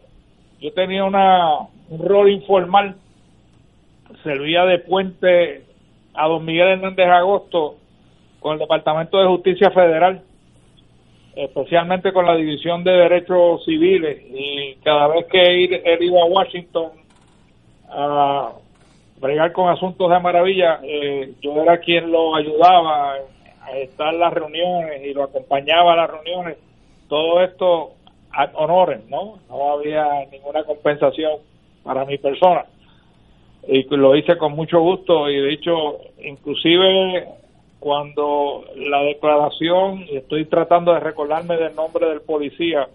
yo 0.60 0.72
tenía 0.72 1.04
una, 1.04 1.60
un 1.88 2.06
rol 2.06 2.30
informal, 2.30 2.96
servía 4.22 4.64
de 4.64 4.78
puente 4.78 5.64
a 6.14 6.26
don 6.26 6.44
Miguel 6.44 6.68
Hernández 6.68 7.06
Agosto 7.06 7.76
con 8.40 8.54
el 8.54 8.58
Departamento 8.58 9.18
de 9.18 9.26
Justicia 9.26 9.70
Federal, 9.70 10.22
especialmente 11.34 12.12
con 12.12 12.26
la 12.26 12.36
División 12.36 12.84
de 12.84 12.92
Derechos 12.92 13.64
Civiles, 13.64 14.22
y 14.30 14.74
cada 14.84 15.08
vez 15.08 15.26
que 15.26 15.64
él 15.64 15.98
iba 16.02 16.22
a 16.22 16.26
Washington 16.26 16.90
a 17.90 18.52
bregar 19.20 19.52
con 19.52 19.68
asuntos 19.68 20.10
de 20.10 20.20
maravilla, 20.20 20.80
eh, 20.82 21.32
yo 21.40 21.60
era 21.62 21.78
quien 21.78 22.10
lo 22.10 22.34
ayudaba 22.36 23.14
a 23.62 23.72
estar 23.78 24.14
en 24.14 24.20
las 24.20 24.32
reuniones 24.32 25.04
y 25.04 25.12
lo 25.12 25.24
acompañaba 25.24 25.92
a 25.92 25.96
las 25.96 26.10
reuniones. 26.10 26.58
Todo 27.08 27.42
esto 27.42 27.92
a 28.32 28.50
honores, 28.54 29.00
¿no? 29.08 29.38
No 29.48 29.72
había 29.72 30.06
ninguna 30.30 30.62
compensación 30.64 31.38
para 31.82 32.04
mi 32.04 32.18
persona. 32.18 32.66
Y 33.66 33.84
lo 33.94 34.16
hice 34.16 34.36
con 34.38 34.52
mucho 34.52 34.80
gusto 34.80 35.28
y 35.28 35.36
de 35.36 35.52
hecho, 35.52 35.98
inclusive 36.22 37.28
cuando 37.78 38.64
la 38.76 39.02
declaración, 39.02 40.04
y 40.10 40.16
estoy 40.16 40.46
tratando 40.46 40.92
de 40.92 41.00
recordarme 41.00 41.56
del 41.56 41.74
nombre 41.74 42.08
del 42.08 42.20
policía, 42.20 42.88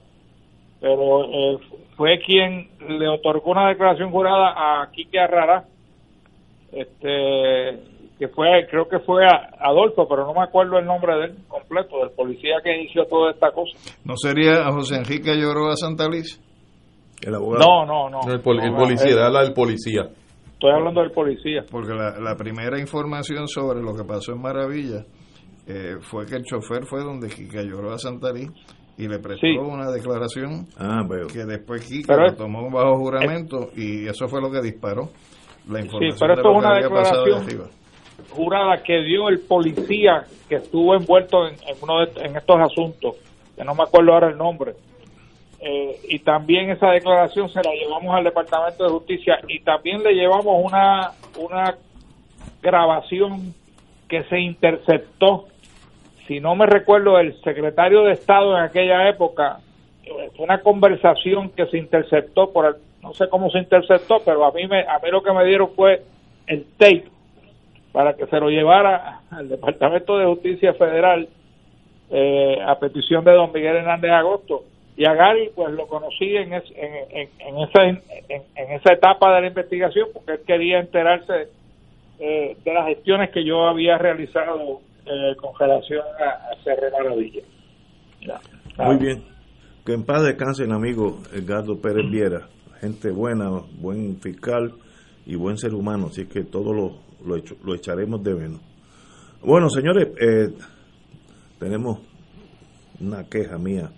pero 0.82 1.24
eh, 1.26 1.58
fue 1.96 2.20
quien 2.20 2.68
le 2.90 3.08
otorgó 3.08 3.52
una 3.52 3.70
declaración 3.70 4.12
jurada 4.12 4.54
a 4.56 4.92
Quique 4.92 5.20
Arrara, 5.20 5.66
este 6.72 7.94
que 8.20 8.28
fue 8.28 8.68
creo 8.70 8.88
que 8.88 9.00
fue 9.00 9.26
Adolfo 9.60 10.08
pero 10.08 10.26
no 10.26 10.34
me 10.34 10.44
acuerdo 10.44 10.78
el 10.78 10.86
nombre 10.86 11.16
del 11.16 11.36
completo 11.48 11.98
del 12.00 12.12
policía 12.12 12.58
que 12.64 12.76
inició 12.76 13.06
toda 13.06 13.32
esta 13.32 13.52
cosa. 13.52 13.78
No 14.06 14.16
sería 14.18 14.66
José 14.72 14.96
Enrique 14.96 15.36
Lloroa 15.36 15.76
Santaliz 15.76 16.40
el 17.22 17.36
abogado. 17.36 17.64
No 17.64 17.86
no 17.86 18.10
no. 18.10 18.32
El, 18.32 18.42
policía 18.42 19.26
habla 19.26 19.44
del 19.44 19.54
policía 19.54 20.10
estoy 20.64 20.72
hablando 20.72 21.02
del 21.02 21.12
policía. 21.12 21.66
Porque 21.70 21.94
la, 21.94 22.36
primera 22.36 22.80
información 22.80 23.48
sobre 23.48 23.82
lo 23.82 23.94
que 23.94 24.04
pasó 24.04 24.32
en 24.32 24.42
Maravilla 24.42 25.04
eh, 25.68 25.98
fue 26.02 26.26
que 26.26 26.36
el 26.36 26.44
chofer 26.44 26.86
fue 26.86 27.04
donde 27.04 27.28
Quique 27.28 27.64
Lloroa 27.64 27.98
Santaliz 27.98 28.50
y 28.98 29.08
le 29.08 29.20
prestó 29.20 29.48
una 29.62 29.92
declaración 29.92 30.68
ah, 30.78 31.02
que 31.32 31.46
después 31.46 31.88
Quique 31.88 32.14
lo 32.16 32.34
tomó 32.36 32.70
bajo 32.70 32.96
juramento 32.98 33.70
y 33.76 34.08
eso 34.08 34.28
fue 34.28 34.40
lo 34.40 34.52
que 34.52 34.62
disparó 34.62 35.10
sí, 35.66 36.10
pero 36.20 36.34
esto 36.34 36.52
es 36.52 36.58
una 36.58 36.76
declaración 36.76 37.70
jurada 38.30 38.84
que 38.84 39.02
dio 39.04 39.30
el 39.30 39.40
policía 39.40 40.24
que 40.48 40.56
estuvo 40.56 40.96
envuelto 40.96 41.48
en, 41.48 41.56
uno 41.82 42.04
en 42.04 42.36
estos 42.36 42.56
asuntos, 42.60 43.16
que 43.56 43.64
no 43.64 43.74
me 43.74 43.84
acuerdo 43.84 44.14
ahora 44.14 44.30
el 44.30 44.38
nombre. 44.38 44.74
Eh, 45.66 45.98
y 46.10 46.20
también 46.20 46.70
esa 46.70 46.92
declaración 46.92 47.48
se 47.48 47.64
la 47.64 47.72
llevamos 47.72 48.14
al 48.14 48.26
Departamento 48.26 48.84
de 48.84 48.90
Justicia 48.90 49.40
y 49.48 49.62
también 49.62 50.04
le 50.04 50.14
llevamos 50.14 50.62
una, 50.62 51.12
una 51.38 51.78
grabación 52.62 53.54
que 54.10 54.24
se 54.24 54.40
interceptó, 54.40 55.46
si 56.28 56.42
no 56.42 56.56
me 56.56 56.66
recuerdo, 56.66 57.18
el 57.18 57.40
secretario 57.44 58.04
de 58.04 58.12
Estado 58.12 58.58
en 58.58 58.64
aquella 58.64 59.08
época, 59.08 59.60
una 60.38 60.62
conversación 60.62 61.50
que 61.50 61.66
se 61.68 61.78
interceptó 61.78 62.52
por 62.52 62.66
el 62.66 62.76
no 63.04 63.14
sé 63.14 63.28
cómo 63.28 63.50
se 63.52 63.60
interceptó, 63.60 64.22
pero 64.26 64.46
a 64.46 64.52
mí, 64.52 64.66
me, 64.66 64.82
a 64.82 64.98
mí 65.00 65.12
lo 65.12 65.22
que 65.22 65.34
me 65.34 65.46
dieron 65.46 65.72
fue 65.76 66.02
el 66.48 66.66
tape 66.78 67.06
para 67.92 68.16
que 68.16 68.26
se 68.28 68.40
lo 68.40 68.50
llevara 68.50 69.22
al 69.30 69.50
Departamento 69.50 70.18
de 70.18 70.26
Justicia 70.26 70.74
Federal 70.74 71.28
eh, 72.10 72.58
a 72.66 72.80
petición 72.80 73.24
de 73.26 73.34
don 73.34 73.52
Miguel 73.52 73.76
Hernández 73.78 74.12
Agosto. 74.12 74.64
Y 74.96 75.06
a 75.06 75.14
Gary, 75.14 75.50
pues 75.56 75.74
lo 75.74 75.88
conocí 75.88 76.36
en, 76.36 76.54
en, 76.54 76.62
en, 77.40 77.58
esa, 77.60 77.84
en, 77.84 78.02
esa 78.56 78.94
etapa 78.94 79.34
de 79.36 79.42
la 79.42 79.48
investigación 79.48 80.10
porque 80.14 80.34
él 80.34 80.40
quería 80.46 80.80
enterarse 80.80 81.48
eh, 82.20 82.56
de 82.64 82.74
las 82.74 82.88
gestiones 82.88 83.32
que 83.32 83.44
yo 83.44 83.66
había 83.66 83.98
realizado 83.98 84.82
eh, 85.06 85.36
con 85.38 85.58
relación 85.60 86.04
a, 86.20 86.64
Cerro 86.64 86.92
Maravilla. 86.92 87.42
Muy 88.78 88.98
bien. 88.98 89.24
Que 89.86 89.94
en 89.94 90.06
paz 90.06 90.24
descanse 90.24 90.64
el 90.64 90.72
amigo 90.72 91.18
Edgardo 91.34 91.82
Pérez 91.82 92.10
Viera 92.10 92.48
gente 92.84 93.12
buena, 93.12 93.50
buen 93.80 94.20
fiscal 94.20 94.74
y 95.26 95.36
buen 95.36 95.58
ser 95.58 95.74
humano, 95.74 96.08
así 96.08 96.26
que 96.26 96.44
todo 96.44 96.74
lo, 96.74 96.98
lo, 97.26 97.76
echaremos 97.76 98.22
de 98.22 98.36
menos. 98.36 98.60
Bueno, 99.42 99.70
señores, 99.70 100.10
eh, 100.20 100.54
tenemos 101.60 102.00
una 103.00 103.24
queja 103.24 103.58
mía. 103.58 103.90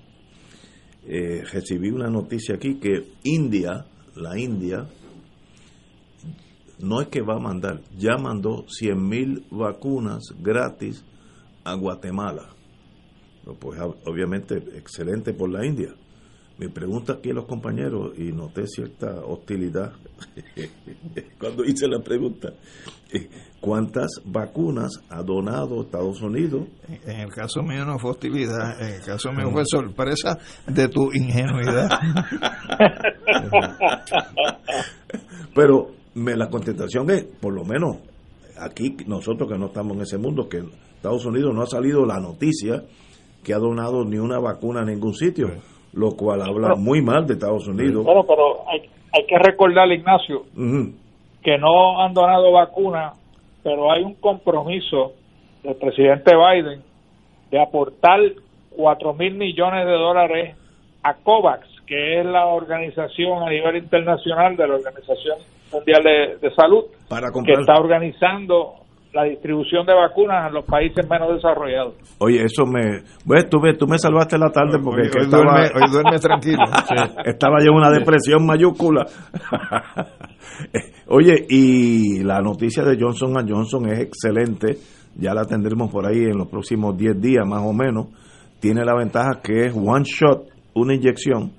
Eh, 1.08 1.44
recibí 1.52 1.90
una 1.90 2.10
noticia 2.10 2.56
aquí 2.56 2.76
que 2.76 3.14
India, 3.24 3.86
la 4.16 4.40
India, 4.40 4.88
no 6.80 7.02
es 7.02 7.08
que 7.08 7.22
va 7.22 7.36
a 7.36 7.40
mandar, 7.40 7.82
ya 7.98 8.18
mandó 8.18 8.66
100 8.68 9.08
mil 9.08 9.46
vacunas 9.52 10.24
gratis 10.42 11.04
a 11.64 11.76
Guatemala. 11.76 12.50
Pues 13.60 13.80
obviamente 14.06 14.56
excelente 14.76 15.34
por 15.34 15.50
la 15.52 15.66
India. 15.66 15.94
Mi 16.58 16.70
pregunta 16.70 17.14
aquí 17.14 17.32
a 17.32 17.34
los 17.34 17.46
compañeros, 17.46 18.18
y 18.18 18.32
noté 18.32 18.66
cierta 18.66 19.26
hostilidad 19.26 19.92
cuando 21.40 21.66
hice 21.66 21.88
la 21.88 22.00
pregunta, 22.00 22.54
¿cuántas 23.66 24.22
vacunas 24.24 25.04
ha 25.10 25.24
donado 25.24 25.82
Estados 25.82 26.22
Unidos? 26.22 26.68
En 27.08 27.22
el 27.22 27.30
caso 27.30 27.64
mío 27.64 27.84
no 27.84 27.98
fue 27.98 28.12
hostilidad, 28.12 28.80
en 28.80 28.96
el 28.96 29.02
caso 29.02 29.32
mío 29.32 29.50
fue 29.52 29.64
sorpresa 29.66 30.38
de 30.68 30.88
tu 30.88 31.12
ingenuidad. 31.12 31.90
Pero 35.56 35.88
me, 36.14 36.36
la 36.36 36.48
contestación 36.48 37.10
es, 37.10 37.24
por 37.24 37.56
lo 37.56 37.66
menos 37.66 37.98
aquí 38.60 38.96
nosotros 39.08 39.50
que 39.52 39.58
no 39.58 39.66
estamos 39.66 39.98
en 39.98 40.04
ese 40.04 40.20
mundo, 40.20 40.48
que 40.48 40.62
Estados 40.98 41.26
Unidos 41.26 41.56
no 41.56 41.64
ha 41.64 41.68
salido 41.68 42.06
la 42.06 42.20
noticia 42.20 42.84
que 43.44 43.54
ha 43.56 43.58
donado 43.58 44.06
ni 44.06 44.18
una 44.18 44.38
vacuna 44.38 44.82
a 44.82 44.86
ningún 44.86 45.16
sitio 45.16 45.48
lo 45.94 46.12
cual 46.12 46.42
habla 46.42 46.76
muy 46.76 47.02
mal 47.02 47.26
de 47.26 47.34
Estados 47.34 47.68
Unidos. 47.70 48.04
Bueno, 48.04 48.26
pero 48.28 48.68
hay, 48.70 48.82
hay 49.14 49.26
que 49.26 49.38
recordarle, 49.40 49.96
Ignacio, 49.96 50.44
que 51.42 51.58
no 51.58 52.02
han 52.02 52.14
donado 52.14 52.52
vacunas, 52.52 53.18
pero 53.66 53.92
hay 53.92 54.04
un 54.04 54.14
compromiso 54.14 55.14
del 55.64 55.74
presidente 55.78 56.36
Biden 56.36 56.84
de 57.50 57.60
aportar 57.60 58.20
4 58.70 59.14
mil 59.16 59.34
millones 59.34 59.88
de 59.88 59.92
dólares 59.92 60.56
a 61.02 61.16
COVAX, 61.16 61.68
que 61.88 62.20
es 62.20 62.26
la 62.28 62.46
organización 62.46 63.42
a 63.42 63.50
nivel 63.50 63.78
internacional 63.78 64.56
de 64.56 64.68
la 64.68 64.76
Organización 64.76 65.40
Mundial 65.74 66.04
de, 66.04 66.52
Salud, 66.56 66.86
Para 67.10 67.32
que 67.32 67.54
está 67.54 67.74
organizando 67.80 68.85
la 69.16 69.24
distribución 69.24 69.86
de 69.86 69.94
vacunas 69.94 70.48
en 70.50 70.54
los 70.54 70.66
países 70.66 71.08
menos 71.10 71.34
desarrollados. 71.34 71.96
Oye, 72.20 72.44
eso 72.44 72.66
me... 72.66 73.02
Bueno, 73.24 73.48
tú, 73.50 73.60
me- 73.60 73.74
tú 73.74 73.88
me 73.88 73.98
salvaste 73.98 74.38
la 74.38 74.50
tarde 74.52 74.78
porque 74.84 75.04
Hoy- 75.04 75.10
hoy 75.16 75.22
estaba, 75.24 75.44
duerme- 75.44 75.72
hoy 75.84 75.92
duerme 75.92 76.20
tranquilo. 76.20 76.64
Sí, 76.88 76.96
estaba 77.26 77.58
yo 77.64 77.72
en 77.72 77.78
una 77.78 77.90
depresión 77.92 78.46
mayúscula. 78.46 79.06
Oye, 81.08 81.46
y 81.50 82.24
la 82.24 82.42
noticia 82.42 82.84
de 82.84 82.98
Johnson 83.00 83.34
Johnson 83.48 83.88
es 83.90 84.00
excelente. 84.00 84.78
Ya 85.18 85.34
la 85.34 85.46
tendremos 85.46 85.92
por 85.92 86.06
ahí 86.06 86.24
en 86.24 86.38
los 86.38 86.48
próximos 86.50 86.98
10 86.98 87.22
días 87.22 87.46
más 87.48 87.62
o 87.64 87.74
menos. 87.74 88.08
Tiene 88.60 88.84
la 88.84 88.96
ventaja 88.96 89.42
que 89.42 89.66
es 89.68 89.74
one 89.76 90.04
shot, 90.04 90.48
una 90.74 90.96
inyección 90.96 91.54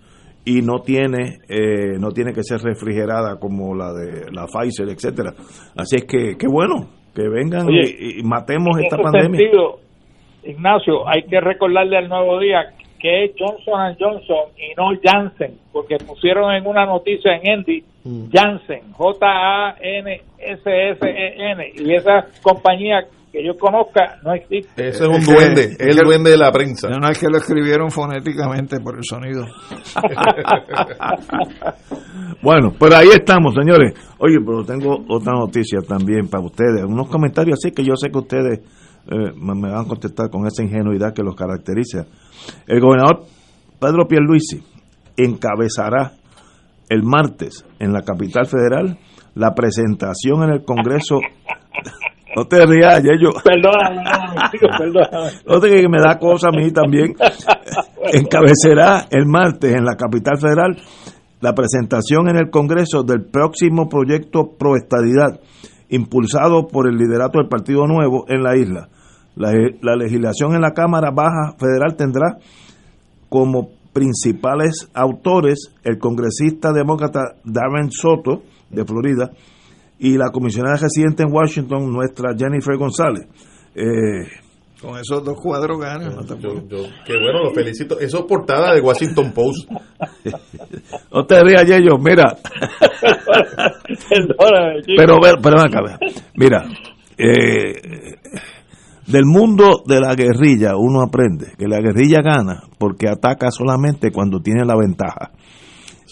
y 0.44 0.62
no 0.62 0.80
tiene 0.80 1.38
eh, 1.48 1.98
no 1.98 2.10
tiene 2.12 2.32
que 2.32 2.42
ser 2.42 2.60
refrigerada 2.60 3.38
como 3.38 3.74
la 3.74 3.92
de 3.92 4.30
la 4.32 4.46
Pfizer, 4.46 4.88
etcétera. 4.88 5.34
Así 5.76 5.96
es 5.96 6.04
que 6.04 6.36
qué 6.38 6.46
bueno 6.48 6.88
que 7.16 7.28
vengan 7.28 7.66
Oye, 7.66 7.96
y, 7.98 8.20
y 8.20 8.22
matemos 8.22 8.78
en 8.78 8.84
esta 8.84 8.96
ese 8.96 9.02
pandemia. 9.02 9.40
sentido, 9.40 9.80
Ignacio, 10.44 11.08
hay 11.08 11.22
que 11.22 11.40
recordarle 11.40 11.96
al 11.96 12.08
nuevo 12.08 12.38
día 12.38 12.74
que 13.00 13.24
es 13.24 13.32
Johnson 13.38 13.96
Johnson 13.98 14.50
y 14.56 14.74
no 14.76 14.90
Janssen, 15.02 15.58
porque 15.72 15.96
pusieron 15.96 16.54
en 16.54 16.66
una 16.66 16.86
noticia 16.86 17.36
en 17.36 17.58
Andy 17.58 17.82
Janssen, 18.32 18.92
J-A-N-S-S-E-N, 18.92 20.22
y 21.74 21.94
esa 21.94 22.26
compañía 22.42 23.06
que 23.36 23.46
yo 23.46 23.56
conozca 23.58 24.18
no 24.24 24.32
existe. 24.32 24.88
Ese 24.88 25.04
es 25.04 25.08
un 25.08 25.22
duende, 25.22 25.76
es 25.78 25.96
el 25.96 25.98
duende 25.98 26.30
de 26.30 26.38
la 26.38 26.50
prensa. 26.50 26.88
No, 26.88 26.96
no, 26.96 27.08
es 27.10 27.18
que 27.18 27.26
lo 27.28 27.36
escribieron 27.36 27.90
fonéticamente 27.90 28.80
por 28.80 28.96
el 28.96 29.04
sonido. 29.04 29.44
Bueno, 32.42 32.72
pues 32.78 32.94
ahí 32.94 33.08
estamos, 33.08 33.54
señores. 33.54 33.94
Oye, 34.18 34.36
pero 34.44 34.62
tengo 34.64 35.04
otra 35.08 35.32
noticia 35.32 35.80
también 35.80 36.28
para 36.28 36.44
ustedes. 36.44 36.84
Unos 36.84 37.08
comentarios 37.08 37.58
así 37.58 37.72
que 37.72 37.82
yo 37.82 37.94
sé 37.96 38.10
que 38.10 38.18
ustedes 38.18 38.60
eh, 39.10 39.32
me 39.34 39.54
me 39.54 39.72
van 39.72 39.84
a 39.84 39.88
contestar 39.88 40.30
con 40.30 40.46
esa 40.46 40.62
ingenuidad 40.62 41.12
que 41.12 41.22
los 41.22 41.34
caracteriza. 41.34 42.06
El 42.66 42.80
gobernador 42.80 43.24
Pedro 43.80 44.06
Pierluisi 44.06 44.62
encabezará 45.16 46.12
el 46.88 47.02
martes 47.02 47.64
en 47.80 47.92
la 47.92 48.02
capital 48.02 48.46
federal 48.46 48.98
la 49.34 49.54
presentación 49.54 50.44
en 50.44 50.50
el 50.50 50.64
Congreso. 50.64 51.18
No 52.36 52.44
te 52.44 52.66
rías, 52.66 53.02
yo. 53.02 53.30
Perdóname, 53.42 54.04
perdóname. 54.78 55.30
No 55.46 55.58
te 55.58 55.70
que 55.70 55.88
me 55.88 56.02
da 56.02 56.18
cosa 56.18 56.48
a 56.48 56.50
mí 56.50 56.70
también. 56.70 57.14
Encabezará 58.12 59.06
el 59.10 59.24
martes 59.24 59.74
en 59.74 59.86
la 59.86 59.96
capital 59.96 60.38
federal 60.38 60.76
la 61.40 61.54
presentación 61.54 62.28
en 62.28 62.36
el 62.36 62.50
Congreso 62.50 63.02
del 63.04 63.24
próximo 63.24 63.88
proyecto 63.88 64.52
Pro 64.58 64.76
Estadidad, 64.76 65.40
impulsado 65.88 66.68
por 66.68 66.86
el 66.86 66.96
liderato 66.96 67.38
del 67.38 67.48
Partido 67.48 67.86
Nuevo 67.86 68.26
en 68.28 68.42
la 68.42 68.54
isla. 68.54 68.88
La, 69.34 69.52
la 69.80 69.96
legislación 69.96 70.54
en 70.54 70.60
la 70.60 70.72
Cámara 70.72 71.10
Baja 71.10 71.54
Federal 71.58 71.96
tendrá 71.96 72.38
como 73.30 73.70
principales 73.94 74.90
autores 74.92 75.72
el 75.84 75.98
congresista 75.98 76.70
demócrata 76.72 77.36
Darren 77.44 77.90
Soto 77.90 78.42
de 78.68 78.84
Florida 78.84 79.30
y 79.98 80.16
la 80.16 80.30
comisionada 80.30 80.76
residente 80.76 81.22
en 81.22 81.32
Washington, 81.32 81.92
nuestra 81.92 82.34
Jennifer 82.36 82.76
González. 82.76 83.26
Eh, 83.74 84.26
Con 84.80 84.98
esos 84.98 85.24
dos 85.24 85.40
cuadros 85.40 85.78
ganan. 85.78 86.12
Qué 86.26 87.14
bueno, 87.16 87.44
lo 87.44 87.50
felicito. 87.54 87.98
Eso 87.98 88.18
es 88.20 88.24
portada 88.24 88.74
de 88.74 88.80
Washington 88.80 89.32
Post. 89.32 89.70
no 91.12 91.24
te 91.24 91.42
rías, 91.42 91.64
Yello, 91.66 91.98
mira. 91.98 92.24
Perdóname, 94.08 94.82
chico. 94.82 94.96
Pero, 94.96 95.18
pero 95.42 95.60
acá, 95.60 95.98
mira, 96.34 96.64
eh, 97.18 98.16
del 99.06 99.24
mundo 99.24 99.82
de 99.86 100.00
la 100.00 100.14
guerrilla 100.14 100.76
uno 100.76 101.00
aprende 101.02 101.52
que 101.56 101.68
la 101.68 101.80
guerrilla 101.80 102.20
gana 102.22 102.64
porque 102.78 103.08
ataca 103.08 103.50
solamente 103.50 104.10
cuando 104.10 104.40
tiene 104.40 104.64
la 104.64 104.76
ventaja. 104.76 105.30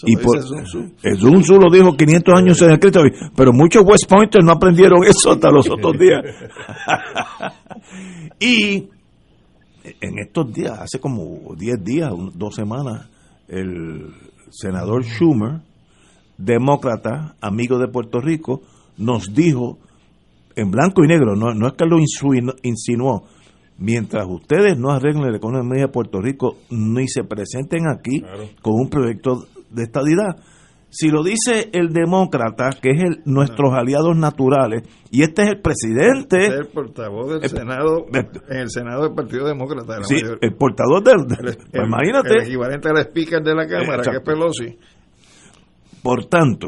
Y 0.05 0.17
por, 0.17 0.41
Sun 0.41 1.41
Tzu. 1.41 1.59
lo 1.59 1.71
dijo 1.71 1.95
500 1.95 2.37
años 2.37 2.61
en 2.61 2.71
el 2.71 2.79
Cristo, 2.79 3.01
pero 3.35 3.51
muchos 3.53 3.83
West 3.85 4.09
Pointers 4.09 4.45
no 4.45 4.51
aprendieron 4.51 5.03
eso 5.07 5.31
hasta 5.31 5.49
los 5.49 5.69
otros 5.69 5.93
días. 5.97 6.23
y 8.39 8.89
en 10.01 10.19
estos 10.19 10.51
días, 10.53 10.79
hace 10.79 10.99
como 10.99 11.55
10 11.55 11.83
días, 11.83 12.11
dos 12.33 12.55
semanas, 12.55 13.09
el 13.47 14.13
senador 14.49 15.03
Schumer, 15.03 15.61
demócrata, 16.37 17.35
amigo 17.41 17.77
de 17.77 17.87
Puerto 17.87 18.19
Rico, 18.19 18.61
nos 18.97 19.33
dijo 19.33 19.77
en 20.55 20.71
blanco 20.71 21.03
y 21.03 21.07
negro, 21.07 21.35
no, 21.35 21.53
no 21.53 21.67
es 21.67 21.73
que 21.73 21.85
lo 21.85 21.97
insinuó, 22.63 23.25
mientras 23.77 24.25
ustedes 24.27 24.77
no 24.77 24.91
arreglen 24.91 25.31
la 25.31 25.37
economía 25.37 25.81
de 25.81 25.87
Puerto 25.89 26.21
Rico 26.21 26.57
ni 26.69 27.07
se 27.07 27.23
presenten 27.23 27.87
aquí 27.87 28.21
con 28.61 28.73
un 28.73 28.89
proyecto 28.89 29.47
de 29.69 29.83
estadidad. 29.83 30.35
Si 30.89 31.09
lo 31.09 31.23
dice 31.23 31.69
el 31.73 31.89
demócrata, 31.89 32.69
que 32.81 32.91
es 32.91 33.01
el, 33.03 33.21
nuestros 33.25 33.73
aliados 33.73 34.15
naturales, 34.15 34.83
y 35.11 35.23
este 35.23 35.41
es 35.41 35.49
el 35.49 35.61
presidente, 35.61 36.45
Es 36.45 36.53
el 36.53 36.67
portavoz 36.67 37.31
del 37.31 37.43
Eh, 37.43 37.49
Senado, 37.49 38.05
eh, 38.13 38.25
en 38.49 38.57
el 38.59 38.69
Senado 38.69 39.03
del 39.03 39.13
Partido 39.13 39.45
Demócrata. 39.45 39.93
de 39.95 39.99
la 39.99 40.05
sí, 40.05 40.13
mayoría. 40.15 40.37
el 40.41 40.53
portador 40.55 41.03
del... 41.03 41.27
del- 41.27 41.47
El- 41.49 41.57
pues 41.57 41.87
imagínate. 41.87 42.29
El 42.35 42.43
equivalente 42.43 42.87
al 42.89 42.97
speaker 42.99 43.43
de 43.43 43.55
la 43.55 43.67
Cámara, 43.67 44.03
que 44.03 44.17
es. 44.17 44.23
Pelosi. 44.23 44.77
Por 46.01 46.25
tanto, 46.25 46.67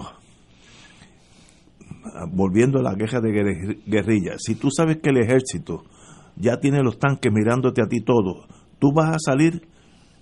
volviendo 2.31 2.79
a 2.79 2.83
la 2.83 2.95
queja 2.95 3.19
de 3.21 3.29
guerri- 3.29 3.79
guerrilla, 3.85 4.33
si 4.37 4.55
tú 4.55 4.69
sabes 4.71 4.97
que 5.01 5.09
el 5.09 5.17
ejército 5.17 5.83
ya 6.35 6.57
tiene 6.57 6.81
los 6.83 6.97
tanques 6.99 7.31
mirándote 7.31 7.81
a 7.81 7.87
ti 7.87 8.01
todo, 8.01 8.45
tú 8.79 8.91
vas 8.93 9.15
a 9.15 9.19
salir 9.19 9.67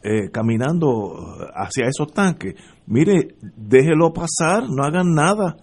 eh, 0.03 0.29
caminando 0.31 1.37
hacia 1.53 1.87
esos 1.87 2.11
tanques. 2.13 2.55
Mire, 2.87 3.35
déjelo 3.41 4.13
pasar, 4.13 4.69
no 4.69 4.83
hagan 4.83 5.13
nada, 5.13 5.57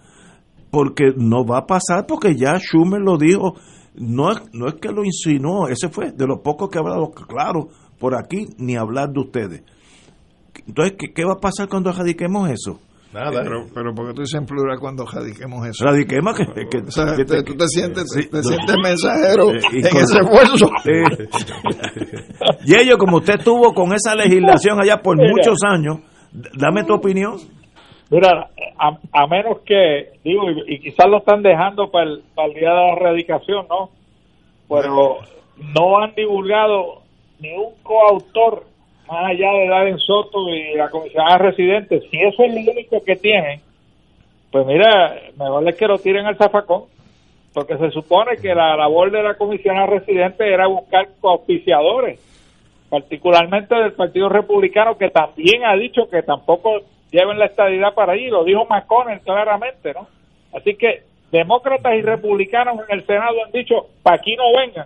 porque 0.71 1.13
no 1.15 1.45
va 1.45 1.59
a 1.59 1.65
pasar, 1.65 2.05
porque 2.07 2.35
ya 2.35 2.57
Schumer 2.57 3.01
lo 3.01 3.17
dijo, 3.17 3.55
no 3.95 4.31
es, 4.31 4.41
no 4.53 4.67
es 4.67 4.75
que 4.75 4.89
lo 4.89 5.03
insinuó, 5.05 5.67
ese 5.67 5.89
fue 5.89 6.11
de 6.11 6.27
los 6.27 6.39
pocos 6.39 6.69
que 6.69 6.77
ha 6.77 6.81
hablado, 6.81 7.11
claro, 7.11 7.69
por 7.99 8.15
aquí, 8.15 8.47
ni 8.57 8.75
hablar 8.75 9.11
de 9.11 9.19
ustedes. 9.19 9.63
Entonces, 10.67 10.95
¿qué, 10.97 11.13
qué 11.13 11.25
va 11.25 11.33
a 11.33 11.39
pasar 11.39 11.69
cuando 11.69 11.89
erradiquemos 11.89 12.49
eso? 12.49 12.79
Nada. 13.13 13.41
Pero, 13.43 13.65
pero 13.73 13.93
porque 13.95 14.13
tú 14.13 14.21
dices 14.21 14.39
en 14.39 14.45
plural 14.47 14.79
cuando 14.79 15.05
radiquemos 15.05 15.67
eso. 15.67 15.85
Radiquemos 15.85 16.35
que, 16.37 16.45
que- 16.69 16.77
O 16.87 16.91
sea, 16.91 17.15
que 17.15 17.25
te- 17.25 17.43
tú 17.43 17.55
te 17.55 17.67
sientes, 17.67 18.05
sí, 18.11 18.27
te 18.29 18.37
no. 18.37 18.43
sientes 18.43 18.75
mensajero 18.83 19.51
Eh, 19.51 19.59
en 19.71 19.89
con- 19.89 20.01
ese 20.01 20.19
esfuerzo. 20.19 20.69
Eh, 20.85 21.27
y 22.65 22.75
ellos, 22.75 22.97
como 22.97 23.17
usted 23.17 23.35
estuvo 23.37 23.73
con 23.73 23.93
esa 23.93 24.15
legislación 24.15 24.81
allá 24.81 24.97
por 25.01 25.17
Mira. 25.17 25.29
muchos 25.29 25.59
años, 25.65 25.97
dame 26.57 26.83
tu 26.85 26.93
opinión. 26.95 27.37
Mira, 28.09 28.49
a, 28.79 28.97
a 29.23 29.27
menos 29.27 29.59
que, 29.65 30.11
digo, 30.23 30.43
y, 30.67 30.75
y 30.75 30.79
quizás 30.79 31.07
lo 31.09 31.17
están 31.19 31.41
dejando 31.41 31.89
para 31.91 32.09
el, 32.09 32.23
para 32.35 32.47
el 32.47 32.53
día 32.55 32.69
de 32.69 32.75
la 32.75 32.93
erradicación, 32.93 33.65
¿no? 33.69 33.89
Pero 34.69 35.19
no 35.75 35.99
han 36.03 36.13
divulgado 36.15 37.01
ni 37.39 37.51
un 37.53 37.73
coautor 37.83 38.63
más 39.13 39.31
allá 39.31 39.51
de 39.51 39.67
Darren 39.67 39.99
Soto 39.99 40.49
y 40.49 40.75
la 40.75 40.89
comisionada 40.89 41.37
residente. 41.37 42.01
Si 42.09 42.17
eso 42.17 42.43
es 42.43 42.53
lo 42.53 42.71
único 42.71 43.03
que 43.03 43.15
tienen, 43.15 43.61
pues 44.51 44.65
mira, 44.65 45.15
mejor 45.37 45.69
es 45.69 45.75
que 45.75 45.87
lo 45.87 45.97
tiren 45.99 46.25
al 46.25 46.37
zafacón. 46.37 46.83
Porque 47.53 47.77
se 47.77 47.91
supone 47.91 48.37
que 48.37 48.55
la 48.55 48.75
labor 48.75 49.11
de 49.11 49.21
la 49.21 49.35
comisionada 49.35 49.85
residente 49.85 50.51
era 50.51 50.65
buscar 50.65 51.07
auspiciadores 51.21 52.19
particularmente 52.89 53.73
del 53.73 53.93
Partido 53.93 54.29
Republicano, 54.29 54.97
que 54.97 55.09
también 55.09 55.65
ha 55.65 55.75
dicho 55.75 56.07
que 56.11 56.21
tampoco 56.21 56.81
lleven 57.09 57.39
la 57.39 57.45
estadidad 57.45 57.95
para 57.95 58.13
allí, 58.13 58.27
lo 58.27 58.43
dijo 58.43 58.65
McConnell 58.65 59.19
claramente, 59.21 59.93
¿no? 59.93 60.07
Así 60.55 60.75
que 60.75 61.01
demócratas 61.31 61.95
y 61.95 62.03
republicanos 62.03 62.77
en 62.87 62.99
el 62.99 63.05
Senado 63.07 63.43
han 63.43 63.51
dicho, 63.51 63.87
para 64.03 64.17
aquí 64.17 64.35
no 64.35 64.43
vengan. 64.55 64.85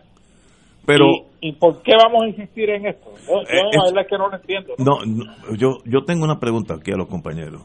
Pero 0.87 1.05
¿Y, 1.41 1.49
y 1.49 1.51
por 1.51 1.83
qué 1.83 1.91
vamos 2.01 2.23
a 2.23 2.27
insistir 2.29 2.69
en 2.71 2.87
esto? 2.87 3.11
Yo, 3.27 3.33
yo 3.33 3.39
Eh, 3.41 3.61
la 3.61 3.69
es- 3.69 3.93
verdad 3.93 4.01
es 4.03 4.07
que 4.09 4.17
no 4.17 4.29
lo 4.29 4.35
entiendo. 4.37 4.73
¿no? 4.79 5.05
no, 5.05 5.25
no, 5.25 5.55
yo, 5.55 5.77
yo 5.85 6.03
tengo 6.05 6.23
una 6.23 6.39
pregunta 6.39 6.75
aquí 6.75 6.91
a 6.91 6.95
los 6.95 7.07
compañeros. 7.09 7.61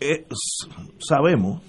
Eh, 0.00 0.26
sabemos 0.98 1.62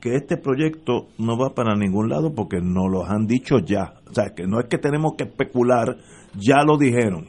que 0.00 0.14
este 0.14 0.36
proyecto 0.36 1.08
no 1.18 1.36
va 1.38 1.50
para 1.54 1.74
ningún 1.76 2.08
lado 2.08 2.32
porque 2.34 2.58
nos 2.60 2.90
lo 2.90 3.04
han 3.04 3.26
dicho 3.26 3.58
ya. 3.58 3.94
O 4.10 4.14
sea, 4.14 4.34
que 4.34 4.44
no 4.46 4.58
es 4.60 4.66
que 4.68 4.78
tenemos 4.78 5.12
que 5.16 5.24
especular, 5.24 5.96
ya 6.34 6.62
lo 6.64 6.76
dijeron. 6.78 7.26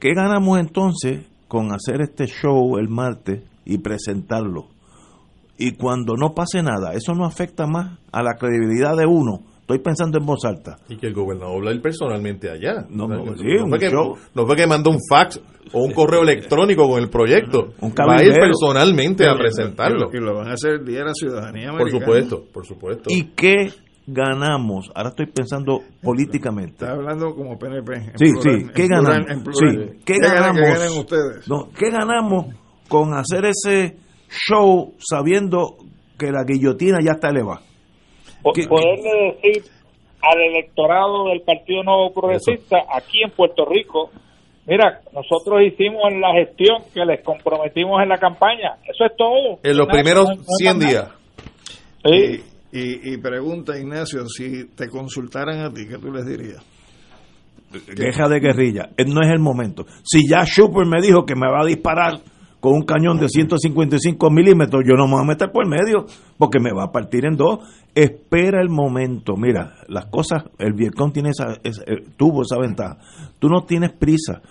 ¿Qué 0.00 0.12
ganamos 0.14 0.58
entonces 0.58 1.24
con 1.48 1.72
hacer 1.72 2.00
este 2.02 2.26
show 2.26 2.76
el 2.78 2.88
martes 2.88 3.42
y 3.64 3.78
presentarlo? 3.78 4.66
Y 5.58 5.72
cuando 5.72 6.14
no 6.16 6.34
pase 6.34 6.62
nada, 6.62 6.92
eso 6.94 7.14
no 7.14 7.24
afecta 7.24 7.66
más 7.66 7.98
a 8.10 8.22
la 8.22 8.34
credibilidad 8.38 8.96
de 8.96 9.06
uno. 9.06 9.40
Estoy 9.60 9.78
pensando 9.78 10.18
en 10.18 10.26
voz 10.26 10.44
alta. 10.44 10.76
Y 10.88 10.96
que 10.96 11.06
el 11.06 11.14
gobernador 11.14 11.56
habla 11.56 11.70
él 11.70 11.80
personalmente 11.80 12.50
allá. 12.50 12.84
No, 12.90 13.06
no, 13.06 13.24
no, 13.24 13.36
sí, 13.36 13.44
no 13.56 13.64
un 13.64 13.70
fue 13.70 13.78
que, 13.78 13.90
no 13.90 14.46
fue 14.46 14.56
que 14.56 14.66
mandó 14.66 14.90
un 14.90 14.98
fax 15.08 15.40
o 15.72 15.84
un 15.84 15.92
correo 15.92 16.22
electrónico 16.22 16.88
con 16.88 17.00
el 17.00 17.08
proyecto. 17.08 17.68
Un 17.80 17.92
Va 17.92 18.16
a 18.16 18.24
ir 18.24 18.34
personalmente 18.34 19.26
a 19.26 19.34
presentarlo. 19.36 20.10
Y 20.12 20.18
lo 20.18 20.34
van 20.34 20.48
a 20.48 20.54
hacer 20.54 20.72
el 20.80 20.84
día 20.84 20.98
de 20.98 21.04
la 21.06 21.14
ciudadanía 21.14 21.70
Por 21.78 21.90
supuesto, 21.90 22.44
por 22.52 22.66
supuesto. 22.66 23.04
¿Y 23.08 23.30
qué 23.36 23.70
ganamos? 24.06 24.90
Ahora 24.94 25.10
estoy 25.10 25.26
pensando 25.26 25.80
políticamente. 26.02 26.84
Está 26.84 26.92
hablando 26.92 27.34
como 27.34 27.58
PNP. 27.58 27.94
en 27.94 28.18
Sí, 28.18 28.32
plural, 28.32 28.42
sí, 28.42 28.48
en 28.50 28.68
¿qué 28.70 28.86
plural, 28.86 29.04
ganamos? 29.04 29.30
en 29.30 29.42
plural. 29.44 29.88
Sí, 29.90 29.98
¿qué 30.04 30.18
ganamos? 30.18 30.60
que 30.60 30.68
ganen 30.68 30.98
ustedes? 30.98 31.48
No, 31.48 31.68
¿Qué 31.70 31.90
ganamos 31.90 32.46
con 32.88 33.14
hacer 33.14 33.44
ese 33.46 33.96
show 34.32 34.94
sabiendo 34.98 35.76
que 36.18 36.30
la 36.32 36.44
guillotina 36.44 36.98
ya 37.04 37.12
está 37.12 37.28
elevada? 37.30 37.60
Po- 38.42 38.52
¿Qué- 38.52 38.66
poderle 38.66 39.36
decir 39.42 39.64
al 40.22 40.40
electorado 40.40 41.28
del 41.28 41.42
Partido 41.42 41.82
Nuevo 41.82 42.12
Progresista 42.12 42.78
aquí 42.94 43.22
en 43.24 43.30
Puerto 43.30 43.64
Rico, 43.64 44.10
mira, 44.66 45.00
nosotros 45.12 45.60
hicimos 45.66 46.02
en 46.12 46.20
la 46.20 46.32
gestión 46.34 46.82
que 46.94 47.04
les 47.04 47.22
comprometimos 47.24 48.00
en 48.02 48.08
la 48.08 48.18
campaña, 48.18 48.76
eso 48.84 49.04
es 49.04 49.12
todo. 49.16 49.58
En 49.62 49.76
los 49.76 49.86
Nada, 49.88 49.92
primeros 50.02 50.24
no- 50.28 50.34
no 50.36 50.40
hay 50.40 50.56
100 50.58 50.78
más 50.78 50.88
días. 50.88 51.08
Sí. 52.04 52.42
Y, 52.72 52.78
y, 52.78 53.14
y 53.14 53.18
pregunta, 53.18 53.78
Ignacio, 53.78 54.26
si 54.26 54.68
te 54.74 54.88
consultaran 54.88 55.60
a 55.60 55.72
ti, 55.72 55.86
¿qué 55.88 55.98
tú 55.98 56.10
les 56.12 56.24
dirías? 56.26 56.64
Guerra 57.96 58.28
de 58.28 58.40
guerrilla. 58.40 58.90
Eh, 58.98 59.04
No 59.06 59.20
es 59.22 59.30
el 59.30 59.38
momento. 59.38 59.84
Si 60.04 60.28
ya 60.28 60.44
Schupper 60.44 60.86
me 60.86 61.00
dijo 61.00 61.24
que 61.24 61.34
me 61.34 61.48
va 61.50 61.62
a 61.62 61.66
disparar 61.66 62.12
con 62.62 62.74
un 62.74 62.82
cañón 62.82 63.18
de 63.18 63.28
155 63.28 64.30
milímetros, 64.30 64.84
yo 64.86 64.94
no 64.94 65.06
me 65.08 65.14
voy 65.14 65.22
a 65.24 65.26
meter 65.26 65.50
por 65.50 65.66
medio 65.68 66.06
porque 66.38 66.60
me 66.60 66.72
va 66.72 66.84
a 66.84 66.92
partir 66.92 67.26
en 67.26 67.34
dos. 67.36 67.58
Espera 67.92 68.62
el 68.62 68.68
momento. 68.70 69.36
Mira, 69.36 69.74
las 69.88 70.06
cosas, 70.06 70.44
el 70.60 70.72
Vietcong 70.72 71.12
tiene 71.12 71.30
esa, 71.30 71.56
esa- 71.64 71.82
eh, 71.88 72.04
tuvo 72.16 72.42
esa 72.42 72.58
ventaja. 72.60 72.98
Tú 73.40 73.48
no 73.48 73.64
tienes 73.64 73.90
prisa. 73.90 74.42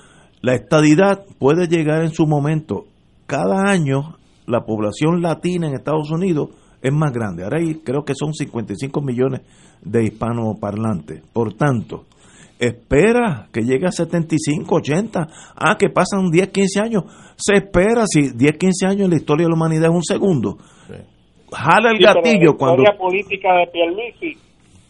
La 0.42 0.56
estadidad 0.56 1.24
puede 1.40 1.68
llegar 1.68 2.04
en 2.04 2.12
su 2.12 2.28
momento. 2.28 2.84
Cada 3.28 3.64
año 3.72 4.18
la 4.46 4.66
población 4.66 5.22
latina 5.22 5.68
en 5.70 5.76
Estados 5.76 6.12
Unidos 6.12 6.50
es 6.82 6.92
más 6.92 7.14
grande. 7.14 7.44
Ahora 7.46 7.60
hay, 7.60 7.76
creo 7.76 8.04
que 8.04 8.14
son 8.14 8.34
55 8.34 9.02
millones 9.02 9.42
de 9.84 10.04
hispanoparlantes. 10.04 11.24
Por 11.32 11.54
tanto, 11.54 12.06
espera 12.62 13.48
que 13.52 13.62
llegue 13.62 13.88
a 13.88 13.92
75, 13.92 14.76
80. 14.76 15.28
Ah, 15.56 15.76
que 15.78 15.90
pasan 15.90 16.30
10, 16.32 16.50
15 16.50 16.80
años. 16.80 17.04
Se 17.36 17.56
espera 17.56 18.04
si 18.06 18.30
10, 18.36 18.58
15 18.58 18.86
años 18.86 19.02
en 19.06 19.10
la 19.10 19.16
historia 19.18 19.46
de 19.46 19.50
la 19.50 19.56
humanidad 19.56 19.90
es 19.90 19.96
un 19.96 20.04
segundo. 20.04 20.58
Jala 21.52 21.90
el 21.92 21.98
Sí, 21.98 22.04
gatillo 22.04 22.52
la 22.52 22.58
cuando... 22.58 22.84
historia 22.84 22.98
política 23.00 23.50
de 23.58 23.68
Pierluisi 23.74 24.38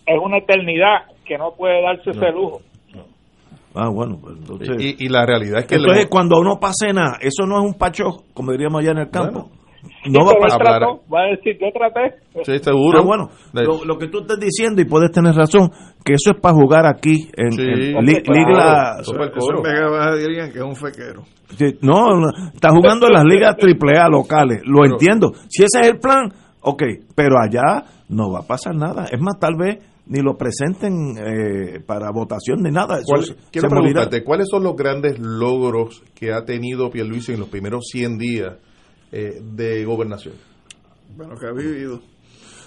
es 0.05 0.19
una 0.21 0.37
eternidad 0.37 1.05
que 1.25 1.37
no 1.37 1.51
puede 1.57 1.81
darse 1.81 2.11
ese 2.11 2.31
lujo. 2.31 2.61
Ah, 3.73 3.87
bueno, 3.89 4.17
pues 4.21 4.35
entonces... 4.37 4.69
Y, 4.99 5.05
y 5.05 5.07
la 5.07 5.25
realidad 5.25 5.59
es 5.61 5.65
que 5.65 5.75
le- 5.75 5.81
Entonces, 5.83 6.07
cuando 6.09 6.43
no 6.43 6.59
pase 6.59 6.91
nada, 6.93 7.17
eso 7.21 7.45
no 7.47 7.57
es 7.57 7.65
un 7.65 7.75
pacho, 7.75 8.25
como 8.33 8.51
diríamos 8.51 8.81
allá 8.81 8.91
en 8.91 8.97
el 8.97 9.09
campo. 9.09 9.49
No 10.09 10.25
va 10.25 10.31
a 10.31 10.35
pasar. 10.39 10.59
trató, 10.59 11.01
va 11.13 11.21
a 11.23 11.27
decir, 11.35 11.57
yo 11.59 11.67
traté. 11.73 12.15
Sí, 12.43 12.59
seguro. 12.63 12.99
Ah, 12.99 13.03
bueno, 13.03 13.29
lo, 13.53 13.85
lo 13.85 13.97
que 13.97 14.07
tú 14.07 14.19
estás 14.21 14.39
diciendo, 14.39 14.81
y 14.81 14.85
puedes 14.85 15.11
tener 15.11 15.33
razón, 15.35 15.69
que 16.03 16.13
eso 16.13 16.31
es 16.31 16.39
para 16.41 16.55
jugar 16.55 16.85
aquí 16.85 17.29
en, 17.37 17.51
Sí, 17.51 17.61
en 17.61 18.05
li- 18.05 18.21
claro. 18.21 18.49
liga- 18.49 18.97
Eso, 19.01 19.11
eso 19.13 19.57
en 19.57 19.63
Vega 19.63 19.89
Baja 19.89 20.15
dirían 20.15 20.51
que 20.51 20.59
es 20.59 20.63
un 20.65 20.75
fequero. 20.75 21.23
Sí, 21.57 21.77
No, 21.81 22.15
no, 22.19 22.29
está 22.53 22.69
jugando 22.69 23.07
en 23.07 23.13
las 23.13 23.23
ligas 23.25 23.55
AAA 23.59 24.07
locales, 24.09 24.61
lo 24.65 24.79
Pero- 24.81 24.93
entiendo. 24.93 25.31
Si 25.49 25.63
ese 25.63 25.81
es 25.81 25.87
el 25.93 25.99
plan, 25.99 26.31
ok, 26.61 26.83
pero 27.15 27.35
allá 27.41 27.83
no 28.09 28.31
va 28.31 28.39
a 28.39 28.47
pasar 28.47 28.75
nada. 28.75 29.05
Es 29.11 29.19
más, 29.19 29.37
tal 29.39 29.55
vez 29.57 29.77
ni 30.07 30.19
lo 30.21 30.35
presenten 30.35 30.93
eh, 31.17 31.79
para 31.85 32.09
votación 32.11 32.61
ni 32.63 32.71
nada. 32.71 32.95
Eso 32.95 33.05
¿Cuál- 33.07 33.23
se- 33.23 33.35
quiero 33.51 33.69
se 33.69 33.75
preguntarte, 33.75 34.23
¿cuáles 34.23 34.47
son 34.49 34.63
los 34.63 34.75
grandes 34.75 35.19
logros 35.19 36.01
que 36.15 36.33
ha 36.33 36.43
tenido 36.43 36.89
Pierluisi 36.89 37.33
en 37.33 37.39
los 37.39 37.49
primeros 37.49 37.83
100 37.91 38.17
días 38.17 38.55
eh, 39.11 39.41
de 39.41 39.85
gobernación? 39.85 40.35
Bueno, 41.15 41.35
que 41.39 41.45
ha 41.47 41.51
vivido. 41.51 41.99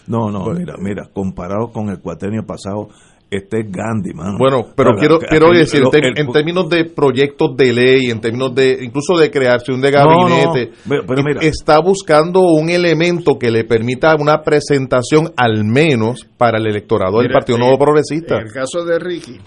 No, 0.06 0.30
no, 0.30 0.44
mira, 0.52 0.74
mira, 0.78 1.08
comparado 1.12 1.72
con 1.72 1.88
el 1.88 1.98
cuatrenio 1.98 2.44
pasado, 2.44 2.88
este 3.30 3.60
es 3.60 3.66
Gandhi, 3.72 4.12
mano. 4.12 4.36
Bueno, 4.38 4.66
pero 4.76 4.90
quiero 4.98 5.18
quiero 5.18 5.50
decir, 5.50 5.82
en, 5.92 6.04
el- 6.04 6.18
en 6.18 6.30
términos 6.30 6.68
de 6.68 6.84
proyectos 6.84 7.56
de 7.56 7.72
ley, 7.72 8.10
en 8.10 8.20
términos 8.20 8.54
de 8.54 8.78
incluso 8.82 9.16
de 9.16 9.30
creación 9.30 9.80
de 9.80 9.90
No, 9.90 10.04
no, 10.04 10.28
gabinete, 10.28 10.72
pero- 10.86 11.04
pero 11.06 11.22
mira. 11.24 11.40
está 11.40 11.80
buscando 11.80 12.40
un 12.40 12.68
elemento 12.68 13.38
que 13.38 13.50
le 13.50 13.64
permita 13.64 14.14
una 14.14 14.42
presentación 14.42 15.32
al 15.36 15.64
menos 15.64 16.26
para 16.36 16.58
el 16.58 16.66
electorado 16.66 17.20
del 17.20 17.32
Partido 17.32 17.56
en- 17.56 17.62
Nuevo 17.64 17.78
Progresista. 17.78 18.36
En 18.36 18.42
el 18.48 18.52
caso 18.52 18.84
de 18.84 18.98
Ricky, 18.98 19.38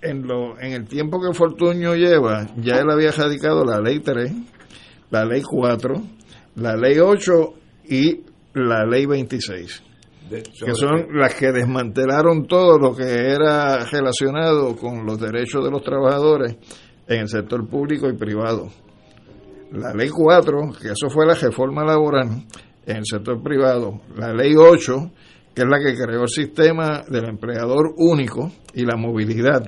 en, 0.00 0.26
lo, 0.26 0.58
en 0.60 0.72
el 0.72 0.86
tiempo 0.86 1.20
que 1.20 1.34
Fortuño 1.34 1.94
lleva, 1.94 2.46
ya 2.56 2.76
él 2.76 2.90
había 2.90 3.10
radicado 3.10 3.64
la 3.64 3.80
ley 3.80 3.98
3, 4.00 4.32
la 5.12 5.26
ley 5.26 5.42
4, 5.42 5.94
la 6.56 6.74
ley 6.74 6.98
8 6.98 7.32
y 7.90 8.22
la 8.54 8.86
ley 8.86 9.04
26, 9.04 9.82
que 10.30 10.74
son 10.74 11.06
las 11.12 11.34
que 11.34 11.52
desmantelaron 11.52 12.46
todo 12.46 12.78
lo 12.78 12.96
que 12.96 13.04
era 13.04 13.84
relacionado 13.84 14.74
con 14.74 15.04
los 15.04 15.20
derechos 15.20 15.62
de 15.64 15.70
los 15.70 15.82
trabajadores 15.82 16.56
en 17.06 17.20
el 17.20 17.28
sector 17.28 17.68
público 17.68 18.08
y 18.08 18.16
privado. 18.16 18.68
La 19.72 19.92
ley 19.92 20.08
4, 20.08 20.72
que 20.80 20.88
eso 20.88 21.10
fue 21.10 21.26
la 21.26 21.34
reforma 21.34 21.84
laboral 21.84 22.28
en 22.86 22.96
el 22.96 23.04
sector 23.04 23.42
privado. 23.42 24.00
La 24.16 24.32
ley 24.32 24.54
8, 24.56 25.10
que 25.54 25.62
es 25.62 25.68
la 25.68 25.78
que 25.78 25.94
creó 25.94 26.22
el 26.22 26.28
sistema 26.28 27.02
del 27.06 27.28
empleador 27.28 27.92
único 27.98 28.50
y 28.72 28.86
la 28.86 28.96
movilidad. 28.96 29.62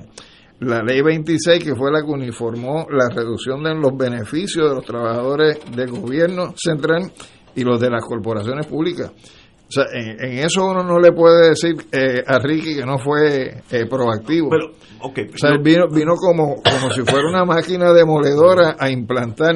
La 0.59 0.81
ley 0.81 1.01
26, 1.01 1.63
que 1.63 1.75
fue 1.75 1.91
la 1.91 2.01
que 2.01 2.11
uniformó 2.11 2.87
la 2.89 3.13
reducción 3.13 3.63
de 3.63 3.75
los 3.75 3.95
beneficios 3.97 4.69
de 4.69 4.75
los 4.75 4.85
trabajadores 4.85 5.59
del 5.75 5.91
gobierno 5.91 6.53
central 6.55 7.11
y 7.55 7.63
los 7.63 7.79
de 7.79 7.89
las 7.89 8.03
corporaciones 8.03 8.65
públicas. 8.65 9.11
O 9.67 9.71
sea, 9.71 9.85
en, 9.93 10.23
en 10.23 10.45
eso 10.45 10.63
uno 10.63 10.83
no 10.83 10.99
le 10.99 11.11
puede 11.11 11.49
decir 11.49 11.75
eh, 11.91 12.23
a 12.25 12.37
Ricky 12.37 12.75
que 12.75 12.85
no 12.85 12.99
fue 12.99 13.63
eh, 13.71 13.85
proactivo. 13.89 14.49
Pero, 14.49 14.71
o 15.01 15.37
sea, 15.37 15.57
vino, 15.57 15.87
vino 15.89 16.13
como, 16.15 16.61
como 16.61 16.91
si 16.91 17.01
fuera 17.01 17.27
una 17.27 17.45
máquina 17.45 17.91
demoledora 17.91 18.75
a 18.79 18.89
implantar 18.91 19.55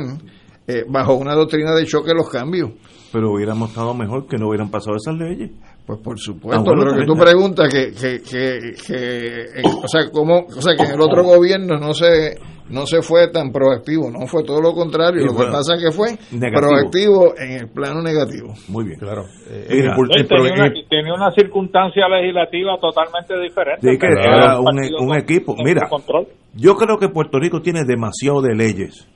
eh, 0.68 0.84
bajo 0.88 1.14
una 1.14 1.36
doctrina 1.36 1.74
de 1.76 1.86
choque 1.86 2.14
los 2.14 2.30
cambios. 2.30 2.72
Pero 3.12 3.32
hubiéramos 3.32 3.70
estado 3.70 3.94
mejor 3.94 4.28
que 4.28 4.38
no 4.38 4.50
hubieran 4.50 4.70
pasado 4.70 4.98
esas 4.98 5.16
leyes. 5.16 5.52
Pues 5.90 6.02
por 6.04 6.20
supuesto, 6.20 6.60
Ah, 6.62 6.64
bueno, 6.64 6.82
pero 6.84 6.94
que 6.94 7.00
también. 7.08 7.18
tú 7.18 7.24
preguntas 7.26 7.74
que, 7.74 7.92
que, 7.94 8.22
que, 8.22 8.74
que, 8.86 9.60
eh, 9.60 9.64
o 9.84 9.88
sea, 9.88 10.12
cómo, 10.12 10.46
o 10.46 10.62
sea, 10.62 10.76
que 10.78 10.84
en 10.84 10.92
el 10.92 11.02
otro 11.02 11.24
gobierno 11.24 11.80
no 11.80 11.96
se 11.96 12.38
no 12.70 12.86
se 12.86 13.02
fue 13.02 13.28
tan 13.32 13.52
proactivo, 13.52 14.12
no 14.12 14.28
fue 14.28 14.44
todo 14.44 14.62
lo 14.62 14.74
contrario, 14.74 15.24
Y 15.24 15.26
lo 15.26 15.36
que 15.36 15.46
pasa 15.52 15.74
es 15.74 15.82
que 15.84 15.92
fue 15.92 16.10
negativo. 16.32 16.68
proactivo 16.70 17.34
en 17.40 17.52
el 17.54 17.70
plano 17.70 18.04
negativo. 18.04 18.54
Muy 18.68 18.86
bien. 18.86 19.00
Claro. 19.00 19.24
Mira, 19.68 19.96
Él 20.16 20.28
tenía, 20.28 20.54
una, 20.54 20.72
tenía 20.88 21.14
una 21.16 21.32
circunstancia 21.32 22.08
legislativa 22.08 22.78
totalmente 22.80 23.34
diferente. 23.42 23.92
Sí, 23.92 23.98
que 23.98 24.06
era 24.06 24.60
un 24.60 24.68
un, 24.68 24.76
partido 24.76 24.98
un 25.00 25.08
con- 25.08 25.18
equipo. 25.18 25.56
Mira, 25.66 25.90
control. 25.90 26.28
yo 26.54 26.76
creo 26.76 27.00
que 27.00 27.10
Puerto 27.10 27.40
Rico 27.40 27.62
tiene 27.64 27.84
demasiado 27.86 28.44
de 28.44 28.54
leyes. 28.54 29.08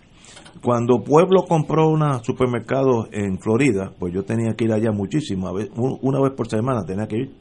Cuando 0.61 1.03
Pueblo 1.03 1.43
compró 1.47 1.89
una 1.89 2.23
supermercado 2.23 3.07
en 3.11 3.39
Florida, 3.39 3.91
pues 3.99 4.13
yo 4.13 4.23
tenía 4.23 4.53
que 4.55 4.65
ir 4.65 4.71
allá 4.71 4.91
muchísimo, 4.91 5.51
un- 5.51 5.99
una 6.01 6.21
vez 6.21 6.31
por 6.35 6.47
semana 6.47 6.83
tenía 6.85 7.07
que 7.07 7.17
ir. 7.17 7.31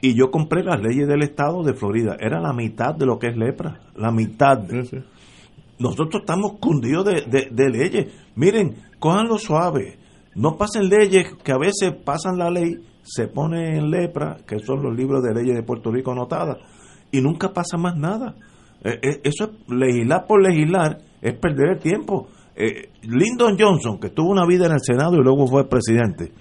Y 0.00 0.14
yo 0.14 0.30
compré 0.30 0.64
las 0.64 0.80
leyes 0.80 1.06
del 1.06 1.22
estado 1.22 1.62
de 1.62 1.74
Florida. 1.74 2.16
Era 2.18 2.40
la 2.40 2.52
mitad 2.52 2.94
de 2.94 3.06
lo 3.06 3.18
que 3.18 3.28
es 3.28 3.36
lepra. 3.36 3.80
La 3.96 4.10
mitad. 4.10 4.58
Nosotros 5.78 6.22
estamos 6.22 6.58
cundidos 6.60 7.04
de, 7.04 7.22
de- 7.22 7.48
de 7.50 7.70
leyes. 7.70 8.06
Miren, 8.34 8.74
cójanlo 8.98 9.38
suave. 9.38 9.98
No 10.34 10.56
pasen 10.56 10.88
leyes 10.88 11.34
que 11.44 11.52
a 11.52 11.58
veces 11.58 11.92
pasan 12.04 12.38
la 12.38 12.50
ley, 12.50 12.78
se 13.02 13.28
pone 13.28 13.76
en 13.76 13.90
lepra, 13.90 14.38
que 14.46 14.58
son 14.60 14.82
los 14.82 14.96
libros 14.96 15.22
de 15.22 15.34
leyes 15.34 15.54
de 15.54 15.62
Puerto 15.62 15.90
Rico 15.90 16.12
anotadas, 16.12 16.56
y 17.10 17.20
nunca 17.20 17.52
pasa 17.52 17.76
más 17.76 17.96
nada. 17.96 18.34
Eh, 18.82 18.98
eh, 19.02 19.20
eso 19.24 19.44
es 19.44 19.50
legislar 19.68 20.26
por 20.26 20.42
legislar, 20.42 20.98
es 21.22 21.34
perder 21.38 21.70
el 21.70 21.78
tiempo. 21.78 22.28
Eh, 22.54 22.90
Lyndon 23.02 23.56
Johnson, 23.58 23.98
que 23.98 24.10
tuvo 24.10 24.30
una 24.30 24.44
vida 24.44 24.66
en 24.66 24.72
el 24.72 24.80
Senado 24.82 25.14
y 25.14 25.22
luego 25.22 25.46
fue 25.46 25.68
presidente, 25.68 26.32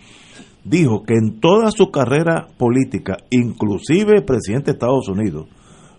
dijo 0.64 1.04
que 1.04 1.14
en 1.14 1.40
toda 1.40 1.72
su 1.72 1.90
carrera 1.90 2.48
política, 2.58 3.18
inclusive 3.30 4.22
presidente 4.24 4.72
de 4.72 4.74
Estados 4.74 5.08
Unidos, 5.08 5.48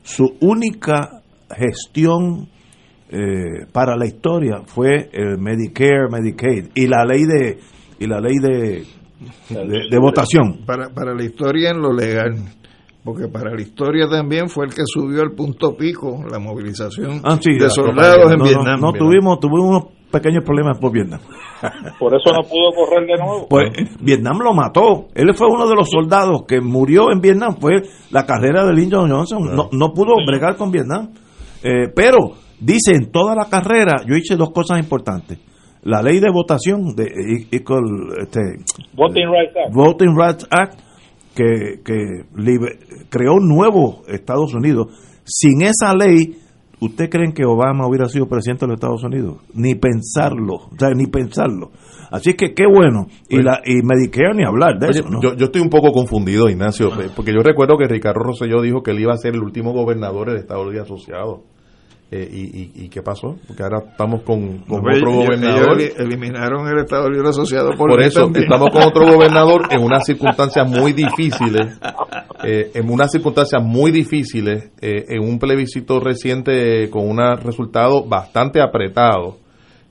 su 0.02 0.34
única 0.40 1.22
gestión 1.56 2.48
eh, 3.08 3.66
para 3.72 3.96
la 3.96 4.06
historia 4.06 4.62
fue 4.66 5.10
el 5.12 5.38
Medicare, 5.38 6.08
Medicaid 6.10 6.70
y 6.74 6.86
la 6.86 7.04
ley 7.04 7.24
de 7.24 7.58
y 7.98 8.06
la 8.06 8.20
ley 8.20 8.36
de, 8.40 8.84
de, 9.48 9.88
de 9.90 9.98
votación. 9.98 10.64
Para, 10.66 10.88
para 10.88 11.14
la 11.14 11.22
historia 11.24 11.70
en 11.70 11.80
lo 11.80 11.92
legal, 11.92 12.34
porque 13.04 13.26
para 13.28 13.50
la 13.54 13.60
historia 13.60 14.08
también 14.08 14.48
fue 14.48 14.66
el 14.66 14.74
que 14.74 14.82
subió 14.84 15.22
al 15.22 15.32
punto 15.32 15.76
pico 15.76 16.22
la 16.30 16.38
movilización 16.38 17.20
Ah, 17.24 17.36
sí, 17.40 17.54
de 17.58 17.68
soldados 17.68 18.30
en 18.32 18.38
no, 18.38 18.44
Vietnam. 18.44 18.80
No, 18.80 18.92
tuvimos, 18.92 19.40
tuvimos 19.40 19.86
pequeños 20.10 20.44
problemas 20.44 20.78
por 20.78 20.92
Vietnam. 20.92 21.20
Por 21.98 22.14
eso 22.14 22.32
no 22.32 22.42
pudo 22.42 22.70
correr 22.74 23.06
de 23.06 23.16
nuevo. 23.16 23.46
Pues 23.48 23.70
Vietnam 24.00 24.38
lo 24.38 24.52
mató. 24.52 25.08
Él 25.14 25.32
fue 25.34 25.48
uno 25.48 25.66
de 25.68 25.74
los 25.74 25.88
soldados 25.90 26.42
que 26.46 26.60
murió 26.60 27.10
en 27.12 27.20
Vietnam. 27.20 27.56
Fue 27.60 27.82
la 28.10 28.26
carrera 28.26 28.66
de 28.66 28.72
Lyndon 28.74 29.10
Johnson. 29.10 29.54
No, 29.54 29.68
no 29.72 29.92
pudo 29.92 30.14
bregar 30.26 30.56
con 30.56 30.70
Vietnam. 30.70 31.10
Eh, 31.62 31.88
pero 31.94 32.32
dice 32.60 32.94
en 32.94 33.10
toda 33.10 33.34
la 33.34 33.46
carrera, 33.48 34.02
yo 34.06 34.16
hice 34.16 34.36
dos 34.36 34.50
cosas 34.50 34.78
importantes. 34.80 35.38
La 35.82 36.02
ley 36.02 36.20
de 36.20 36.30
votación 36.30 36.94
de 36.94 37.46
equal, 37.50 37.82
este, 38.20 38.40
Voting 38.94 39.28
Rights 39.28 39.56
Act. 39.56 39.74
Voting 39.74 40.16
Rights 40.16 40.46
Act 40.50 40.80
que, 41.34 41.80
que 41.84 42.24
creó 43.08 43.34
un 43.34 43.48
nuevo 43.48 44.02
Estados 44.08 44.54
Unidos. 44.54 44.88
Sin 45.24 45.62
esa 45.62 45.94
ley, 45.94 46.38
¿usted 46.80 47.08
creen 47.08 47.32
que 47.32 47.44
Obama 47.44 47.86
hubiera 47.86 48.08
sido 48.08 48.28
presidente 48.28 48.66
de 48.66 48.72
los 48.72 48.76
Estados 48.76 49.04
Unidos? 49.04 49.36
Ni 49.54 49.74
pensarlo, 49.74 50.54
o 50.54 50.76
sea, 50.78 50.90
ni 50.90 51.06
pensarlo. 51.06 51.70
Así 52.10 52.34
que 52.34 52.52
qué 52.54 52.64
bueno. 52.66 53.06
Y, 53.28 53.42
la, 53.42 53.60
y 53.64 53.82
Medicare 53.82 54.34
ni 54.34 54.44
hablar 54.44 54.78
de 54.78 54.88
Oye, 54.88 55.00
eso, 55.00 55.08
¿no? 55.08 55.22
yo, 55.22 55.34
yo 55.34 55.46
estoy 55.46 55.62
un 55.62 55.70
poco 55.70 55.92
confundido, 55.92 56.48
Ignacio, 56.50 56.88
eh, 57.00 57.08
porque 57.14 57.32
yo 57.32 57.40
recuerdo 57.42 57.78
que 57.78 57.88
Ricardo 57.88 58.20
Rosselló 58.20 58.60
dijo 58.60 58.82
que 58.82 58.90
él 58.90 59.00
iba 59.00 59.14
a 59.14 59.16
ser 59.16 59.34
el 59.34 59.42
último 59.42 59.72
gobernador 59.72 60.28
del 60.28 60.38
Estado 60.38 60.64
Libre 60.64 60.80
Asociado. 60.80 61.44
Eh, 62.14 62.28
y, 62.30 62.40
y, 62.40 62.72
¿Y 62.84 62.88
qué 62.90 63.00
pasó? 63.00 63.38
Porque 63.46 63.62
ahora 63.62 63.78
estamos 63.90 64.20
con, 64.22 64.58
con 64.68 64.80
Hombre, 64.80 64.98
otro 64.98 65.12
gobernador. 65.12 65.80
eliminaron 65.80 66.68
el 66.68 66.80
Estado 66.84 67.08
Libre 67.08 67.30
Asociado 67.30 67.70
por, 67.70 67.88
Por 67.88 68.02
eso 68.02 68.24
también. 68.24 68.44
estamos 68.44 68.68
con 68.70 68.82
otro 68.82 69.06
gobernador 69.14 69.62
en 69.70 69.80
unas 69.82 70.04
circunstancias 70.04 70.68
muy 70.68 70.92
difíciles, 70.92 71.78
eh, 72.44 72.70
en 72.74 72.90
unas 72.90 73.10
circunstancias 73.12 73.62
muy 73.64 73.92
difíciles, 73.92 74.70
eh, 74.82 75.06
en 75.08 75.22
un 75.22 75.38
plebiscito 75.38 76.00
reciente 76.00 76.90
con 76.90 77.08
un 77.08 77.18
resultado 77.38 78.04
bastante 78.04 78.60
apretado, 78.60 79.38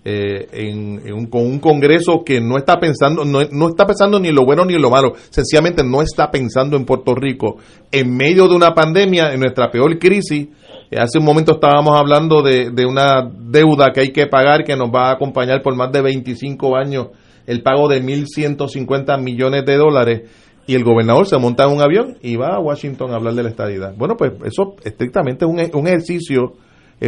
eh, 0.03 0.47
en, 0.51 0.99
en 1.05 1.13
un- 1.13 1.25
con 1.27 1.41
un 1.45 1.59
Congreso 1.59 2.23
que 2.25 2.39
no 2.41 2.57
está 2.57 2.79
pensando, 2.79 3.23
no, 3.25 3.39
no 3.51 3.67
está 3.69 3.85
pensando 3.87 4.19
ni 4.19 4.31
lo 4.31 4.45
bueno 4.45 4.63
ni 4.65 4.73
lo 4.73 4.89
malo, 4.91 5.13
sencillamente 5.31 5.83
no 5.83 6.01
está 6.03 6.29
pensando 6.29 6.75
en 6.77 6.85
Puerto 6.85 7.13
Rico 7.15 7.57
en 7.91 8.15
medio 8.15 8.47
de 8.47 8.55
una 8.55 8.73
pandemia, 8.75 9.33
en 9.33 9.39
nuestra 9.39 9.71
peor 9.71 9.97
crisis. 9.99 10.47
Eh, 10.91 10.97
Hace 10.99 11.19
un 11.19 11.25
momento 11.25 11.53
estábamos 11.53 11.97
hablando 11.97 12.41
de, 12.43 12.69
una 12.85 13.23
deuda 13.23 13.91
que 13.93 14.01
hay 14.01 14.11
que 14.11 14.27
pagar 14.27 14.63
que 14.63 14.75
nos 14.75 14.89
va 14.89 15.09
a 15.09 15.13
acompañar 15.13 15.61
por 15.61 15.75
más 15.75 15.91
de 15.91 16.01
25 16.01 16.75
años, 16.75 17.07
el 17.47 17.63
pago 17.63 17.87
de 17.87 18.01
1.150 18.03 19.19
millones 19.21 19.65
de 19.65 19.77
dólares, 19.77 20.21
y 20.67 20.75
el 20.75 20.83
gobernador 20.83 21.25
se 21.27 21.37
monta 21.39 21.63
en 21.63 21.71
un 21.71 21.81
avión 21.81 22.17
y 22.21 22.35
va 22.35 22.55
a 22.55 22.59
Washington 22.59 23.11
a 23.11 23.15
hablar 23.15 23.33
de 23.33 23.43
la 23.43 23.49
estadidad. 23.49 23.95
Bueno, 23.97 24.15
pues 24.15 24.33
eso 24.45 24.75
estrictamente 24.83 25.43
es 25.45 25.49
un, 25.51 25.59
un 25.79 25.87
ejercicio 25.87 26.53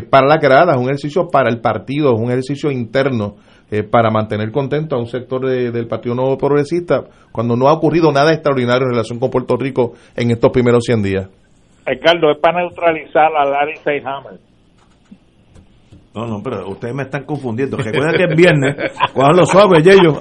para 0.10 0.26
la 0.28 0.38
grada, 0.38 0.72
es 0.74 0.78
un 0.80 0.86
ejercicio 0.86 1.28
para 1.32 1.50
el 1.52 1.62
partido, 1.62 2.16
es 2.16 2.20
un 2.20 2.32
ejercicio 2.32 2.72
interno 2.72 3.36
eh, 3.70 3.84
para 3.84 4.10
mantener 4.10 4.52
contento 4.52 4.96
a 4.96 5.00
un 5.00 5.06
sector 5.08 5.46
de- 5.48 5.72
del 5.72 5.88
Partido 5.88 6.16
Nuevo 6.16 6.36
Progresista, 6.38 7.04
cuando 7.32 7.56
no 7.56 7.68
ha 7.68 7.74
ocurrido 7.74 8.12
nada 8.12 8.34
extraordinario 8.34 8.86
en 8.88 8.92
relación 8.94 9.20
con 9.20 9.30
Puerto 9.30 9.56
Rico 9.56 9.94
en 10.16 10.32
estos 10.32 10.52
primeros 10.52 10.84
100 10.86 11.04
días. 11.04 11.30
Ricardo, 11.86 12.32
es 12.32 12.38
para 12.40 12.62
neutralizar 12.62 13.32
a 13.36 13.46
Larry 13.46 13.76
Seyhammer. 13.78 14.40
No, 16.16 16.28
no, 16.28 16.42
pero 16.44 16.68
ustedes 16.70 16.94
me 16.94 17.04
están 17.04 17.24
confundiendo. 17.26 17.76
Recuerden 17.76 18.16
que 18.16 18.24
es 18.32 18.38
viernes, 18.38 18.76
cuando 19.14 19.40
lo 19.42 19.46
suave, 19.48 19.80
ellos. 19.80 20.16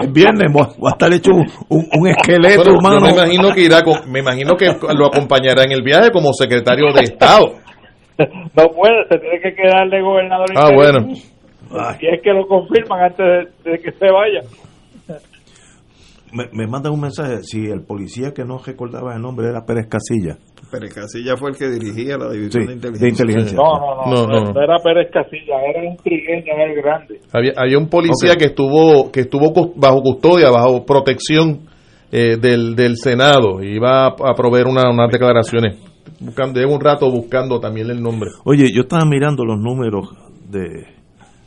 Es 0.00 0.12
viernes, 0.12 0.52
voy 0.52 0.62
a- 0.62 0.78
voy 0.78 0.88
a 0.90 0.92
estar 0.92 1.12
hecho 1.12 1.32
un, 1.32 1.44
un- 1.70 1.88
un 2.00 2.06
esqueleto 2.08 2.70
humano. 2.72 3.00
me 3.00 3.10
imagino 3.10 3.52
que 3.52 3.60
irá 3.62 3.82
con- 3.82 4.10
me 4.12 4.20
imagino 4.20 4.54
que 4.56 4.66
lo 4.96 5.06
acompañará 5.06 5.64
en 5.64 5.72
el 5.72 5.82
viaje 5.82 6.10
como 6.12 6.32
secretario 6.32 6.92
de 6.92 7.00
Estado. 7.02 7.54
No 8.16 8.68
puede, 8.68 9.08
se 9.10 9.18
tiene 9.18 9.40
que 9.40 9.54
quedar 9.56 9.88
de 9.90 10.00
gobernador. 10.00 10.46
Ah, 10.54 10.68
interino. 10.70 11.00
bueno. 11.02 11.16
Y 12.00 12.06
es 12.14 12.22
que 12.22 12.30
lo 12.32 12.46
confirman 12.46 13.02
antes 13.06 13.26
de, 13.64 13.72
de 13.72 13.78
que 13.80 13.90
se 13.90 14.08
vaya. 14.08 14.38
Me, 16.34 16.48
me 16.52 16.66
mandan 16.66 16.92
un 16.92 17.00
mensaje. 17.00 17.42
Si 17.44 17.64
el 17.66 17.82
policía 17.82 18.32
que 18.34 18.44
no 18.44 18.58
recordaba 18.58 19.14
el 19.14 19.22
nombre 19.22 19.48
era 19.48 19.64
Pérez 19.64 19.86
Casilla. 19.88 20.36
Pérez 20.70 20.92
Casilla 20.92 21.36
fue 21.36 21.50
el 21.50 21.56
que 21.56 21.68
dirigía 21.68 22.16
la 22.18 22.30
división 22.32 22.66
Sí, 22.66 22.74
de 22.74 22.90
de 22.90 23.08
inteligencia. 23.08 23.56
No, 23.56 23.78
no, 23.78 24.04
no, 24.04 24.26
No, 24.26 24.26
no, 24.26 24.40
no. 24.46 24.52
no 24.52 24.60
era 24.62 24.76
Pérez 24.82 25.10
Casilla, 25.12 25.54
era 25.68 25.88
un 25.88 25.96
trigueño, 25.98 26.52
era 26.52 26.64
el 26.72 26.82
grande. 26.82 27.20
Había, 27.32 27.52
había 27.56 27.78
un 27.78 27.88
policía 27.88 28.34
que 28.36 28.46
estuvo 28.46 29.12
que 29.12 29.20
estuvo 29.20 29.52
bajo 29.76 30.00
custodia, 30.02 30.50
bajo 30.50 30.84
protección 30.84 31.60
eh, 32.10 32.36
del, 32.40 32.74
del 32.74 32.96
Senado. 32.96 33.62
Iba 33.62 34.06
a, 34.06 34.08
a 34.08 34.34
proveer 34.34 34.66
una- 34.66 34.90
unas 34.90 35.10
declaraciones. 35.10 35.76
Buscando, 36.20 36.58
llevo 36.60 36.74
un 36.74 36.80
rato 36.80 37.10
buscando 37.10 37.60
también 37.60 37.90
el 37.90 38.02
nombre. 38.02 38.30
Oye, 38.44 38.66
yo 38.74 38.82
estaba 38.82 39.04
mirando 39.04 39.44
los 39.44 39.58
números 39.58 40.08
de, 40.50 40.86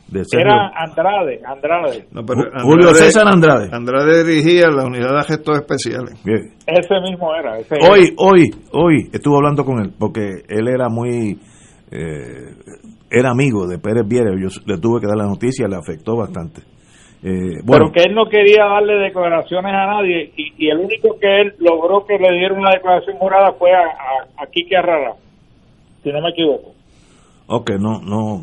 de 0.08 0.24
Sergio. 0.24 0.40
Era 0.50 0.70
Andrade, 0.74 1.40
Andrade. 1.44 2.06
No, 2.12 2.22
pero 2.24 2.40
Ju- 2.42 2.62
Julio 2.62 2.94
César 2.94 3.26
Andrade. 3.28 3.68
Andrade 3.72 4.24
dirigía 4.24 4.68
la 4.68 4.86
unidad 4.86 5.14
de 5.18 5.24
gestos 5.24 5.58
especiales. 5.58 6.22
Bien. 6.24 6.54
Ese 6.66 7.00
mismo 7.00 7.34
era. 7.34 7.58
Ese 7.58 7.74
Hoy, 7.90 8.14
hoy, 8.16 8.50
hoy 8.72 9.08
estuve 9.12 9.36
hablando 9.36 9.64
con 9.64 9.80
él 9.80 9.92
porque 9.98 10.42
él 10.48 10.68
era 10.68 10.88
muy. 10.88 11.38
eh, 11.90 12.54
era 13.10 13.30
amigo 13.30 13.66
de 13.66 13.78
Pérez 13.78 14.06
Viera. 14.06 14.30
Yo 14.38 14.48
le 14.66 14.78
tuve 14.78 15.00
que 15.00 15.06
dar 15.06 15.16
la 15.16 15.26
noticia, 15.26 15.66
le 15.68 15.76
afectó 15.76 16.16
bastante. 16.16 16.60
Eh, 17.22 17.58
bueno, 17.64 17.86
Pero 17.86 17.92
que 17.92 18.02
él 18.04 18.14
no 18.14 18.26
quería 18.26 18.64
darle 18.64 18.94
declaraciones 18.94 19.72
a 19.74 19.86
nadie 19.86 20.30
y, 20.36 20.52
y 20.56 20.70
el 20.70 20.78
único 20.78 21.18
que 21.20 21.40
él 21.40 21.54
logró 21.58 22.06
que 22.06 22.16
le 22.18 22.30
diera 22.38 22.54
una 22.54 22.70
declaración 22.70 23.16
jurada 23.16 23.52
fue 23.58 23.72
a, 23.72 23.80
a, 23.80 24.42
a 24.44 24.46
Quique 24.52 24.76
Arrara, 24.76 25.14
si 26.02 26.10
no 26.12 26.20
me 26.20 26.30
equivoco. 26.30 26.74
ok, 27.48 27.70
no, 27.80 28.00
no. 28.02 28.42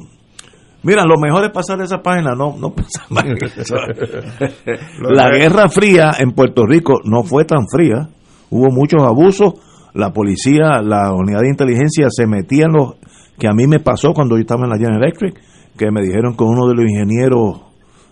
Mira, 0.86 1.04
lo 1.04 1.20
mejor 1.20 1.44
es 1.46 1.52
pasar 1.52 1.82
esa 1.82 2.04
página, 2.04 2.36
no, 2.36 2.56
no 2.60 2.70
pensar 2.70 3.06
más. 3.10 3.26
La 5.16 5.32
Guerra 5.32 5.68
Fría 5.68 6.12
en 6.20 6.34
Puerto 6.34 6.64
Rico 6.64 7.00
no 7.04 7.24
fue 7.24 7.44
tan 7.44 7.68
fría, 7.68 8.08
hubo 8.52 8.72
muchos 8.72 9.02
abusos, 9.02 9.56
la 9.96 10.14
policía, 10.14 10.84
la 10.84 11.12
unidad 11.12 11.40
de 11.42 11.50
inteligencia 11.50 12.06
se 12.12 12.28
metía 12.28 12.66
en 12.66 12.74
los 12.74 12.98
que 13.40 13.48
a 13.48 13.54
mí 13.54 13.66
me 13.66 13.80
pasó 13.80 14.14
cuando 14.14 14.36
yo 14.36 14.42
estaba 14.42 14.66
en 14.66 14.70
la 14.70 14.78
General 14.78 15.02
Electric, 15.02 15.42
que 15.76 15.90
me 15.90 16.04
dijeron 16.04 16.38
que 16.38 16.44
uno 16.44 16.68
de 16.68 16.76
los 16.76 16.86
ingenieros 16.86 17.62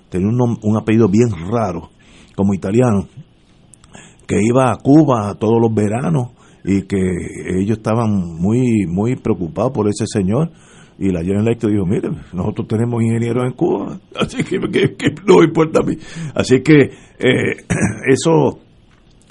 tenía 0.10 0.30
un, 0.30 0.58
un 0.60 0.78
apellido 0.78 1.08
bien 1.08 1.30
raro, 1.52 1.92
como 2.36 2.56
italiano, 2.56 3.08
que 4.26 4.40
iba 4.42 4.72
a 4.72 4.78
Cuba 4.78 5.36
todos 5.36 5.62
los 5.62 5.72
veranos 5.72 6.32
y 6.66 6.88
que 6.88 6.98
ellos 7.60 7.78
estaban 7.78 8.10
muy 8.40 8.88
muy 8.88 9.16
preocupados 9.16 9.74
por 9.74 9.88
ese 9.88 10.06
señor 10.08 10.50
y 11.08 11.12
la 11.12 11.22
General 11.22 11.46
Electric 11.48 11.72
dijo, 11.72 11.86
mire, 11.86 12.10
nosotros 12.34 12.68
tenemos 12.68 13.02
ingenieros 13.04 13.44
en 13.46 13.52
Cuba, 13.54 14.00
así 14.20 14.44
que, 14.44 14.60
que- 14.60 14.96
que 14.96 15.08
no 15.28 15.44
importa 15.44 15.80
a 15.82 15.84
mí. 15.84 15.96
Así 16.36 16.62
que 16.62 16.74
eh, 16.82 17.64
eso 18.10 18.60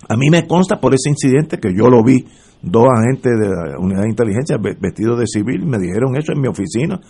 a 0.09 0.17
mí 0.17 0.29
me 0.31 0.47
consta 0.47 0.81
por 0.81 0.93
ese 0.95 1.09
incidente 1.11 1.59
que 1.59 1.71
yo 1.77 1.89
lo 1.89 2.03
vi, 2.05 2.25
dos 2.61 2.85
agentes 2.97 3.33
de 3.39 3.49
la 3.49 3.79
unidad 3.79 4.03
de 4.03 4.09
inteligencia 4.11 4.57
ve- 4.61 4.77
vestidos 4.81 5.19
de 5.19 5.27
civil, 5.27 5.65
me 5.67 5.79
dijeron 5.79 6.17
eso 6.17 6.33
en 6.33 6.41
mi 6.41 6.49
oficina. 6.49 7.01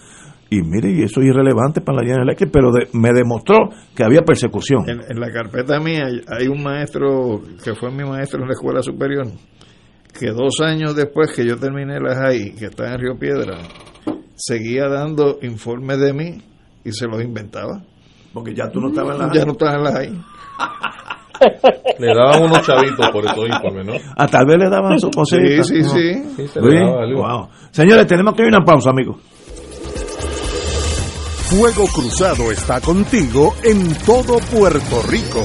Y 0.50 0.60
mire, 0.60 0.90
y 0.90 1.02
eso 1.02 1.20
es 1.22 1.28
irrelevante 1.28 1.80
para 1.80 1.96
la 1.98 2.02
General 2.04 2.24
Electric, 2.28 2.50
pero 2.52 2.70
me 2.92 3.10
demostró 3.14 3.70
que 3.96 4.04
había 4.04 4.20
persecución. 4.20 4.82
En, 4.86 5.00
en 5.08 5.18
la 5.18 5.32
carpeta 5.32 5.80
mía 5.80 6.02
hay 6.28 6.46
un 6.46 6.62
maestro 6.62 7.40
que 7.64 7.74
fue 7.74 7.90
mi 7.90 8.04
maestro 8.04 8.42
en 8.42 8.48
la 8.48 8.52
escuela 8.52 8.82
superior, 8.82 9.26
que 10.20 10.26
dos 10.30 10.60
años 10.60 10.94
después 10.94 11.32
que 11.34 11.46
yo 11.46 11.56
terminé 11.56 11.98
la 11.98 12.14
JAI, 12.14 12.52
que 12.54 12.66
está 12.66 12.92
en 12.92 13.00
Río 13.00 13.18
Piedra, 13.18 13.56
seguía 14.44 14.88
dando 14.88 15.38
informes 15.42 15.98
de 16.00 16.12
mí 16.12 16.42
y 16.84 16.92
se 16.92 17.06
los 17.06 17.22
inventaba. 17.22 17.80
Porque 18.32 18.54
ya 18.54 18.68
tú 18.70 18.80
no 18.80 18.88
estabas 18.88 19.14
en 19.20 19.28
la 19.28 19.32
Ya 19.32 19.44
no 19.44 19.52
estaba 19.52 19.74
en 19.74 19.84
la 19.84 19.92
JAI. 19.92 20.12
Le 21.98 22.06
daban 22.14 22.42
unos 22.44 22.66
chavitos 22.66 23.08
por 23.10 23.24
estos 23.26 23.48
informes, 23.48 23.86
¿no? 23.86 23.92
Ah, 24.16 24.26
tal 24.28 24.46
vez 24.46 24.58
le 24.58 24.68
daban 24.70 24.98
su 24.98 25.10
cosita. 25.10 25.62
Sí, 25.64 25.82
sí, 25.82 25.82
sí. 25.84 26.22
Sí, 26.36 26.48
se 26.48 26.60
le 26.60 26.70
Sí, 26.70 26.76
daba 26.76 27.02
algo. 27.02 27.20
wow. 27.20 27.48
Señores, 27.70 28.06
tenemos 28.06 28.34
que 28.34 28.42
ir 28.42 28.54
a 28.54 28.58
una 28.58 28.64
pausa, 28.64 28.90
amigos. 28.90 29.16
Fuego 31.50 31.86
Cruzado 31.88 32.50
está 32.50 32.80
contigo 32.80 33.54
en 33.64 33.94
todo 34.06 34.38
Puerto 34.38 35.02
Rico. 35.08 35.44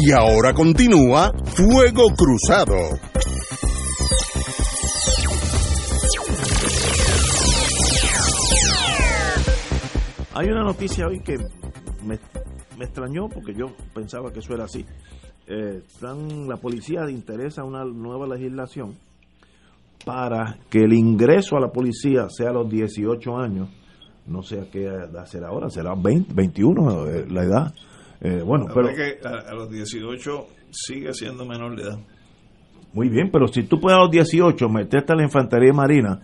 Y 0.00 0.12
ahora 0.12 0.54
continúa 0.54 1.32
Fuego 1.44 2.14
Cruzado. 2.16 2.76
Hay 10.34 10.46
una 10.46 10.62
noticia 10.62 11.08
hoy 11.08 11.18
que 11.18 11.36
me, 12.06 12.16
me 12.78 12.84
extrañó 12.84 13.28
porque 13.28 13.52
yo 13.54 13.66
pensaba 13.92 14.32
que 14.32 14.38
eso 14.38 14.54
era 14.54 14.66
así. 14.66 14.86
Eh, 15.48 15.82
la 16.46 16.56
policía 16.58 17.10
interesa 17.10 17.64
una 17.64 17.84
nueva 17.84 18.28
legislación 18.28 18.94
para 20.04 20.58
que 20.70 20.84
el 20.84 20.92
ingreso 20.92 21.56
a 21.56 21.60
la 21.60 21.72
policía 21.72 22.28
sea 22.28 22.50
a 22.50 22.52
los 22.52 22.70
18 22.70 23.36
años, 23.36 23.68
no 24.28 24.42
sé 24.44 24.60
a 24.60 24.70
qué 24.70 24.84
edad 24.84 25.26
será 25.26 25.48
ahora, 25.48 25.70
será 25.70 25.96
20, 25.96 26.34
21 26.34 27.06
eh, 27.06 27.26
la 27.28 27.42
edad. 27.42 27.74
Eh, 28.20 28.42
bueno, 28.44 28.66
La 28.68 28.74
pero 28.74 28.88
que 28.94 29.18
a, 29.24 29.50
a 29.50 29.54
los 29.54 29.70
18 29.70 30.46
sigue 30.70 31.12
siendo 31.14 31.44
menor 31.44 31.76
de 31.76 31.82
edad. 31.82 31.98
muy 32.92 33.08
bien, 33.08 33.30
pero 33.30 33.46
si 33.48 33.62
tú 33.64 33.78
puedes 33.80 33.96
a 33.98 34.02
los 34.02 34.10
18 34.10 34.68
meterte 34.68 35.12
a 35.12 35.16
la 35.16 35.22
infantería 35.22 35.72
marina 35.72 36.20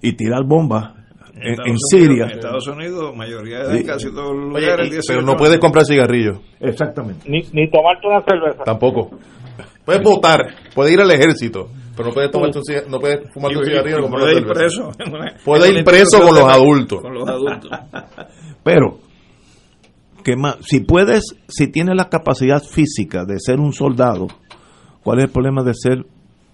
y 0.00 0.12
tirar 0.14 0.44
bombas 0.44 0.94
en, 1.34 1.76
Siria, 1.78 2.24
en 2.24 2.30
Estados 2.32 2.66
Unidos, 2.68 3.14
mayoría 3.14 3.58
de 3.58 3.64
edad, 3.64 3.76
Sí. 3.76 3.84
casi 3.84 4.04
todos 4.10 4.34
los 4.34 4.54
Oye, 4.54 4.64
lugares. 4.64 4.86
y- 4.86 4.90
18 4.92 5.06
pero 5.08 5.22
no 5.22 5.36
puedes 5.36 5.58
comprar 5.58 5.84
cigarrillos. 5.84 6.38
Exactamente. 6.60 7.28
Ni, 7.28 7.40
ni 7.52 7.70
tomarte 7.70 8.06
una 8.06 8.22
cerveza. 8.24 8.64
Tampoco. 8.64 9.10
Puedes 9.84 10.02
votar, 10.02 10.46
puedes 10.74 10.92
ir 10.94 11.00
al 11.00 11.10
ejército, 11.10 11.68
pero 11.94 12.08
no 12.08 12.14
puedes, 12.14 12.30
tomarte 12.30 12.58
un 12.58 12.64
ciga- 12.64 12.86
no 12.88 12.98
puedes 12.98 13.30
fumar 13.34 13.52
y- 13.52 13.64
cigarrillo 13.64 13.96
y 13.98 14.00
ni 14.00 14.02
comprar 14.08 14.22
puede 14.22 14.36
una 14.36 14.40
ir 14.40 14.56
cerveza. 14.56 14.90
preso. 14.92 15.44
Puede 15.44 15.68
ir 15.78 15.84
preso 15.84 16.20
con 16.22 16.34
los 16.34 16.48
adultos. 16.48 17.02
Con 17.02 17.14
los 17.14 17.28
adultos. 17.28 17.70
Pero, 18.64 18.98
que 20.26 20.34
más, 20.36 20.56
si 20.62 20.80
puedes, 20.80 21.22
si 21.46 21.68
tienes 21.68 21.94
la 21.94 22.08
capacidad 22.08 22.60
física 22.60 23.24
de 23.24 23.38
ser 23.38 23.60
un 23.60 23.72
soldado, 23.72 24.26
¿cuál 25.04 25.18
es 25.20 25.26
el 25.26 25.30
problema 25.30 25.62
de 25.62 25.72
ser 25.72 26.04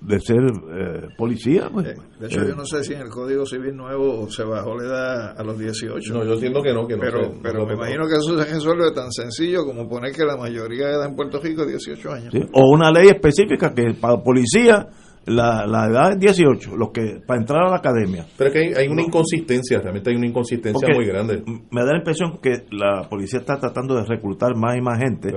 de 0.02 0.20
ser 0.20 0.40
eh, 0.42 1.08
policía? 1.16 1.70
pues? 1.72 1.86
De 2.18 2.26
hecho, 2.26 2.42
Eh, 2.42 2.48
yo 2.48 2.54
no 2.56 2.66
sé 2.66 2.84
si 2.84 2.92
en 2.92 3.00
el 3.00 3.08
Código 3.08 3.46
Civil 3.46 3.74
nuevo 3.74 4.28
se 4.28 4.42
bajó 4.44 4.76
la 4.76 4.84
edad 4.84 5.40
a 5.40 5.42
los 5.42 5.58
18. 5.58 6.12
No, 6.12 6.22
yo 6.22 6.34
entiendo 6.34 6.60
que 6.62 6.74
no, 6.74 6.86
que 6.86 6.96
no 6.96 7.00
Pero, 7.00 7.22
sé, 7.24 7.38
pero 7.42 7.60
no 7.60 7.66
me 7.66 7.74
imagino 7.74 8.02
que 8.06 8.14
eso 8.16 8.36
se 8.38 8.44
resuelve 8.52 8.92
tan 8.92 9.10
sencillo 9.10 9.64
como 9.64 9.88
poner 9.88 10.12
que 10.12 10.24
la 10.26 10.36
mayoría 10.36 10.88
de 10.88 10.92
edad 10.96 11.06
en 11.06 11.16
Puerto 11.16 11.40
Rico 11.40 11.62
es 11.62 11.68
18 11.68 12.12
años. 12.12 12.28
¿sí? 12.30 12.40
O 12.52 12.72
una 12.74 12.90
ley 12.90 13.08
específica 13.08 13.72
que 13.72 13.94
para 13.98 14.22
policía 14.22 14.86
la, 15.26 15.66
la 15.66 15.86
edad 15.86 16.12
es 16.12 16.18
18, 16.18 16.76
los 16.76 16.90
que 16.90 17.20
para 17.26 17.40
entrar 17.40 17.62
a 17.64 17.70
la 17.70 17.76
academia. 17.76 18.26
Pero 18.36 18.48
es 18.48 18.54
que 18.54 18.58
hay, 18.60 18.84
hay 18.84 18.88
una 18.88 19.02
inconsistencia, 19.02 19.78
realmente 19.80 20.10
hay 20.10 20.16
una 20.16 20.26
inconsistencia 20.26 20.86
Porque 20.86 20.94
muy 20.94 21.06
grande. 21.06 21.42
Me 21.70 21.82
da 21.84 21.92
la 21.92 21.98
impresión 21.98 22.38
que 22.42 22.64
la 22.70 23.08
policía 23.08 23.40
está 23.40 23.56
tratando 23.58 23.94
de 23.94 24.04
reclutar 24.04 24.56
más 24.56 24.76
y 24.76 24.80
más 24.80 24.98
gente, 24.98 25.32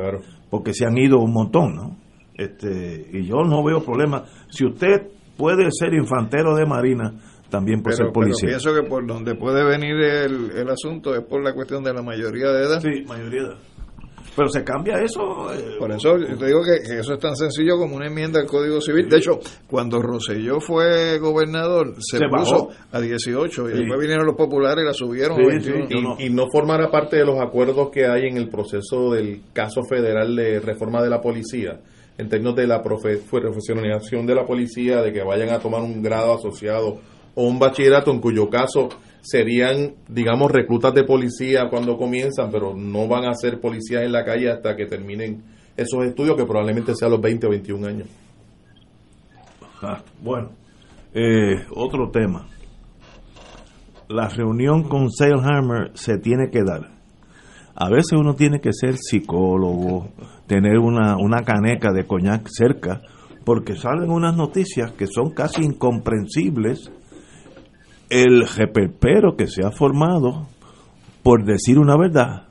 porque 0.49 0.73
se 0.73 0.85
han 0.85 0.97
ido 0.97 1.19
un 1.19 1.31
montón, 1.33 1.75
¿no? 1.75 1.97
Este, 2.33 3.09
y 3.13 3.25
yo 3.27 3.43
no 3.47 3.63
veo 3.63 3.83
problema. 3.83 4.23
Si 4.49 4.65
usted 4.65 5.07
puede 5.37 5.67
ser 5.71 5.93
infantero 5.93 6.55
de 6.55 6.65
marina, 6.65 7.13
también 7.49 7.81
puede 7.81 7.95
Pero, 7.95 8.07
ser 8.07 8.13
policía. 8.13 8.49
pero 8.49 8.57
pienso 8.59 8.81
que 8.81 8.89
por 8.89 9.05
donde 9.07 9.35
puede 9.35 9.63
venir 9.63 9.95
el, 9.95 10.51
el 10.51 10.69
asunto 10.69 11.13
es 11.15 11.21
por 11.21 11.43
la 11.43 11.53
cuestión 11.53 11.83
de 11.83 11.93
la 11.93 12.01
mayoría 12.01 12.47
de 12.51 12.63
edad. 12.65 12.79
Sí, 12.81 13.03
mayoría 13.07 13.41
de 13.43 13.47
edad. 13.49 13.57
Pero 14.35 14.49
se 14.49 14.63
cambia 14.63 14.95
eso. 15.01 15.53
eh, 15.53 15.77
Por 15.79 15.91
eso 15.91 16.17
yo 16.17 16.37
te 16.37 16.45
digo 16.47 16.59
que, 16.63 16.85
que 16.87 16.99
eso 16.99 17.13
es 17.13 17.19
tan 17.19 17.35
sencillo 17.35 17.77
como 17.77 17.95
una 17.95 18.07
enmienda 18.07 18.39
al 18.41 18.45
Código 18.47 18.81
Civil. 18.81 19.07
De 19.07 19.17
hecho, 19.17 19.39
cuando 19.67 20.01
Rosselló 20.01 20.59
fue 20.59 21.17
gobernador, 21.19 21.95
se, 21.99 22.17
Se 22.17 22.25
puso 22.27 22.67
bajó. 22.67 22.69
a 22.91 22.99
18 22.99 23.69
y 23.69 23.71
Sí. 23.71 23.77
después 23.79 23.99
vinieron 23.99 24.25
los 24.25 24.35
populares 24.35 24.83
y 24.83 24.87
la 24.87 24.93
subieron 24.93 25.39
a 25.41 25.47
21. 25.47 26.15
y, 26.19 26.25
y 26.25 26.29
no 26.29 26.47
formará 26.51 26.91
parte 26.91 27.15
de 27.17 27.25
los 27.25 27.39
acuerdos 27.39 27.89
que 27.91 28.05
hay 28.07 28.27
en 28.27 28.37
el 28.37 28.49
proceso 28.49 29.11
del 29.13 29.41
caso 29.53 29.81
federal 29.89 30.35
de 30.35 30.59
reforma 30.59 31.01
de 31.01 31.09
la 31.09 31.21
policía, 31.21 31.79
en 32.17 32.27
términos 32.29 32.55
de 32.55 32.67
la 32.67 32.83
profe- 32.83 33.21
profesionalización 33.29 34.25
de 34.25 34.35
la 34.35 34.45
policía, 34.45 35.01
de 35.01 35.13
que 35.13 35.23
vayan 35.23 35.49
a 35.49 35.59
tomar 35.59 35.81
un 35.81 36.01
grado 36.01 36.33
asociado 36.33 36.99
o 37.35 37.47
un 37.47 37.59
bachillerato, 37.59 38.11
en 38.11 38.19
cuyo 38.19 38.49
caso 38.49 38.89
serían, 39.25 39.95
digamos, 40.07 40.51
reclutas 40.51 40.93
de 40.93 41.03
policía 41.03 41.67
cuando 41.69 41.97
comienzan, 41.97 42.51
pero 42.51 42.75
no 42.75 43.07
van 43.07 43.25
a 43.25 43.33
ser 43.33 43.59
policías 43.59 44.03
en 44.03 44.11
la 44.11 44.23
calle 44.23 44.51
hasta 44.51 44.75
que 44.75 44.85
terminen 44.85 45.43
esos 45.75 46.05
estudios, 46.05 46.37
que 46.37 46.45
probablemente 46.45 46.93
sea 46.95 47.07
a 47.07 47.11
los 47.11 47.21
20 47.21 47.47
o 47.47 47.49
21 47.49 47.87
años. 47.87 48.07
Ah, 49.81 50.01
bueno, 50.21 50.51
eh, 51.13 51.65
otro 51.71 52.09
tema. 52.11 52.47
La 54.07 54.29
reunión 54.29 54.83
con 54.83 55.11
Sailhammer 55.11 55.91
se 55.95 56.17
tiene 56.17 56.49
que 56.51 56.63
dar. 56.63 56.91
A 57.75 57.89
veces 57.89 58.13
uno 58.13 58.35
tiene 58.35 58.61
que 58.61 58.71
ser 58.71 58.95
psicólogo, 58.97 60.09
tener 60.47 60.77
una, 60.77 61.17
una 61.17 61.43
caneca 61.43 61.91
de 61.91 62.05
coñac 62.05 62.47
cerca, 62.47 63.01
porque 63.43 63.75
salen 63.75 64.11
unas 64.11 64.35
noticias 64.35 64.91
que 64.91 65.07
son 65.07 65.31
casi 65.31 65.63
incomprensibles. 65.63 66.91
El 68.23 68.47
reperpero 68.47 69.35
que 69.35 69.47
se 69.47 69.65
ha 69.65 69.71
formado 69.71 70.47
por 71.23 71.43
decir 71.43 71.77
una 71.79 71.97
verdad. 71.97 72.43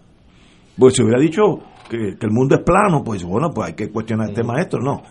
Pues 0.79 0.95
si 0.95 1.03
hubiera 1.03 1.21
dicho 1.21 1.43
que, 1.89 2.17
que 2.19 2.27
el 2.27 2.33
mundo 2.33 2.57
es 2.57 2.63
plano, 2.63 3.03
pues 3.05 3.25
bueno, 3.25 3.51
pues 3.55 3.69
hay 3.69 3.75
que 3.75 3.91
cuestionar 3.91 4.29
este 4.31 4.43
maestro, 4.43 4.81
no. 4.83 5.03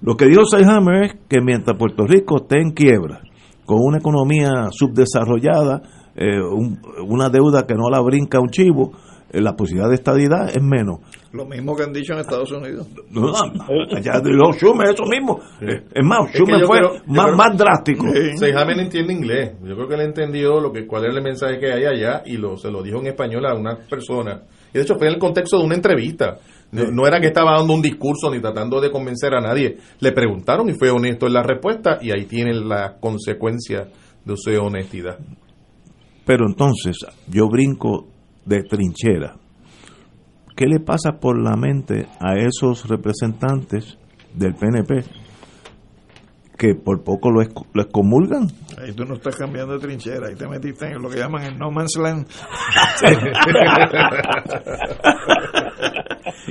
Lo 0.00 0.16
que 0.16 0.26
dijo 0.26 0.44
Seyhammer 0.44 1.04
es 1.04 1.14
que 1.28 1.40
mientras 1.40 1.76
Puerto 1.76 2.06
Rico 2.06 2.38
esté 2.42 2.60
en 2.60 2.72
quiebra, 2.72 3.20
con 3.64 3.78
una 3.80 3.98
economía 3.98 4.68
subdesarrollada, 4.70 5.82
eh, 6.16 6.40
un- 6.40 6.80
una 7.06 7.28
deuda 7.28 7.66
que 7.66 7.74
no 7.74 7.88
la 7.90 8.00
brinca 8.00 8.40
un 8.40 8.48
chivo, 8.48 8.92
eh, 9.30 9.40
la 9.40 9.54
posibilidad 9.54 9.88
de 9.88 9.94
estadidad 9.94 10.48
es 10.48 10.62
menos. 10.62 10.98
Lo 11.32 11.46
mismo 11.46 11.74
que 11.74 11.82
han 11.84 11.92
dicho 11.92 12.12
en 12.12 12.18
Estados 12.20 12.50
Unidos. 12.52 12.86
No, 13.10 13.22
no, 13.22 13.96
allá 13.96 14.20
de 14.20 14.32
los 14.34 14.54
Schumer, 14.56 14.90
eso 14.90 15.04
mismo. 15.06 15.40
Es 15.60 16.04
más, 16.04 16.26
Es 16.26 16.32
que 16.32 16.38
Schumer 16.38 16.66
fue 16.66 16.78
creo- 16.78 16.92
más, 17.06 17.24
creo- 17.26 17.36
más 17.36 17.56
drástico. 17.56 18.06
Seijamen 18.36 18.80
entiende 18.80 19.12
inglés. 19.14 19.52
Yo 19.64 19.74
creo 19.74 19.88
que 19.88 19.94
él 19.94 20.00
entendió 20.02 20.60
lo 20.60 20.70
que, 20.72 20.86
cuál 20.86 21.04
era 21.04 21.14
el 21.14 21.22
mensaje 21.22 21.58
que 21.58 21.72
hay 21.72 21.84
allá 21.84 22.22
y 22.26 22.36
lo, 22.36 22.56
se 22.58 22.70
lo 22.70 22.82
dijo 22.82 22.98
en 23.00 23.06
español 23.06 23.46
a 23.46 23.54
una 23.54 23.76
persona. 23.88 24.42
Y 24.74 24.78
de 24.78 24.82
hecho 24.82 24.96
fue 24.96 25.06
en 25.08 25.14
el 25.14 25.18
contexto 25.18 25.58
de 25.58 25.64
una 25.64 25.74
entrevista. 25.74 26.38
No, 26.70 26.84
no 26.90 27.06
era 27.06 27.18
que 27.20 27.26
estaba 27.28 27.56
dando 27.56 27.74
un 27.74 27.82
discurso 27.82 28.30
ni 28.30 28.40
tratando 28.40 28.80
de 28.80 28.90
convencer 28.90 29.34
a 29.34 29.40
nadie. 29.40 29.76
Le 30.00 30.12
preguntaron 30.12 30.68
y 30.68 30.74
fue 30.74 30.90
honesto 30.90 31.26
en 31.26 31.32
la 31.34 31.42
respuesta 31.42 31.98
y 32.00 32.10
ahí 32.10 32.24
tiene 32.26 32.52
la 32.54 32.96
consecuencia 33.00 33.88
de 34.24 34.36
su 34.36 34.50
honestidad. 34.62 35.18
Pero 36.24 36.46
entonces, 36.46 36.96
yo 37.28 37.48
brinco 37.48 38.06
de 38.44 38.62
trinchera. 38.62 39.36
¿Qué 40.62 40.68
¿qué 40.68 40.74
le 40.74 40.78
pasa 40.78 41.18
por 41.20 41.36
la 41.42 41.56
mente 41.56 42.06
a 42.20 42.34
esos 42.36 42.88
representantes 42.88 43.98
del 44.32 44.54
PNP 44.54 45.02
que 46.56 46.76
por 46.76 47.02
poco 47.02 47.32
lo, 47.32 47.40
exco- 47.42 47.66
lo 47.74 47.82
excomulgan? 47.82 48.46
Ahí 48.80 48.92
tú 48.92 49.04
no 49.04 49.14
estás 49.14 49.34
cambiando 49.34 49.72
de 49.74 49.80
trinchera, 49.80 50.28
ahí 50.28 50.36
te 50.36 50.46
metiste 50.46 50.86
en 50.86 51.02
lo 51.02 51.08
que 51.10 51.18
llaman 51.18 51.42
el 51.46 51.58
no 51.58 51.72
man's 51.72 51.96
land. 52.00 52.28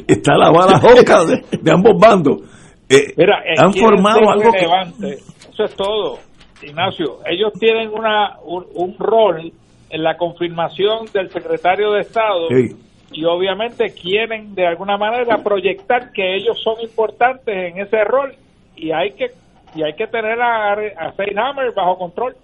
Está 0.08 0.38
la 0.38 0.50
bala 0.52 0.80
joca 0.80 1.26
de, 1.26 1.44
de 1.62 1.72
ambos 1.72 1.94
bandos. 2.00 2.42
Eh, 2.90 3.14
Mira, 3.16 3.42
han 3.58 3.74
formado 3.74 4.30
algo 4.30 4.52
que... 4.52 4.58
relevantes. 4.60 5.48
Eso 5.54 5.64
es 5.64 5.76
todo, 5.76 6.18
Ignacio. 6.62 7.20
Ellos 7.26 7.54
tienen 7.60 7.90
una 7.90 8.38
un, 8.44 8.66
un 8.76 8.96
rol 8.98 9.52
en 9.90 10.04
la 10.04 10.18
confirmación 10.18 11.06
del 11.14 11.30
secretario 11.32 11.92
de 11.94 12.02
Estado 12.02 12.48
Sí. 12.50 12.76
Y 13.14 13.26
obviamente 13.26 13.92
quieren 13.92 14.56
de 14.56 14.68
alguna 14.68 14.98
manera 14.98 15.38
proyectar 15.44 16.12
que 16.12 16.36
ellos 16.36 16.62
son 16.64 16.82
importantes 16.82 17.54
en 17.54 17.80
ese 17.80 18.04
rol 18.04 18.34
y 18.76 18.92
hay 18.92 19.12
que 19.12 19.28
y 19.76 19.84
hay 19.84 19.94
que 19.94 20.08
tener 20.08 20.42
a, 20.42 20.74
a 20.74 21.14
Hammer 21.18 21.74
bajo 21.76 21.98
control. 21.98 22.36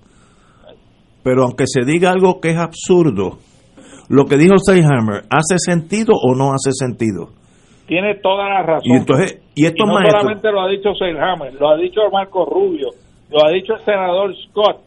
Pero 1.24 1.44
aunque 1.44 1.66
se 1.68 1.82
diga 1.86 2.12
algo 2.12 2.40
que 2.40 2.52
es 2.52 2.58
absurdo, 2.58 3.40
lo 4.10 4.26
que 4.26 4.38
dijo 4.38 4.58
Seyhammer, 4.58 5.24
¿hace 5.30 5.58
sentido 5.58 6.14
o 6.16 6.36
no 6.36 6.54
hace 6.54 6.72
sentido? 6.72 7.30
Tiene 7.86 8.16
toda 8.16 8.48
la 8.48 8.64
razón. 8.64 8.94
Y 8.94 8.98
entonces, 8.98 9.42
y 9.56 9.66
estos 9.66 9.88
no 9.88 9.96
maestros, 9.96 10.22
solamente 10.22 10.52
lo 10.52 10.62
ha 10.62 10.70
dicho 10.70 10.90
Hammer, 10.92 11.54
lo 11.56 11.70
ha 11.70 11.78
dicho 11.78 12.02
Marco 12.12 12.46
Rubio, 12.46 12.90
lo 13.30 13.46
ha 13.46 13.52
dicho 13.52 13.74
el 13.74 13.84
senador 13.84 14.34
Scott, 14.48 14.87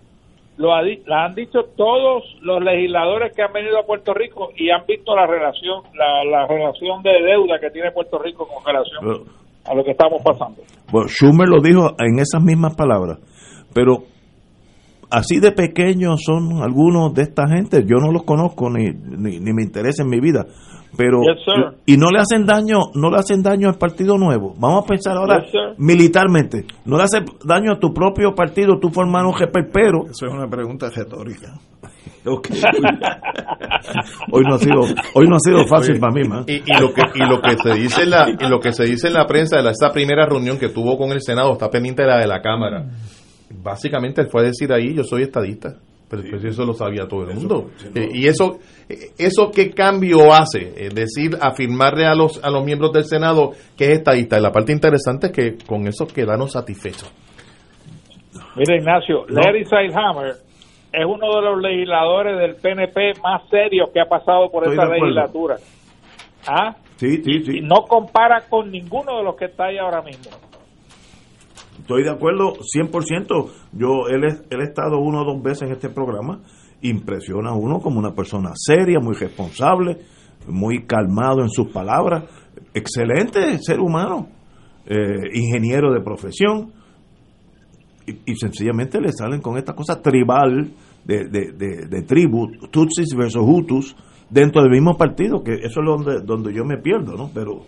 lo, 0.61 0.75
ha 0.75 0.83
la 1.07 1.25
han 1.25 1.35
dicho 1.35 1.61
todos 1.77 2.23
los 2.43 2.63
legisladores 2.63 3.33
que 3.35 3.43
han 3.43 3.53
venido 3.53 3.79
a 3.79 3.87
Puerto 3.87 4.13
Rico 4.15 4.51
y 4.57 4.71
han 4.71 4.85
visto 4.87 5.17
la 5.17 5.27
relación 5.27 5.83
la, 5.95 6.23
la 6.25 6.47
relación 6.47 7.03
de 7.03 7.11
deuda 7.25 7.59
que 7.61 7.71
tiene 7.71 7.91
Puerto 7.93 8.19
Rico 8.19 8.47
con 8.47 8.63
relación 8.65 9.01
Pero- 9.01 9.41
a 9.65 9.75
lo 9.75 9.85
que 9.85 9.91
estamos 9.93 10.23
pasando. 10.23 10.63
bueno, 10.91 11.09
Schumer 11.09 11.49
lo 11.49 11.61
dijo 11.63 11.95
en 11.99 12.19
esas 12.19 12.43
mismas 12.43 12.75
palabras, 12.77 13.19
pero 13.75 14.05
así 15.11 15.39
de 15.41 15.53
pequeños 15.53 16.21
son 16.25 16.63
algunos 16.63 17.13
de 17.15 17.23
esta 17.23 17.47
gente, 17.49 17.83
yo 17.85 17.97
no 18.01 18.11
los 18.13 18.23
conozco 18.25 18.71
ni, 18.71 18.85
ni, 18.91 19.39
ni 19.39 19.53
me 19.53 19.63
interesa 19.63 20.03
en 20.03 20.09
mi 20.11 20.21
vida, 20.21 20.47
pero 20.97 21.21
Yes, 21.23 21.45
y 21.87 21.97
no 21.97 22.11
le 22.11 22.21
hacen 22.21 22.47
daño, 22.47 22.79
no 22.95 23.11
le 23.11 23.19
hacen 23.19 23.43
daño 23.43 23.69
al 23.69 23.77
partido 23.77 24.19
nuevo. 24.19 24.55
Vamos 24.59 24.85
a 24.85 24.87
pensar 24.87 25.17
ahora 25.17 25.43
Yes, 25.45 25.79
militarmente, 25.79 26.65
no 26.85 26.97
le 26.97 27.05
hace 27.05 27.25
daño 27.45 27.73
a 27.73 27.79
tu 27.79 27.93
propio 27.93 28.35
partido, 28.35 28.79
tú 28.79 28.91
formar 28.91 29.25
un 29.27 29.35
jeperpero. 29.35 30.07
Eso 30.11 30.27
es 30.27 30.33
una 30.33 30.49
pregunta 30.49 30.91
retórica. 30.91 31.59
Hoy 34.31 34.45
no 34.47 34.55
ha 34.55 34.59
sido, 34.59 34.81
hoy 35.15 35.27
no 35.27 35.37
ha 35.37 35.41
sido 35.41 35.67
fácil 35.67 35.93
Oye, 35.93 36.01
para 36.01 36.13
mí, 36.13 36.29
man. 36.29 36.45
Y, 36.47 36.57
y 36.57 36.79
lo 36.79 36.93
que 36.93 37.01
y 37.15 37.21
lo 37.27 37.41
que 37.41 37.57
se 37.57 37.73
dice 37.75 38.03
en 38.03 38.11
la 38.11 38.29
y 38.29 38.47
lo 38.49 38.61
que 38.61 38.73
se 38.73 38.85
dice 38.85 39.09
en 39.09 39.15
la 39.15 39.27
prensa 39.27 39.57
de 39.57 39.63
la, 39.63 39.71
esa 39.71 39.91
primera 39.91 40.27
reunión 40.27 40.59
que 40.59 40.69
tuvo 40.69 40.99
con 40.99 41.13
el 41.13 41.23
Senado 41.23 41.53
está 41.53 41.71
pendiente 41.71 42.03
de 42.03 42.09
la 42.09 42.19
de 42.19 42.27
la 42.27 42.43
Cámara. 42.43 42.85
Básicamente 43.63 44.21
él 44.21 44.29
fue 44.31 44.43
a 44.43 44.45
decir 44.45 44.71
ahí 44.73 44.95
yo 44.95 45.03
soy 45.03 45.23
estadista, 45.23 45.77
pero 46.11 46.25
pues 46.29 46.45
eso 46.45 46.65
lo 46.67 46.75
sabía 46.75 47.07
todo 47.07 47.23
el 47.23 47.37
mundo. 47.37 47.71
Eh, 47.95 48.09
y 48.13 48.27
eso 48.27 48.59
eh, 48.89 49.13
eso 49.17 49.53
qué 49.55 49.71
cambio 49.71 50.33
hace, 50.33 50.73
es 50.77 50.93
decir, 50.93 51.39
afirmarle 51.41 52.05
a 52.05 52.17
los 52.17 52.43
a 52.43 52.51
los 52.51 52.65
miembros 52.65 52.93
del 52.93 53.05
Senado 53.05 53.53
que 53.79 53.85
es 53.85 53.99
estadista. 53.99 54.37
Y 54.37 54.43
la 54.43 54.51
parte 54.51 54.73
interesante 54.73 55.29
es 55.29 55.33
que 55.33 55.65
con 55.65 55.87
eso 55.87 56.09
quedaron 56.09 56.49
satisfechos. 56.49 57.15
Mira, 58.57 58.77
Ignacio, 58.77 59.25
Larry 59.29 59.65
Seilhammer 59.65 60.35
es 60.93 61.07
uno 61.07 61.37
de 61.37 61.43
los 61.43 61.63
legisladores 61.63 62.37
del 62.39 62.57
PNP 62.57 63.21
más 63.23 63.49
serios 63.49 63.91
que 63.95 64.01
ha 64.01 64.07
pasado 64.07 64.51
por 64.51 64.65
Estoy 64.65 64.79
esta 64.79 64.93
legislatura. 64.93 65.57
¿Ah? 66.49 66.75
Sí, 66.97 67.23
sí, 67.23 67.45
sí. 67.45 67.59
Y 67.59 67.61
no 67.61 67.83
compara 67.89 68.43
con 68.51 68.73
ninguno 68.73 69.19
de 69.19 69.23
los 69.23 69.37
que 69.37 69.45
está 69.45 69.67
ahí 69.67 69.79
ahora 69.79 70.03
mismo. 70.03 70.31
Estoy 71.91 72.05
de 72.05 72.11
acuerdo 72.11 72.53
100%. 72.53 73.51
Yo, 73.73 74.07
él, 74.09 74.23
él 74.49 74.61
ha 74.61 74.63
estado 74.63 75.01
uno 75.01 75.23
o 75.23 75.25
dos 75.25 75.43
veces 75.43 75.63
en 75.63 75.73
este 75.73 75.89
programa. 75.89 76.39
Impresiona 76.83 77.51
a 77.51 77.55
uno 77.55 77.81
como 77.81 77.99
una 77.99 78.15
persona 78.15 78.53
seria, 78.55 79.01
muy 79.01 79.17
responsable, 79.17 79.99
muy 80.47 80.85
calmado 80.85 81.43
en 81.43 81.51
sus 81.51 81.67
palabras. 81.73 82.27
Excelente 82.73 83.59
ser 83.59 83.81
humano. 83.81 84.29
eh, 84.87 85.31
ingeniero 85.35 85.93
de 85.93 86.01
profesión. 86.01 86.71
Y, 88.07 88.33
y 88.33 88.37
sencillamente 88.37 89.01
le 89.01 89.11
salen 89.13 89.41
con 89.41 89.59
esta 89.59 89.75
cosa 89.75 90.01
tribal 90.01 90.71
de, 91.05 91.25
de, 91.25 91.51
de, 91.51 91.87
de 91.89 92.03
tribu, 92.03 92.47
Tutsis 92.71 93.17
versus 93.17 93.43
Hutus, 93.45 93.97
dentro 94.29 94.63
del 94.63 94.71
mismo 94.71 94.97
partido, 94.97 95.43
que 95.43 95.55
eso 95.55 95.81
es 95.81 95.87
donde, 95.87 96.21
donde 96.21 96.55
yo 96.55 96.65
me 96.65 96.79
pierdo, 96.79 97.17
¿no? 97.17 97.33
Pero. 97.35 97.63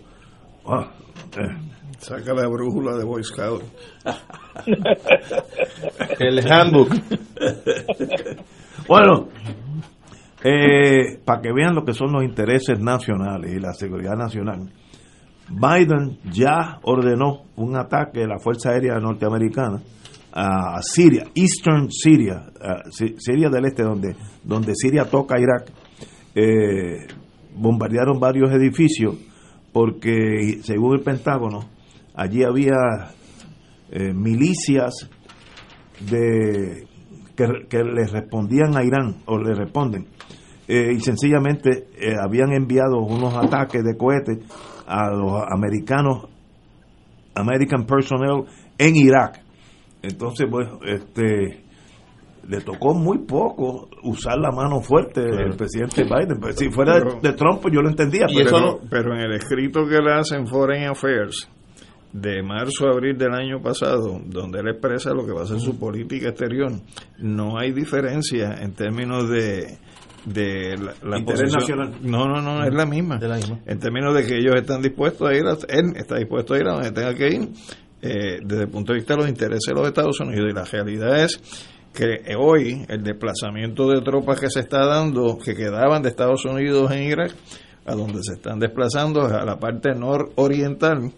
ah, 0.65 0.93
eh. 1.37 1.72
Saca 2.03 2.33
la 2.33 2.47
brújula 2.47 2.97
de 2.97 3.03
Boy 3.05 3.23
Scout. 3.23 3.63
El 6.19 6.39
handbook. 6.51 6.89
Bueno, 8.87 9.29
eh, 10.43 11.19
para 11.23 11.41
que 11.41 11.53
vean 11.53 11.75
lo 11.75 11.85
que 11.85 11.93
son 11.93 12.11
los 12.11 12.23
intereses 12.23 12.79
nacionales 12.79 13.53
y 13.53 13.59
la 13.59 13.73
seguridad 13.73 14.15
nacional, 14.17 14.69
Biden 15.49 16.17
ya 16.31 16.79
ordenó 16.83 17.43
un 17.55 17.75
ataque 17.77 18.21
de 18.21 18.27
la 18.27 18.39
Fuerza 18.39 18.71
Aérea 18.71 18.99
Norteamericana 18.99 19.81
a 20.33 20.81
Siria, 20.81 21.25
Eastern 21.35 21.89
Syria, 21.91 22.43
a 22.59 22.89
Si- 22.91 23.15
Siria 23.19 23.49
del 23.49 23.65
Este, 23.65 23.83
donde, 23.83 24.15
donde 24.43 24.73
Siria 24.75 25.05
toca 25.05 25.35
a 25.35 25.39
Irak. 25.39 25.71
Eh, 26.35 27.05
bombardearon 27.55 28.19
varios 28.19 28.51
edificios 28.51 29.15
porque, 29.71 30.59
según 30.63 30.95
el 30.97 31.03
Pentágono, 31.03 31.69
allí 32.15 32.43
había 32.43 32.73
eh, 33.91 34.13
milicias 34.13 35.09
de 35.99 36.87
que, 37.35 37.45
que 37.69 37.83
le 37.83 38.05
respondían 38.07 38.75
a 38.77 38.83
Irán 38.83 39.17
o 39.25 39.37
le 39.37 39.53
responden. 39.53 40.07
Eh, 40.67 40.93
y 40.95 40.99
sencillamente 41.01 41.87
eh, 41.99 42.15
habían 42.21 42.53
enviado 42.53 42.99
unos 42.99 43.35
ataques 43.35 43.83
de 43.83 43.97
cohetes 43.97 44.37
a 44.87 45.09
los 45.11 45.41
americanos 45.51 46.29
American 47.35 47.85
personnel 47.85 48.45
en 48.77 48.95
Irak. 48.95 49.41
Entonces 50.01 50.49
bueno 50.49 50.79
este 50.85 51.61
le 52.47 52.59
tocó 52.59 52.93
muy 52.93 53.19
poco 53.19 53.87
usar 54.03 54.37
la 54.37 54.51
mano 54.51 54.81
fuerte 54.81 55.21
del 55.21 55.55
presidente 55.55 56.03
Biden. 56.03 56.39
Pero 56.41 56.53
si 56.53 56.69
fuera 56.69 56.95
de, 56.95 57.01
Pero- 57.05 57.19
de 57.21 57.33
Trump 57.33 57.61
pues 57.61 57.73
yo 57.73 57.81
lo 57.81 57.89
entendía 57.89 58.25
pero 58.27 58.45
eso 58.47 58.59
no. 58.59 58.65
no- 58.73 58.79
pero 58.89 59.13
en 59.15 59.21
el 59.21 59.33
escrito 59.33 59.85
que 59.87 59.97
le 60.01 60.13
hacen 60.13 60.45
Foreign 60.47 60.89
Affairs 60.89 61.49
de 62.13 62.41
marzo 62.43 62.85
a 62.87 62.91
abril 62.91 63.17
del 63.17 63.33
año 63.33 63.61
pasado, 63.61 64.21
donde 64.25 64.59
él 64.59 64.69
expresa 64.69 65.13
lo 65.13 65.25
que 65.25 65.33
va 65.33 65.41
a 65.43 65.47
ser 65.47 65.59
su 65.59 65.77
política 65.77 66.29
exterior, 66.29 66.71
no 67.17 67.57
hay 67.57 67.71
diferencia 67.71 68.53
en 68.61 68.73
términos 68.73 69.29
de 69.29 69.77
de 70.25 70.77
la, 70.77 70.93
la 71.03 71.19
Interés 71.19 71.53
posición- 71.53 71.79
nacional. 71.79 71.93
No, 72.01 72.29
no, 72.29 72.41
no, 72.41 72.63
es 72.63 72.73
la 72.73 72.85
misma. 72.85 73.19
En 73.65 73.77
términos 73.79 74.15
de 74.15 74.25
que 74.25 74.37
ellos 74.37 74.55
están 74.55 74.81
dispuestos 74.81 75.27
a 75.27 75.33
ir, 75.35 75.43
a, 75.45 75.57
él 75.67 75.93
está 75.97 76.15
dispuesto 76.15 76.53
a 76.53 76.59
ir 76.59 76.67
a 76.67 76.73
donde 76.75 76.91
tenga 76.91 77.13
que 77.13 77.27
ir, 77.27 77.49
eh, 78.01 78.39
desde 78.41 78.63
el 78.63 78.69
punto 78.69 78.93
de 78.93 78.99
vista 78.99 79.15
de 79.15 79.19
los 79.21 79.27
intereses 79.29 79.65
de 79.67 79.73
los 79.73 79.85
Estados 79.85 80.17
Unidos. 80.21 80.45
Y 80.49 80.53
la 80.55 80.63
realidad 80.63 81.25
es 81.25 81.41
que 81.93 82.21
hoy 82.39 82.85
el 82.87 83.03
desplazamiento 83.03 83.89
de 83.89 83.99
tropas 84.01 84.39
que 84.39 84.49
se 84.49 84.61
está 84.61 84.85
dando, 84.85 85.37
que 85.43 85.55
quedaban 85.55 86.01
de 86.01 86.09
Estados 86.09 86.45
Unidos 86.45 86.89
en 86.91 87.03
Irak, 87.03 87.35
a 87.85 87.93
donde 87.93 88.19
se 88.23 88.35
están 88.35 88.59
desplazando 88.59 89.25
es 89.27 89.33
a 89.33 89.43
la 89.43 89.59
parte 89.59 89.89
nororiental 89.93 91.11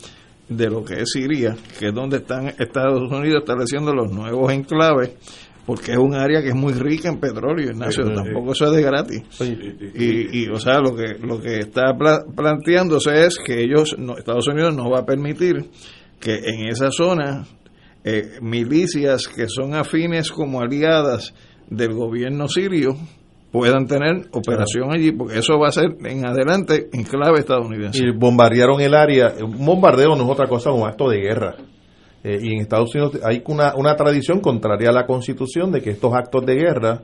de 0.50 0.70
lo 0.70 0.84
que 0.86 0.96
es 1.02 1.10
Siria, 1.12 1.56
que 1.80 1.88
es 1.88 1.94
donde 1.94 2.18
están 2.18 2.48
Estados 2.60 3.12
Unidos 3.12 3.40
estableciendo 3.42 3.94
los 3.94 4.12
nuevos 4.12 4.52
enclaves, 4.54 5.12
porque 5.66 5.94
es 5.94 5.98
un 5.98 6.14
área 6.14 6.42
que 6.44 6.50
es 6.50 6.56
muy 6.56 6.74
rica 6.74 7.10
en 7.10 7.20
petróleo, 7.20 7.72
Ignacio, 7.72 8.04
Sí, 8.04 8.10
sí. 8.10 8.16
tampoco 8.16 8.52
eso 8.52 8.66
es 8.66 8.72
de 8.74 8.82
gratis. 8.84 9.24
Y, 9.96 10.44
y, 10.44 10.48
o 10.50 10.60
sea, 10.60 10.80
lo 10.80 10.96
que 10.96 11.16
lo 11.20 11.42
que 11.42 11.58
está 11.60 11.96
pla- 11.98 12.24
planteándose 12.36 13.26
es 13.26 13.40
que 13.44 13.64
ellos, 13.64 13.96
no, 13.98 14.16
Estados 14.18 14.48
Unidos 14.48 14.76
no 14.76 14.92
va 14.92 15.00
a 15.00 15.06
permitir 15.06 15.66
que 16.20 16.36
en 16.36 16.68
esa 16.70 16.92
zona 16.92 17.46
eh, 18.04 18.38
milicias 18.42 19.28
que 19.28 19.48
son 19.48 19.74
afines 19.74 20.32
como 20.32 20.62
aliadas 20.62 21.34
del 21.70 21.94
gobierno 21.94 22.48
sirio 22.48 22.96
puedan 23.58 23.86
tener 23.88 24.28
operación 24.32 24.92
allí, 24.92 25.12
porque 25.12 25.40
eso 25.40 25.58
va 25.58 25.70
a 25.70 25.72
ser 25.72 25.96
en 26.06 26.26
adelante 26.26 26.90
en 26.92 27.04
clave 27.04 27.40
estadounidense. 27.40 28.00
Y 28.04 28.12
bombardearon 28.12 28.82
el 28.82 28.94
área. 28.94 29.34
Un 29.42 29.66
bombardeo 29.66 30.16
no 30.16 30.24
es 30.26 30.30
otra 30.30 30.48
cosa 30.48 30.72
un 30.72 30.88
acto 30.88 31.10
de 31.10 31.20
guerra. 31.22 31.56
Eh, 32.24 32.40
y 32.42 32.54
en 32.56 32.62
Estados 32.62 32.94
Unidos 32.96 33.20
hay 33.24 33.42
una, 33.46 33.76
una 33.76 33.96
tradición 33.96 34.40
contraria 34.40 34.90
a 34.90 34.94
la 34.94 35.06
Constitución 35.06 35.72
de 35.72 35.82
que 35.82 35.92
estos 35.92 36.14
actos 36.14 36.46
de 36.46 36.56
guerra 36.56 37.04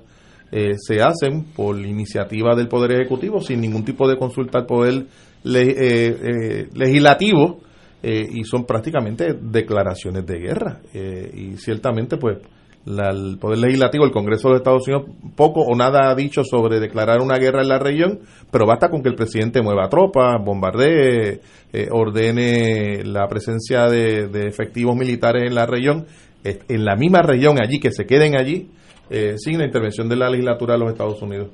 eh, 0.51 0.73
se 0.77 1.01
hacen 1.01 1.45
por 1.55 1.77
iniciativa 1.79 2.55
del 2.55 2.67
Poder 2.67 2.91
Ejecutivo 2.93 3.39
sin 3.39 3.61
ningún 3.61 3.85
tipo 3.85 4.07
de 4.09 4.17
consulta 4.17 4.59
al 4.59 4.65
Poder 4.65 5.05
le- 5.43 5.69
eh, 5.71 6.17
eh, 6.23 6.67
Legislativo 6.73 7.59
y 8.03 8.43
son 8.45 8.65
prácticamente 8.65 9.35
declaraciones 9.39 10.25
de 10.25 10.39
guerra. 10.39 10.79
Y 10.91 11.55
ciertamente, 11.57 12.17
pues, 12.17 12.39
el 12.85 13.37
Poder 13.39 13.59
Legislativo, 13.59 14.05
el 14.05 14.11
Congreso 14.11 14.47
de 14.47 14.53
los 14.53 14.61
Estados 14.61 14.87
Unidos, 14.87 15.05
poco 15.35 15.61
o 15.61 15.75
nada 15.75 16.09
ha 16.09 16.15
dicho 16.15 16.43
sobre 16.43 16.79
declarar 16.79 17.21
una 17.21 17.37
guerra 17.37 17.61
en 17.61 17.69
la 17.69 17.79
región, 17.79 18.19
pero 18.51 18.65
basta 18.65 18.89
con 18.89 19.03
que 19.03 19.09
el 19.09 19.15
presidente 19.15 19.61
mueva 19.61 19.87
tropas, 19.89 20.43
bombardee, 20.43 21.39
eh, 21.73 21.87
ordene 21.91 23.03
la 23.03 23.27
presencia 23.27 23.87
de, 23.87 24.47
efectivos 24.47 24.95
militares 24.95 25.43
en 25.47 25.55
la 25.55 25.65
región, 25.65 26.05
en 26.43 26.85
la 26.85 26.95
misma 26.95 27.21
región 27.21 27.57
allí, 27.61 27.79
que 27.79 27.91
se 27.91 28.05
queden 28.05 28.35
allí, 28.35 28.69
eh, 29.09 29.35
sin 29.37 29.59
la 29.59 29.65
intervención 29.65 30.09
de 30.09 30.15
la 30.15 30.29
legislatura 30.29 30.73
de 30.73 30.79
los 30.79 30.91
Estados 30.91 31.21
Unidos. 31.21 31.49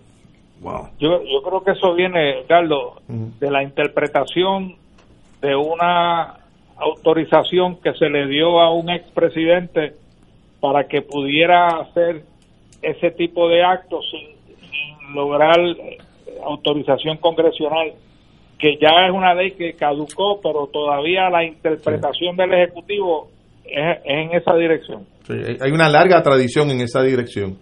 Wow. 0.62 0.90
Yo, 1.00 1.22
yo 1.24 1.42
creo 1.44 1.64
que 1.64 1.72
eso 1.72 1.94
viene, 1.94 2.44
Carlos, 2.48 2.96
de 3.08 3.52
la 3.52 3.64
interpretación 3.64 4.76
de 5.42 5.56
una 5.56 6.38
autorización 6.78 7.78
que 7.82 7.94
se 7.94 8.10
le 8.10 8.28
dio 8.28 8.60
a 8.60 8.74
un 8.74 8.90
expresidente 8.90 9.94
para 10.60 10.88
que 10.88 11.02
pudiera 11.02 11.68
hacer 11.82 12.24
ese 12.82 13.12
tipo 13.12 13.48
de 13.50 13.64
actos 13.64 14.06
sin, 14.12 14.38
lograr 15.14 15.58
eh, 15.60 15.98
autorización 16.44 17.18
congresional, 17.18 17.94
que 18.60 18.78
ya 18.78 19.08
es 19.08 19.14
una 19.14 19.34
ley 19.34 19.52
que 19.52 19.74
caducó, 19.74 20.42
pero 20.42 20.68
todavía 20.68 21.30
la 21.30 21.46
interpretación 21.46 22.36
del 22.36 22.54
Ejecutivo 22.54 23.30
es, 23.64 23.98
en 24.04 24.32
esa 24.34 24.56
dirección. 24.56 25.06
hay 25.30 25.72
una 25.72 25.90
larga 25.90 26.22
tradición 26.22 26.72
en 26.72 26.82
esa 26.82 27.02
dirección. 27.02 27.58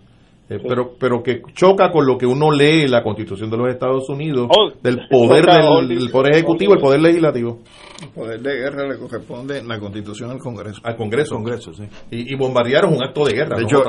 Eh, 0.47 0.59
pero 0.61 0.93
pero 0.99 1.23
que 1.23 1.41
choca 1.55 1.89
con 1.91 2.05
lo 2.05 2.19
que 2.19 2.27
uno 2.27 2.51
lee 2.51 2.83
en 2.83 2.91
la 2.91 3.01
Constitución 3.01 3.49
de 3.49 3.57
los 3.57 3.67
Estados 3.67 4.07
Unidos 4.09 4.47
oh, 4.55 4.69
del 4.79 5.07
poder 5.09 5.43
del, 5.43 6.11
poder 6.11 6.33
ejecutivo 6.35 6.75
el 6.75 6.79
poder 6.79 7.01
legislativo. 7.01 7.61
El 7.99 8.09
poder 8.09 8.41
de 8.41 8.55
guerra 8.55 8.87
le 8.87 8.99
corresponde 8.99 9.57
en 9.57 9.67
la 9.67 9.79
Constitución 9.79 10.29
al 10.29 10.37
Congreso. 10.37 10.81
Al 10.83 10.95
Congreso. 10.97 11.33
Congreso 11.33 11.73
sí. 11.73 11.85
Y, 12.11 12.35
bombardear 12.35 12.85
es 12.85 12.95
un 12.95 13.03
acto 13.03 13.25
de 13.25 13.33
guerra 13.33 13.57
de 13.57 13.63
hecho 13.63 13.83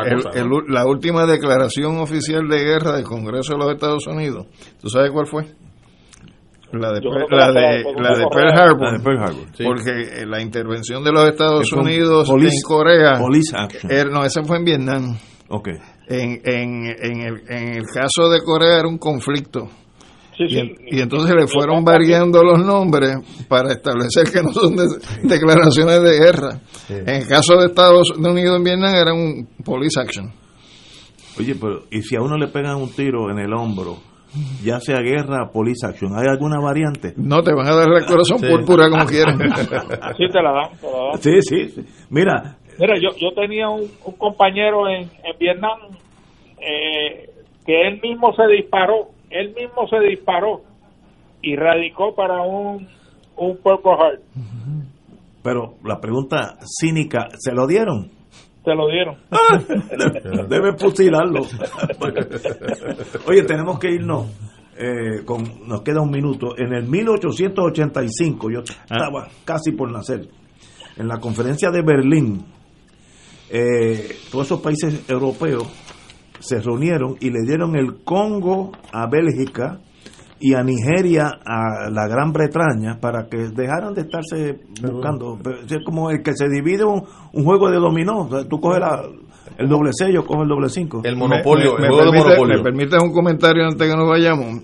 la 0.69 0.87
última 0.87 1.27
declaración 1.27 1.99
oficial 1.99 2.49
de 2.49 2.65
guerra 2.65 2.93
del 2.97 3.05
Congreso 3.05 3.53
de 3.53 3.59
los 3.59 3.75
Estados 3.75 4.07
Unidos 4.07 4.47
¿tú 4.81 4.89
sabes 4.89 5.11
cuál 5.11 5.27
fue? 5.27 5.45
La 6.73 6.93
de, 6.93 7.01
la, 7.31 7.53
de, 7.53 7.85
la 7.97 8.19
de 8.19 8.27
Pearl 8.29 8.51
Harbor, 8.51 9.01
porque 9.63 10.27
la 10.27 10.43
intervención 10.43 11.05
de 11.05 11.13
los 11.13 11.29
Estados 11.29 11.73
Unidos 11.73 12.29
en 12.29 12.51
Corea, 12.67 13.21
era, 13.89 14.11
no, 14.11 14.25
esa 14.25 14.43
fue 14.43 14.59
en 14.59 14.65
Vietnam. 14.65 15.17
Okay 15.49 15.75
en, 16.09 16.41
en, 16.45 16.87
en, 16.87 17.21
el, 17.21 17.43
en 17.49 17.69
el 17.79 17.85
caso 17.87 18.29
de 18.31 18.41
Corea 18.43 18.79
era 18.79 18.89
un 18.89 18.99
conflicto. 18.99 19.69
y, 20.39 21.01
entonces 21.01 21.35
le 21.35 21.47
fueron 21.47 21.85
variando 21.85 22.43
los 22.43 22.65
nombres 22.65 23.17
para 23.49 23.73
establecer 23.73 24.31
que 24.31 24.43
no 24.43 24.53
son 24.53 24.77
declaraciones 25.23 26.03
de 26.03 26.19
guerra. 26.19 26.61
En 26.89 27.23
el 27.23 27.27
caso 27.27 27.57
de 27.57 27.67
Estados 27.67 28.11
Unidos 28.17 28.57
en 28.57 28.65
Vietnam 28.65 28.95
era 28.95 29.13
un 29.13 29.49
police 29.65 30.01
action. 30.01 30.33
Oye, 31.39 31.55
pero 31.61 31.83
¿y 31.91 32.03
si 32.03 32.17
a 32.17 32.23
uno 32.23 32.37
le 32.37 32.49
pegan 32.49 32.77
un 32.77 32.91
tiro 32.91 33.31
en 33.31 33.39
el 33.39 33.53
hombro, 33.53 33.99
ya 34.63 34.81
sea 34.81 35.01
guerra, 35.01 35.51
police 35.53 35.87
action, 35.87 36.13
¿hay 36.17 36.27
alguna 36.29 36.61
variante? 36.61 37.15
No, 37.17 37.43
te 37.43 37.53
van 37.53 37.67
a 37.67 37.75
dar 37.75 37.89
el 37.93 38.07
corazón 38.07 38.39
púrpura 38.41 38.89
como 38.89 39.05
quieran. 39.07 39.41
Así 39.43 40.29
te 40.33 40.43
la 40.43 40.53
dan. 40.53 40.79
Te 40.81 40.87
la 40.87 40.99
dan. 41.11 41.21
Sí, 41.21 41.41
sí, 41.43 41.85
Mira, 42.11 42.59
Mira, 42.79 42.95
yo, 43.01 43.11
yo 43.19 43.33
tenía 43.33 43.69
un, 43.69 43.89
compañero 44.19 44.89
en, 44.89 45.03
en 45.03 45.39
Vietnam 45.39 45.79
eh, 46.61 47.31
que 47.65 47.89
él 47.89 48.01
mismo 48.03 48.35
se 48.35 48.47
disparó, 48.47 49.09
él 49.31 49.55
mismo 49.55 49.89
se 49.89 49.99
disparó 50.01 50.63
y 51.43 51.57
radicó 51.57 52.15
para 52.15 52.43
un, 52.43 52.89
un 53.37 53.57
Purple 53.59 53.97
Heart. 53.99 54.21
Pero 55.43 55.75
la 55.85 56.01
pregunta 56.01 56.57
cínica, 56.65 57.29
¿se 57.39 57.53
lo 57.53 57.67
dieron? 57.67 58.11
Se 58.65 58.75
lo 58.75 58.89
dieron. 58.89 59.17
Debe 60.49 60.77
fusilarlo. 60.77 61.43
Oye, 63.27 63.43
tenemos 63.45 63.79
que 63.79 63.93
irnos. 63.93 64.27
Eh, 64.79 65.25
con, 65.25 65.67
nos 65.67 65.83
queda 65.83 66.03
un 66.03 66.11
minuto. 66.11 66.59
En 66.59 66.75
el 66.75 66.87
1885, 66.89 68.51
yo 68.51 68.61
estaba 68.61 69.29
casi 69.45 69.73
por 69.73 69.91
nacer, 69.91 70.29
en 70.97 71.09
la 71.09 71.19
conferencia 71.19 71.71
de 71.71 71.83
Berlín, 71.83 72.45
eh, 73.51 74.17
todos 74.31 74.47
esos 74.47 74.61
países 74.61 75.09
europeos 75.09 75.65
se 76.41 76.61
reunieron 76.61 77.17
y 77.21 77.31
le 77.31 77.43
dieron 77.43 77.77
el 77.77 78.03
Congo 78.05 78.73
a 78.93 79.07
Bélgica 79.09 79.81
y 80.39 80.55
a 80.55 80.63
Nigeria 80.63 81.31
a 81.45 81.91
la 81.91 82.07
Gran 82.07 82.33
Bretaña 82.33 82.99
para 83.01 83.27
que 83.29 83.49
dejaran 83.55 83.95
de 83.95 84.03
estarse 84.03 84.61
buscando. 84.83 85.39
Es 85.69 85.85
como 85.85 86.11
el 86.11 86.23
que 86.23 86.33
se 86.35 86.49
divide 86.49 86.85
un, 86.85 87.03
juego 87.45 87.71
de 87.71 87.79
dominó. 87.79 88.29
Tú 88.49 88.61
coges 88.61 88.81
el 89.59 89.69
doble 89.69 89.91
sello, 89.93 90.25
coges 90.25 90.43
el 90.43 90.49
doble 90.49 90.69
cinco. 90.69 91.01
El 91.05 91.17
monopolio, 91.17 91.77
me, 91.79 91.89
me, 91.89 92.63
permite, 92.63 92.99
un 92.99 93.13
comentario 93.13 93.65
antes 93.65 93.89
que 93.89 93.97
nos 93.97 94.09
vayamos? 94.09 94.63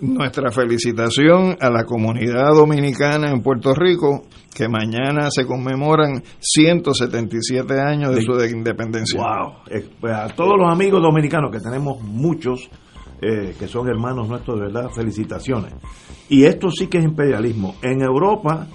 Nuestra 0.00 0.50
felicitación 0.50 1.56
a 1.60 1.70
la 1.70 1.84
comunidad 1.84 2.54
dominicana 2.54 3.30
en 3.30 3.42
Puerto 3.42 3.74
Rico 3.74 4.24
que 4.54 4.68
mañana 4.68 5.28
se 5.30 5.44
conmemoran 5.44 6.22
177 6.38 7.80
años 7.80 8.14
de, 8.14 8.22
su 8.22 8.32
independencia. 8.44 9.20
¡Wow! 9.20 9.52
Eh, 9.70 9.86
pues 10.00 10.14
a 10.14 10.28
todos 10.28 10.58
los 10.58 10.70
amigos 10.72 11.02
dominicanos, 11.02 11.50
que 11.50 11.60
tenemos 11.60 12.00
muchos, 12.00 12.70
eh, 13.20 13.54
que 13.58 13.68
son 13.68 13.88
hermanos 13.88 14.28
nuestros, 14.28 14.58
de 14.58 14.66
verdad, 14.66 14.88
felicitaciones. 14.94 15.74
Y 16.30 16.44
esto 16.44 16.70
sí 16.70 16.86
que 16.86 16.98
es 16.98 17.04
imperialismo. 17.04 17.74
En 17.82 18.00
Europa 18.00 18.66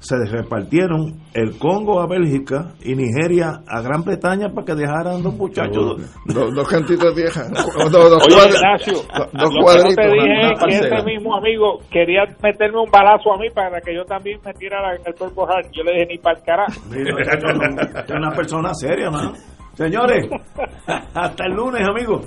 se 0.00 0.16
repartieron 0.30 1.20
el 1.34 1.58
Congo 1.58 2.00
a 2.00 2.06
Bélgica 2.06 2.74
y 2.82 2.94
Nigeria 2.94 3.62
a 3.66 3.80
Gran 3.80 4.02
Bretaña 4.02 4.48
para 4.48 4.64
que 4.64 4.74
dejaran 4.74 5.22
dos 5.22 5.34
muchachos. 5.34 5.96
Dos, 6.26 6.54
dos 6.54 6.68
cantitos 6.68 7.14
viejas. 7.14 7.50
Dos, 7.78 7.92
dos, 7.92 8.22
Oye, 8.26 8.54
Ignacio, 8.54 8.94
dos 9.32 9.50
cuadritos. 9.60 9.96
Yo 9.96 10.02
te 10.02 10.08
dije 10.12 10.54
que 10.60 10.86
ese 10.86 11.04
mismo 11.04 11.36
amigo 11.36 11.78
quería 11.90 12.24
meterme 12.42 12.80
un 12.80 12.90
balazo 12.90 13.32
a 13.32 13.38
mí 13.38 13.48
para 13.50 13.80
que 13.80 13.94
yo 13.94 14.04
también 14.04 14.40
me 14.44 14.52
tirara 14.54 14.94
el 14.94 15.14
cuerpo 15.14 15.46
Yo 15.72 15.82
le 15.84 15.92
dije 15.92 16.06
ni 16.06 16.18
para 16.18 16.38
el 16.38 16.44
carajo. 16.44 16.72
Es 16.94 18.10
una 18.10 18.30
persona 18.30 18.74
seria, 18.74 19.10
¿no? 19.10 19.32
Señores, 19.78 20.28
hasta 21.14 21.44
el 21.46 21.52
lunes, 21.52 21.88
amigos. 21.88 22.26